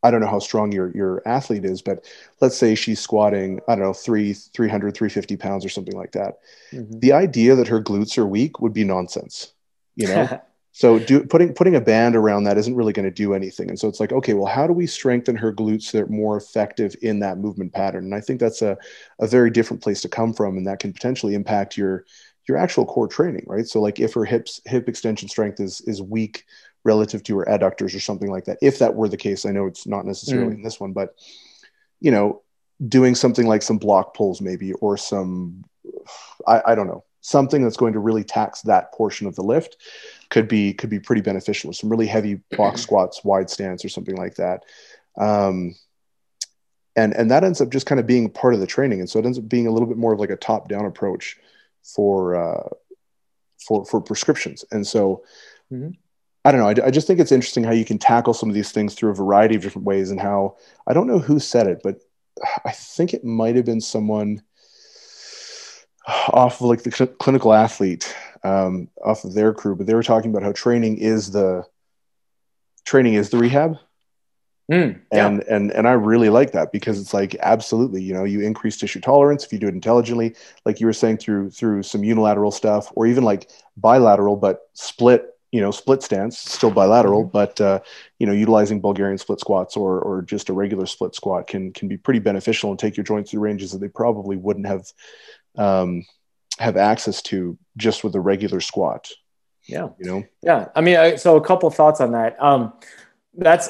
I 0.03 0.11
don't 0.11 0.21
know 0.21 0.29
how 0.29 0.39
strong 0.39 0.73
your 0.73 0.91
your 0.95 1.23
athlete 1.27 1.65
is, 1.65 1.83
but 1.83 2.05
let's 2.41 2.57
say 2.57 2.75
she's 2.75 3.01
squatting, 3.01 3.61
I 3.69 3.75
don't 3.75 3.85
know, 3.85 3.93
three, 3.93 4.33
300, 4.33 4.95
350 4.95 5.37
pounds 5.37 5.65
or 5.65 5.69
something 5.69 5.97
like 5.97 6.13
that. 6.13 6.39
Mm-hmm. 6.73 6.99
The 6.99 7.13
idea 7.13 7.55
that 7.55 7.69
her 7.69 7.83
glutes 7.83 8.19
are 8.19 8.27
weak 8.27 8.61
would 8.61 8.73
be 8.73 8.85
nonsense. 8.85 9.53
You 9.97 10.09
know, 10.09 10.41
So 10.73 10.99
do, 10.99 11.25
putting 11.25 11.55
putting 11.55 11.75
a 11.75 11.81
band 11.81 12.15
around 12.15 12.45
that 12.45 12.59
isn't 12.59 12.75
really 12.75 12.93
going 12.93 13.05
to 13.05 13.11
do 13.11 13.35
anything. 13.35 13.69
And 13.69 13.79
so 13.79 13.89
it's 13.89 14.01
like, 14.01 14.13
okay, 14.13 14.35
well, 14.35 14.47
how 14.47 14.67
do 14.67 14.73
we 14.73 14.87
strengthen 14.87 15.35
her 15.37 15.53
glutes 15.53 15.85
so 15.85 15.99
they're 15.99 16.07
more 16.07 16.37
effective 16.37 16.95
in 17.03 17.21
that 17.21 17.39
movement 17.39 17.73
pattern? 17.73 18.05
And 18.05 18.15
I 18.15 18.21
think 18.21 18.39
that's 18.39 18.63
a, 18.63 18.77
a 19.19 19.27
very 19.27 19.51
different 19.51 19.83
place 19.83 20.01
to 20.03 20.09
come 20.09 20.33
from, 20.33 20.57
and 20.57 20.67
that 20.67 20.79
can 20.79 20.93
potentially 20.93 21.35
impact 21.35 21.77
your 21.77 22.05
your 22.47 22.57
actual 22.57 22.87
core 22.87 23.09
training, 23.09 23.45
right? 23.47 23.67
So 23.67 23.81
like 23.81 23.99
if 23.99 24.15
her 24.15 24.25
hips 24.25 24.61
hip 24.67 24.89
extension 24.89 25.29
strength 25.29 25.59
is 25.59 25.81
is 25.83 26.01
weak 26.01 26.45
relative 26.85 27.23
to 27.25 27.39
her 27.39 27.45
adductors 27.47 27.95
or 27.95 28.01
something 28.01 28.31
like 28.31 28.45
that, 28.45 28.59
if 28.63 28.79
that 28.79 28.95
were 28.95 29.09
the 29.09 29.17
case, 29.17 29.45
I 29.45 29.51
know 29.51 29.67
it's 29.67 29.87
not 29.87 30.07
necessarily 30.07 30.53
mm. 30.53 30.59
in 30.59 30.63
this 30.63 30.79
one, 30.79 30.93
but 30.93 31.15
you 32.01 32.11
know, 32.11 32.43
doing 32.87 33.15
something 33.15 33.47
like 33.47 33.63
some 33.63 33.79
block 33.79 34.15
pulls 34.15 34.41
maybe 34.41 34.73
or 34.75 34.97
some 34.97 35.65
I, 36.47 36.63
I 36.67 36.75
don't 36.75 36.87
know 36.87 37.05
something 37.21 37.63
that's 37.63 37.77
going 37.77 37.93
to 37.93 37.99
really 37.99 38.25
tax 38.25 38.63
that 38.63 38.93
portion 38.93 39.27
of 39.27 39.35
the 39.35 39.43
lift 39.43 39.77
could 40.31 40.49
be 40.49 40.75
could 40.75 40.91
be 40.91 41.01
pretty 41.01 41.23
beneficial. 41.23 41.69
With 41.69 41.77
some 41.77 41.91
really 41.91 42.07
heavy 42.07 42.41
box 42.57 42.81
squats, 42.81 43.25
wide 43.25 43.51
stance, 43.51 43.85
or 43.85 43.89
something 43.89 44.17
like 44.17 44.37
that. 44.37 44.65
Um, 45.19 45.75
and 46.97 47.15
and 47.15 47.31
that 47.31 47.45
ends 47.45 47.61
up 47.61 47.71
just 47.71 47.87
kind 47.87 48.01
of 48.01 48.07
being 48.07 48.31
part 48.31 48.55
of 48.55 48.61
the 48.61 48.67
training, 48.67 49.01
and 49.01 49.09
so 49.09 49.19
it 49.19 49.25
ends 49.25 49.39
up 49.39 49.49
being 49.49 49.67
a 49.67 49.71
little 49.71 49.89
bit 49.89 49.97
more 49.97 50.13
of 50.13 50.21
like 50.21 50.31
a 50.31 50.37
top 50.37 50.69
down 50.69 50.85
approach 50.85 51.37
for 51.83 52.37
uh, 52.37 52.69
for 53.67 53.85
for 53.85 54.01
prescriptions. 54.01 54.65
And 54.71 54.87
so. 54.87 55.25
Mm-hmm. 55.73 55.91
I 56.45 56.53
don't 56.53 56.61
know. 56.61 56.83
I, 56.83 56.87
I, 56.87 56.91
just 56.91 57.07
think 57.07 57.21
it's 57.21 57.33
interesting 57.33 57.65
how 57.65 57.73
you 57.73 57.85
can 57.85 57.99
tackle 57.99 58.33
some 58.33 58.49
of 58.49 58.55
these 58.55 58.71
things 58.73 58.95
through 58.95 59.11
a 59.11 59.15
variety 59.15 59.57
of 59.57 59.61
different 59.61 59.85
ways, 59.85 60.11
and 60.11 60.19
how 60.19 60.57
I 60.87 60.95
don't 60.95 61.09
know 61.09 61.19
who 61.19 61.41
said 61.41 61.67
it, 61.67 61.81
but 61.83 62.01
I 62.65 62.71
think 62.71 63.13
it 63.13 63.25
might 63.25 63.57
have 63.57 63.67
been 63.67 63.83
someone 63.83 64.43
off 66.29 66.61
of 66.61 66.69
like 66.69 66.83
the 66.83 66.91
cl- 66.91 67.09
clinical 67.19 67.53
athlete 67.53 68.15
um, 68.43 68.89
off 69.05 69.25
of 69.25 69.35
their 69.35 69.53
crew, 69.53 69.77
but 69.77 69.87
they 69.87 69.95
were 69.95 70.03
talking 70.03 70.31
about 70.31 70.43
how 70.43 70.53
training 70.53 70.99
is 70.99 71.31
the 71.31 71.65
training 72.85 73.15
is 73.15 73.31
the 73.31 73.39
rehab. 73.39 73.77
Mm, 74.71 75.01
yeah. 75.13 75.27
And 75.27 75.43
and 75.45 75.73
and 75.73 75.89
I 75.89 75.93
really 75.93 76.29
like 76.29 76.53
that 76.53 76.73
because 76.73 77.01
it's 77.01 77.15
like 77.15 77.35
absolutely, 77.41 78.03
you 78.03 78.13
know, 78.13 78.25
you 78.25 78.43
increase 78.43 78.77
tissue 78.77 79.01
tolerance 79.01 79.43
if 79.45 79.53
you 79.53 79.59
do 79.59 79.69
it 79.69 79.75
intelligently, 79.75 80.37
like 80.67 80.79
you 80.79 80.87
were 80.87 80.93
saying 80.93 81.19
through 81.19 81.51
through 81.51 81.83
some 81.83 82.05
unilateral 82.05 82.51
stuff, 82.51 82.93
or 82.95 83.07
even 83.07 83.25
like 83.25 83.51
bilateral 83.79 84.37
but 84.37 84.69
split, 84.75 85.25
you 85.53 85.63
know, 85.63 85.71
split 85.71 86.03
stance, 86.03 86.39
still 86.39 86.71
bilateral, 86.71 87.23
mm-hmm. 87.23 87.33
but 87.33 87.59
uh, 87.63 87.81
you 88.19 88.27
know, 88.27 88.35
utilizing 88.35 88.83
Bulgarian 88.83 89.17
split 89.17 89.41
squats 89.41 89.75
or 89.75 90.01
or 90.01 90.21
just 90.21 90.51
a 90.51 90.53
regular 90.53 90.85
split 90.85 91.15
squat 91.15 91.47
can 91.47 91.73
can 91.73 91.89
be 91.89 91.97
pretty 91.97 92.21
beneficial 92.21 92.69
and 92.69 92.79
take 92.79 92.95
your 92.95 93.05
joints 93.05 93.31
through 93.31 93.41
ranges 93.41 93.73
that 93.73 93.79
they 93.79 93.89
probably 93.89 94.37
wouldn't 94.37 94.67
have 94.67 94.85
um, 95.57 96.05
have 96.59 96.77
access 96.77 97.23
to 97.23 97.59
just 97.77 98.05
with 98.05 98.15
a 98.15 98.21
regular 98.21 98.61
squat. 98.61 99.11
Yeah. 99.67 99.89
You 99.99 100.07
know? 100.07 100.25
Yeah. 100.43 100.69
I 100.75 100.81
mean, 100.81 100.97
I, 100.97 101.17
so 101.17 101.37
a 101.37 101.45
couple 101.45 101.71
thoughts 101.71 102.01
on 102.01 102.13
that. 102.13 102.43
Um, 102.43 102.73
that's 103.35 103.69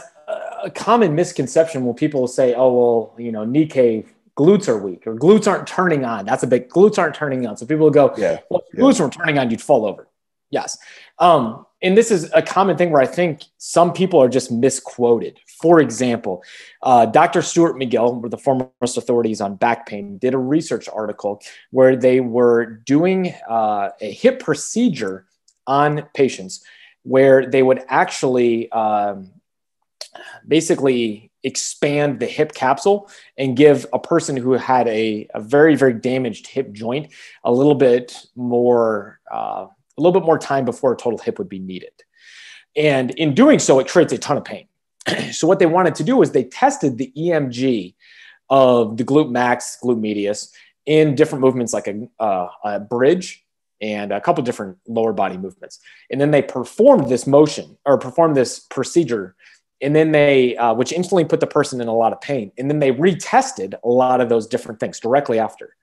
a 0.62 0.70
common 0.70 1.14
misconception 1.14 1.84
when 1.84 1.94
people 1.94 2.26
say, 2.26 2.54
oh, 2.54 2.72
well, 2.72 3.14
you 3.18 3.32
know, 3.32 3.44
knee 3.44 3.66
cave 3.66 4.12
glutes 4.36 4.68
are 4.68 4.78
weak 4.78 5.06
or 5.06 5.16
glutes 5.16 5.48
aren't 5.48 5.66
turning 5.66 6.04
on. 6.04 6.24
That's 6.24 6.44
a 6.44 6.46
big 6.46 6.68
glutes 6.68 6.98
aren't 6.98 7.14
turning 7.14 7.46
on. 7.46 7.56
So 7.56 7.66
people 7.66 7.84
will 7.84 7.90
go, 7.90 8.14
yeah, 8.16 8.38
well, 8.50 8.62
yeah. 8.72 8.80
glutes 8.80 9.00
weren't 9.00 9.12
turning 9.12 9.38
on, 9.38 9.50
you'd 9.50 9.60
fall 9.60 9.84
over. 9.84 10.08
Yes. 10.50 10.78
Um, 11.18 11.66
and 11.82 11.96
this 11.96 12.10
is 12.10 12.30
a 12.32 12.42
common 12.42 12.76
thing 12.76 12.90
where 12.90 13.02
I 13.02 13.06
think 13.06 13.42
some 13.58 13.92
people 13.92 14.22
are 14.22 14.28
just 14.28 14.50
misquoted. 14.50 15.38
For 15.60 15.80
example, 15.80 16.42
uh, 16.82 17.06
Dr. 17.06 17.42
Stuart 17.42 17.76
McGill, 17.76 18.30
the 18.30 18.38
foremost 18.38 18.96
authorities 18.96 19.40
on 19.40 19.56
back 19.56 19.86
pain, 19.86 20.18
did 20.18 20.34
a 20.34 20.38
research 20.38 20.88
article 20.88 21.42
where 21.70 21.96
they 21.96 22.20
were 22.20 22.64
doing 22.64 23.34
uh, 23.48 23.90
a 24.00 24.12
hip 24.12 24.40
procedure 24.40 25.26
on 25.66 26.06
patients 26.14 26.64
where 27.02 27.46
they 27.46 27.62
would 27.62 27.82
actually 27.88 28.70
um, 28.70 29.30
basically 30.46 31.30
expand 31.42 32.20
the 32.20 32.26
hip 32.26 32.52
capsule 32.52 33.10
and 33.36 33.56
give 33.56 33.86
a 33.92 33.98
person 33.98 34.36
who 34.36 34.52
had 34.52 34.86
a, 34.88 35.26
a 35.34 35.40
very, 35.40 35.74
very 35.74 35.92
damaged 35.94 36.46
hip 36.46 36.72
joint 36.72 37.12
a 37.44 37.52
little 37.52 37.74
bit 37.74 38.16
more. 38.36 39.20
Uh, 39.32 39.66
a 39.96 40.00
little 40.00 40.20
bit 40.20 40.24
more 40.24 40.38
time 40.38 40.64
before 40.64 40.92
a 40.92 40.96
total 40.96 41.18
hip 41.18 41.38
would 41.38 41.48
be 41.48 41.58
needed. 41.58 41.90
And 42.76 43.10
in 43.10 43.34
doing 43.34 43.58
so, 43.58 43.80
it 43.80 43.88
creates 43.88 44.12
a 44.12 44.18
ton 44.18 44.36
of 44.36 44.44
pain. 44.44 44.68
so 45.32 45.46
what 45.46 45.58
they 45.58 45.66
wanted 45.66 45.94
to 45.96 46.04
do 46.04 46.16
was 46.16 46.32
they 46.32 46.44
tested 46.44 46.98
the 46.98 47.12
EMG 47.16 47.94
of 48.50 48.96
the 48.96 49.04
glute 49.04 49.30
max, 49.30 49.78
glute 49.82 50.00
medius 50.00 50.52
in 50.86 51.14
different 51.14 51.42
movements 51.42 51.72
like 51.72 51.86
a, 51.86 52.08
uh, 52.18 52.48
a 52.64 52.80
bridge 52.80 53.44
and 53.80 54.12
a 54.12 54.20
couple 54.20 54.42
different 54.42 54.78
lower 54.86 55.12
body 55.12 55.36
movements. 55.36 55.78
And 56.10 56.20
then 56.20 56.30
they 56.30 56.42
performed 56.42 57.08
this 57.08 57.26
motion 57.26 57.76
or 57.84 57.98
performed 57.98 58.36
this 58.36 58.58
procedure. 58.58 59.36
And 59.80 59.94
then 59.94 60.10
they, 60.12 60.56
uh, 60.56 60.74
which 60.74 60.92
instantly 60.92 61.24
put 61.24 61.40
the 61.40 61.46
person 61.46 61.80
in 61.80 61.86
a 61.86 61.94
lot 61.94 62.12
of 62.12 62.20
pain. 62.20 62.50
And 62.58 62.68
then 62.68 62.80
they 62.80 62.92
retested 62.92 63.74
a 63.84 63.88
lot 63.88 64.20
of 64.20 64.28
those 64.28 64.46
different 64.46 64.80
things 64.80 64.98
directly 64.98 65.38
after. 65.38 65.76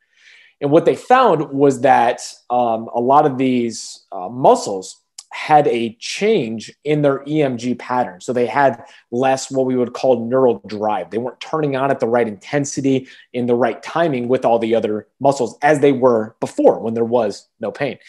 And 0.59 0.71
what 0.71 0.85
they 0.85 0.95
found 0.95 1.51
was 1.51 1.81
that 1.81 2.21
um, 2.49 2.89
a 2.93 2.99
lot 2.99 3.25
of 3.25 3.37
these 3.37 4.05
uh, 4.11 4.29
muscles 4.29 5.01
had 5.35 5.67
a 5.67 5.93
change 5.99 6.73
in 6.85 7.01
their 7.01 7.19
EMG 7.25 7.77
pattern. 7.77 8.21
So 8.21 8.31
they 8.31 8.45
had 8.45 8.81
less 9.11 9.51
what 9.51 9.65
we 9.65 9.75
would 9.75 9.91
call 9.91 10.25
neural 10.25 10.61
drive. 10.65 11.11
They 11.11 11.17
weren't 11.17 11.41
turning 11.41 11.75
on 11.75 11.91
at 11.91 11.99
the 11.99 12.07
right 12.07 12.25
intensity 12.25 13.09
in 13.33 13.45
the 13.45 13.53
right 13.53 13.83
timing 13.83 14.29
with 14.29 14.45
all 14.45 14.59
the 14.59 14.73
other 14.75 15.07
muscles 15.19 15.57
as 15.61 15.81
they 15.81 15.91
were 15.91 16.37
before 16.39 16.79
when 16.79 16.93
there 16.93 17.03
was 17.03 17.49
no 17.59 17.69
pain. 17.69 17.99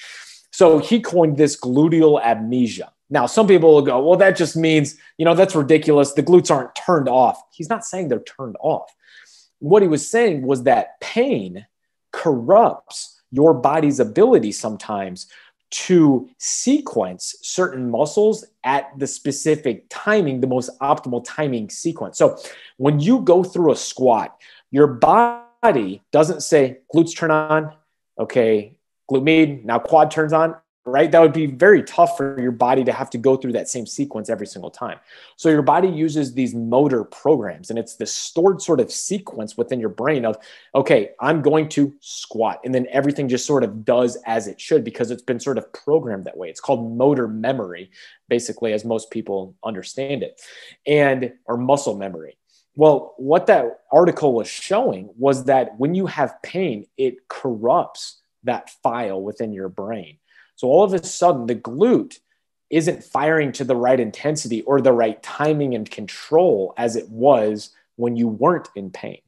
So 0.53 0.79
he 0.79 1.01
coined 1.01 1.37
this 1.37 1.59
gluteal 1.59 2.23
amnesia. 2.23 2.93
Now, 3.11 3.27
some 3.27 3.49
people 3.49 3.75
will 3.75 3.83
go, 3.83 4.01
well, 4.07 4.19
that 4.19 4.37
just 4.37 4.57
means, 4.57 4.97
you 5.19 5.25
know, 5.25 5.35
that's 5.35 5.57
ridiculous. 5.57 6.13
The 6.13 6.23
glutes 6.23 6.55
aren't 6.55 6.77
turned 6.77 7.09
off. 7.09 7.43
He's 7.53 7.69
not 7.69 7.85
saying 7.85 8.07
they're 8.07 8.21
turned 8.21 8.57
off. 8.61 8.95
What 9.59 9.83
he 9.83 9.89
was 9.89 10.09
saying 10.09 10.47
was 10.47 10.63
that 10.63 11.01
pain 11.01 11.67
corrupts 12.13 13.21
your 13.33 13.53
body's 13.53 14.01
ability 14.01 14.53
sometimes 14.53 15.27
to 15.71 16.29
sequence 16.39 17.37
certain 17.43 17.91
muscles 17.91 18.45
at 18.65 18.97
the 18.99 19.07
specific 19.07 19.85
timing, 19.89 20.41
the 20.41 20.47
most 20.47 20.71
optimal 20.81 21.25
timing 21.25 21.71
sequence. 21.71 22.19
So 22.19 22.39
when 22.77 23.01
you 23.01 23.21
go 23.21 23.43
through 23.43 23.73
a 23.73 23.77
squat, 23.77 24.37
your 24.71 24.87
body 24.87 26.03
doesn't 26.13 26.43
say 26.43 26.79
glutes 26.95 27.17
turn 27.17 27.31
on, 27.31 27.75
okay, 28.19 28.77
glute 29.11 29.23
med, 29.23 29.65
now 29.65 29.79
quad 29.79 30.11
turns 30.11 30.33
on 30.33 30.57
right? 30.87 31.11
That 31.11 31.21
would 31.21 31.33
be 31.33 31.47
very 31.47 31.83
tough 31.83 32.17
for 32.17 32.41
your 32.41 32.53
body 32.53 32.85
to 32.85 32.93
have 32.93 33.11
to 33.11 33.19
go 33.19 33.37
through 33.37 33.53
that 33.53 33.69
same 33.69 33.87
sequence 33.87 34.31
every 34.31 34.47
single 34.47 34.71
time. 34.71 35.01
So 35.35 35.49
your 35.49 35.63
body 35.63 35.89
uses 35.89 36.33
these 36.33 36.55
motor 36.55 37.03
programs 37.03 37.71
and 37.71 37.79
it's 37.79 37.97
the 37.97 38.07
stored 38.07 38.63
sort 38.63 38.79
of 38.79 38.93
sequence 38.93 39.57
within 39.57 39.81
your 39.81 39.89
brain 39.89 40.25
of, 40.25 40.39
okay, 40.77 41.11
I'm 41.21 41.43
going 41.43 41.69
to 41.71 41.93
squat. 42.01 42.61
And 42.65 42.73
then 42.73 42.87
everything 42.93 43.29
just 43.29 43.47
sort 43.47 43.65
of 43.65 43.85
does 43.85 44.17
as 44.27 44.47
it 44.47 44.61
should 44.61 44.85
because 44.85 45.11
it's 45.11 45.23
been 45.23 45.41
sort 45.41 45.59
of 45.59 45.73
programmed 45.73 46.25
that 46.25 46.37
way. 46.37 46.49
It's 46.49 46.61
called 46.61 46.97
motor 46.97 47.27
memory, 47.27 47.91
basically, 48.29 48.73
as 48.73 48.85
most 48.85 49.11
people 49.11 49.57
understand 49.65 50.23
it, 50.23 50.41
and 50.87 51.33
or 51.47 51.57
muscle 51.57 51.97
memory. 51.97 52.39
Well, 52.77 53.15
what 53.17 53.47
that 53.47 53.81
article 53.91 54.35
was 54.35 54.49
showing 54.49 55.11
was 55.19 55.45
that 55.47 55.79
when 55.79 55.95
you 55.95 56.07
have 56.07 56.41
pain, 56.43 56.87
it 56.97 57.27
corrupts 57.27 58.21
that 58.45 58.71
file 58.71 59.21
within 59.21 59.53
your 59.53 59.69
brain. 59.69 60.19
So 60.57 60.69
all 60.69 60.85
of 60.85 60.93
a 60.93 61.03
sudden, 61.05 61.47
the 61.47 61.55
glute 61.55 62.19
isn't 62.71 63.05
firing 63.05 63.53
to 63.53 63.65
the 63.65 63.77
right 63.77 64.01
intensity 64.01 64.63
or 64.63 64.81
the 64.81 64.93
right 64.93 65.23
timing 65.23 65.75
and 65.75 65.89
control 65.89 66.75
as 66.77 66.97
it 66.97 67.09
was 67.09 67.71
when 67.95 68.17
you 68.17 68.27
weren't 68.27 68.69
in 68.75 68.91
pain. 68.91 69.21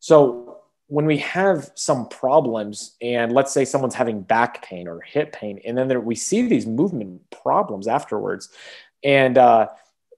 So 0.00 0.58
when 0.88 1.06
we 1.06 1.18
have 1.18 1.70
some 1.74 2.08
problems, 2.08 2.96
and 3.00 3.32
let's 3.32 3.52
say 3.52 3.64
someone's 3.64 3.94
having 3.94 4.20
back 4.20 4.62
pain 4.62 4.86
or 4.86 5.00
hip 5.00 5.32
pain, 5.32 5.60
and 5.64 5.78
then 5.78 5.88
there, 5.88 6.00
we 6.00 6.14
see 6.14 6.42
these 6.42 6.66
movement 6.66 7.22
problems 7.30 7.88
afterwards, 7.88 8.50
and 9.02 9.38
uh, 9.38 9.68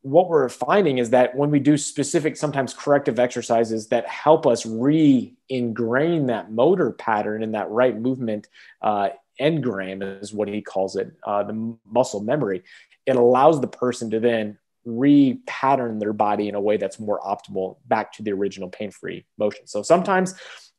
what 0.03 0.29
we're 0.29 0.51
finding 0.51 0.99
is 0.99 1.11
that 1.11 1.35
when 1.35 1.51
we 1.51 1.59
do 1.59 1.79
specific, 1.79 2.37
sometimes 2.37 2.75
corrective 2.75 3.19
exercises 3.19 3.87
that 3.89 4.07
help 4.07 4.47
us 4.47 4.67
re 4.67 5.35
ingrain 5.49 6.27
that 6.27 6.51
motor 6.51 6.91
pattern 6.91 7.43
and 7.43 7.55
that 7.55 7.71
right 7.71 7.99
movement 7.99 8.49
uh, 8.83 9.09
engram 9.41 10.23
is 10.23 10.33
what 10.33 10.49
he 10.49 10.63
calls 10.63 10.97
it, 10.97 11.13
uh, 11.25 11.43
the 11.43 11.77
muscle 11.91 12.21
memory. 12.21 12.63
It 13.07 13.17
allows 13.17 13.61
the 13.61 13.69
person 13.69 14.11
to 14.11 14.21
then 14.21 14.59
repattern 14.87 16.01
their 16.01 16.13
body 16.13 16.49
in 16.49 16.55
a 16.55 16.61
way 16.61 16.77
that's 16.77 17.01
more 17.01 17.21
optimal 17.21 17.77
back 17.87 18.13
to 18.13 18.23
the 18.23 18.33
original 18.33 18.69
pain-free 18.69 19.25
motion. 19.39 19.67
So 19.67 19.83
sometimes 19.83 20.35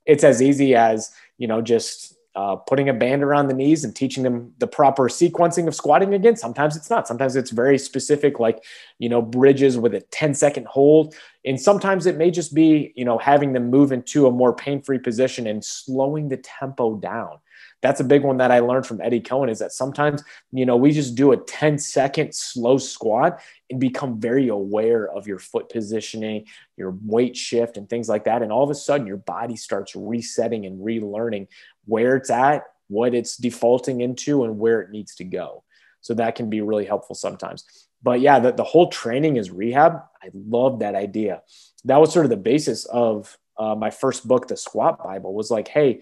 it's 0.05 0.23
as 0.23 0.41
easy 0.41 0.75
as 0.75 1.11
you 1.37 1.47
know 1.47 1.61
just 1.61 2.15
uh, 2.35 2.55
putting 2.57 2.89
a 2.89 2.93
band 2.93 3.23
around 3.23 3.47
the 3.47 3.53
knees 3.53 3.85
and 3.85 3.95
teaching 3.95 4.23
them 4.23 4.53
the 4.57 4.67
proper 4.67 5.03
sequencing 5.03 5.67
of 5.67 5.75
squatting 5.75 6.13
again. 6.13 6.35
Sometimes 6.35 6.75
it's 6.75 6.89
not. 6.89 7.07
Sometimes 7.07 7.37
it's 7.37 7.51
very 7.51 7.77
specific, 7.77 8.39
like, 8.39 8.61
you 8.99 9.07
know, 9.07 9.21
bridges 9.21 9.77
with 9.77 9.95
a 9.95 10.01
10 10.01 10.33
second 10.33 10.67
hold. 10.67 11.15
And 11.45 11.59
sometimes 11.59 12.05
it 12.05 12.17
may 12.17 12.31
just 12.31 12.53
be, 12.53 12.91
you 12.95 13.05
know, 13.05 13.17
having 13.17 13.53
them 13.53 13.69
move 13.69 13.93
into 13.93 14.27
a 14.27 14.31
more 14.31 14.53
pain 14.53 14.81
free 14.81 14.99
position 14.99 15.47
and 15.47 15.63
slowing 15.63 16.27
the 16.27 16.35
tempo 16.35 16.95
down 16.95 17.39
that's 17.85 17.99
a 17.99 18.03
big 18.03 18.23
one 18.23 18.37
that 18.37 18.49
I 18.49 18.61
learned 18.61 18.87
from 18.87 18.99
Eddie 18.99 19.21
Cohen 19.21 19.47
is 19.47 19.59
that 19.59 19.71
sometimes, 19.71 20.23
you 20.51 20.65
know, 20.65 20.75
we 20.75 20.91
just 20.91 21.13
do 21.13 21.33
a 21.33 21.37
10 21.37 21.77
second 21.77 22.33
slow 22.33 22.79
squat 22.79 23.39
and 23.69 23.79
become 23.79 24.19
very 24.19 24.47
aware 24.47 25.07
of 25.07 25.27
your 25.27 25.37
foot 25.37 25.69
positioning, 25.69 26.45
your 26.77 26.97
weight 27.03 27.37
shift, 27.37 27.77
and 27.77 27.87
things 27.87 28.09
like 28.09 28.23
that. 28.23 28.41
And 28.41 28.51
all 28.51 28.63
of 28.63 28.71
a 28.71 28.75
sudden, 28.75 29.05
your 29.05 29.17
body 29.17 29.55
starts 29.55 29.95
resetting 29.95 30.65
and 30.65 30.83
relearning 30.83 31.47
where 31.85 32.15
it's 32.15 32.31
at, 32.31 32.63
what 32.87 33.13
it's 33.13 33.37
defaulting 33.37 34.01
into, 34.01 34.45
and 34.45 34.57
where 34.57 34.81
it 34.81 34.89
needs 34.89 35.13
to 35.15 35.23
go. 35.23 35.63
So 36.01 36.15
that 36.15 36.33
can 36.33 36.49
be 36.49 36.61
really 36.61 36.85
helpful 36.85 37.15
sometimes. 37.15 37.65
But 38.01 38.19
yeah, 38.19 38.39
the, 38.39 38.51
the 38.51 38.63
whole 38.63 38.89
training 38.89 39.37
is 39.37 39.51
rehab. 39.51 40.01
I 40.23 40.31
love 40.33 40.79
that 40.79 40.95
idea. 40.95 41.43
That 41.83 42.01
was 42.01 42.11
sort 42.11 42.25
of 42.25 42.31
the 42.31 42.37
basis 42.37 42.85
of 42.85 43.37
uh, 43.59 43.75
my 43.75 43.91
first 43.91 44.27
book, 44.27 44.47
The 44.47 44.57
Squat 44.57 45.03
Bible, 45.03 45.35
was 45.35 45.51
like, 45.51 45.67
hey, 45.67 46.01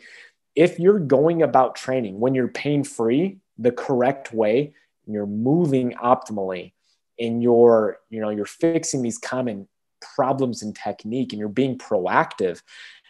if 0.55 0.79
you're 0.79 0.99
going 0.99 1.41
about 1.41 1.75
training 1.75 2.19
when 2.19 2.35
you're 2.35 2.47
pain 2.47 2.83
free 2.83 3.37
the 3.57 3.71
correct 3.71 4.33
way 4.33 4.73
and 5.05 5.13
you're 5.13 5.25
moving 5.25 5.93
optimally 5.93 6.73
and 7.19 7.41
you're 7.41 7.99
you 8.09 8.21
know 8.21 8.29
you're 8.29 8.45
fixing 8.45 9.01
these 9.01 9.17
common 9.17 9.67
problems 10.15 10.61
in 10.61 10.73
technique 10.73 11.31
and 11.31 11.39
you're 11.39 11.49
being 11.49 11.77
proactive 11.77 12.61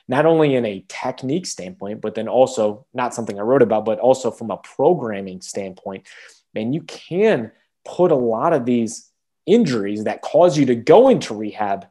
not 0.07 0.25
only 0.25 0.55
in 0.55 0.65
a 0.65 0.85
technique 0.87 1.45
standpoint 1.45 2.01
but 2.01 2.15
then 2.15 2.27
also 2.27 2.85
not 2.93 3.13
something 3.13 3.39
i 3.39 3.41
wrote 3.41 3.61
about 3.61 3.85
but 3.85 3.99
also 3.99 4.29
from 4.29 4.51
a 4.51 4.57
programming 4.57 5.41
standpoint 5.41 6.07
man 6.53 6.73
you 6.73 6.81
can 6.83 7.51
put 7.85 8.11
a 8.11 8.15
lot 8.15 8.53
of 8.53 8.65
these 8.65 9.09
injuries 9.45 10.03
that 10.05 10.21
cause 10.21 10.57
you 10.57 10.65
to 10.65 10.75
go 10.75 11.09
into 11.09 11.33
rehab 11.33 11.85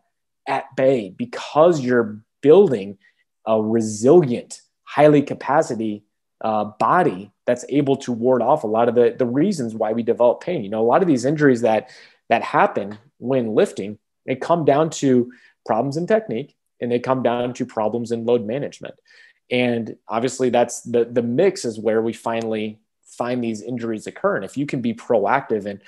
at 0.47 0.75
bay 0.77 1.11
because 1.11 1.81
you're 1.81 2.19
building 2.41 2.97
a 3.47 3.61
resilient 3.61 4.61
highly 4.93 5.23
capacity 5.23 6.05
uh, 6.43 6.65
body 6.79 7.31
that's 7.47 7.65
able 7.71 7.97
to 7.97 8.13
ward 8.13 8.43
off 8.43 8.63
a 8.63 8.67
lot 8.67 8.89
of 8.89 8.95
the, 8.95 9.15
the 9.19 9.25
reasons 9.25 9.75
why 9.75 9.93
we 9.93 10.03
develop 10.03 10.43
pain. 10.43 10.63
You 10.63 10.69
know, 10.69 10.83
a 10.83 10.91
lot 10.93 11.01
of 11.01 11.09
these 11.09 11.25
injuries 11.25 11.63
that 11.63 11.89
that 12.29 12.43
happen 12.43 12.99
when 13.19 13.55
lifting, 13.55 13.99
they 14.27 14.37
come 14.37 14.65
down 14.65 14.91
to 14.91 15.33
problems 15.65 15.97
in 15.97 16.07
technique 16.07 16.57
and 16.81 16.91
they 16.91 16.99
come 16.99 17.23
down 17.23 17.55
to 17.55 17.65
problems 17.65 18.13
in 18.13 18.27
load 18.27 18.45
management. 18.45 18.95
And 19.51 19.97
obviously 20.09 20.51
that's 20.51 20.83
the 20.83 21.05
the 21.05 21.23
mix 21.23 21.65
is 21.65 21.79
where 21.79 22.03
we 22.03 22.13
finally 22.13 22.79
find 23.05 23.43
these 23.43 23.63
injuries 23.63 24.07
occur. 24.07 24.37
And 24.37 24.45
if 24.45 24.59
you 24.59 24.67
can 24.67 24.83
be 24.83 24.93
proactive 24.93 25.65
in 25.65 25.81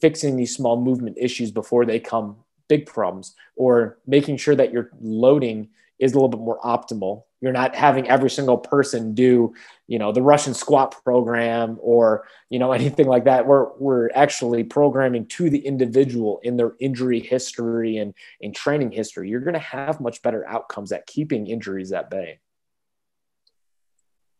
fixing 0.00 0.36
these 0.36 0.54
small 0.54 0.80
movement 0.80 1.18
issues 1.18 1.50
before 1.50 1.84
they 1.84 2.00
come 2.00 2.36
big 2.68 2.86
problems 2.86 3.34
or 3.56 3.98
making 4.06 4.38
sure 4.38 4.54
that 4.54 4.72
your 4.72 4.90
loading 5.00 5.68
is 5.98 6.12
a 6.12 6.14
little 6.14 6.28
bit 6.28 6.40
more 6.40 6.60
optimal 6.60 7.24
you're 7.40 7.52
not 7.52 7.74
having 7.74 8.08
every 8.08 8.30
single 8.30 8.58
person 8.58 9.14
do 9.14 9.54
you 9.86 9.98
know 9.98 10.12
the 10.12 10.22
russian 10.22 10.54
squat 10.54 10.94
program 11.04 11.78
or 11.80 12.26
you 12.50 12.58
know 12.58 12.72
anything 12.78 13.06
like 13.06 13.24
that. 13.24 13.46
We're 13.46 13.72
we're 13.78 14.10
actually 14.14 14.64
programming 14.64 15.26
to 15.26 15.50
the 15.50 15.58
individual 15.58 16.40
in 16.42 16.56
their 16.56 16.74
injury 16.80 17.20
history 17.20 17.98
and 17.98 18.14
in 18.40 18.52
training 18.52 18.92
history. 18.92 19.28
You're 19.28 19.40
going 19.40 19.54
to 19.54 19.60
have 19.60 20.00
much 20.00 20.22
better 20.22 20.46
outcomes 20.46 20.92
at 20.92 21.06
keeping 21.06 21.46
injuries 21.46 21.92
at 21.92 22.10
bay. 22.10 22.40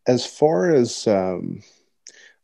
As 0.07 0.25
far 0.25 0.71
as 0.71 1.07
um, 1.07 1.63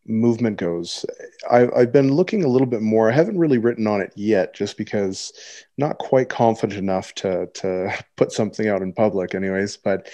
movement 0.07 0.59
goes, 0.59 1.05
I, 1.51 1.69
I've 1.75 1.93
been 1.93 2.13
looking 2.13 2.45
a 2.45 2.49
little 2.49 2.67
bit 2.67 2.83
more. 2.83 3.11
I 3.11 3.15
haven't 3.15 3.39
really 3.39 3.59
written 3.59 3.87
on 3.87 4.01
it 4.01 4.13
yet, 4.17 4.55
just 4.55 4.77
because 4.77 5.33
not 5.79 5.99
quite 5.99 6.29
confident 6.29 6.79
enough 6.79 7.15
to 7.17 7.47
to 7.55 7.93
put 8.17 8.33
something 8.33 8.69
out 8.69 8.83
in 8.83 8.93
public, 8.93 9.35
anyways. 9.35 9.77
But 9.77 10.09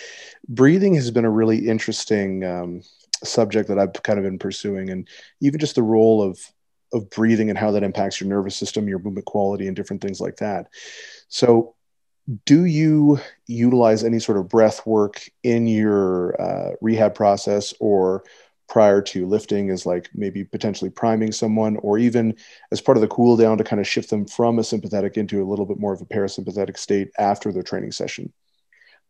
breathing 0.49 0.95
has 0.95 1.11
been 1.11 1.25
a 1.25 1.31
really 1.31 1.69
interesting 1.69 2.45
um, 2.45 2.83
subject 3.25 3.69
that 3.69 3.79
I've 3.79 3.93
kind 4.03 4.19
of 4.19 4.25
been 4.25 4.39
pursuing, 4.39 4.91
and 4.91 5.09
even 5.41 5.61
just 5.61 5.75
the 5.75 5.83
role 5.83 6.23
of 6.23 6.39
of 6.93 7.09
breathing 7.11 7.51
and 7.51 7.59
how 7.59 7.71
that 7.71 7.85
impacts 7.85 8.21
your 8.21 8.29
nervous 8.29 8.57
system, 8.57 8.89
your 8.89 8.99
movement 8.99 9.27
quality, 9.27 9.67
and 9.67 9.77
different 9.77 10.03
things 10.03 10.21
like 10.21 10.37
that. 10.37 10.69
So, 11.29 11.75
do 12.45 12.65
you 12.65 13.21
utilize 13.47 14.05
any 14.05 14.19
sort 14.19 14.39
of 14.39 14.49
breath 14.49 14.87
work 14.87 15.29
in 15.43 15.67
your 15.67 16.41
uh, 16.41 16.75
rehab 16.81 17.15
process, 17.15 17.75
or 17.81 18.25
prior 18.71 19.03
to 19.03 19.27
lifting 19.27 19.69
is 19.69 19.85
like 19.85 20.09
maybe 20.15 20.45
potentially 20.45 20.89
priming 20.89 21.33
someone 21.33 21.77
or 21.79 21.99
even 21.99 22.35
as 22.71 22.81
part 22.81 22.97
of 22.97 23.03
the 23.03 23.09
cool 23.09 23.37
down 23.37 23.59
to 23.59 23.65
kind 23.65 23.81
of 23.81 23.87
shift 23.87 24.09
them 24.09 24.25
from 24.25 24.61
a 24.61 24.65
sympathetic 24.65 25.17
into 25.17 25.43
a 25.43 25.45
little 25.45 25.67
bit 25.67 25.79
more 25.79 25.93
of 25.93 26.01
a 26.01 26.07
parasympathetic 26.07 26.79
state 26.79 27.11
after 27.19 27.53
their 27.53 27.65
training 27.65 27.91
session. 27.91 28.33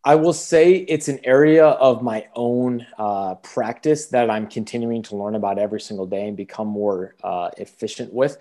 I 0.03 0.15
will 0.15 0.33
say 0.33 0.77
it's 0.77 1.09
an 1.09 1.19
area 1.23 1.67
of 1.67 2.01
my 2.01 2.25
own 2.35 2.87
uh, 2.97 3.35
practice 3.35 4.07
that 4.07 4.31
i'm 4.31 4.47
continuing 4.47 5.03
to 5.03 5.15
learn 5.15 5.35
about 5.35 5.59
every 5.59 5.79
single 5.79 6.07
day 6.07 6.27
and 6.27 6.35
become 6.35 6.67
more 6.67 7.15
uh, 7.23 7.51
efficient 7.59 8.11
with. 8.11 8.37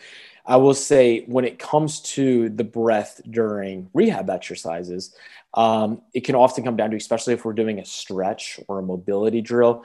I 0.46 0.56
will 0.56 0.74
say 0.74 1.24
when 1.26 1.44
it 1.44 1.58
comes 1.58 2.00
to 2.14 2.48
the 2.48 2.64
breath 2.64 3.20
during 3.28 3.90
rehab 3.92 4.30
exercises 4.30 5.14
um, 5.52 6.00
it 6.14 6.24
can 6.24 6.34
often 6.34 6.64
come 6.64 6.76
down 6.76 6.92
to 6.92 6.96
especially 6.96 7.34
if 7.34 7.44
we're 7.44 7.52
doing 7.52 7.78
a 7.78 7.84
stretch 7.84 8.58
or 8.68 8.78
a 8.78 8.82
mobility 8.82 9.42
drill 9.42 9.84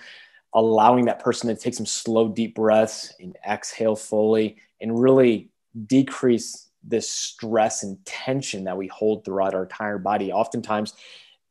allowing 0.56 1.06
that 1.06 1.20
person 1.20 1.50
to 1.50 1.62
take 1.62 1.74
some 1.74 1.86
slow, 1.86 2.30
deep 2.30 2.56
breaths 2.56 3.14
and 3.20 3.38
exhale 3.48 3.96
fully 3.96 4.58
and 4.82 5.00
really 5.00 5.50
decrease 5.86 6.70
this 6.82 7.10
stress 7.10 7.84
and 7.84 8.04
tension 8.06 8.64
that 8.64 8.78
we 8.78 8.88
hold 8.88 9.26
throughout 9.26 9.54
our 9.54 9.64
entire 9.64 9.98
body. 9.98 10.32
Oftentimes, 10.32 10.94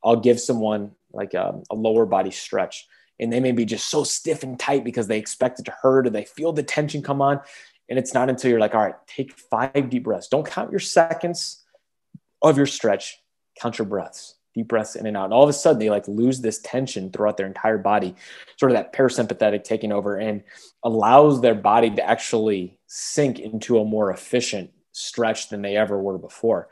I'll 0.03 0.19
give 0.19 0.39
someone 0.39 0.91
like 1.13 1.33
a, 1.35 1.61
a, 1.69 1.75
lower 1.75 2.05
body 2.05 2.31
stretch, 2.31 2.87
and 3.19 3.31
they 3.31 3.39
may 3.39 3.51
be 3.51 3.65
just 3.65 3.89
so 3.89 4.03
stiff 4.03 4.43
and 4.43 4.59
tight 4.59 4.83
because 4.83 5.07
they 5.07 5.17
expect 5.17 5.59
it 5.59 5.65
to 5.65 5.71
hurt 5.71 6.07
or 6.07 6.09
they 6.09 6.25
feel 6.25 6.51
the 6.51 6.63
tension 6.63 7.01
come 7.01 7.21
on. 7.21 7.39
And 7.89 7.99
it's 7.99 8.13
not 8.13 8.29
until 8.29 8.49
you're 8.49 8.59
like, 8.59 8.73
all 8.73 8.81
right, 8.81 8.95
take 9.07 9.33
five 9.33 9.89
deep 9.89 10.03
breaths. 10.03 10.27
Don't 10.27 10.45
count 10.45 10.71
your 10.71 10.79
seconds 10.79 11.63
of 12.41 12.57
your 12.57 12.65
stretch, 12.65 13.21
count 13.59 13.77
your 13.77 13.85
breaths, 13.85 14.35
deep 14.55 14.69
breaths 14.69 14.95
in 14.95 15.05
and 15.05 15.17
out. 15.17 15.25
And 15.25 15.33
all 15.33 15.43
of 15.43 15.49
a 15.49 15.53
sudden, 15.53 15.79
they 15.79 15.89
like 15.89 16.07
lose 16.07 16.41
this 16.41 16.59
tension 16.59 17.11
throughout 17.11 17.37
their 17.37 17.45
entire 17.45 17.77
body, 17.77 18.15
sort 18.57 18.71
of 18.71 18.77
that 18.77 18.93
parasympathetic 18.93 19.63
taking 19.63 19.91
over 19.91 20.17
and 20.17 20.43
allows 20.83 21.41
their 21.41 21.55
body 21.55 21.89
to 21.91 22.09
actually 22.09 22.79
sink 22.87 23.39
into 23.39 23.77
a 23.79 23.85
more 23.85 24.11
efficient 24.11 24.71
stretch 24.93 25.49
than 25.49 25.61
they 25.61 25.75
ever 25.75 26.01
were 26.01 26.17
before. 26.17 26.69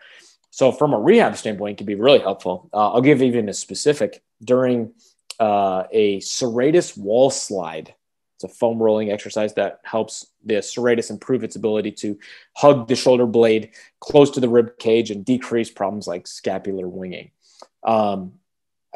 So, 0.50 0.72
from 0.72 0.94
a 0.94 1.00
rehab 1.00 1.36
standpoint, 1.36 1.74
it 1.74 1.78
can 1.78 1.88
be 1.88 1.96
really 1.96 2.20
helpful. 2.20 2.70
Uh, 2.74 2.92
I'll 2.92 3.02
give 3.02 3.22
even 3.22 3.50
a 3.50 3.54
specific 3.54 4.24
during 4.44 4.94
uh, 5.40 5.84
a 5.92 6.20
serratus 6.20 6.98
wall 6.98 7.30
slide. 7.30 7.94
It's 8.36 8.44
a 8.44 8.48
foam 8.48 8.82
rolling 8.82 9.12
exercise 9.12 9.54
that 9.56 9.80
helps 9.84 10.28
the 10.46 10.56
serratus 10.56 11.10
improve 11.10 11.44
its 11.44 11.56
ability 11.56 11.92
to 11.92 12.20
hug 12.56 12.88
the 12.88 12.96
shoulder 12.96 13.26
blade 13.26 13.72
close 14.00 14.30
to 14.32 14.40
the 14.40 14.50
rib 14.50 14.78
cage 14.78 15.12
and 15.12 15.26
decrease 15.26 15.72
problems 15.72 16.08
like 16.08 16.28
scapular 16.28 16.88
winging. 16.88 17.32
Um, 17.84 18.34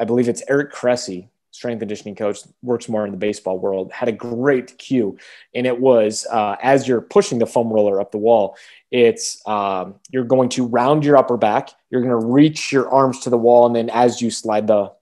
I 0.00 0.04
believe 0.04 0.28
it's 0.28 0.42
Eric 0.48 0.72
Cressey, 0.72 1.28
strength 1.50 1.80
conditioning 1.80 2.14
coach, 2.14 2.40
works 2.62 2.88
more 2.88 3.04
in 3.04 3.10
the 3.10 3.18
baseball 3.18 3.58
world, 3.58 3.90
had 3.92 4.08
a 4.08 4.12
great 4.12 4.78
cue. 4.78 5.18
And 5.54 5.66
it 5.66 5.78
was 5.78 6.26
uh, 6.30 6.56
as 6.62 6.86
you're 6.86 7.00
pushing 7.00 7.38
the 7.38 7.46
foam 7.46 7.68
roller 7.72 8.00
up 8.00 8.12
the 8.12 8.18
wall, 8.18 8.56
it's 8.90 9.46
um, 9.46 9.96
you're 10.10 10.24
going 10.24 10.48
to 10.50 10.66
round 10.66 11.04
your 11.04 11.16
upper 11.16 11.36
back, 11.36 11.70
you're 11.90 12.02
going 12.02 12.18
to 12.18 12.26
reach 12.26 12.72
your 12.72 12.88
arms 12.88 13.20
to 13.20 13.30
the 13.30 13.38
wall, 13.38 13.66
and 13.66 13.74
then 13.74 13.90
as 13.90 14.22
you 14.22 14.30
slide 14.30 14.66
the 14.66 14.92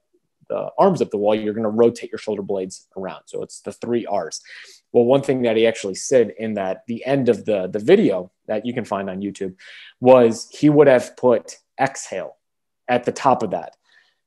the 0.49 0.69
arms 0.77 1.01
up 1.01 1.11
the 1.11 1.17
wall, 1.17 1.35
you're 1.35 1.53
going 1.53 1.63
to 1.63 1.69
rotate 1.69 2.09
your 2.09 2.17
shoulder 2.17 2.41
blades 2.41 2.87
around. 2.95 3.21
So 3.25 3.43
it's 3.43 3.59
the 3.59 3.73
three 3.73 4.05
R's. 4.05 4.41
Well, 4.93 5.03
one 5.03 5.21
thing 5.21 5.41
that 5.41 5.57
he 5.57 5.67
actually 5.67 5.95
said 5.95 6.33
in 6.39 6.53
that 6.53 6.83
the 6.87 7.05
end 7.05 7.27
of 7.27 7.43
the 7.45 7.67
the 7.67 7.79
video 7.79 8.31
that 8.47 8.65
you 8.65 8.73
can 8.73 8.85
find 8.85 9.09
on 9.09 9.21
YouTube 9.21 9.55
was 9.99 10.47
he 10.51 10.69
would 10.69 10.87
have 10.87 11.17
put 11.17 11.57
exhale 11.79 12.36
at 12.87 13.03
the 13.03 13.11
top 13.11 13.43
of 13.43 13.51
that 13.51 13.75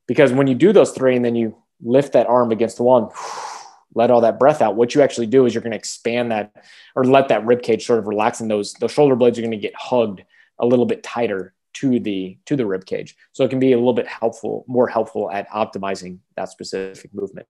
because 0.07 0.33
when 0.33 0.47
you 0.47 0.55
do 0.55 0.73
those 0.73 0.93
three 0.93 1.17
and 1.17 1.25
then 1.25 1.35
you 1.35 1.57
lift 1.83 2.13
that 2.13 2.27
arm 2.27 2.53
against 2.53 2.77
the 2.77 2.83
wall 2.83 2.99
and 2.99 3.11
let 3.95 4.11
all 4.11 4.21
that 4.21 4.39
breath 4.39 4.63
out. 4.63 4.77
What 4.77 4.95
you 4.95 5.03
actually 5.03 5.27
do 5.27 5.47
is 5.47 5.55
you're 5.55 5.63
going 5.63 5.73
to 5.73 5.79
expand 5.79 6.31
that 6.31 6.53
or 6.95 7.05
let 7.05 7.29
that 7.29 7.45
rib 7.45 7.63
cage 7.63 7.87
sort 7.87 7.99
of 7.99 8.07
relax, 8.07 8.41
and 8.41 8.51
those 8.51 8.75
those 8.75 8.93
shoulder 8.93 9.17
blades 9.17 9.39
are 9.39 9.43
going 9.43 9.51
to 9.51 9.57
get 9.57 9.75
hugged 9.75 10.23
a 10.59 10.67
little 10.67 10.87
bit 10.87 11.03
tighter 11.03 11.55
to 11.73 11.99
the 11.99 12.39
to 12.47 12.57
the 12.57 12.67
rib 12.67 12.87
cage. 12.87 13.17
So 13.33 13.45
it 13.45 13.51
can 13.51 13.59
be 13.59 13.73
a 13.73 13.77
little 13.77 13.93
bit 13.93 14.07
helpful, 14.07 14.65
more 14.69 14.89
helpful 14.89 15.31
at 15.31 15.49
optimizing 15.51 16.19
that 16.37 16.51
specific 16.51 17.13
movement. 17.13 17.49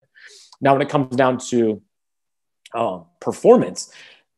Now, 0.61 0.73
when 0.73 0.83
it 0.83 0.89
comes 0.89 1.15
down 1.17 1.39
to 1.49 1.83
um, 2.75 3.07
performance, 3.21 3.93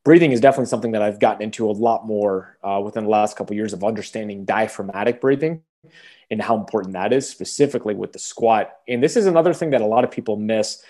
breathing 0.04 0.32
is 0.32 0.40
definitely 0.40 0.66
something 0.66 0.92
that 0.92 1.02
I've 1.02 1.20
gotten 1.20 1.42
into 1.42 1.68
a 1.68 1.72
lot 1.72 2.06
more 2.06 2.58
uh, 2.64 2.80
within 2.84 3.04
the 3.04 3.10
last 3.10 3.36
couple 3.36 3.54
of 3.54 3.56
years 3.56 3.72
of 3.72 3.84
understanding 3.84 4.44
diaphragmatic 4.44 5.20
breathing 5.20 5.62
and 6.32 6.40
how 6.40 6.56
important 6.56 6.94
that 6.94 7.12
is 7.12 7.28
specifically 7.28 7.94
with 7.94 8.14
the 8.14 8.18
squat. 8.18 8.72
And 8.88 9.02
this 9.02 9.18
is 9.18 9.26
another 9.26 9.52
thing 9.52 9.70
that 9.70 9.82
a 9.82 9.86
lot 9.86 10.02
of 10.02 10.10
people 10.10 10.36
miss 10.36 10.82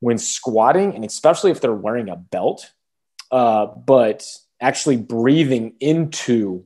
when 0.00 0.18
squatting, 0.18 0.92
and 0.96 1.04
especially 1.04 1.52
if 1.52 1.60
they're 1.60 1.72
wearing 1.72 2.08
a 2.08 2.16
belt, 2.16 2.72
uh, 3.30 3.66
but 3.66 4.26
actually 4.60 4.96
breathing 4.96 5.74
into 5.78 6.64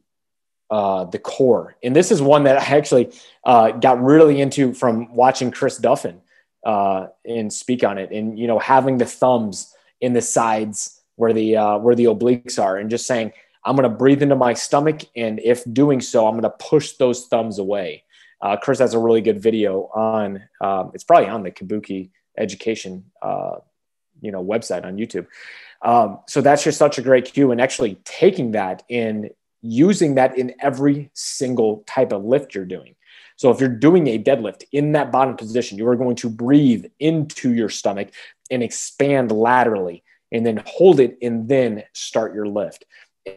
uh, 0.71 1.05
the 1.05 1.19
core. 1.19 1.77
And 1.83 1.95
this 1.95 2.11
is 2.11 2.23
one 2.23 2.45
that 2.45 2.57
I 2.57 2.77
actually 2.79 3.13
uh, 3.45 3.73
got 3.73 4.03
really 4.03 4.41
into 4.41 4.73
from 4.73 5.15
watching 5.15 5.51
Chris 5.51 5.79
Duffin 5.79 6.21
uh, 6.65 7.09
and 7.27 7.53
speak 7.53 7.85
on 7.85 7.99
it, 7.99 8.11
and 8.13 8.39
you 8.39 8.47
know 8.47 8.59
having 8.59 8.97
the 8.97 9.05
thumbs 9.05 9.75
in 10.01 10.15
the 10.15 10.23
sides 10.23 11.03
where 11.17 11.35
the 11.35 11.57
uh, 11.57 11.77
where 11.79 11.95
the 11.95 12.05
obliques 12.05 12.59
are, 12.59 12.79
and 12.79 12.89
just 12.89 13.07
saying 13.07 13.33
I'm 13.65 13.77
going 13.77 13.89
to 13.89 13.97
breathe 13.97 14.23
into 14.23 14.37
my 14.37 14.55
stomach. 14.55 15.03
And 15.17 15.41
if 15.41 15.63
doing 15.73 16.01
so, 16.01 16.27
I'm 16.27 16.33
going 16.33 16.43
to 16.43 16.51
push 16.51 16.93
those 16.93 17.27
thumbs 17.27 17.59
away. 17.59 18.05
Uh, 18.41 18.57
Chris 18.57 18.79
has 18.79 18.95
a 18.95 18.99
really 18.99 19.21
good 19.21 19.43
video 19.43 19.91
on, 19.95 20.43
um, 20.61 20.93
it's 20.95 21.05
probably 21.05 21.29
on 21.29 21.43
the 21.43 21.51
Kabuki 21.51 22.11
education, 22.39 23.05
uh, 23.21 23.57
you 24.23 24.33
know, 24.33 24.43
website 24.43 24.85
on 24.85 24.97
YouTube. 24.97 25.27
Um, 25.83 26.21
so 26.27 26.41
that's 26.41 26.65
just 26.65 26.79
such 26.79 26.99
a 26.99 27.03
great 27.03 27.33
cue. 27.33 27.53
And 27.53 27.61
actually 27.61 27.97
taking 28.05 28.53
that 28.53 28.83
in 28.89 29.31
using 29.63 30.15
that 30.15 30.39
in 30.39 30.55
every 30.61 31.11
single 31.13 31.85
type 31.87 32.13
of 32.13 32.25
lift 32.25 32.55
you're 32.55 32.65
doing. 32.65 32.95
So 33.37 33.51
if 33.51 33.61
you're 33.61 33.69
doing 33.69 34.07
a 34.07 34.23
deadlift 34.23 34.65
in 34.73 34.93
that 34.93 35.13
bottom 35.13 35.37
position, 35.37 35.79
you 35.79 35.89
are 35.89 35.97
going 35.97 36.17
to 36.17 36.29
breathe 36.29 36.87
into 36.99 37.55
your 37.55 37.69
stomach 37.69 38.11
and 38.51 38.63
expand 38.63 39.33
laterally 39.33 40.03
and 40.33 40.45
then 40.45 40.63
hold 40.67 41.01
it 41.01 41.19
and 41.23 41.49
then 41.49 41.83
start 41.93 42.35
your 42.35 42.47
lift. 42.47 42.85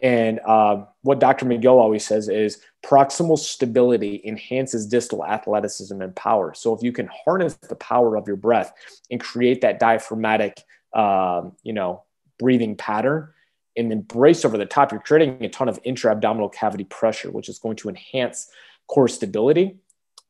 And 0.01 0.39
uh, 0.45 0.86
what 1.01 1.19
Dr. 1.19 1.45
McGill 1.45 1.79
always 1.79 2.05
says 2.05 2.29
is 2.29 2.61
proximal 2.86 3.38
stability 3.38 4.21
enhances 4.23 4.88
distal 4.88 5.25
athleticism 5.25 6.01
and 6.01 6.15
power. 6.15 6.53
So 6.53 6.73
if 6.73 6.81
you 6.81 6.91
can 6.91 7.09
harness 7.25 7.55
the 7.55 7.75
power 7.75 8.15
of 8.15 8.27
your 8.27 8.38
breath 8.38 8.73
and 9.11 9.19
create 9.19 9.61
that 9.61 9.79
diaphragmatic, 9.79 10.61
uh, 10.93 11.43
you 11.63 11.73
know, 11.73 12.03
breathing 12.39 12.75
pattern, 12.75 13.29
and 13.75 13.89
then 13.89 14.01
brace 14.01 14.45
over 14.45 14.57
the 14.57 14.65
top, 14.65 14.91
you're 14.91 15.01
creating 15.01 15.43
a 15.43 15.49
ton 15.49 15.67
of 15.67 15.79
intra-abdominal 15.84 16.49
cavity 16.49 16.84
pressure, 16.84 17.31
which 17.31 17.49
is 17.49 17.59
going 17.59 17.75
to 17.77 17.89
enhance 17.89 18.49
core 18.88 19.07
stability. 19.07 19.77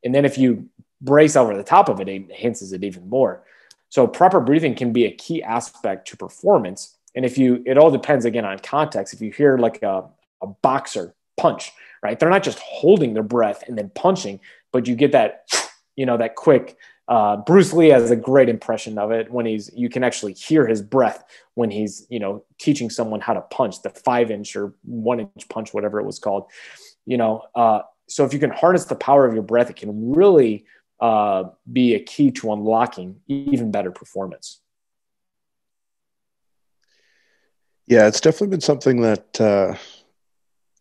And 0.03 0.15
then 0.15 0.25
if 0.25 0.37
you 0.37 0.69
brace 1.01 1.35
over 1.35 1.55
the 1.55 1.63
top 1.63 1.89
of 1.89 1.99
it, 1.99 2.07
it 2.07 2.15
enhances 2.15 2.71
it 2.73 2.83
even 2.83 3.09
more. 3.09 3.43
So 3.89 4.07
proper 4.07 4.39
breathing 4.39 4.75
can 4.75 4.93
be 4.93 5.05
a 5.05 5.11
key 5.11 5.43
aspect 5.43 6.07
to 6.07 6.17
performance 6.17 6.97
and 7.15 7.25
if 7.25 7.37
you, 7.37 7.63
it 7.65 7.77
all 7.77 7.91
depends 7.91 8.25
again 8.25 8.45
on 8.45 8.59
context. 8.59 9.13
If 9.13 9.21
you 9.21 9.31
hear 9.31 9.57
like 9.57 9.81
a, 9.83 10.05
a 10.41 10.47
boxer 10.47 11.15
punch, 11.37 11.71
right? 12.01 12.19
They're 12.19 12.29
not 12.29 12.43
just 12.43 12.59
holding 12.59 13.13
their 13.13 13.23
breath 13.23 13.63
and 13.67 13.77
then 13.77 13.91
punching, 13.95 14.39
but 14.71 14.87
you 14.87 14.95
get 14.95 15.11
that, 15.13 15.47
you 15.95 16.05
know, 16.05 16.17
that 16.17 16.35
quick. 16.35 16.77
Uh, 17.07 17.37
Bruce 17.37 17.73
Lee 17.73 17.89
has 17.89 18.11
a 18.11 18.15
great 18.15 18.49
impression 18.49 18.97
of 18.97 19.11
it 19.11 19.29
when 19.29 19.45
he's, 19.45 19.69
you 19.75 19.89
can 19.89 20.03
actually 20.03 20.33
hear 20.33 20.65
his 20.65 20.81
breath 20.81 21.23
when 21.55 21.69
he's, 21.69 22.07
you 22.09 22.19
know, 22.19 22.43
teaching 22.59 22.89
someone 22.89 23.19
how 23.19 23.33
to 23.33 23.41
punch 23.41 23.81
the 23.81 23.89
five 23.89 24.31
inch 24.31 24.55
or 24.55 24.73
one 24.83 25.19
inch 25.19 25.49
punch, 25.49 25.73
whatever 25.73 25.99
it 25.99 26.05
was 26.05 26.17
called, 26.17 26.45
you 27.05 27.17
know. 27.17 27.43
Uh, 27.55 27.81
so 28.07 28.23
if 28.25 28.33
you 28.33 28.39
can 28.39 28.51
harness 28.51 28.85
the 28.85 28.95
power 28.95 29.25
of 29.25 29.33
your 29.33 29.43
breath, 29.43 29.69
it 29.69 29.75
can 29.75 30.13
really 30.13 30.65
uh, 31.01 31.43
be 31.71 31.95
a 31.95 31.99
key 31.99 32.31
to 32.31 32.53
unlocking 32.53 33.19
even 33.27 33.69
better 33.69 33.91
performance. 33.91 34.61
Yeah, 37.87 38.07
it's 38.07 38.21
definitely 38.21 38.47
been 38.47 38.61
something 38.61 39.01
that 39.01 39.41
uh, 39.41 39.75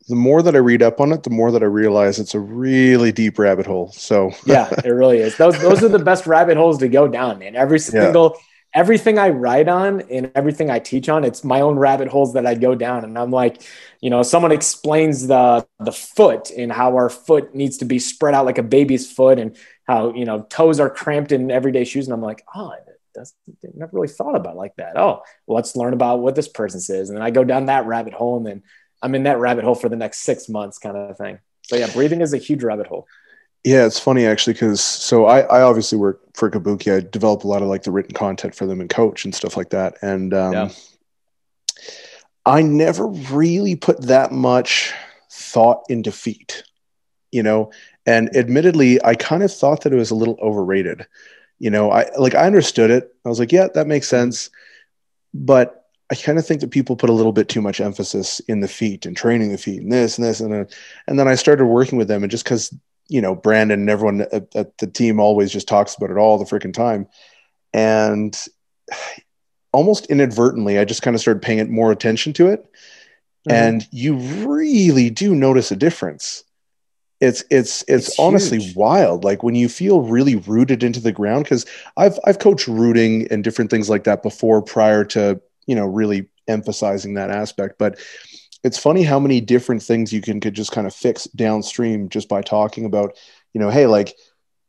the 0.09 0.15
more 0.15 0.43
that 0.43 0.55
I 0.55 0.59
read 0.59 0.83
up 0.83 1.01
on 1.01 1.13
it, 1.13 1.23
the 1.23 1.31
more 1.31 1.51
that 1.53 1.63
I 1.63 1.67
realize 1.67 2.19
it's 2.19 2.35
a 2.35 2.41
really 2.41 3.13
deep 3.13 3.39
rabbit 3.39 3.67
hole. 3.67 3.91
So 3.93 4.31
yeah, 4.47 4.69
it 4.85 4.91
really 4.91 5.19
is. 5.19 5.37
Those 5.37 5.61
those 5.61 5.83
are 5.83 5.89
the 5.89 5.99
best 5.99 6.27
rabbit 6.27 6.57
holes 6.57 6.79
to 6.79 6.89
go 6.89 7.09
down, 7.09 7.39
man. 7.39 7.57
Every 7.57 7.79
single 7.79 8.35
yeah. 8.35 8.81
everything 8.81 9.19
I 9.19 9.31
write 9.31 9.69
on 9.69 10.03
and 10.03 10.31
everything 10.35 10.71
I 10.71 10.79
teach 10.79 11.09
on, 11.09 11.25
it's 11.25 11.45
my 11.45 11.61
own 11.61 11.77
rabbit 11.77 12.09
holes 12.09 12.35
that 12.35 12.47
I 12.47 12.55
go 12.55 12.75
down. 12.75 13.05
And 13.05 13.19
I'm 13.19 13.31
like, 13.31 13.63
you 14.01 14.11
know, 14.11 14.23
someone 14.23 14.53
explains 14.53 15.27
the 15.27 15.67
the 15.81 15.93
foot 15.93 16.51
and 16.51 16.71
how 16.71 16.95
our 16.95 17.09
foot 17.09 17.55
needs 17.55 17.79
to 17.79 17.85
be 17.85 17.99
spread 17.99 18.35
out 18.35 18.45
like 18.45 18.59
a 18.59 18.63
baby's 18.63 19.11
foot 19.11 19.39
and 19.39 19.57
how 19.89 20.15
you 20.15 20.25
know 20.25 20.43
toes 20.43 20.79
are 20.79 20.91
cramped 20.91 21.33
in 21.33 21.51
everyday 21.51 21.85
shoes. 21.85 22.07
And 22.07 22.15
I'm 22.15 22.23
like, 22.23 22.45
oh, 22.55 22.73
that's 23.15 23.35
never 23.75 23.91
really 23.93 24.09
thought 24.09 24.37
about 24.37 24.57
like 24.57 24.77
that. 24.77 24.97
Oh, 24.97 25.23
well, 25.47 25.57
let's 25.57 25.77
learn 25.77 25.93
about 25.93 26.21
what 26.21 26.35
this 26.35 26.49
person 26.49 26.81
says. 26.81 27.09
And 27.09 27.17
then 27.17 27.25
I 27.25 27.31
go 27.31 27.45
down 27.45 27.67
that 27.67 27.87
rabbit 27.87 28.15
hole 28.15 28.37
and 28.37 28.47
then 28.47 28.63
I'm 29.03 29.15
in 29.15 29.25
that 29.25 29.39
rabbit 29.39 29.65
hole 29.65 29.75
for 29.75 29.89
the 29.89 29.97
next 29.97 30.21
six 30.21 30.49
months 30.49 30.79
kind 30.79 30.97
of 30.97 31.17
thing. 31.17 31.39
So 31.63 31.77
yeah, 31.77 31.93
breathing 31.93 32.21
is 32.21 32.33
a 32.33 32.39
huge 32.39 32.63
rabbit 32.63 32.87
hole. 32.87 33.07
Yeah, 33.65 33.87
it's 33.87 33.99
funny 33.99 34.27
actually 34.27 34.55
because 34.55 34.81
so 34.81 35.27
I, 35.27 35.41
I 35.41 35.63
obviously 35.63 35.99
work 35.99 36.21
for 36.35 36.51
Kabuki. 36.51 36.97
I 36.97 37.01
develop 37.01 37.45
a 37.45 37.49
lot 37.49 37.63
of 37.63 37.69
like 37.69 37.85
the 37.85 37.93
written 37.93 38.15
content 38.15 38.55
for 38.55 38.67
them 38.67 38.81
and 38.81 38.91
coach 38.91 39.25
and 39.25 39.35
stuff 39.35 39.57
like 39.57 39.71
that. 39.71 39.99
And 40.03 40.35
um, 40.35 40.53
yeah. 40.53 40.69
I 42.45 42.63
never 42.63 43.07
really 43.07 43.77
put 43.77 44.03
that 44.03 44.33
much 44.33 44.93
thought 45.31 45.85
into 45.89 46.11
feet, 46.11 46.65
you 47.31 47.43
know. 47.43 47.71
And 48.05 48.35
admittedly, 48.37 49.03
I 49.05 49.15
kind 49.15 49.45
of 49.45 49.55
thought 49.55 49.83
that 49.83 49.93
it 49.93 49.97
was 49.97 50.11
a 50.11 50.17
little 50.17 50.39
overrated 50.43 51.07
you 51.63 51.71
know 51.71 51.91
i 51.91 52.05
like 52.19 52.35
i 52.35 52.45
understood 52.45 52.91
it 52.91 53.15
i 53.25 53.29
was 53.29 53.39
like 53.39 53.53
yeah 53.53 53.69
that 53.75 53.87
makes 53.87 54.09
sense 54.09 54.51
but 55.33 55.87
i 56.11 56.15
kind 56.15 56.39
of 56.39 56.47
think 56.47 56.61
that 56.61 56.71
people 56.71 56.97
put 56.97 57.11
a 57.11 57.15
little 57.15 57.33
bit 57.33 57.49
too 57.49 57.63
much 57.63 57.81
emphasis 57.81 58.41
in 58.41 58.61
the 58.61 58.69
feet 58.69 59.07
and 59.07 59.17
training 59.17 59.53
the 59.53 59.59
feet 59.59 59.81
and 59.81 59.93
this 59.93 60.19
and 60.19 60.27
this 60.27 60.41
and 60.41 60.53
then, 60.53 60.67
and 61.07 61.19
then 61.19 61.29
i 61.29 61.35
started 61.35 61.67
working 61.67 61.97
with 61.97 62.09
them 62.09 62.23
and 62.23 62.31
just 62.31 62.45
because 62.45 62.75
you 63.09 63.21
know 63.21 63.35
brandon 63.35 63.81
and 63.81 63.91
everyone 63.91 64.23
at, 64.33 64.55
at 64.55 64.77
the 64.79 64.87
team 64.87 65.21
always 65.21 65.53
just 65.53 65.69
talks 65.69 65.95
about 65.95 66.11
it 66.11 66.19
all 66.19 66.37
the 66.39 66.45
freaking 66.45 66.75
time 66.75 67.07
and 67.73 68.37
almost 69.73 70.07
inadvertently, 70.07 70.79
I 70.79 70.85
just 70.85 71.03
kind 71.03 71.15
of 71.15 71.21
started 71.21 71.43
paying 71.43 71.59
it 71.59 71.71
more 71.71 71.93
attention 71.93 72.33
to 72.35 72.49
it. 72.49 72.63
Mm-hmm. 73.49 73.53
And 73.53 73.89
you 73.91 74.17
really 74.17 75.11
do 75.11 75.35
notice 75.35 75.73
a 75.73 75.77
difference. 75.77 76.45
It's 77.23 77.45
it's 77.51 77.85
it's, 77.87 78.09
it's 78.09 78.19
honestly 78.19 78.59
huge. 78.59 78.75
wild. 78.75 79.23
Like 79.23 79.45
when 79.45 79.55
you 79.55 79.69
feel 79.69 80.03
really 80.03 80.37
rooted 80.37 80.83
into 80.83 80.99
the 80.99 81.13
ground, 81.13 81.45
because 81.45 81.65
I've 81.97 82.19
I've 82.25 82.41
coached 82.41 82.67
rooting 82.67 83.29
and 83.31 83.45
different 83.45 83.71
things 83.71 83.89
like 83.89 84.03
that 84.05 84.25
before 84.25 84.61
prior 84.61 85.05
to, 85.07 85.41
you 85.67 85.77
know, 85.77 85.87
really 85.87 86.29
emphasizing 86.49 87.15
that 87.15 87.31
aspect. 87.31 87.79
But 87.79 88.01
it's 88.65 88.77
funny 88.77 89.05
how 89.05 89.21
many 89.21 89.41
different 89.41 89.85
things 89.85 90.13
you 90.13 90.21
can 90.21 90.41
could 90.41 90.55
just 90.55 90.73
kind 90.73 90.85
of 90.87 90.95
fix 90.95 91.25
downstream 91.37 92.09
just 92.09 92.29
by 92.29 92.43
talking 92.43 92.85
about, 92.85 93.17
you 93.53 93.61
know, 93.61 93.71
hey, 93.71 93.87
like 93.87 94.17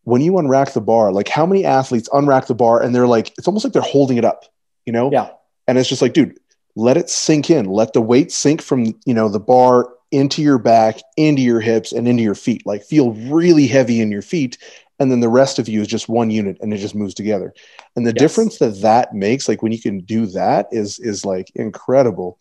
when 0.03 0.21
you 0.21 0.33
unrack 0.33 0.73
the 0.73 0.81
bar, 0.81 1.11
like 1.11 1.29
how 1.29 1.47
many 1.47 1.65
athletes 1.65 2.09
unrack 2.09 2.45
the 2.45 2.55
bar 2.55 2.81
and 2.83 2.93
they're 2.93 3.07
like, 3.07 3.33
it's 3.37 3.47
almost 3.47 3.63
like 3.65 3.73
they're 3.73 3.81
holding 3.81 4.17
it 4.17 4.25
up, 4.25 4.45
you 4.85 4.93
know? 4.93 5.11
Yeah. 5.11 5.29
And 5.67 5.79
it's 5.79 5.89
just 5.89 6.03
like, 6.03 6.13
dude, 6.13 6.37
let 6.75 6.97
it 6.97 7.09
sink 7.09 7.49
in. 7.49 7.65
Let 7.65 7.93
the 7.93 8.01
weight 8.01 8.31
sink 8.31 8.61
from, 8.61 8.99
you 9.05 9.13
know, 9.13 9.29
the 9.29 9.39
bar 9.39 9.89
into 10.13 10.41
your 10.41 10.59
back, 10.59 11.01
into 11.17 11.41
your 11.41 11.59
hips, 11.59 11.91
and 11.91 12.07
into 12.07 12.23
your 12.23 12.35
feet. 12.35 12.65
Like 12.65 12.83
feel 12.83 13.11
really 13.13 13.67
heavy 13.67 13.99
in 13.99 14.11
your 14.11 14.21
feet. 14.21 14.57
And 14.99 15.11
then 15.11 15.19
the 15.19 15.27
rest 15.27 15.57
of 15.57 15.67
you 15.67 15.81
is 15.81 15.87
just 15.87 16.07
one 16.07 16.29
unit 16.29 16.57
and 16.61 16.71
it 16.73 16.77
just 16.77 16.95
moves 16.95 17.15
together. 17.15 17.53
And 17.95 18.05
the 18.05 18.11
yes. 18.11 18.19
difference 18.19 18.59
that 18.59 18.79
that 18.81 19.13
makes, 19.13 19.49
like 19.49 19.63
when 19.63 19.71
you 19.71 19.81
can 19.81 20.01
do 20.01 20.27
that 20.27 20.67
is, 20.71 20.99
is 20.99 21.25
like 21.25 21.51
incredible. 21.55 22.37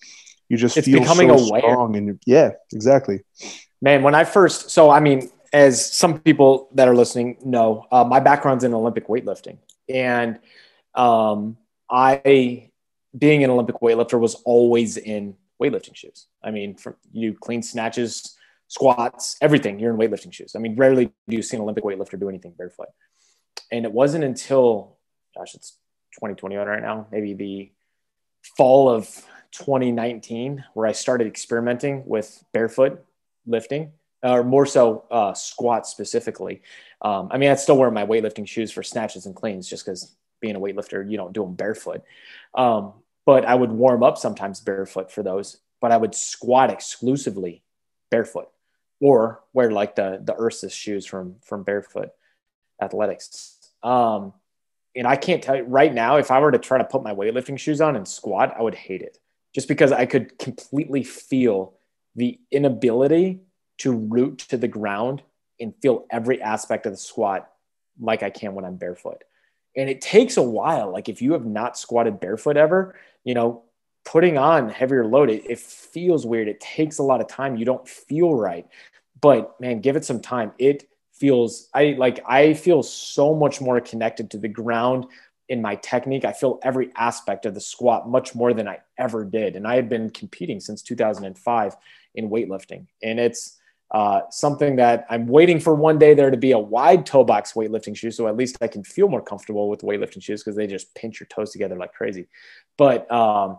You 0.49 0.59
just 0.59 0.77
it's 0.77 0.87
feel 0.87 1.01
becoming 1.01 1.31
so 1.31 1.47
aware. 1.47 1.63
strong 1.63 1.97
and 1.97 2.21
yeah, 2.27 2.51
exactly. 2.73 3.23
Man, 3.81 4.03
when 4.03 4.15
I 4.15 4.25
first, 4.25 4.71
so 4.71 4.91
I 4.91 5.01
mean, 5.01 5.31
as 5.53 5.93
some 5.93 6.21
people 6.21 6.69
that 6.75 6.89
are 6.89 6.95
listening 6.95 7.39
know, 7.43 7.87
uh, 7.91 8.05
my 8.05 8.21
background's 8.21 8.65
in 8.65 8.75
Olympic 8.75 9.09
weightlifting, 9.09 9.57
and 9.89 10.39
um, 10.95 11.57
I, 11.91 12.71
being 13.17 13.45
an 13.45 13.51
Olympic 13.51 13.77
weightlifter, 13.81 14.21
was 14.21 14.35
always 14.45 14.99
in 14.99 15.37
weightlifting 15.63 15.97
shoes. 15.97 16.27
I 16.43 16.51
mean, 16.51 16.77
you 17.13 17.35
clean 17.35 17.63
snatches, 17.63 18.37
squats, 18.69 19.37
everything. 19.41 19.79
You're 19.79 19.93
in 19.93 19.99
weightlifting 19.99 20.33
shoes. 20.33 20.55
I 20.57 20.59
mean, 20.59 20.77
rarely 20.77 21.07
do 21.29 21.37
you 21.37 21.43
see 21.43 21.57
an 21.57 21.63
Olympic 21.63 21.85
weightlifter 21.85 22.19
do 22.19 22.29
anything 22.29 22.55
barefoot. 22.57 22.89
And 23.71 23.85
it 23.85 23.93
wasn't 23.93 24.25
until, 24.25 24.97
gosh, 25.37 25.55
it's 25.55 25.73
2021 26.15 26.67
right 26.67 26.83
now, 26.83 27.07
maybe 27.11 27.35
the 27.35 27.73
fall 28.57 28.89
of 28.89 29.07
2019, 29.53 30.65
where 30.75 30.87
I 30.87 30.93
started 30.93 31.27
experimenting 31.27 32.05
with 32.07 32.45
barefoot 32.53 33.05
lifting 33.47 33.93
or 34.23 34.45
more 34.45 34.67
so 34.67 35.05
uh, 35.11 35.35
squats 35.35 35.91
specifically. 35.91 36.63
Um, 37.01 37.29
I 37.31 37.39
mean, 37.39 37.51
I'd 37.51 37.61
still 37.61 37.77
wear 37.77 37.91
my 37.91 38.07
weightlifting 38.07 38.47
shoes 38.47 38.71
for 38.71 38.83
snatches 38.83 39.27
and 39.27 39.35
cleans 39.35 39.69
just 39.69 39.85
because 39.85 40.15
being 40.41 40.57
a 40.57 40.61
weightlifter, 40.61 41.09
you 41.09 41.17
don't 41.17 41.33
do 41.33 41.43
them 41.43 41.55
barefoot. 41.55 42.03
Um, 42.55 42.95
but 43.25 43.45
I 43.45 43.55
would 43.55 43.71
warm 43.71 44.03
up 44.03 44.19
sometimes 44.19 44.61
barefoot 44.61 45.11
for 45.11 45.23
those, 45.23 45.61
but 45.81 45.93
I 45.93 45.97
would 45.97 46.15
squat 46.15 46.71
exclusively 46.71 47.63
barefoot 48.11 48.49
or 49.01 49.43
wear 49.53 49.71
like 49.71 49.97
the, 49.97 50.21
the 50.23 50.35
Ursus 50.41 50.73
shoes 50.73 51.07
from, 51.07 51.37
from 51.43 51.63
barefoot 51.63 52.11
athletics. 52.81 53.59
Um, 53.83 54.33
and 54.95 55.07
I 55.07 55.17
can't 55.17 55.43
tell 55.43 55.57
you 55.57 55.65
right 55.65 55.93
now, 55.93 56.17
if 56.17 56.31
I 56.31 56.39
were 56.41 56.53
to 56.53 56.59
try 56.59 56.79
to 56.79 56.85
put 56.85 57.03
my 57.03 57.15
weightlifting 57.15 57.59
shoes 57.59 57.81
on 57.81 57.97
and 57.97 58.07
squat, 58.07 58.55
I 58.57 58.63
would 58.63 58.75
hate 58.75 59.03
it 59.03 59.19
just 59.55 59.69
because 59.69 59.93
I 59.93 60.07
could 60.07 60.39
completely 60.39 61.03
feel 61.03 61.75
the 62.15 62.39
inability 62.51 63.41
to 63.79 63.93
root 63.93 64.39
to 64.39 64.57
the 64.57 64.69
ground 64.69 65.23
and 65.61 65.75
feel 65.81 66.07
every 66.11 66.43
aspect 66.43 66.87
of 66.87 66.93
the 66.93 66.99
squat 66.99 67.51
like 68.01 68.23
I 68.23 68.31
can 68.31 68.55
when 68.55 68.65
I'm 68.65 68.77
barefoot. 68.77 69.25
And 69.77 69.89
it 69.89 70.01
takes 70.01 70.37
a 70.37 70.43
while. 70.43 70.93
Like 70.93 71.09
if 71.09 71.23
you 71.23 71.33
have 71.33 71.47
not 71.47 71.79
squatted 71.79 72.21
barefoot 72.21 72.57
ever, 72.57 72.95
you 73.25 73.35
know, 73.35 73.65
putting 74.05 74.39
on 74.39 74.69
heavier 74.69 75.07
load, 75.07 75.31
it, 75.31 75.45
it 75.49 75.59
feels 75.59 76.27
weird. 76.27 76.49
It 76.49 76.61
takes 76.61 76.99
a 76.99 77.03
lot 77.03 77.21
of 77.21 77.29
time. 77.29 77.57
You 77.57 77.65
don't 77.65 77.89
feel 77.89 78.35
right. 78.35 78.67
But 79.21 79.61
man, 79.61 79.81
give 79.81 79.97
it 79.97 80.05
some 80.05 80.21
time. 80.21 80.53
It 80.59 80.89
feels 81.13 81.69
I 81.73 81.95
like 81.99 82.21
I 82.27 82.55
feel 82.55 82.83
so 82.83 83.35
much 83.35 83.61
more 83.61 83.81
connected 83.81 84.31
to 84.33 84.39
the 84.39 84.49
ground 84.49 85.07
in 85.49 85.63
my 85.63 85.77
technique. 85.77 86.25
I 86.25 86.33
feel 86.33 86.59
every 86.63 86.91
aspect 86.97 87.47
of 87.47 87.55
the 87.55 87.61
squat 87.61 88.09
much 88.09 88.35
more 88.35 88.53
than 88.53 88.67
I 88.67 88.79
ever 88.99 89.25
did. 89.25 89.55
And 89.55 89.67
I 89.67 89.77
had 89.77 89.89
been 89.89 90.11
competing 90.11 90.61
since 90.61 90.83
2005 90.83 91.77
in 92.15 92.31
weightlifting. 92.31 92.87
And 93.03 93.21
it's 93.21 93.59
uh, 93.93 94.23
something 94.31 94.77
that 94.77 95.07
I'm 95.11 95.27
waiting 95.27 95.61
for 95.61 95.75
one 95.75 95.99
day 95.99 96.15
there 96.15 96.31
to 96.31 96.37
be 96.39 96.53
a 96.53 96.59
wide 96.59 97.05
toe 97.05 97.25
box 97.25 97.53
weightlifting 97.53 97.95
shoe, 97.95 98.11
so 98.11 98.27
at 98.27 98.37
least 98.37 98.57
I 98.63 98.67
can 98.67 98.83
feel 98.83 99.07
more 99.07 99.21
comfortable 99.21 99.69
with 99.69 99.83
weightlifting 99.83 100.23
shoes 100.23 100.43
because 100.43 100.57
they 100.57 100.67
just 100.67 100.95
pinch 100.95 101.21
your 101.21 101.27
toes 101.27 101.53
together 101.53 101.77
like 101.77 101.93
crazy. 101.93 102.27
But 102.79 103.11
um, 103.13 103.59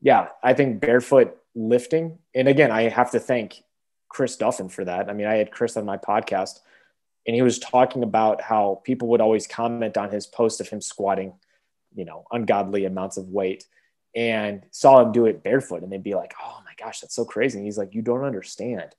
yeah, 0.00 0.28
I 0.44 0.54
think 0.54 0.80
barefoot 0.80 1.36
lifting, 1.56 2.18
and 2.36 2.46
again, 2.46 2.70
I 2.70 2.82
have 2.82 3.10
to 3.10 3.18
thank 3.18 3.64
Chris 4.08 4.36
Duffin 4.36 4.70
for 4.70 4.84
that. 4.84 5.10
I 5.10 5.12
mean, 5.12 5.26
I 5.26 5.34
had 5.34 5.50
Chris 5.50 5.76
on 5.76 5.84
my 5.84 5.96
podcast, 5.96 6.60
and 7.26 7.34
he 7.34 7.42
was 7.42 7.58
talking 7.58 8.04
about 8.04 8.40
how 8.40 8.80
people 8.84 9.08
would 9.08 9.20
always 9.20 9.48
comment 9.48 9.96
on 9.96 10.08
his 10.08 10.28
post 10.28 10.60
of 10.60 10.68
him 10.68 10.80
squatting, 10.80 11.32
you 11.96 12.04
know, 12.04 12.26
ungodly 12.30 12.84
amounts 12.84 13.16
of 13.16 13.26
weight, 13.26 13.66
and 14.14 14.62
saw 14.70 15.00
him 15.00 15.10
do 15.10 15.26
it 15.26 15.42
barefoot, 15.42 15.82
and 15.82 15.90
they'd 15.90 16.04
be 16.04 16.14
like, 16.14 16.32
"Oh 16.40 16.60
my 16.64 16.74
gosh, 16.78 17.00
that's 17.00 17.16
so 17.16 17.24
crazy." 17.24 17.58
And 17.58 17.66
he's 17.66 17.78
like, 17.78 17.92
"You 17.92 18.02
don't 18.02 18.22
understand." 18.22 18.94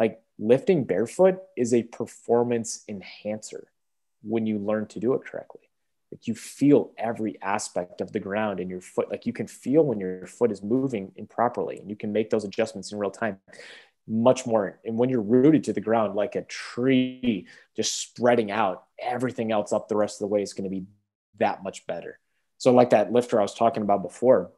Like 0.00 0.22
lifting 0.38 0.84
barefoot 0.84 1.38
is 1.56 1.74
a 1.74 1.82
performance 1.84 2.82
enhancer 2.88 3.70
when 4.22 4.46
you 4.46 4.58
learn 4.58 4.86
to 4.86 4.98
do 4.98 5.12
it 5.14 5.24
correctly. 5.24 5.60
Like 6.10 6.26
you 6.26 6.34
feel 6.34 6.90
every 6.98 7.40
aspect 7.40 8.00
of 8.00 8.10
the 8.10 8.18
ground 8.18 8.58
in 8.58 8.68
your 8.68 8.80
foot. 8.80 9.10
Like 9.10 9.26
you 9.26 9.32
can 9.32 9.46
feel 9.46 9.84
when 9.84 10.00
your 10.00 10.26
foot 10.26 10.50
is 10.50 10.62
moving 10.62 11.12
improperly 11.14 11.78
and 11.78 11.88
you 11.88 11.94
can 11.94 12.12
make 12.12 12.30
those 12.30 12.44
adjustments 12.44 12.90
in 12.90 12.98
real 12.98 13.12
time 13.12 13.38
much 14.08 14.46
more. 14.46 14.80
And 14.84 14.98
when 14.98 15.08
you're 15.08 15.20
rooted 15.20 15.64
to 15.64 15.72
the 15.72 15.80
ground 15.80 16.16
like 16.16 16.34
a 16.34 16.42
tree, 16.42 17.46
just 17.76 18.00
spreading 18.00 18.50
out, 18.50 18.84
everything 18.98 19.52
else 19.52 19.72
up 19.72 19.88
the 19.88 19.96
rest 19.96 20.16
of 20.16 20.28
the 20.28 20.34
way 20.34 20.42
is 20.42 20.52
going 20.52 20.68
to 20.68 20.74
be 20.74 20.86
that 21.38 21.62
much 21.62 21.86
better. 21.86 22.18
So, 22.58 22.72
like 22.72 22.90
that 22.90 23.12
lifter 23.12 23.38
I 23.38 23.42
was 23.42 23.54
talking 23.54 23.82
about 23.82 24.02
before, 24.02 24.50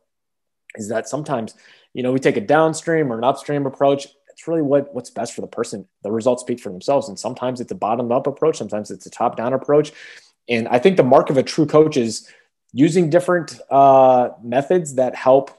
is 0.77 0.89
that 0.89 1.09
sometimes, 1.09 1.55
you 1.93 2.03
know, 2.03 2.13
we 2.13 2.19
take 2.19 2.37
a 2.37 2.41
downstream 2.41 3.13
or 3.13 3.19
an 3.19 3.25
upstream 3.25 3.67
approach 3.67 4.09
it's 4.33 4.49
really 4.49 4.63
what 4.63 4.95
what's 4.95 5.11
best 5.11 5.35
for 5.35 5.41
the 5.41 5.47
person. 5.47 5.87
The 6.03 6.11
results 6.11 6.43
speak 6.43 6.61
for 6.61 6.71
themselves, 6.71 7.09
and 7.09 7.19
sometimes 7.19 7.61
it's 7.61 7.73
a 7.73 7.77
bottom 7.77 8.11
up 8.11 8.27
approach, 8.27 8.57
sometimes 8.57 8.91
it's 8.91 9.07
a 9.07 9.11
top 9.11 9.37
down 9.37 9.53
approach. 9.53 9.93
And 10.49 10.67
I 10.69 10.79
think 10.79 10.97
the 10.97 11.05
mark 11.05 11.31
of 11.31 11.37
a 11.37 11.43
true 11.43 11.67
coach 11.67 11.97
is 11.97 12.29
using 12.73 13.11
different 13.11 13.61
uh, 13.71 14.31
methods 14.43 14.95
that 14.95 15.15
help 15.15 15.51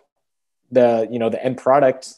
the 0.72 1.08
you 1.12 1.20
know 1.20 1.30
the 1.30 1.44
end 1.44 1.58
product 1.58 2.16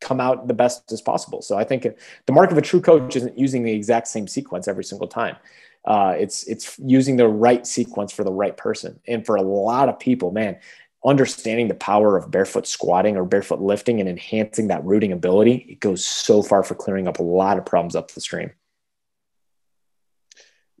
come 0.00 0.20
out 0.20 0.46
the 0.46 0.54
best 0.54 0.92
as 0.92 1.00
possible. 1.00 1.40
So 1.40 1.56
I 1.56 1.64
think 1.64 1.86
the 2.26 2.32
mark 2.32 2.50
of 2.50 2.58
a 2.58 2.62
true 2.62 2.80
coach 2.80 3.16
isn't 3.16 3.38
using 3.38 3.62
the 3.62 3.72
exact 3.72 4.08
same 4.08 4.28
sequence 4.28 4.68
every 4.68 4.84
single 4.84 5.08
time. 5.08 5.36
Uh, 5.84 6.14
it's 6.18 6.44
it's 6.44 6.78
using 6.78 7.16
the 7.16 7.28
right 7.28 7.66
sequence 7.66 8.12
for 8.12 8.24
the 8.24 8.32
right 8.32 8.56
person. 8.56 9.00
And 9.06 9.24
for 9.24 9.36
a 9.36 9.42
lot 9.42 9.88
of 9.88 9.98
people, 9.98 10.30
man, 10.30 10.58
understanding 11.04 11.68
the 11.68 11.74
power 11.74 12.16
of 12.16 12.30
barefoot 12.30 12.66
squatting 12.66 13.16
or 13.16 13.24
barefoot 13.24 13.60
lifting 13.60 14.00
and 14.00 14.08
enhancing 14.08 14.68
that 14.68 14.84
rooting 14.84 15.12
ability, 15.12 15.66
it 15.68 15.80
goes 15.80 16.04
so 16.04 16.42
far 16.42 16.62
for 16.62 16.74
clearing 16.74 17.06
up 17.06 17.18
a 17.18 17.22
lot 17.22 17.58
of 17.58 17.66
problems 17.66 17.94
up 17.94 18.10
the 18.10 18.20
stream. 18.20 18.50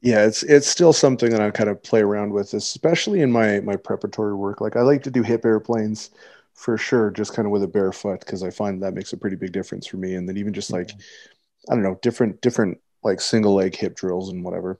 Yeah, 0.00 0.26
it's 0.26 0.42
it's 0.42 0.66
still 0.66 0.92
something 0.92 1.30
that 1.30 1.40
I 1.40 1.50
kind 1.50 1.70
of 1.70 1.82
play 1.82 2.02
around 2.02 2.32
with, 2.32 2.52
especially 2.52 3.22
in 3.22 3.32
my 3.32 3.60
my 3.60 3.76
preparatory 3.76 4.34
work. 4.34 4.60
Like 4.60 4.76
I 4.76 4.82
like 4.82 5.02
to 5.04 5.10
do 5.10 5.22
hip 5.22 5.46
airplanes 5.46 6.10
for 6.54 6.76
sure, 6.76 7.10
just 7.10 7.34
kind 7.34 7.46
of 7.46 7.52
with 7.52 7.62
a 7.62 7.68
barefoot 7.68 8.20
because 8.20 8.42
I 8.42 8.50
find 8.50 8.82
that 8.82 8.94
makes 8.94 9.14
a 9.14 9.16
pretty 9.16 9.36
big 9.36 9.52
difference 9.52 9.86
for 9.86 9.96
me. 9.96 10.14
And 10.14 10.28
then 10.28 10.36
even 10.36 10.52
just 10.52 10.70
like 10.70 10.88
mm-hmm. 10.88 11.72
I 11.72 11.74
don't 11.74 11.82
know, 11.82 11.98
different 12.02 12.40
different 12.42 12.78
like 13.02 13.20
single 13.20 13.54
leg 13.54 13.74
hip 13.74 13.96
drills 13.96 14.30
and 14.30 14.44
whatever. 14.44 14.78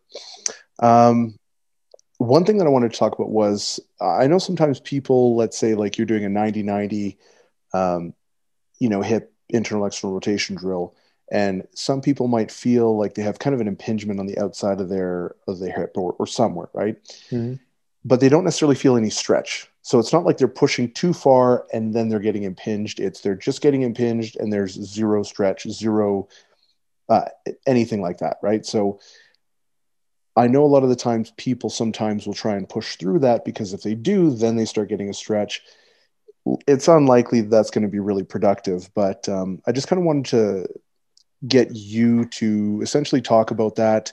Um, 0.78 1.38
one 2.18 2.44
thing 2.44 2.58
that 2.58 2.66
I 2.66 2.70
wanted 2.70 2.92
to 2.92 2.98
talk 2.98 3.14
about 3.14 3.30
was 3.30 3.80
I 4.00 4.26
know 4.26 4.38
sometimes 4.38 4.80
people, 4.80 5.36
let's 5.36 5.58
say, 5.58 5.74
like 5.74 5.98
you're 5.98 6.06
doing 6.06 6.24
a 6.24 6.28
90 6.28 6.62
90, 6.62 7.18
um, 7.72 8.14
you 8.78 8.88
know, 8.88 9.02
hip 9.02 9.32
internal 9.48 9.86
external 9.86 10.14
rotation 10.14 10.56
drill, 10.56 10.94
and 11.30 11.66
some 11.74 12.00
people 12.00 12.28
might 12.28 12.50
feel 12.50 12.96
like 12.96 13.14
they 13.14 13.22
have 13.22 13.38
kind 13.38 13.54
of 13.54 13.60
an 13.60 13.68
impingement 13.68 14.20
on 14.20 14.26
the 14.26 14.38
outside 14.38 14.80
of 14.80 14.88
their 14.88 15.34
of 15.48 15.58
their 15.58 15.72
hip 15.72 15.92
or, 15.96 16.12
or 16.18 16.26
somewhere, 16.26 16.68
right? 16.72 17.02
Mm-hmm. 17.30 17.54
But 18.04 18.20
they 18.20 18.28
don't 18.28 18.44
necessarily 18.44 18.76
feel 18.76 18.96
any 18.96 19.10
stretch. 19.10 19.68
So 19.82 19.98
it's 19.98 20.12
not 20.12 20.24
like 20.24 20.38
they're 20.38 20.48
pushing 20.48 20.92
too 20.92 21.12
far 21.12 21.66
and 21.72 21.94
then 21.94 22.08
they're 22.08 22.18
getting 22.18 22.44
impinged. 22.44 23.00
It's 23.00 23.20
they're 23.20 23.34
just 23.34 23.60
getting 23.60 23.82
impinged 23.82 24.36
and 24.38 24.52
there's 24.52 24.72
zero 24.72 25.22
stretch, 25.22 25.68
zero 25.68 26.28
uh, 27.08 27.26
anything 27.66 28.00
like 28.00 28.18
that, 28.18 28.38
right? 28.42 28.64
So 28.64 29.00
I 30.36 30.48
know 30.48 30.64
a 30.64 30.66
lot 30.66 30.82
of 30.82 30.88
the 30.88 30.96
times 30.96 31.32
people 31.36 31.70
sometimes 31.70 32.26
will 32.26 32.34
try 32.34 32.56
and 32.56 32.68
push 32.68 32.96
through 32.96 33.20
that 33.20 33.44
because 33.44 33.72
if 33.72 33.82
they 33.82 33.94
do, 33.94 34.30
then 34.30 34.56
they 34.56 34.64
start 34.64 34.88
getting 34.88 35.08
a 35.08 35.14
stretch. 35.14 35.62
It's 36.66 36.88
unlikely 36.88 37.42
that's 37.42 37.70
going 37.70 37.84
to 37.84 37.90
be 37.90 38.00
really 38.00 38.24
productive, 38.24 38.90
but 38.94 39.28
um, 39.28 39.62
I 39.66 39.72
just 39.72 39.88
kind 39.88 39.98
of 39.98 40.06
wanted 40.06 40.26
to 40.26 40.66
get 41.46 41.74
you 41.74 42.26
to 42.26 42.80
essentially 42.82 43.20
talk 43.20 43.50
about 43.50 43.76
that 43.76 44.12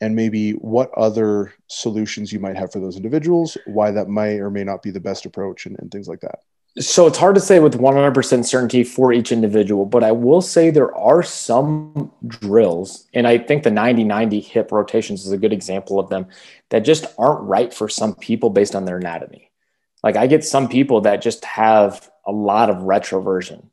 and 0.00 0.16
maybe 0.16 0.52
what 0.52 0.90
other 0.96 1.52
solutions 1.68 2.32
you 2.32 2.40
might 2.40 2.56
have 2.56 2.72
for 2.72 2.80
those 2.80 2.96
individuals, 2.96 3.56
why 3.66 3.90
that 3.90 4.08
might 4.08 4.40
or 4.40 4.50
may 4.50 4.64
not 4.64 4.82
be 4.82 4.90
the 4.90 5.00
best 5.00 5.26
approach, 5.26 5.66
and, 5.66 5.78
and 5.78 5.90
things 5.90 6.08
like 6.08 6.20
that. 6.20 6.40
So 6.78 7.08
it's 7.08 7.18
hard 7.18 7.34
to 7.34 7.40
say 7.40 7.58
with 7.58 7.78
100% 7.78 8.44
certainty 8.44 8.84
for 8.84 9.12
each 9.12 9.32
individual, 9.32 9.86
but 9.86 10.04
I 10.04 10.12
will 10.12 10.40
say 10.40 10.70
there 10.70 10.94
are 10.94 11.22
some 11.22 12.12
drills, 12.26 13.08
and 13.12 13.26
I 13.26 13.38
think 13.38 13.64
the 13.64 13.72
90 13.72 14.04
90 14.04 14.40
hip 14.40 14.70
rotations 14.70 15.26
is 15.26 15.32
a 15.32 15.38
good 15.38 15.52
example 15.52 15.98
of 15.98 16.10
them 16.10 16.26
that 16.68 16.80
just 16.80 17.06
aren't 17.18 17.42
right 17.42 17.74
for 17.74 17.88
some 17.88 18.14
people 18.14 18.50
based 18.50 18.76
on 18.76 18.84
their 18.84 18.98
anatomy. 18.98 19.50
Like 20.04 20.16
I 20.16 20.28
get 20.28 20.44
some 20.44 20.68
people 20.68 21.00
that 21.02 21.22
just 21.22 21.44
have 21.44 22.08
a 22.24 22.32
lot 22.32 22.70
of 22.70 22.76
retroversion 22.78 23.66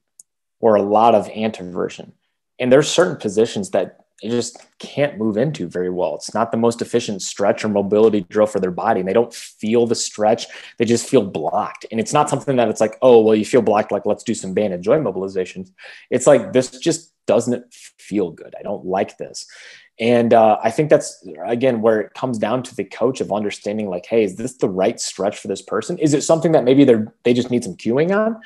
or 0.60 0.76
a 0.76 0.82
lot 0.82 1.14
of 1.14 1.28
anteversion. 1.28 2.14
And 2.60 2.72
there's 2.72 2.90
certain 2.90 3.18
positions 3.18 3.70
that 3.72 4.07
they 4.22 4.30
just 4.30 4.58
can't 4.80 5.18
move 5.18 5.38
into 5.38 5.68
very 5.68 5.92
well. 5.92 6.16
It's 6.16 6.34
not 6.34 6.52
the 6.52 6.58
most 6.58 6.82
efficient 6.82 7.22
stretch 7.22 7.64
or 7.64 7.70
mobility 7.70 8.22
drill 8.22 8.48
for 8.48 8.60
their 8.60 8.72
body. 8.72 9.02
And 9.02 9.08
they 9.08 9.14
don't 9.14 9.34
feel 9.34 9.86
the 9.86 9.96
stretch. 9.96 10.48
They 10.78 10.86
just 10.86 11.08
feel 11.08 11.22
blocked. 11.22 11.86
And 11.92 12.00
it's 12.00 12.14
not 12.14 12.30
something 12.30 12.56
that 12.56 12.68
it's 12.68 12.82
like, 12.82 12.98
oh, 13.02 13.22
well, 13.22 13.36
you 13.36 13.46
feel 13.46 13.62
blocked, 13.62 13.92
like 13.92 14.08
let's 14.08 14.24
do 14.24 14.34
some 14.34 14.54
band 14.56 14.74
and 14.74 14.84
joint 14.84 15.04
mobilizations. 15.04 15.72
It's 16.10 16.26
like 16.26 16.52
this 16.52 16.72
just 16.72 17.14
doesn't 17.28 17.72
feel 17.74 18.32
good. 18.32 18.56
I 18.58 18.64
don't 18.64 18.86
like 18.86 19.18
this. 19.18 19.46
And 20.00 20.34
uh, 20.34 20.58
I 20.64 20.72
think 20.72 20.90
that's 20.90 21.26
again 21.46 21.82
where 21.82 22.00
it 22.00 22.14
comes 22.14 22.38
down 22.38 22.64
to 22.64 22.76
the 22.76 22.84
coach 22.84 23.20
of 23.20 23.32
understanding, 23.32 23.90
like, 23.90 24.06
hey, 24.06 24.24
is 24.24 24.36
this 24.36 24.54
the 24.58 24.70
right 24.70 25.00
stretch 25.00 25.40
for 25.40 25.48
this 25.48 25.62
person? 25.62 25.98
Is 25.98 26.14
it 26.14 26.24
something 26.24 26.52
that 26.52 26.64
maybe 26.64 26.86
they're 26.86 27.14
they 27.24 27.34
just 27.34 27.50
need 27.50 27.64
some 27.64 27.76
cueing 27.76 28.16
on, 28.16 28.40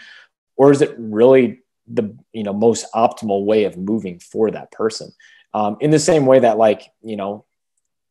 or 0.55 0.71
is 0.71 0.81
it 0.81 0.95
really 0.97 1.59
the 1.87 2.15
you 2.31 2.43
know 2.43 2.53
most 2.53 2.85
optimal 2.93 3.43
way 3.45 3.65
of 3.65 3.77
moving 3.77 4.19
for 4.19 4.49
that 4.51 4.71
person? 4.71 5.11
Um, 5.53 5.77
in 5.81 5.91
the 5.91 5.99
same 5.99 6.25
way 6.25 6.39
that 6.39 6.57
like 6.57 6.91
you 7.01 7.15
know 7.15 7.45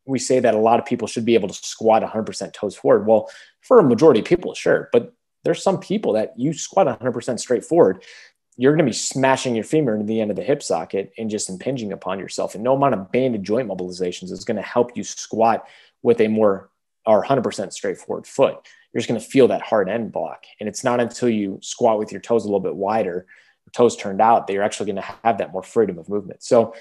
we 0.05 0.19
say 0.19 0.39
that 0.39 0.55
a 0.55 0.59
lot 0.59 0.79
of 0.79 0.85
people 0.85 1.07
should 1.07 1.25
be 1.25 1.35
able 1.35 1.47
to 1.47 1.53
squat 1.53 2.01
100% 2.01 2.53
toes 2.53 2.75
forward. 2.75 3.05
Well, 3.05 3.29
for 3.61 3.79
a 3.79 3.83
majority 3.83 4.19
of 4.19 4.25
people, 4.25 4.53
sure, 4.55 4.89
but 4.91 5.13
there's 5.43 5.61
some 5.61 5.79
people 5.79 6.13
that 6.13 6.33
you 6.37 6.53
squat 6.53 6.87
100% 6.87 7.39
straight 7.39 7.63
forward 7.63 8.03
you're 8.57 8.73
going 8.73 8.85
to 8.85 8.89
be 8.89 8.95
smashing 8.95 9.55
your 9.55 9.63
femur 9.63 9.95
into 9.95 10.05
the 10.05 10.21
end 10.21 10.29
of 10.29 10.37
the 10.37 10.43
hip 10.43 10.61
socket 10.61 11.11
and 11.17 11.29
just 11.29 11.49
impinging 11.49 11.93
upon 11.93 12.19
yourself. 12.19 12.53
And 12.53 12.63
no 12.63 12.75
amount 12.75 12.93
of 12.93 13.11
banded 13.11 13.43
joint 13.43 13.67
mobilizations 13.67 14.31
is 14.31 14.45
going 14.45 14.57
to 14.57 14.61
help 14.61 14.95
you 14.95 15.03
squat 15.03 15.65
with 16.03 16.19
a 16.21 16.27
more 16.27 16.69
or 17.05 17.23
100% 17.23 17.73
straightforward 17.73 18.27
foot. 18.27 18.57
You're 18.93 18.99
just 18.99 19.07
going 19.07 19.19
to 19.19 19.25
feel 19.25 19.47
that 19.47 19.61
hard 19.61 19.89
end 19.89 20.11
block. 20.11 20.43
And 20.59 20.67
it's 20.67 20.83
not 20.83 20.99
until 20.99 21.29
you 21.29 21.59
squat 21.63 21.97
with 21.97 22.11
your 22.11 22.21
toes 22.21 22.43
a 22.43 22.47
little 22.47 22.59
bit 22.59 22.75
wider, 22.75 23.25
toes 23.73 23.95
turned 23.95 24.21
out, 24.21 24.47
that 24.47 24.53
you're 24.53 24.63
actually 24.63 24.87
going 24.91 25.03
to 25.03 25.15
have 25.23 25.37
that 25.37 25.53
more 25.53 25.63
freedom 25.63 25.97
of 25.97 26.09
movement. 26.09 26.43
So, 26.43 26.75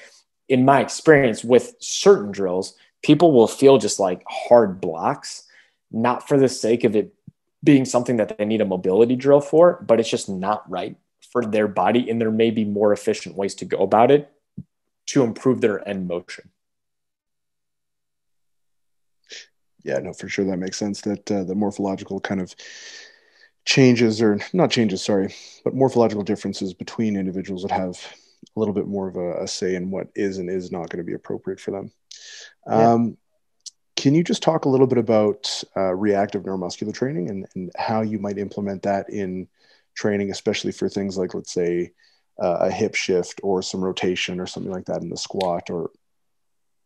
in 0.51 0.65
my 0.65 0.81
experience 0.81 1.45
with 1.45 1.77
certain 1.79 2.33
drills, 2.33 2.75
people 3.03 3.33
will 3.33 3.47
feel 3.47 3.79
just 3.79 4.01
like 4.01 4.23
hard 4.29 4.81
blocks, 4.81 5.45
not 5.93 6.27
for 6.29 6.39
the 6.39 6.49
sake 6.49 6.83
of 6.83 6.97
it 6.97 7.15
being 7.63 7.85
something 7.85 8.17
that 8.17 8.37
they 8.37 8.45
need 8.45 8.61
a 8.61 8.65
mobility 8.65 9.15
drill 9.15 9.41
for, 9.41 9.83
but 9.87 10.01
it's 10.01 10.11
just 10.11 10.29
not 10.29 10.69
right 10.69 10.97
for 11.33 11.47
their 11.47 11.69
body 11.69 12.11
and 12.11 12.21
there 12.21 12.33
may 12.33 12.51
be 12.51 12.65
more 12.65 12.93
efficient 12.93 13.37
ways 13.37 13.55
to 13.55 13.65
go 13.65 13.79
about 13.79 14.11
it 14.11 14.33
to 15.07 15.23
improve 15.23 15.61
their 15.61 15.87
end 15.89 16.09
motion. 16.09 16.51
Yeah 19.85 19.99
no 19.99 20.13
for 20.13 20.29
sure 20.29 20.45
that 20.45 20.59
makes 20.59 20.77
sense 20.77 21.01
that 21.03 21.31
uh, 21.31 21.45
the 21.45 21.55
morphological 21.55 22.21
kind 22.21 22.41
of 22.41 22.55
changes 23.65 24.21
or 24.21 24.39
not 24.53 24.71
changes 24.71 25.03
sorry 25.03 25.35
but 25.65 25.75
morphological 25.75 26.23
differences 26.23 26.75
between 26.75 27.17
individuals 27.17 27.63
that 27.63 27.71
have 27.71 27.99
little 28.61 28.75
bit 28.75 28.87
more 28.87 29.09
of 29.09 29.17
a, 29.17 29.43
a 29.43 29.49
say 29.49 29.75
in 29.75 29.91
what 29.91 30.09
is 30.15 30.39
and 30.39 30.49
is 30.51 30.71
not 30.71 30.89
going 30.89 30.99
to 30.99 31.11
be 31.11 31.15
appropriate 31.15 31.61
for 31.61 31.71
them 31.71 31.91
yeah. 32.67 32.93
um, 32.93 33.17
can 34.01 34.15
you 34.15 34.25
just 34.25 34.43
talk 34.43 34.65
a 34.65 34.69
little 34.69 34.87
bit 34.87 34.97
about 34.97 35.63
uh, 35.77 35.95
reactive 35.95 36.43
neuromuscular 36.45 36.95
training 36.95 37.29
and, 37.29 37.47
and 37.55 37.71
how 37.77 38.01
you 38.01 38.19
might 38.19 38.39
implement 38.39 38.83
that 38.85 39.11
in 39.11 39.47
training, 39.95 40.31
especially 40.31 40.73
for 40.73 40.89
things 40.89 41.19
like, 41.19 41.35
let's 41.35 41.53
say, 41.53 41.93
uh, 42.43 42.59
a 42.61 42.71
hip 42.71 42.95
shift 42.95 43.41
or 43.43 43.61
some 43.61 43.85
rotation 43.85 44.41
or 44.41 44.47
something 44.47 44.73
like 44.73 44.87
that 44.87 45.03
in 45.03 45.11
the 45.11 45.17
squat 45.17 45.69
or 45.69 45.91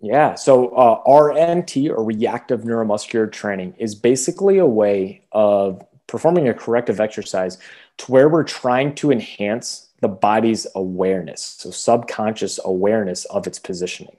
yeah. 0.00 0.34
So 0.34 0.70
uh, 0.70 1.02
RNT 1.04 1.88
or 1.88 2.02
reactive 2.04 2.62
neuromuscular 2.62 3.30
training 3.30 3.74
is 3.78 3.94
basically 3.94 4.58
a 4.58 4.66
way 4.66 5.24
of 5.30 5.86
performing 6.08 6.48
a 6.48 6.52
corrective 6.52 7.00
exercise 7.00 7.58
to 7.98 8.12
where 8.12 8.28
we're 8.28 8.42
trying 8.42 8.96
to 8.96 9.12
enhance 9.12 9.83
the 10.04 10.08
body's 10.08 10.66
awareness, 10.74 11.56
so 11.58 11.70
subconscious 11.70 12.60
awareness 12.62 13.24
of 13.26 13.46
its 13.46 13.58
positioning. 13.58 14.16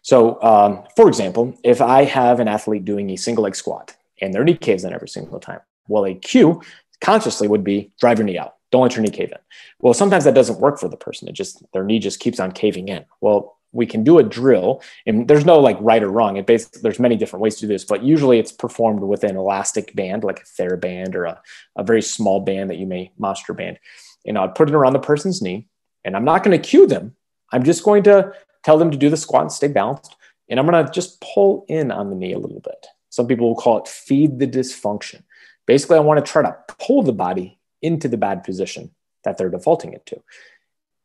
So, 0.00 0.42
um, 0.42 0.84
for 0.96 1.06
example, 1.06 1.54
if 1.62 1.82
I 1.82 2.04
have 2.04 2.40
an 2.40 2.48
athlete 2.48 2.86
doing 2.86 3.10
a 3.10 3.16
single 3.16 3.44
leg 3.44 3.54
squat 3.54 3.94
and 4.22 4.32
their 4.32 4.42
knee 4.42 4.56
caves 4.56 4.84
in 4.84 4.94
every 4.94 5.10
single 5.10 5.38
time, 5.38 5.60
well, 5.86 6.06
a 6.06 6.14
cue 6.14 6.62
consciously 7.02 7.46
would 7.46 7.62
be 7.62 7.92
drive 8.00 8.18
your 8.18 8.24
knee 8.24 8.38
out. 8.38 8.54
Don't 8.72 8.80
let 8.80 8.96
your 8.96 9.04
knee 9.04 9.10
cave 9.10 9.32
in. 9.32 9.38
Well, 9.80 9.92
sometimes 9.92 10.24
that 10.24 10.34
doesn't 10.34 10.60
work 10.60 10.78
for 10.78 10.88
the 10.88 10.96
person. 10.96 11.28
It 11.28 11.32
just 11.32 11.62
their 11.72 11.84
knee 11.84 11.98
just 11.98 12.20
keeps 12.20 12.40
on 12.40 12.52
caving 12.52 12.88
in. 12.88 13.04
Well, 13.20 13.58
we 13.72 13.84
can 13.84 14.02
do 14.02 14.18
a 14.18 14.22
drill, 14.22 14.80
and 15.06 15.28
there's 15.28 15.44
no 15.44 15.58
like 15.58 15.76
right 15.78 16.02
or 16.02 16.10
wrong. 16.10 16.38
It 16.38 16.46
basically 16.46 16.80
there's 16.80 16.98
many 16.98 17.16
different 17.16 17.42
ways 17.42 17.56
to 17.56 17.62
do 17.62 17.68
this, 17.68 17.84
but 17.84 18.02
usually 18.02 18.38
it's 18.38 18.52
performed 18.52 19.00
with 19.00 19.24
an 19.24 19.36
elastic 19.36 19.94
band, 19.94 20.24
like 20.24 20.40
a 20.40 20.62
TheraBand 20.62 21.14
or 21.14 21.26
a, 21.26 21.42
a 21.76 21.84
very 21.84 22.00
small 22.00 22.40
band 22.40 22.70
that 22.70 22.78
you 22.78 22.86
may 22.86 23.12
monster 23.18 23.52
band. 23.52 23.78
And 24.26 24.38
I'd 24.38 24.54
put 24.54 24.68
it 24.68 24.74
around 24.74 24.92
the 24.92 24.98
person's 24.98 25.40
knee, 25.40 25.68
and 26.04 26.16
I'm 26.16 26.24
not 26.24 26.44
going 26.44 26.60
to 26.60 26.68
cue 26.68 26.86
them. 26.86 27.14
I'm 27.52 27.62
just 27.62 27.84
going 27.84 28.02
to 28.04 28.32
tell 28.62 28.78
them 28.78 28.90
to 28.90 28.96
do 28.96 29.10
the 29.10 29.16
squat 29.16 29.42
and 29.42 29.52
stay 29.52 29.68
balanced. 29.68 30.16
And 30.48 30.58
I'm 30.58 30.66
going 30.66 30.84
to 30.84 30.92
just 30.92 31.20
pull 31.20 31.64
in 31.68 31.90
on 31.90 32.10
the 32.10 32.16
knee 32.16 32.32
a 32.32 32.38
little 32.38 32.60
bit. 32.60 32.86
Some 33.10 33.26
people 33.26 33.48
will 33.48 33.56
call 33.56 33.78
it 33.78 33.88
feed 33.88 34.38
the 34.38 34.46
dysfunction. 34.46 35.22
Basically, 35.66 35.96
I 35.96 36.00
want 36.00 36.24
to 36.24 36.30
try 36.30 36.42
to 36.42 36.56
pull 36.78 37.02
the 37.02 37.12
body 37.12 37.58
into 37.82 38.08
the 38.08 38.16
bad 38.16 38.44
position 38.44 38.90
that 39.24 39.36
they're 39.36 39.50
defaulting 39.50 39.92
it 39.92 40.06
to. 40.06 40.22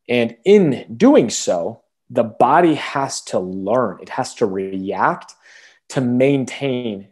And 0.10 0.35
in 0.45 0.85
doing 0.95 1.30
so, 1.30 1.81
the 2.10 2.23
body 2.23 2.76
has 2.76 3.22
to 3.22 3.40
learn, 3.40 3.99
it 4.02 4.10
has 4.10 4.35
to 4.35 4.45
react 4.45 5.34
to 5.90 6.02
maintain 6.02 7.07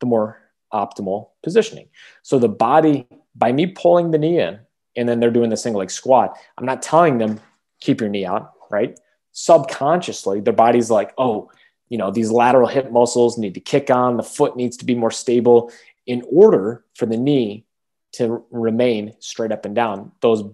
the 0.00 0.06
more 0.06 0.40
optimal 0.72 1.30
positioning. 1.42 1.88
So 2.22 2.38
the 2.38 2.48
body, 2.48 3.06
by 3.34 3.52
me 3.52 3.66
pulling 3.66 4.10
the 4.10 4.18
knee 4.18 4.40
in, 4.40 4.58
and 4.96 5.08
then 5.08 5.20
they're 5.20 5.30
doing 5.30 5.50
the 5.50 5.56
single 5.56 5.80
leg 5.80 5.90
squat, 5.90 6.36
I'm 6.58 6.66
not 6.66 6.82
telling 6.82 7.18
them, 7.18 7.40
keep 7.80 8.00
your 8.00 8.10
knee 8.10 8.26
out, 8.26 8.52
right? 8.70 8.98
Subconsciously, 9.32 10.40
their 10.40 10.52
body's 10.52 10.90
like, 10.90 11.12
oh, 11.18 11.50
you 11.88 11.98
know, 11.98 12.10
these 12.10 12.30
lateral 12.30 12.68
hip 12.68 12.90
muscles 12.90 13.38
need 13.38 13.54
to 13.54 13.60
kick 13.60 13.90
on, 13.90 14.16
the 14.16 14.22
foot 14.22 14.56
needs 14.56 14.76
to 14.78 14.84
be 14.84 14.94
more 14.94 15.10
stable 15.10 15.70
in 16.06 16.22
order 16.30 16.84
for 16.94 17.06
the 17.06 17.16
knee 17.16 17.64
to 18.12 18.44
remain 18.50 19.14
straight 19.20 19.52
up 19.52 19.64
and 19.64 19.74
down, 19.74 20.12
those 20.20 20.44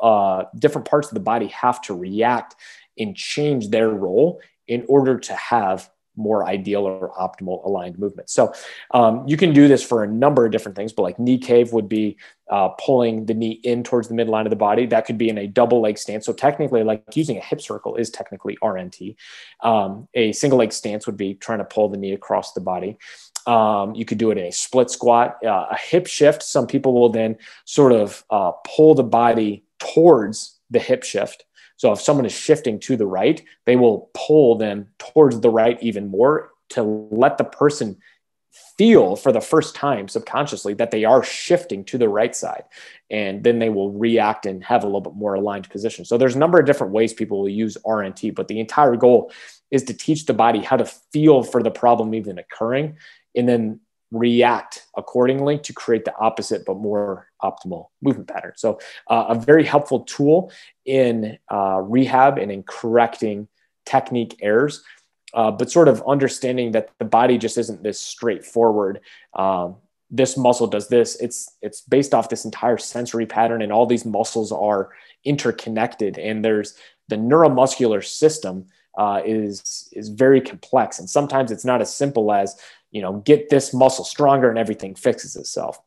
uh, 0.00 0.44
different 0.58 0.88
parts 0.88 1.08
of 1.08 1.14
the 1.14 1.20
body 1.20 1.46
have 1.48 1.80
to 1.82 1.94
react 1.94 2.56
and 2.98 3.16
change 3.16 3.68
their 3.68 3.88
role 3.88 4.40
in 4.68 4.84
order 4.88 5.18
to 5.18 5.34
have 5.34 5.90
more 6.16 6.46
ideal 6.46 6.84
or 6.84 7.12
optimal 7.18 7.64
aligned 7.64 7.98
movement. 7.98 8.30
So 8.30 8.52
um, 8.92 9.26
you 9.26 9.36
can 9.36 9.52
do 9.52 9.68
this 9.68 9.82
for 9.82 10.02
a 10.02 10.06
number 10.06 10.44
of 10.44 10.52
different 10.52 10.76
things, 10.76 10.92
but 10.92 11.02
like 11.02 11.18
knee 11.18 11.38
cave 11.38 11.72
would 11.72 11.88
be 11.88 12.16
uh, 12.50 12.68
pulling 12.70 13.26
the 13.26 13.34
knee 13.34 13.60
in 13.62 13.82
towards 13.82 14.08
the 14.08 14.14
midline 14.14 14.44
of 14.44 14.50
the 14.50 14.56
body. 14.56 14.86
That 14.86 15.06
could 15.06 15.18
be 15.18 15.28
in 15.28 15.38
a 15.38 15.46
double 15.46 15.80
leg 15.80 15.98
stance. 15.98 16.26
So 16.26 16.32
technically, 16.32 16.82
like 16.82 17.04
using 17.14 17.36
a 17.36 17.40
hip 17.40 17.60
circle 17.60 17.96
is 17.96 18.10
technically 18.10 18.58
RNT. 18.62 19.16
Um, 19.62 20.08
a 20.14 20.32
single 20.32 20.58
leg 20.58 20.72
stance 20.72 21.06
would 21.06 21.16
be 21.16 21.34
trying 21.34 21.58
to 21.58 21.64
pull 21.64 21.88
the 21.88 21.96
knee 21.96 22.12
across 22.12 22.52
the 22.52 22.60
body. 22.60 22.98
Um, 23.46 23.94
you 23.94 24.04
could 24.04 24.18
do 24.18 24.30
it 24.30 24.38
in 24.38 24.46
a 24.46 24.52
split 24.52 24.90
squat, 24.90 25.38
uh, 25.44 25.66
a 25.70 25.76
hip 25.76 26.06
shift. 26.06 26.42
Some 26.42 26.66
people 26.66 26.92
will 26.92 27.08
then 27.08 27.36
sort 27.64 27.92
of 27.92 28.24
uh, 28.30 28.52
pull 28.66 28.94
the 28.94 29.02
body 29.04 29.64
towards 29.78 30.58
the 30.70 30.78
hip 30.78 31.02
shift. 31.02 31.44
So 31.80 31.92
if 31.92 32.00
someone 32.02 32.26
is 32.26 32.32
shifting 32.32 32.78
to 32.80 32.94
the 32.94 33.06
right, 33.06 33.42
they 33.64 33.74
will 33.74 34.10
pull 34.12 34.58
them 34.58 34.88
towards 34.98 35.40
the 35.40 35.48
right 35.48 35.82
even 35.82 36.10
more 36.10 36.50
to 36.68 36.82
let 36.82 37.38
the 37.38 37.44
person 37.44 37.96
feel 38.76 39.16
for 39.16 39.32
the 39.32 39.40
first 39.40 39.74
time 39.74 40.06
subconsciously 40.06 40.74
that 40.74 40.90
they 40.90 41.06
are 41.06 41.22
shifting 41.22 41.82
to 41.86 41.96
the 41.96 42.10
right 42.10 42.36
side. 42.36 42.64
And 43.10 43.42
then 43.42 43.60
they 43.60 43.70
will 43.70 43.92
react 43.92 44.44
and 44.44 44.62
have 44.62 44.82
a 44.82 44.86
little 44.86 45.00
bit 45.00 45.14
more 45.14 45.32
aligned 45.32 45.70
position. 45.70 46.04
So 46.04 46.18
there's 46.18 46.36
a 46.36 46.38
number 46.38 46.60
of 46.60 46.66
different 46.66 46.92
ways 46.92 47.14
people 47.14 47.40
will 47.40 47.48
use 47.48 47.78
rnt 47.86 48.34
but 48.34 48.48
the 48.48 48.60
entire 48.60 48.96
goal 48.96 49.32
is 49.70 49.84
to 49.84 49.94
teach 49.94 50.26
the 50.26 50.34
body 50.34 50.58
how 50.58 50.76
to 50.76 50.84
feel 50.84 51.42
for 51.42 51.62
the 51.62 51.70
problem 51.70 52.14
even 52.14 52.36
occurring. 52.36 52.98
And 53.34 53.48
then 53.48 53.80
react 54.10 54.86
accordingly 54.96 55.58
to 55.58 55.72
create 55.72 56.04
the 56.04 56.16
opposite 56.16 56.64
but 56.66 56.76
more 56.76 57.28
optimal 57.42 57.88
movement 58.02 58.28
pattern. 58.28 58.52
So, 58.56 58.80
uh, 59.08 59.26
a 59.28 59.34
very 59.34 59.64
helpful 59.64 60.00
tool 60.00 60.52
in 60.84 61.38
uh, 61.50 61.80
rehab 61.82 62.38
and 62.38 62.50
in 62.50 62.62
correcting 62.64 63.48
technique 63.86 64.38
errors, 64.40 64.82
uh, 65.34 65.50
but 65.50 65.70
sort 65.70 65.88
of 65.88 66.02
understanding 66.06 66.72
that 66.72 66.90
the 66.98 67.04
body 67.04 67.38
just 67.38 67.56
isn't 67.58 67.82
this 67.82 68.00
straightforward. 68.00 69.00
Um, 69.34 69.76
this 70.10 70.36
muscle 70.36 70.66
does 70.66 70.88
this. 70.88 71.16
It's 71.20 71.56
it's 71.62 71.82
based 71.82 72.14
off 72.14 72.28
this 72.28 72.44
entire 72.44 72.78
sensory 72.78 73.26
pattern, 73.26 73.62
and 73.62 73.72
all 73.72 73.86
these 73.86 74.04
muscles 74.04 74.50
are 74.50 74.90
interconnected. 75.24 76.18
And 76.18 76.44
there's 76.44 76.74
the 77.08 77.16
neuromuscular 77.16 78.04
system 78.04 78.66
uh, 78.98 79.22
is 79.24 79.88
is 79.92 80.08
very 80.08 80.40
complex, 80.40 80.98
and 80.98 81.08
sometimes 81.08 81.52
it's 81.52 81.64
not 81.64 81.80
as 81.80 81.94
simple 81.94 82.32
as 82.32 82.58
you 82.90 83.02
know 83.02 83.18
get 83.20 83.48
this 83.48 83.72
muscle 83.72 84.04
stronger 84.04 84.48
and 84.48 84.58
everything 84.58 84.94
fixes 84.94 85.36
itself. 85.36 85.80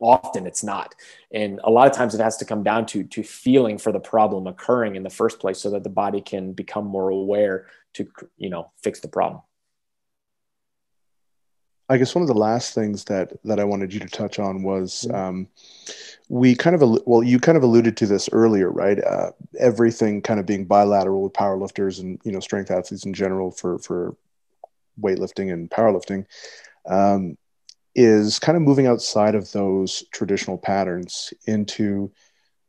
Often 0.00 0.46
it's 0.46 0.62
not, 0.62 0.94
and 1.32 1.60
a 1.64 1.70
lot 1.70 1.86
of 1.86 1.94
times 1.94 2.14
it 2.14 2.20
has 2.20 2.36
to 2.38 2.44
come 2.44 2.62
down 2.62 2.86
to 2.86 3.04
to 3.04 3.22
feeling 3.22 3.78
for 3.78 3.90
the 3.90 4.00
problem 4.00 4.46
occurring 4.46 4.96
in 4.96 5.02
the 5.02 5.10
first 5.10 5.38
place, 5.38 5.58
so 5.58 5.70
that 5.70 5.82
the 5.82 5.90
body 5.90 6.20
can 6.20 6.52
become 6.52 6.86
more 6.86 7.08
aware 7.08 7.66
to 7.94 8.06
you 8.36 8.50
know 8.50 8.70
fix 8.82 9.00
the 9.00 9.08
problem. 9.08 9.42
I 11.90 11.96
guess 11.96 12.14
one 12.14 12.22
of 12.22 12.28
the 12.28 12.34
last 12.34 12.74
things 12.74 13.04
that 13.04 13.32
that 13.44 13.58
I 13.58 13.64
wanted 13.64 13.94
you 13.94 14.00
to 14.00 14.08
touch 14.08 14.38
on 14.38 14.62
was 14.62 15.06
mm-hmm. 15.08 15.16
um, 15.16 15.48
we 16.28 16.54
kind 16.54 16.80
of 16.80 17.00
well 17.06 17.22
you 17.22 17.38
kind 17.38 17.56
of 17.56 17.64
alluded 17.64 17.96
to 17.98 18.06
this 18.06 18.28
earlier, 18.32 18.70
right? 18.70 19.02
Uh, 19.02 19.30
everything 19.58 20.20
kind 20.20 20.38
of 20.38 20.44
being 20.44 20.66
bilateral 20.66 21.22
with 21.22 21.32
powerlifters 21.32 22.00
and 22.00 22.20
you 22.24 22.32
know 22.32 22.40
strength 22.40 22.70
athletes 22.70 23.06
in 23.06 23.14
general 23.14 23.50
for 23.50 23.78
for 23.78 24.14
weightlifting 25.00 25.52
and 25.52 25.70
powerlifting 25.70 26.24
um, 26.88 27.36
is 27.94 28.38
kind 28.38 28.56
of 28.56 28.62
moving 28.62 28.86
outside 28.86 29.34
of 29.34 29.50
those 29.52 30.04
traditional 30.12 30.58
patterns 30.58 31.32
into 31.46 32.12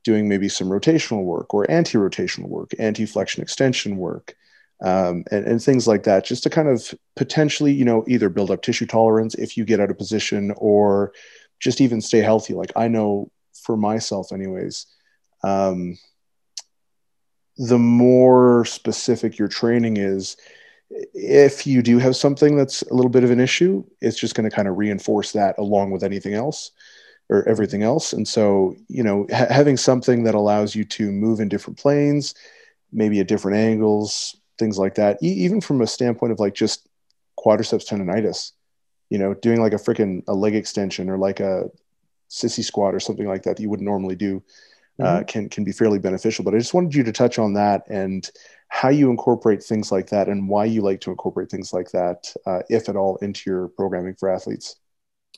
doing 0.03 0.27
maybe 0.27 0.49
some 0.49 0.69
rotational 0.69 1.23
work 1.23 1.53
or 1.53 1.69
anti-rotational 1.69 2.47
work, 2.47 2.71
anti-flexion 2.79 3.43
extension 3.43 3.97
work 3.97 4.35
um, 4.81 5.23
and, 5.29 5.45
and 5.45 5.61
things 5.61 5.87
like 5.87 6.03
that, 6.03 6.25
just 6.25 6.43
to 6.43 6.49
kind 6.49 6.67
of 6.67 6.93
potentially, 7.15 7.71
you 7.71 7.85
know, 7.85 8.03
either 8.07 8.29
build 8.29 8.49
up 8.49 8.61
tissue 8.61 8.85
tolerance 8.85 9.35
if 9.35 9.57
you 9.57 9.65
get 9.65 9.79
out 9.79 9.91
of 9.91 9.97
position 9.97 10.53
or 10.57 11.11
just 11.59 11.81
even 11.81 12.01
stay 12.01 12.19
healthy. 12.19 12.53
Like 12.53 12.71
I 12.75 12.87
know 12.87 13.29
for 13.53 13.75
myself, 13.75 14.31
anyways, 14.31 14.85
um, 15.43 15.97
the 17.57 17.77
more 17.77 18.63
specific 18.63 19.37
your 19.37 19.49
training 19.49 19.97
is, 19.97 20.37
if 20.89 21.67
you 21.67 21.81
do 21.81 21.97
have 21.99 22.15
something 22.15 22.55
that's 22.55 22.81
a 22.83 22.93
little 22.93 23.11
bit 23.11 23.23
of 23.23 23.31
an 23.31 23.39
issue, 23.39 23.83
it's 24.01 24.19
just 24.19 24.35
going 24.35 24.49
to 24.49 24.55
kind 24.55 24.67
of 24.67 24.77
reinforce 24.77 25.31
that 25.33 25.57
along 25.57 25.91
with 25.91 26.03
anything 26.03 26.33
else 26.33 26.71
or 27.29 27.47
everything 27.47 27.83
else. 27.83 28.13
And 28.13 28.27
so, 28.27 28.75
you 28.87 29.03
know, 29.03 29.27
ha- 29.29 29.47
having 29.49 29.77
something 29.77 30.23
that 30.23 30.35
allows 30.35 30.75
you 30.75 30.83
to 30.85 31.11
move 31.11 31.39
in 31.39 31.49
different 31.49 31.77
planes, 31.77 32.33
maybe 32.91 33.19
at 33.19 33.27
different 33.27 33.57
angles, 33.57 34.35
things 34.57 34.79
like 34.79 34.95
that. 34.95 35.21
E- 35.21 35.27
even 35.27 35.61
from 35.61 35.81
a 35.81 35.87
standpoint 35.87 36.31
of 36.31 36.39
like 36.39 36.55
just 36.55 36.87
quadriceps 37.37 37.87
tendonitis, 37.87 38.53
you 39.09 39.19
know, 39.19 39.35
doing 39.35 39.61
like 39.61 39.73
a 39.73 39.77
freaking 39.77 40.23
a 40.27 40.33
leg 40.33 40.55
extension 40.55 41.09
or 41.09 41.17
like 41.17 41.39
a 41.39 41.69
sissy 42.29 42.63
squat 42.63 42.95
or 42.95 42.99
something 42.99 43.27
like 43.27 43.43
that 43.43 43.57
that 43.57 43.61
you 43.61 43.69
wouldn't 43.69 43.87
normally 43.87 44.15
do 44.15 44.43
uh, 44.99 45.03
mm-hmm. 45.03 45.23
can 45.25 45.49
can 45.49 45.63
be 45.63 45.71
fairly 45.71 45.99
beneficial. 45.99 46.43
But 46.43 46.53
I 46.53 46.57
just 46.57 46.73
wanted 46.73 46.93
you 46.93 47.03
to 47.03 47.11
touch 47.11 47.39
on 47.39 47.53
that 47.53 47.83
and 47.89 48.29
how 48.69 48.89
you 48.89 49.09
incorporate 49.09 49.61
things 49.61 49.91
like 49.91 50.07
that 50.07 50.27
and 50.27 50.47
why 50.47 50.65
you 50.65 50.81
like 50.81 51.01
to 51.01 51.11
incorporate 51.11 51.49
things 51.49 51.73
like 51.73 51.91
that, 51.91 52.33
uh, 52.45 52.61
if 52.69 52.87
at 52.87 52.95
all, 52.95 53.17
into 53.17 53.49
your 53.49 53.67
programming 53.67 54.15
for 54.15 54.29
athletes. 54.29 54.77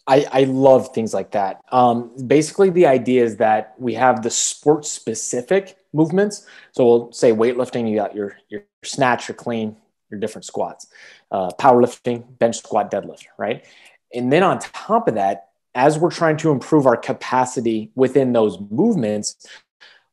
I, 0.07 0.25
I 0.31 0.43
love 0.43 0.93
things 0.93 1.13
like 1.13 1.31
that. 1.31 1.61
Um, 1.71 2.11
basically, 2.27 2.69
the 2.69 2.87
idea 2.87 3.23
is 3.23 3.37
that 3.37 3.75
we 3.77 3.93
have 3.93 4.23
the 4.23 4.29
sport 4.29 4.85
specific 4.85 5.77
movements. 5.93 6.45
So 6.71 6.85
we'll 6.85 7.11
say 7.11 7.31
weightlifting, 7.31 7.89
you 7.89 7.95
got 7.95 8.15
your 8.15 8.37
your 8.49 8.63
snatch, 8.83 9.27
your 9.27 9.35
clean, 9.35 9.77
your 10.09 10.19
different 10.19 10.45
squats, 10.45 10.87
uh, 11.31 11.51
powerlifting, 11.59 12.37
bench 12.39 12.57
squat, 12.57 12.91
deadlift, 12.91 13.25
right? 13.37 13.65
And 14.13 14.31
then 14.31 14.43
on 14.43 14.59
top 14.59 15.07
of 15.07 15.15
that, 15.15 15.49
as 15.73 15.97
we're 15.97 16.11
trying 16.11 16.37
to 16.37 16.51
improve 16.51 16.85
our 16.85 16.97
capacity 16.97 17.91
within 17.95 18.33
those 18.33 18.59
movements, 18.69 19.47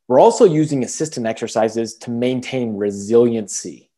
we're 0.09 0.20
also 0.20 0.44
using 0.44 0.82
assistant 0.82 1.26
exercises 1.26 1.94
to 1.98 2.10
maintain 2.10 2.76
resiliency. 2.76 3.90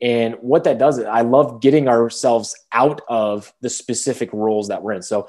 And 0.00 0.34
what 0.40 0.64
that 0.64 0.78
does 0.78 0.98
is 0.98 1.04
I 1.04 1.20
love 1.20 1.62
getting 1.62 1.88
ourselves 1.88 2.56
out 2.72 3.00
of 3.08 3.52
the 3.60 3.70
specific 3.70 4.32
roles 4.32 4.68
that 4.68 4.82
we're 4.82 4.94
in. 4.94 5.02
So 5.02 5.28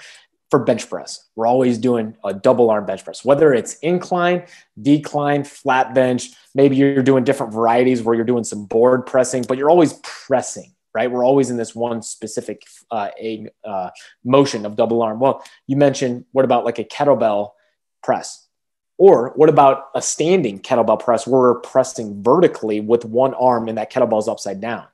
for 0.53 0.59
bench 0.59 0.87
press. 0.87 1.29
We're 1.35 1.47
always 1.47 1.79
doing 1.79 2.15
a 2.23 2.31
double 2.31 2.69
arm 2.69 2.85
bench 2.85 3.03
press, 3.03 3.25
whether 3.25 3.55
it's 3.55 3.73
incline, 3.79 4.45
decline, 4.79 5.45
flat 5.45 5.95
bench. 5.95 6.29
Maybe 6.53 6.75
you're 6.75 7.01
doing 7.01 7.23
different 7.23 7.53
varieties 7.53 8.03
where 8.03 8.13
you're 8.13 8.23
doing 8.23 8.43
some 8.43 8.65
board 8.65 9.07
pressing, 9.07 9.45
but 9.47 9.57
you're 9.57 9.71
always 9.71 9.93
pressing, 10.03 10.75
right? 10.93 11.09
We're 11.09 11.25
always 11.25 11.49
in 11.49 11.57
this 11.57 11.73
one 11.73 12.03
specific 12.03 12.61
uh, 12.91 13.09
a, 13.19 13.47
uh, 13.63 13.89
motion 14.23 14.67
of 14.67 14.75
double 14.75 15.01
arm. 15.01 15.19
Well, 15.19 15.43
you 15.65 15.75
mentioned 15.75 16.25
what 16.33 16.45
about 16.45 16.65
like 16.65 16.77
a 16.77 16.83
kettlebell 16.83 17.53
press? 18.03 18.42
Or 18.97 19.33
what 19.35 19.49
about 19.49 19.89
a 19.95 20.01
standing 20.01 20.59
kettlebell 20.59 20.99
press 20.99 21.25
where 21.25 21.41
we're 21.41 21.59
pressing 21.59 22.21
vertically 22.21 22.79
with 22.79 23.05
one 23.05 23.33
arm 23.33 23.67
and 23.67 23.77
that 23.77 23.91
kettlebell 23.91 24.19
is 24.19 24.27
upside 24.27 24.61
down? 24.61 24.85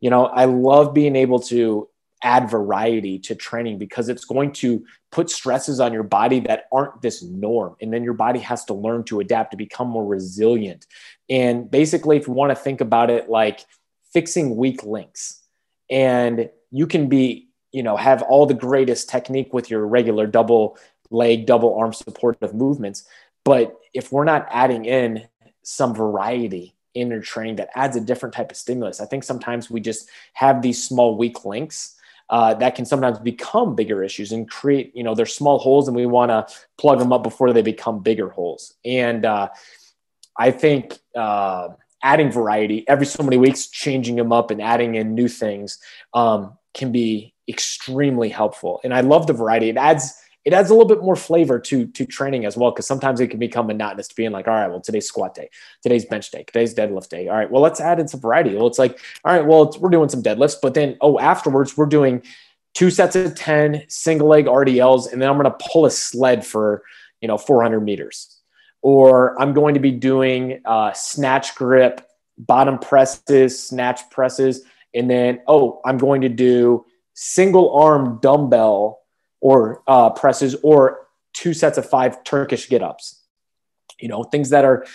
You 0.00 0.10
know, 0.10 0.26
I 0.26 0.44
love 0.44 0.94
being 0.94 1.16
able 1.16 1.40
to 1.40 1.88
add 2.22 2.48
variety 2.48 3.18
to 3.18 3.34
training 3.34 3.78
because 3.78 4.08
it's 4.08 4.24
going 4.24 4.50
to 4.50 4.84
put 5.12 5.30
stresses 5.30 5.78
on 5.78 5.92
your 5.92 6.02
body 6.02 6.40
that 6.40 6.66
aren't 6.72 7.02
this 7.02 7.22
norm. 7.22 7.76
And 7.80 7.92
then 7.92 8.02
your 8.02 8.14
body 8.14 8.40
has 8.40 8.64
to 8.66 8.74
learn 8.74 9.04
to 9.04 9.20
adapt 9.20 9.50
to 9.50 9.56
become 9.56 9.88
more 9.88 10.06
resilient. 10.06 10.86
And 11.28 11.70
basically, 11.70 12.16
if 12.16 12.26
you 12.26 12.32
want 12.32 12.50
to 12.50 12.56
think 12.56 12.80
about 12.80 13.10
it 13.10 13.28
like 13.28 13.64
fixing 14.12 14.56
weak 14.56 14.84
links, 14.84 15.42
and 15.90 16.48
you 16.70 16.86
can 16.86 17.08
be, 17.08 17.48
you 17.72 17.82
know, 17.82 17.96
have 17.96 18.22
all 18.22 18.46
the 18.46 18.54
greatest 18.54 19.08
technique 19.10 19.52
with 19.52 19.70
your 19.70 19.86
regular 19.86 20.26
double 20.26 20.78
leg, 21.10 21.46
double 21.46 21.76
arm 21.78 21.92
supportive 21.92 22.54
movements. 22.54 23.04
But 23.44 23.76
if 23.92 24.10
we're 24.10 24.24
not 24.24 24.46
adding 24.50 24.84
in 24.84 25.28
some 25.62 25.94
variety 25.94 26.74
in 26.94 27.10
your 27.10 27.20
training 27.20 27.56
that 27.56 27.70
adds 27.74 27.96
a 27.96 28.00
different 28.00 28.34
type 28.34 28.50
of 28.50 28.56
stimulus, 28.56 29.00
I 29.00 29.06
think 29.06 29.24
sometimes 29.24 29.70
we 29.70 29.80
just 29.80 30.08
have 30.32 30.62
these 30.62 30.82
small 30.82 31.16
weak 31.16 31.44
links 31.44 31.96
uh, 32.30 32.54
that 32.54 32.74
can 32.74 32.86
sometimes 32.86 33.18
become 33.18 33.74
bigger 33.74 34.02
issues 34.02 34.32
and 34.32 34.48
create, 34.48 34.94
you 34.96 35.02
know, 35.02 35.14
they're 35.14 35.26
small 35.26 35.58
holes 35.58 35.88
and 35.88 35.96
we 35.96 36.06
want 36.06 36.30
to 36.30 36.46
plug 36.78 36.98
them 36.98 37.12
up 37.12 37.22
before 37.22 37.52
they 37.52 37.62
become 37.62 38.02
bigger 38.02 38.30
holes. 38.30 38.74
And 38.84 39.24
uh, 39.24 39.50
I 40.36 40.50
think 40.50 40.98
uh, 41.14 41.68
adding 42.02 42.32
variety 42.32 42.88
every 42.88 43.06
so 43.06 43.22
many 43.22 43.36
weeks, 43.36 43.66
changing 43.66 44.16
them 44.16 44.32
up 44.32 44.50
and 44.50 44.62
adding 44.62 44.94
in 44.94 45.14
new 45.14 45.28
things 45.28 45.78
um, 46.14 46.56
can 46.72 46.92
be 46.92 47.34
extremely 47.46 48.30
helpful. 48.30 48.80
And 48.84 48.94
I 48.94 49.02
love 49.02 49.26
the 49.26 49.34
variety. 49.34 49.68
It 49.68 49.76
adds 49.76 50.14
it 50.44 50.52
adds 50.52 50.70
a 50.70 50.74
little 50.74 50.88
bit 50.88 51.02
more 51.02 51.16
flavor 51.16 51.58
to 51.58 51.86
to 51.86 52.04
training 52.06 52.44
as 52.44 52.56
well 52.56 52.70
because 52.70 52.86
sometimes 52.86 53.20
it 53.20 53.28
can 53.28 53.38
become 53.38 53.66
monotonous 53.66 54.08
to 54.08 54.14
being 54.14 54.32
like 54.32 54.46
all 54.46 54.54
right 54.54 54.68
well 54.68 54.80
today's 54.80 55.06
squat 55.06 55.34
day 55.34 55.48
today's 55.82 56.04
bench 56.04 56.30
day 56.30 56.44
today's 56.44 56.74
deadlift 56.74 57.08
day. 57.08 57.28
All 57.28 57.36
right 57.36 57.50
well 57.50 57.62
let's 57.62 57.80
add 57.80 58.00
in 58.00 58.08
some 58.08 58.20
variety. 58.20 58.54
Well 58.54 58.66
it's 58.66 58.78
like 58.78 58.98
all 59.24 59.32
right 59.32 59.46
well 59.46 59.74
we're 59.80 59.90
doing 59.90 60.08
some 60.08 60.22
deadlifts 60.22 60.56
but 60.60 60.74
then 60.74 60.96
oh 61.00 61.18
afterwards 61.18 61.76
we're 61.76 61.86
doing 61.86 62.22
two 62.74 62.90
sets 62.90 63.16
of 63.16 63.34
10 63.36 63.84
single 63.88 64.26
leg 64.26 64.46
rdls 64.46 65.12
and 65.12 65.22
then 65.22 65.28
i'm 65.28 65.38
going 65.38 65.44
to 65.44 65.66
pull 65.70 65.86
a 65.86 65.90
sled 65.90 66.44
for 66.44 66.82
you 67.20 67.28
know 67.28 67.38
400 67.38 67.80
meters. 67.80 68.40
Or 68.82 69.40
i'm 69.40 69.54
going 69.54 69.74
to 69.74 69.80
be 69.80 69.92
doing 69.92 70.60
uh, 70.64 70.92
snatch 70.92 71.54
grip 71.54 72.02
bottom 72.36 72.78
presses 72.78 73.68
snatch 73.68 74.00
presses 74.10 74.62
and 74.92 75.08
then 75.08 75.40
oh 75.46 75.80
i'm 75.86 75.98
going 75.98 76.22
to 76.22 76.28
do 76.28 76.84
single 77.14 77.72
arm 77.74 78.18
dumbbell 78.20 79.03
or 79.44 79.82
uh, 79.86 80.08
presses 80.08 80.56
or 80.62 81.06
two 81.34 81.52
sets 81.52 81.76
of 81.76 81.86
five 81.86 82.24
Turkish 82.24 82.66
get 82.66 82.82
ups. 82.82 83.20
You 84.00 84.08
know, 84.08 84.22
things 84.24 84.48
that 84.50 84.64
are 84.64 84.86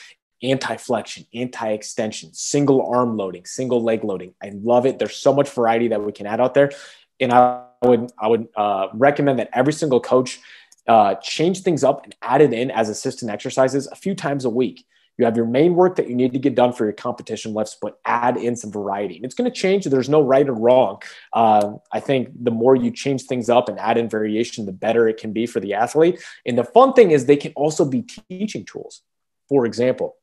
anti 0.41 0.76
flexion, 0.76 1.27
anti 1.35 1.69
extension, 1.69 2.34
single 2.34 2.81
arm 2.91 3.15
loading, 3.15 3.45
single 3.45 3.84
leg 3.84 4.03
loading. 4.03 4.34
I 4.41 4.51
love 4.55 4.88
it. 4.88 4.97
There's 4.97 5.15
so 5.15 5.34
much 5.34 5.49
variety 5.51 5.89
that 5.89 6.03
we 6.03 6.11
can 6.11 6.26
add 6.26 6.41
out 6.41 6.55
there. 6.55 6.71
And 7.19 7.31
I 7.31 7.63
would, 7.84 8.11
I 8.17 8.27
would 8.27 8.47
uh, 8.55 8.88
recommend 8.93 9.38
that 9.38 9.51
every 9.53 9.73
single 9.73 9.99
coach 9.99 10.39
uh, 10.88 11.13
change 11.21 11.61
things 11.61 11.84
up 11.84 12.03
and 12.03 12.15
add 12.23 12.41
it 12.41 12.51
in 12.51 12.71
as 12.71 12.89
assistant 12.89 13.30
exercises 13.30 13.85
a 13.85 13.95
few 13.95 14.15
times 14.15 14.45
a 14.45 14.49
week. 14.49 14.84
You 15.20 15.26
have 15.26 15.36
your 15.36 15.46
main 15.46 15.76
work 15.76 15.98
that 15.98 16.08
you 16.08 16.16
need 16.16 16.32
to 16.32 16.40
get 16.40 16.56
done 16.56 16.72
for 16.72 16.86
your 16.86 16.94
competition 16.94 17.54
lifts, 17.54 17.76
but 17.80 18.00
add 18.06 18.38
in 18.38 18.56
some 18.56 18.72
variety. 18.72 19.18
And 19.18 19.26
it's 19.26 19.36
going 19.36 19.52
to 19.52 19.56
change. 19.56 19.84
There's 19.84 20.08
no 20.08 20.22
right 20.22 20.48
or 20.48 20.54
wrong. 20.54 21.02
Uh, 21.34 21.74
I 21.91 22.00
think 22.00 22.30
the 22.41 22.52
more 22.52 22.74
you 22.74 22.90
change 22.90 23.24
things 23.24 23.50
up 23.50 23.68
and 23.68 23.78
add 23.78 23.98
in 23.98 24.08
variation, 24.08 24.66
the 24.66 24.72
better 24.72 25.10
it 25.10 25.18
can 25.18 25.34
be 25.34 25.46
for 25.46 25.60
the 25.60 25.74
athlete. 25.74 26.24
And 26.46 26.58
the 26.58 26.64
fun 26.64 26.94
thing 26.94 27.12
is 27.12 27.26
they 27.26 27.36
can 27.36 27.52
also 27.58 27.84
be 27.84 28.06
teaching 28.30 28.64
tools. 28.64 29.02
For 29.50 29.66
example, 29.66 30.16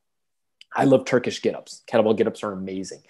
I 0.75 0.85
love 0.85 1.05
Turkish 1.05 1.43
get 1.43 1.53
ups. 1.53 1.83
Kettlebell 1.87 2.17
get 2.17 2.25
ups 2.25 2.43
are 2.43 2.51
amazing. 2.51 3.03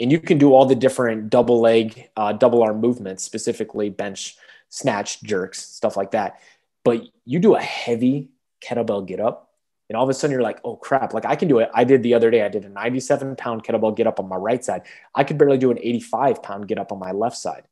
And 0.00 0.10
you 0.10 0.18
can 0.18 0.38
do 0.38 0.52
all 0.52 0.66
the 0.66 0.74
different 0.74 1.30
double 1.30 1.60
leg, 1.60 2.10
uh, 2.16 2.32
double 2.32 2.64
arm 2.64 2.80
movements, 2.80 3.22
specifically 3.22 3.90
bench, 3.90 4.36
snatch, 4.70 5.22
jerks, 5.22 5.60
stuff 5.62 5.96
like 5.96 6.10
that. 6.10 6.40
But 6.84 7.06
you 7.24 7.38
do 7.38 7.54
a 7.54 7.60
heavy 7.60 8.30
kettlebell 8.60 9.06
get 9.06 9.20
up, 9.20 9.47
and 9.88 9.96
all 9.96 10.04
of 10.04 10.10
a 10.10 10.14
sudden 10.14 10.32
you're 10.32 10.42
like, 10.42 10.60
oh 10.64 10.76
crap, 10.76 11.14
like 11.14 11.24
I 11.24 11.36
can 11.36 11.48
do 11.48 11.58
it. 11.58 11.70
I 11.74 11.84
did 11.84 12.02
the 12.02 12.14
other 12.14 12.30
day, 12.30 12.42
I 12.42 12.48
did 12.48 12.64
a 12.64 12.68
97 12.68 13.36
pound 13.36 13.64
kettlebell 13.64 13.96
get 13.96 14.06
up 14.06 14.20
on 14.20 14.28
my 14.28 14.36
right 14.36 14.62
side. 14.64 14.82
I 15.14 15.24
could 15.24 15.38
barely 15.38 15.58
do 15.58 15.70
an 15.70 15.78
85 15.78 16.42
pound 16.42 16.68
get 16.68 16.78
up 16.78 16.92
on 16.92 16.98
my 16.98 17.12
left 17.12 17.36
side. 17.36 17.64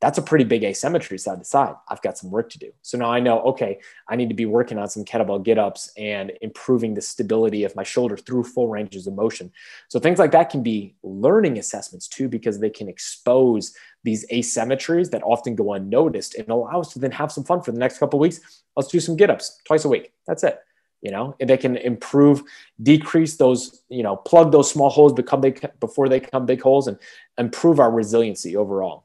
that's 0.00 0.16
a 0.16 0.22
pretty 0.22 0.44
big 0.44 0.64
asymmetry 0.64 1.18
side 1.18 1.38
to 1.38 1.44
side. 1.44 1.74
I've 1.86 2.00
got 2.00 2.16
some 2.16 2.30
work 2.30 2.48
to 2.50 2.58
do. 2.58 2.72
So 2.80 2.96
now 2.96 3.12
I 3.12 3.20
know, 3.20 3.40
okay, 3.42 3.80
I 4.08 4.16
need 4.16 4.30
to 4.30 4.34
be 4.34 4.46
working 4.46 4.78
on 4.78 4.88
some 4.88 5.04
kettlebell 5.04 5.44
get 5.44 5.58
ups 5.58 5.92
and 5.98 6.32
improving 6.40 6.94
the 6.94 7.02
stability 7.02 7.64
of 7.64 7.76
my 7.76 7.82
shoulder 7.82 8.16
through 8.16 8.44
full 8.44 8.68
ranges 8.68 9.06
of 9.06 9.14
motion. 9.14 9.52
So 9.88 10.00
things 10.00 10.18
like 10.18 10.32
that 10.32 10.48
can 10.48 10.62
be 10.62 10.94
learning 11.02 11.58
assessments 11.58 12.08
too, 12.08 12.28
because 12.28 12.58
they 12.58 12.70
can 12.70 12.88
expose 12.88 13.74
these 14.02 14.26
asymmetries 14.30 15.10
that 15.10 15.22
often 15.22 15.54
go 15.54 15.74
unnoticed 15.74 16.34
and 16.34 16.48
allow 16.48 16.80
us 16.80 16.94
to 16.94 16.98
then 16.98 17.12
have 17.12 17.30
some 17.30 17.44
fun 17.44 17.60
for 17.60 17.72
the 17.72 17.78
next 17.78 17.98
couple 17.98 18.18
weeks. 18.18 18.40
Let's 18.76 18.88
do 18.88 19.00
some 19.00 19.16
get 19.16 19.28
ups 19.28 19.60
twice 19.66 19.84
a 19.84 19.88
week. 19.88 20.12
That's 20.26 20.42
it 20.44 20.60
you 21.02 21.10
know 21.10 21.34
and 21.40 21.48
they 21.48 21.56
can 21.56 21.76
improve 21.76 22.42
decrease 22.82 23.36
those 23.36 23.82
you 23.88 24.02
know 24.02 24.16
plug 24.16 24.52
those 24.52 24.70
small 24.70 24.90
holes 24.90 25.12
become 25.12 25.40
big 25.40 25.64
before 25.80 26.08
they 26.08 26.20
become 26.20 26.46
big 26.46 26.60
holes 26.60 26.86
and 26.86 26.98
improve 27.38 27.80
our 27.80 27.90
resiliency 27.90 28.56
overall 28.56 29.04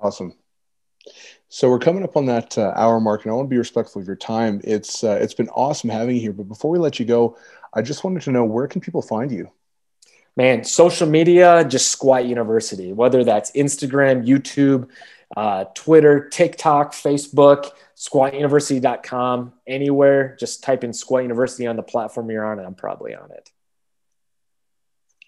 Awesome. 0.00 0.34
So 1.48 1.68
we're 1.68 1.78
coming 1.78 2.04
up 2.04 2.16
on 2.16 2.26
that 2.26 2.56
uh, 2.56 2.72
hour 2.74 3.00
mark, 3.00 3.24
and 3.24 3.32
I 3.32 3.34
want 3.34 3.46
to 3.46 3.50
be 3.50 3.58
respectful 3.58 4.00
of 4.00 4.06
your 4.06 4.16
time. 4.16 4.60
It's 4.64 5.04
uh, 5.04 5.18
it's 5.20 5.34
been 5.34 5.48
awesome 5.50 5.90
having 5.90 6.14
you 6.14 6.22
here, 6.22 6.32
but 6.32 6.48
before 6.48 6.70
we 6.70 6.78
let 6.78 6.98
you 6.98 7.04
go, 7.04 7.36
I 7.74 7.82
just 7.82 8.02
wanted 8.04 8.22
to 8.22 8.30
know 8.30 8.44
where 8.44 8.66
can 8.66 8.80
people 8.80 9.02
find 9.02 9.30
you? 9.30 9.50
Man, 10.36 10.64
social 10.64 11.08
media, 11.08 11.64
just 11.64 11.90
Squat 11.90 12.24
University. 12.24 12.92
Whether 12.92 13.24
that's 13.24 13.50
Instagram, 13.52 14.26
YouTube, 14.26 14.88
uh, 15.36 15.64
Twitter, 15.74 16.28
TikTok, 16.28 16.92
Facebook, 16.92 17.70
SquatUniversity.com, 18.00 19.52
anywhere. 19.66 20.36
Just 20.40 20.64
type 20.64 20.82
in 20.82 20.92
Squat 20.92 21.22
University 21.22 21.66
on 21.66 21.76
the 21.76 21.82
platform 21.82 22.30
you're 22.30 22.44
on, 22.44 22.58
and 22.58 22.66
I'm 22.66 22.74
probably 22.74 23.14
on 23.14 23.30
it. 23.30 23.50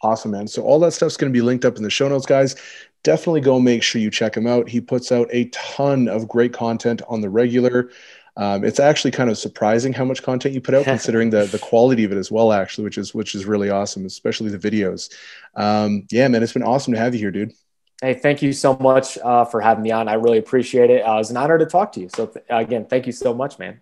Awesome, 0.03 0.33
man. 0.33 0.49
So 0.49 0.63
all 0.63 0.81
that 0.81 0.93
stuff's 0.93 1.17
going 1.17 1.33
to 1.33 1.37
be 1.37 1.43
linked 1.43 1.65
up 1.65 1.77
in 1.77 1.85
the 1.85 1.91
show 1.91 2.09
notes, 2.09 2.27
guys 2.27 2.57
definitely 3.03 3.41
go 3.41 3.59
make 3.59 3.83
sure 3.83 4.01
you 4.01 4.11
check 4.11 4.37
him 4.37 4.47
out. 4.47 4.69
He 4.69 4.81
puts 4.81 5.13
out 5.13 5.29
a 5.31 5.47
ton 5.47 6.09
of 6.09 6.29
great 6.29 6.53
content 6.53 7.03
on 7.09 7.21
the 7.21 7.31
regular. 7.31 7.91
Um, 8.37 8.65
it's 8.65 8.81
actually 8.81 9.11
kind 9.11 9.29
of 9.29 9.37
surprising 9.37 9.93
how 9.93 10.05
much 10.05 10.23
content 10.23 10.55
you 10.55 10.61
put 10.61 10.75
out, 10.75 10.85
considering 10.87 11.31
the 11.31 11.45
the 11.45 11.59
quality 11.59 12.05
of 12.05 12.13
it 12.13 12.19
as 12.19 12.31
well. 12.31 12.53
Actually, 12.53 12.85
which 12.85 12.99
is 12.99 13.15
which 13.15 13.35
is 13.35 13.45
really 13.45 13.71
awesome, 13.71 14.07
especially 14.07 14.51
the 14.51 14.59
videos. 14.71 15.13
Um, 15.55 16.07
yeah, 16.11 16.29
man, 16.29 16.43
it's 16.43 16.53
been 16.53 16.63
awesome 16.63 16.95
to 16.95 16.99
have 16.99 17.15
you 17.15 17.21
here, 17.21 17.31
dude. 17.31 17.53
Hey, 18.03 18.15
thank 18.15 18.43
you 18.43 18.53
so 18.53 18.77
much 18.81 19.17
uh, 19.19 19.45
for 19.45 19.61
having 19.61 19.83
me 19.85 19.93
on. 19.93 20.09
I 20.09 20.15
really 20.15 20.39
appreciate 20.39 20.91
it. 20.91 21.03
Uh, 21.03 21.15
it 21.15 21.19
was 21.19 21.31
an 21.31 21.37
honor 21.39 21.59
to 21.59 21.67
talk 21.67 21.93
to 21.93 22.01
you. 22.01 22.09
So 22.11 22.27
th- 22.27 22.45
again, 22.51 22.87
thank 22.87 23.07
you 23.07 23.13
so 23.13 23.33
much, 23.33 23.59
man. 23.61 23.81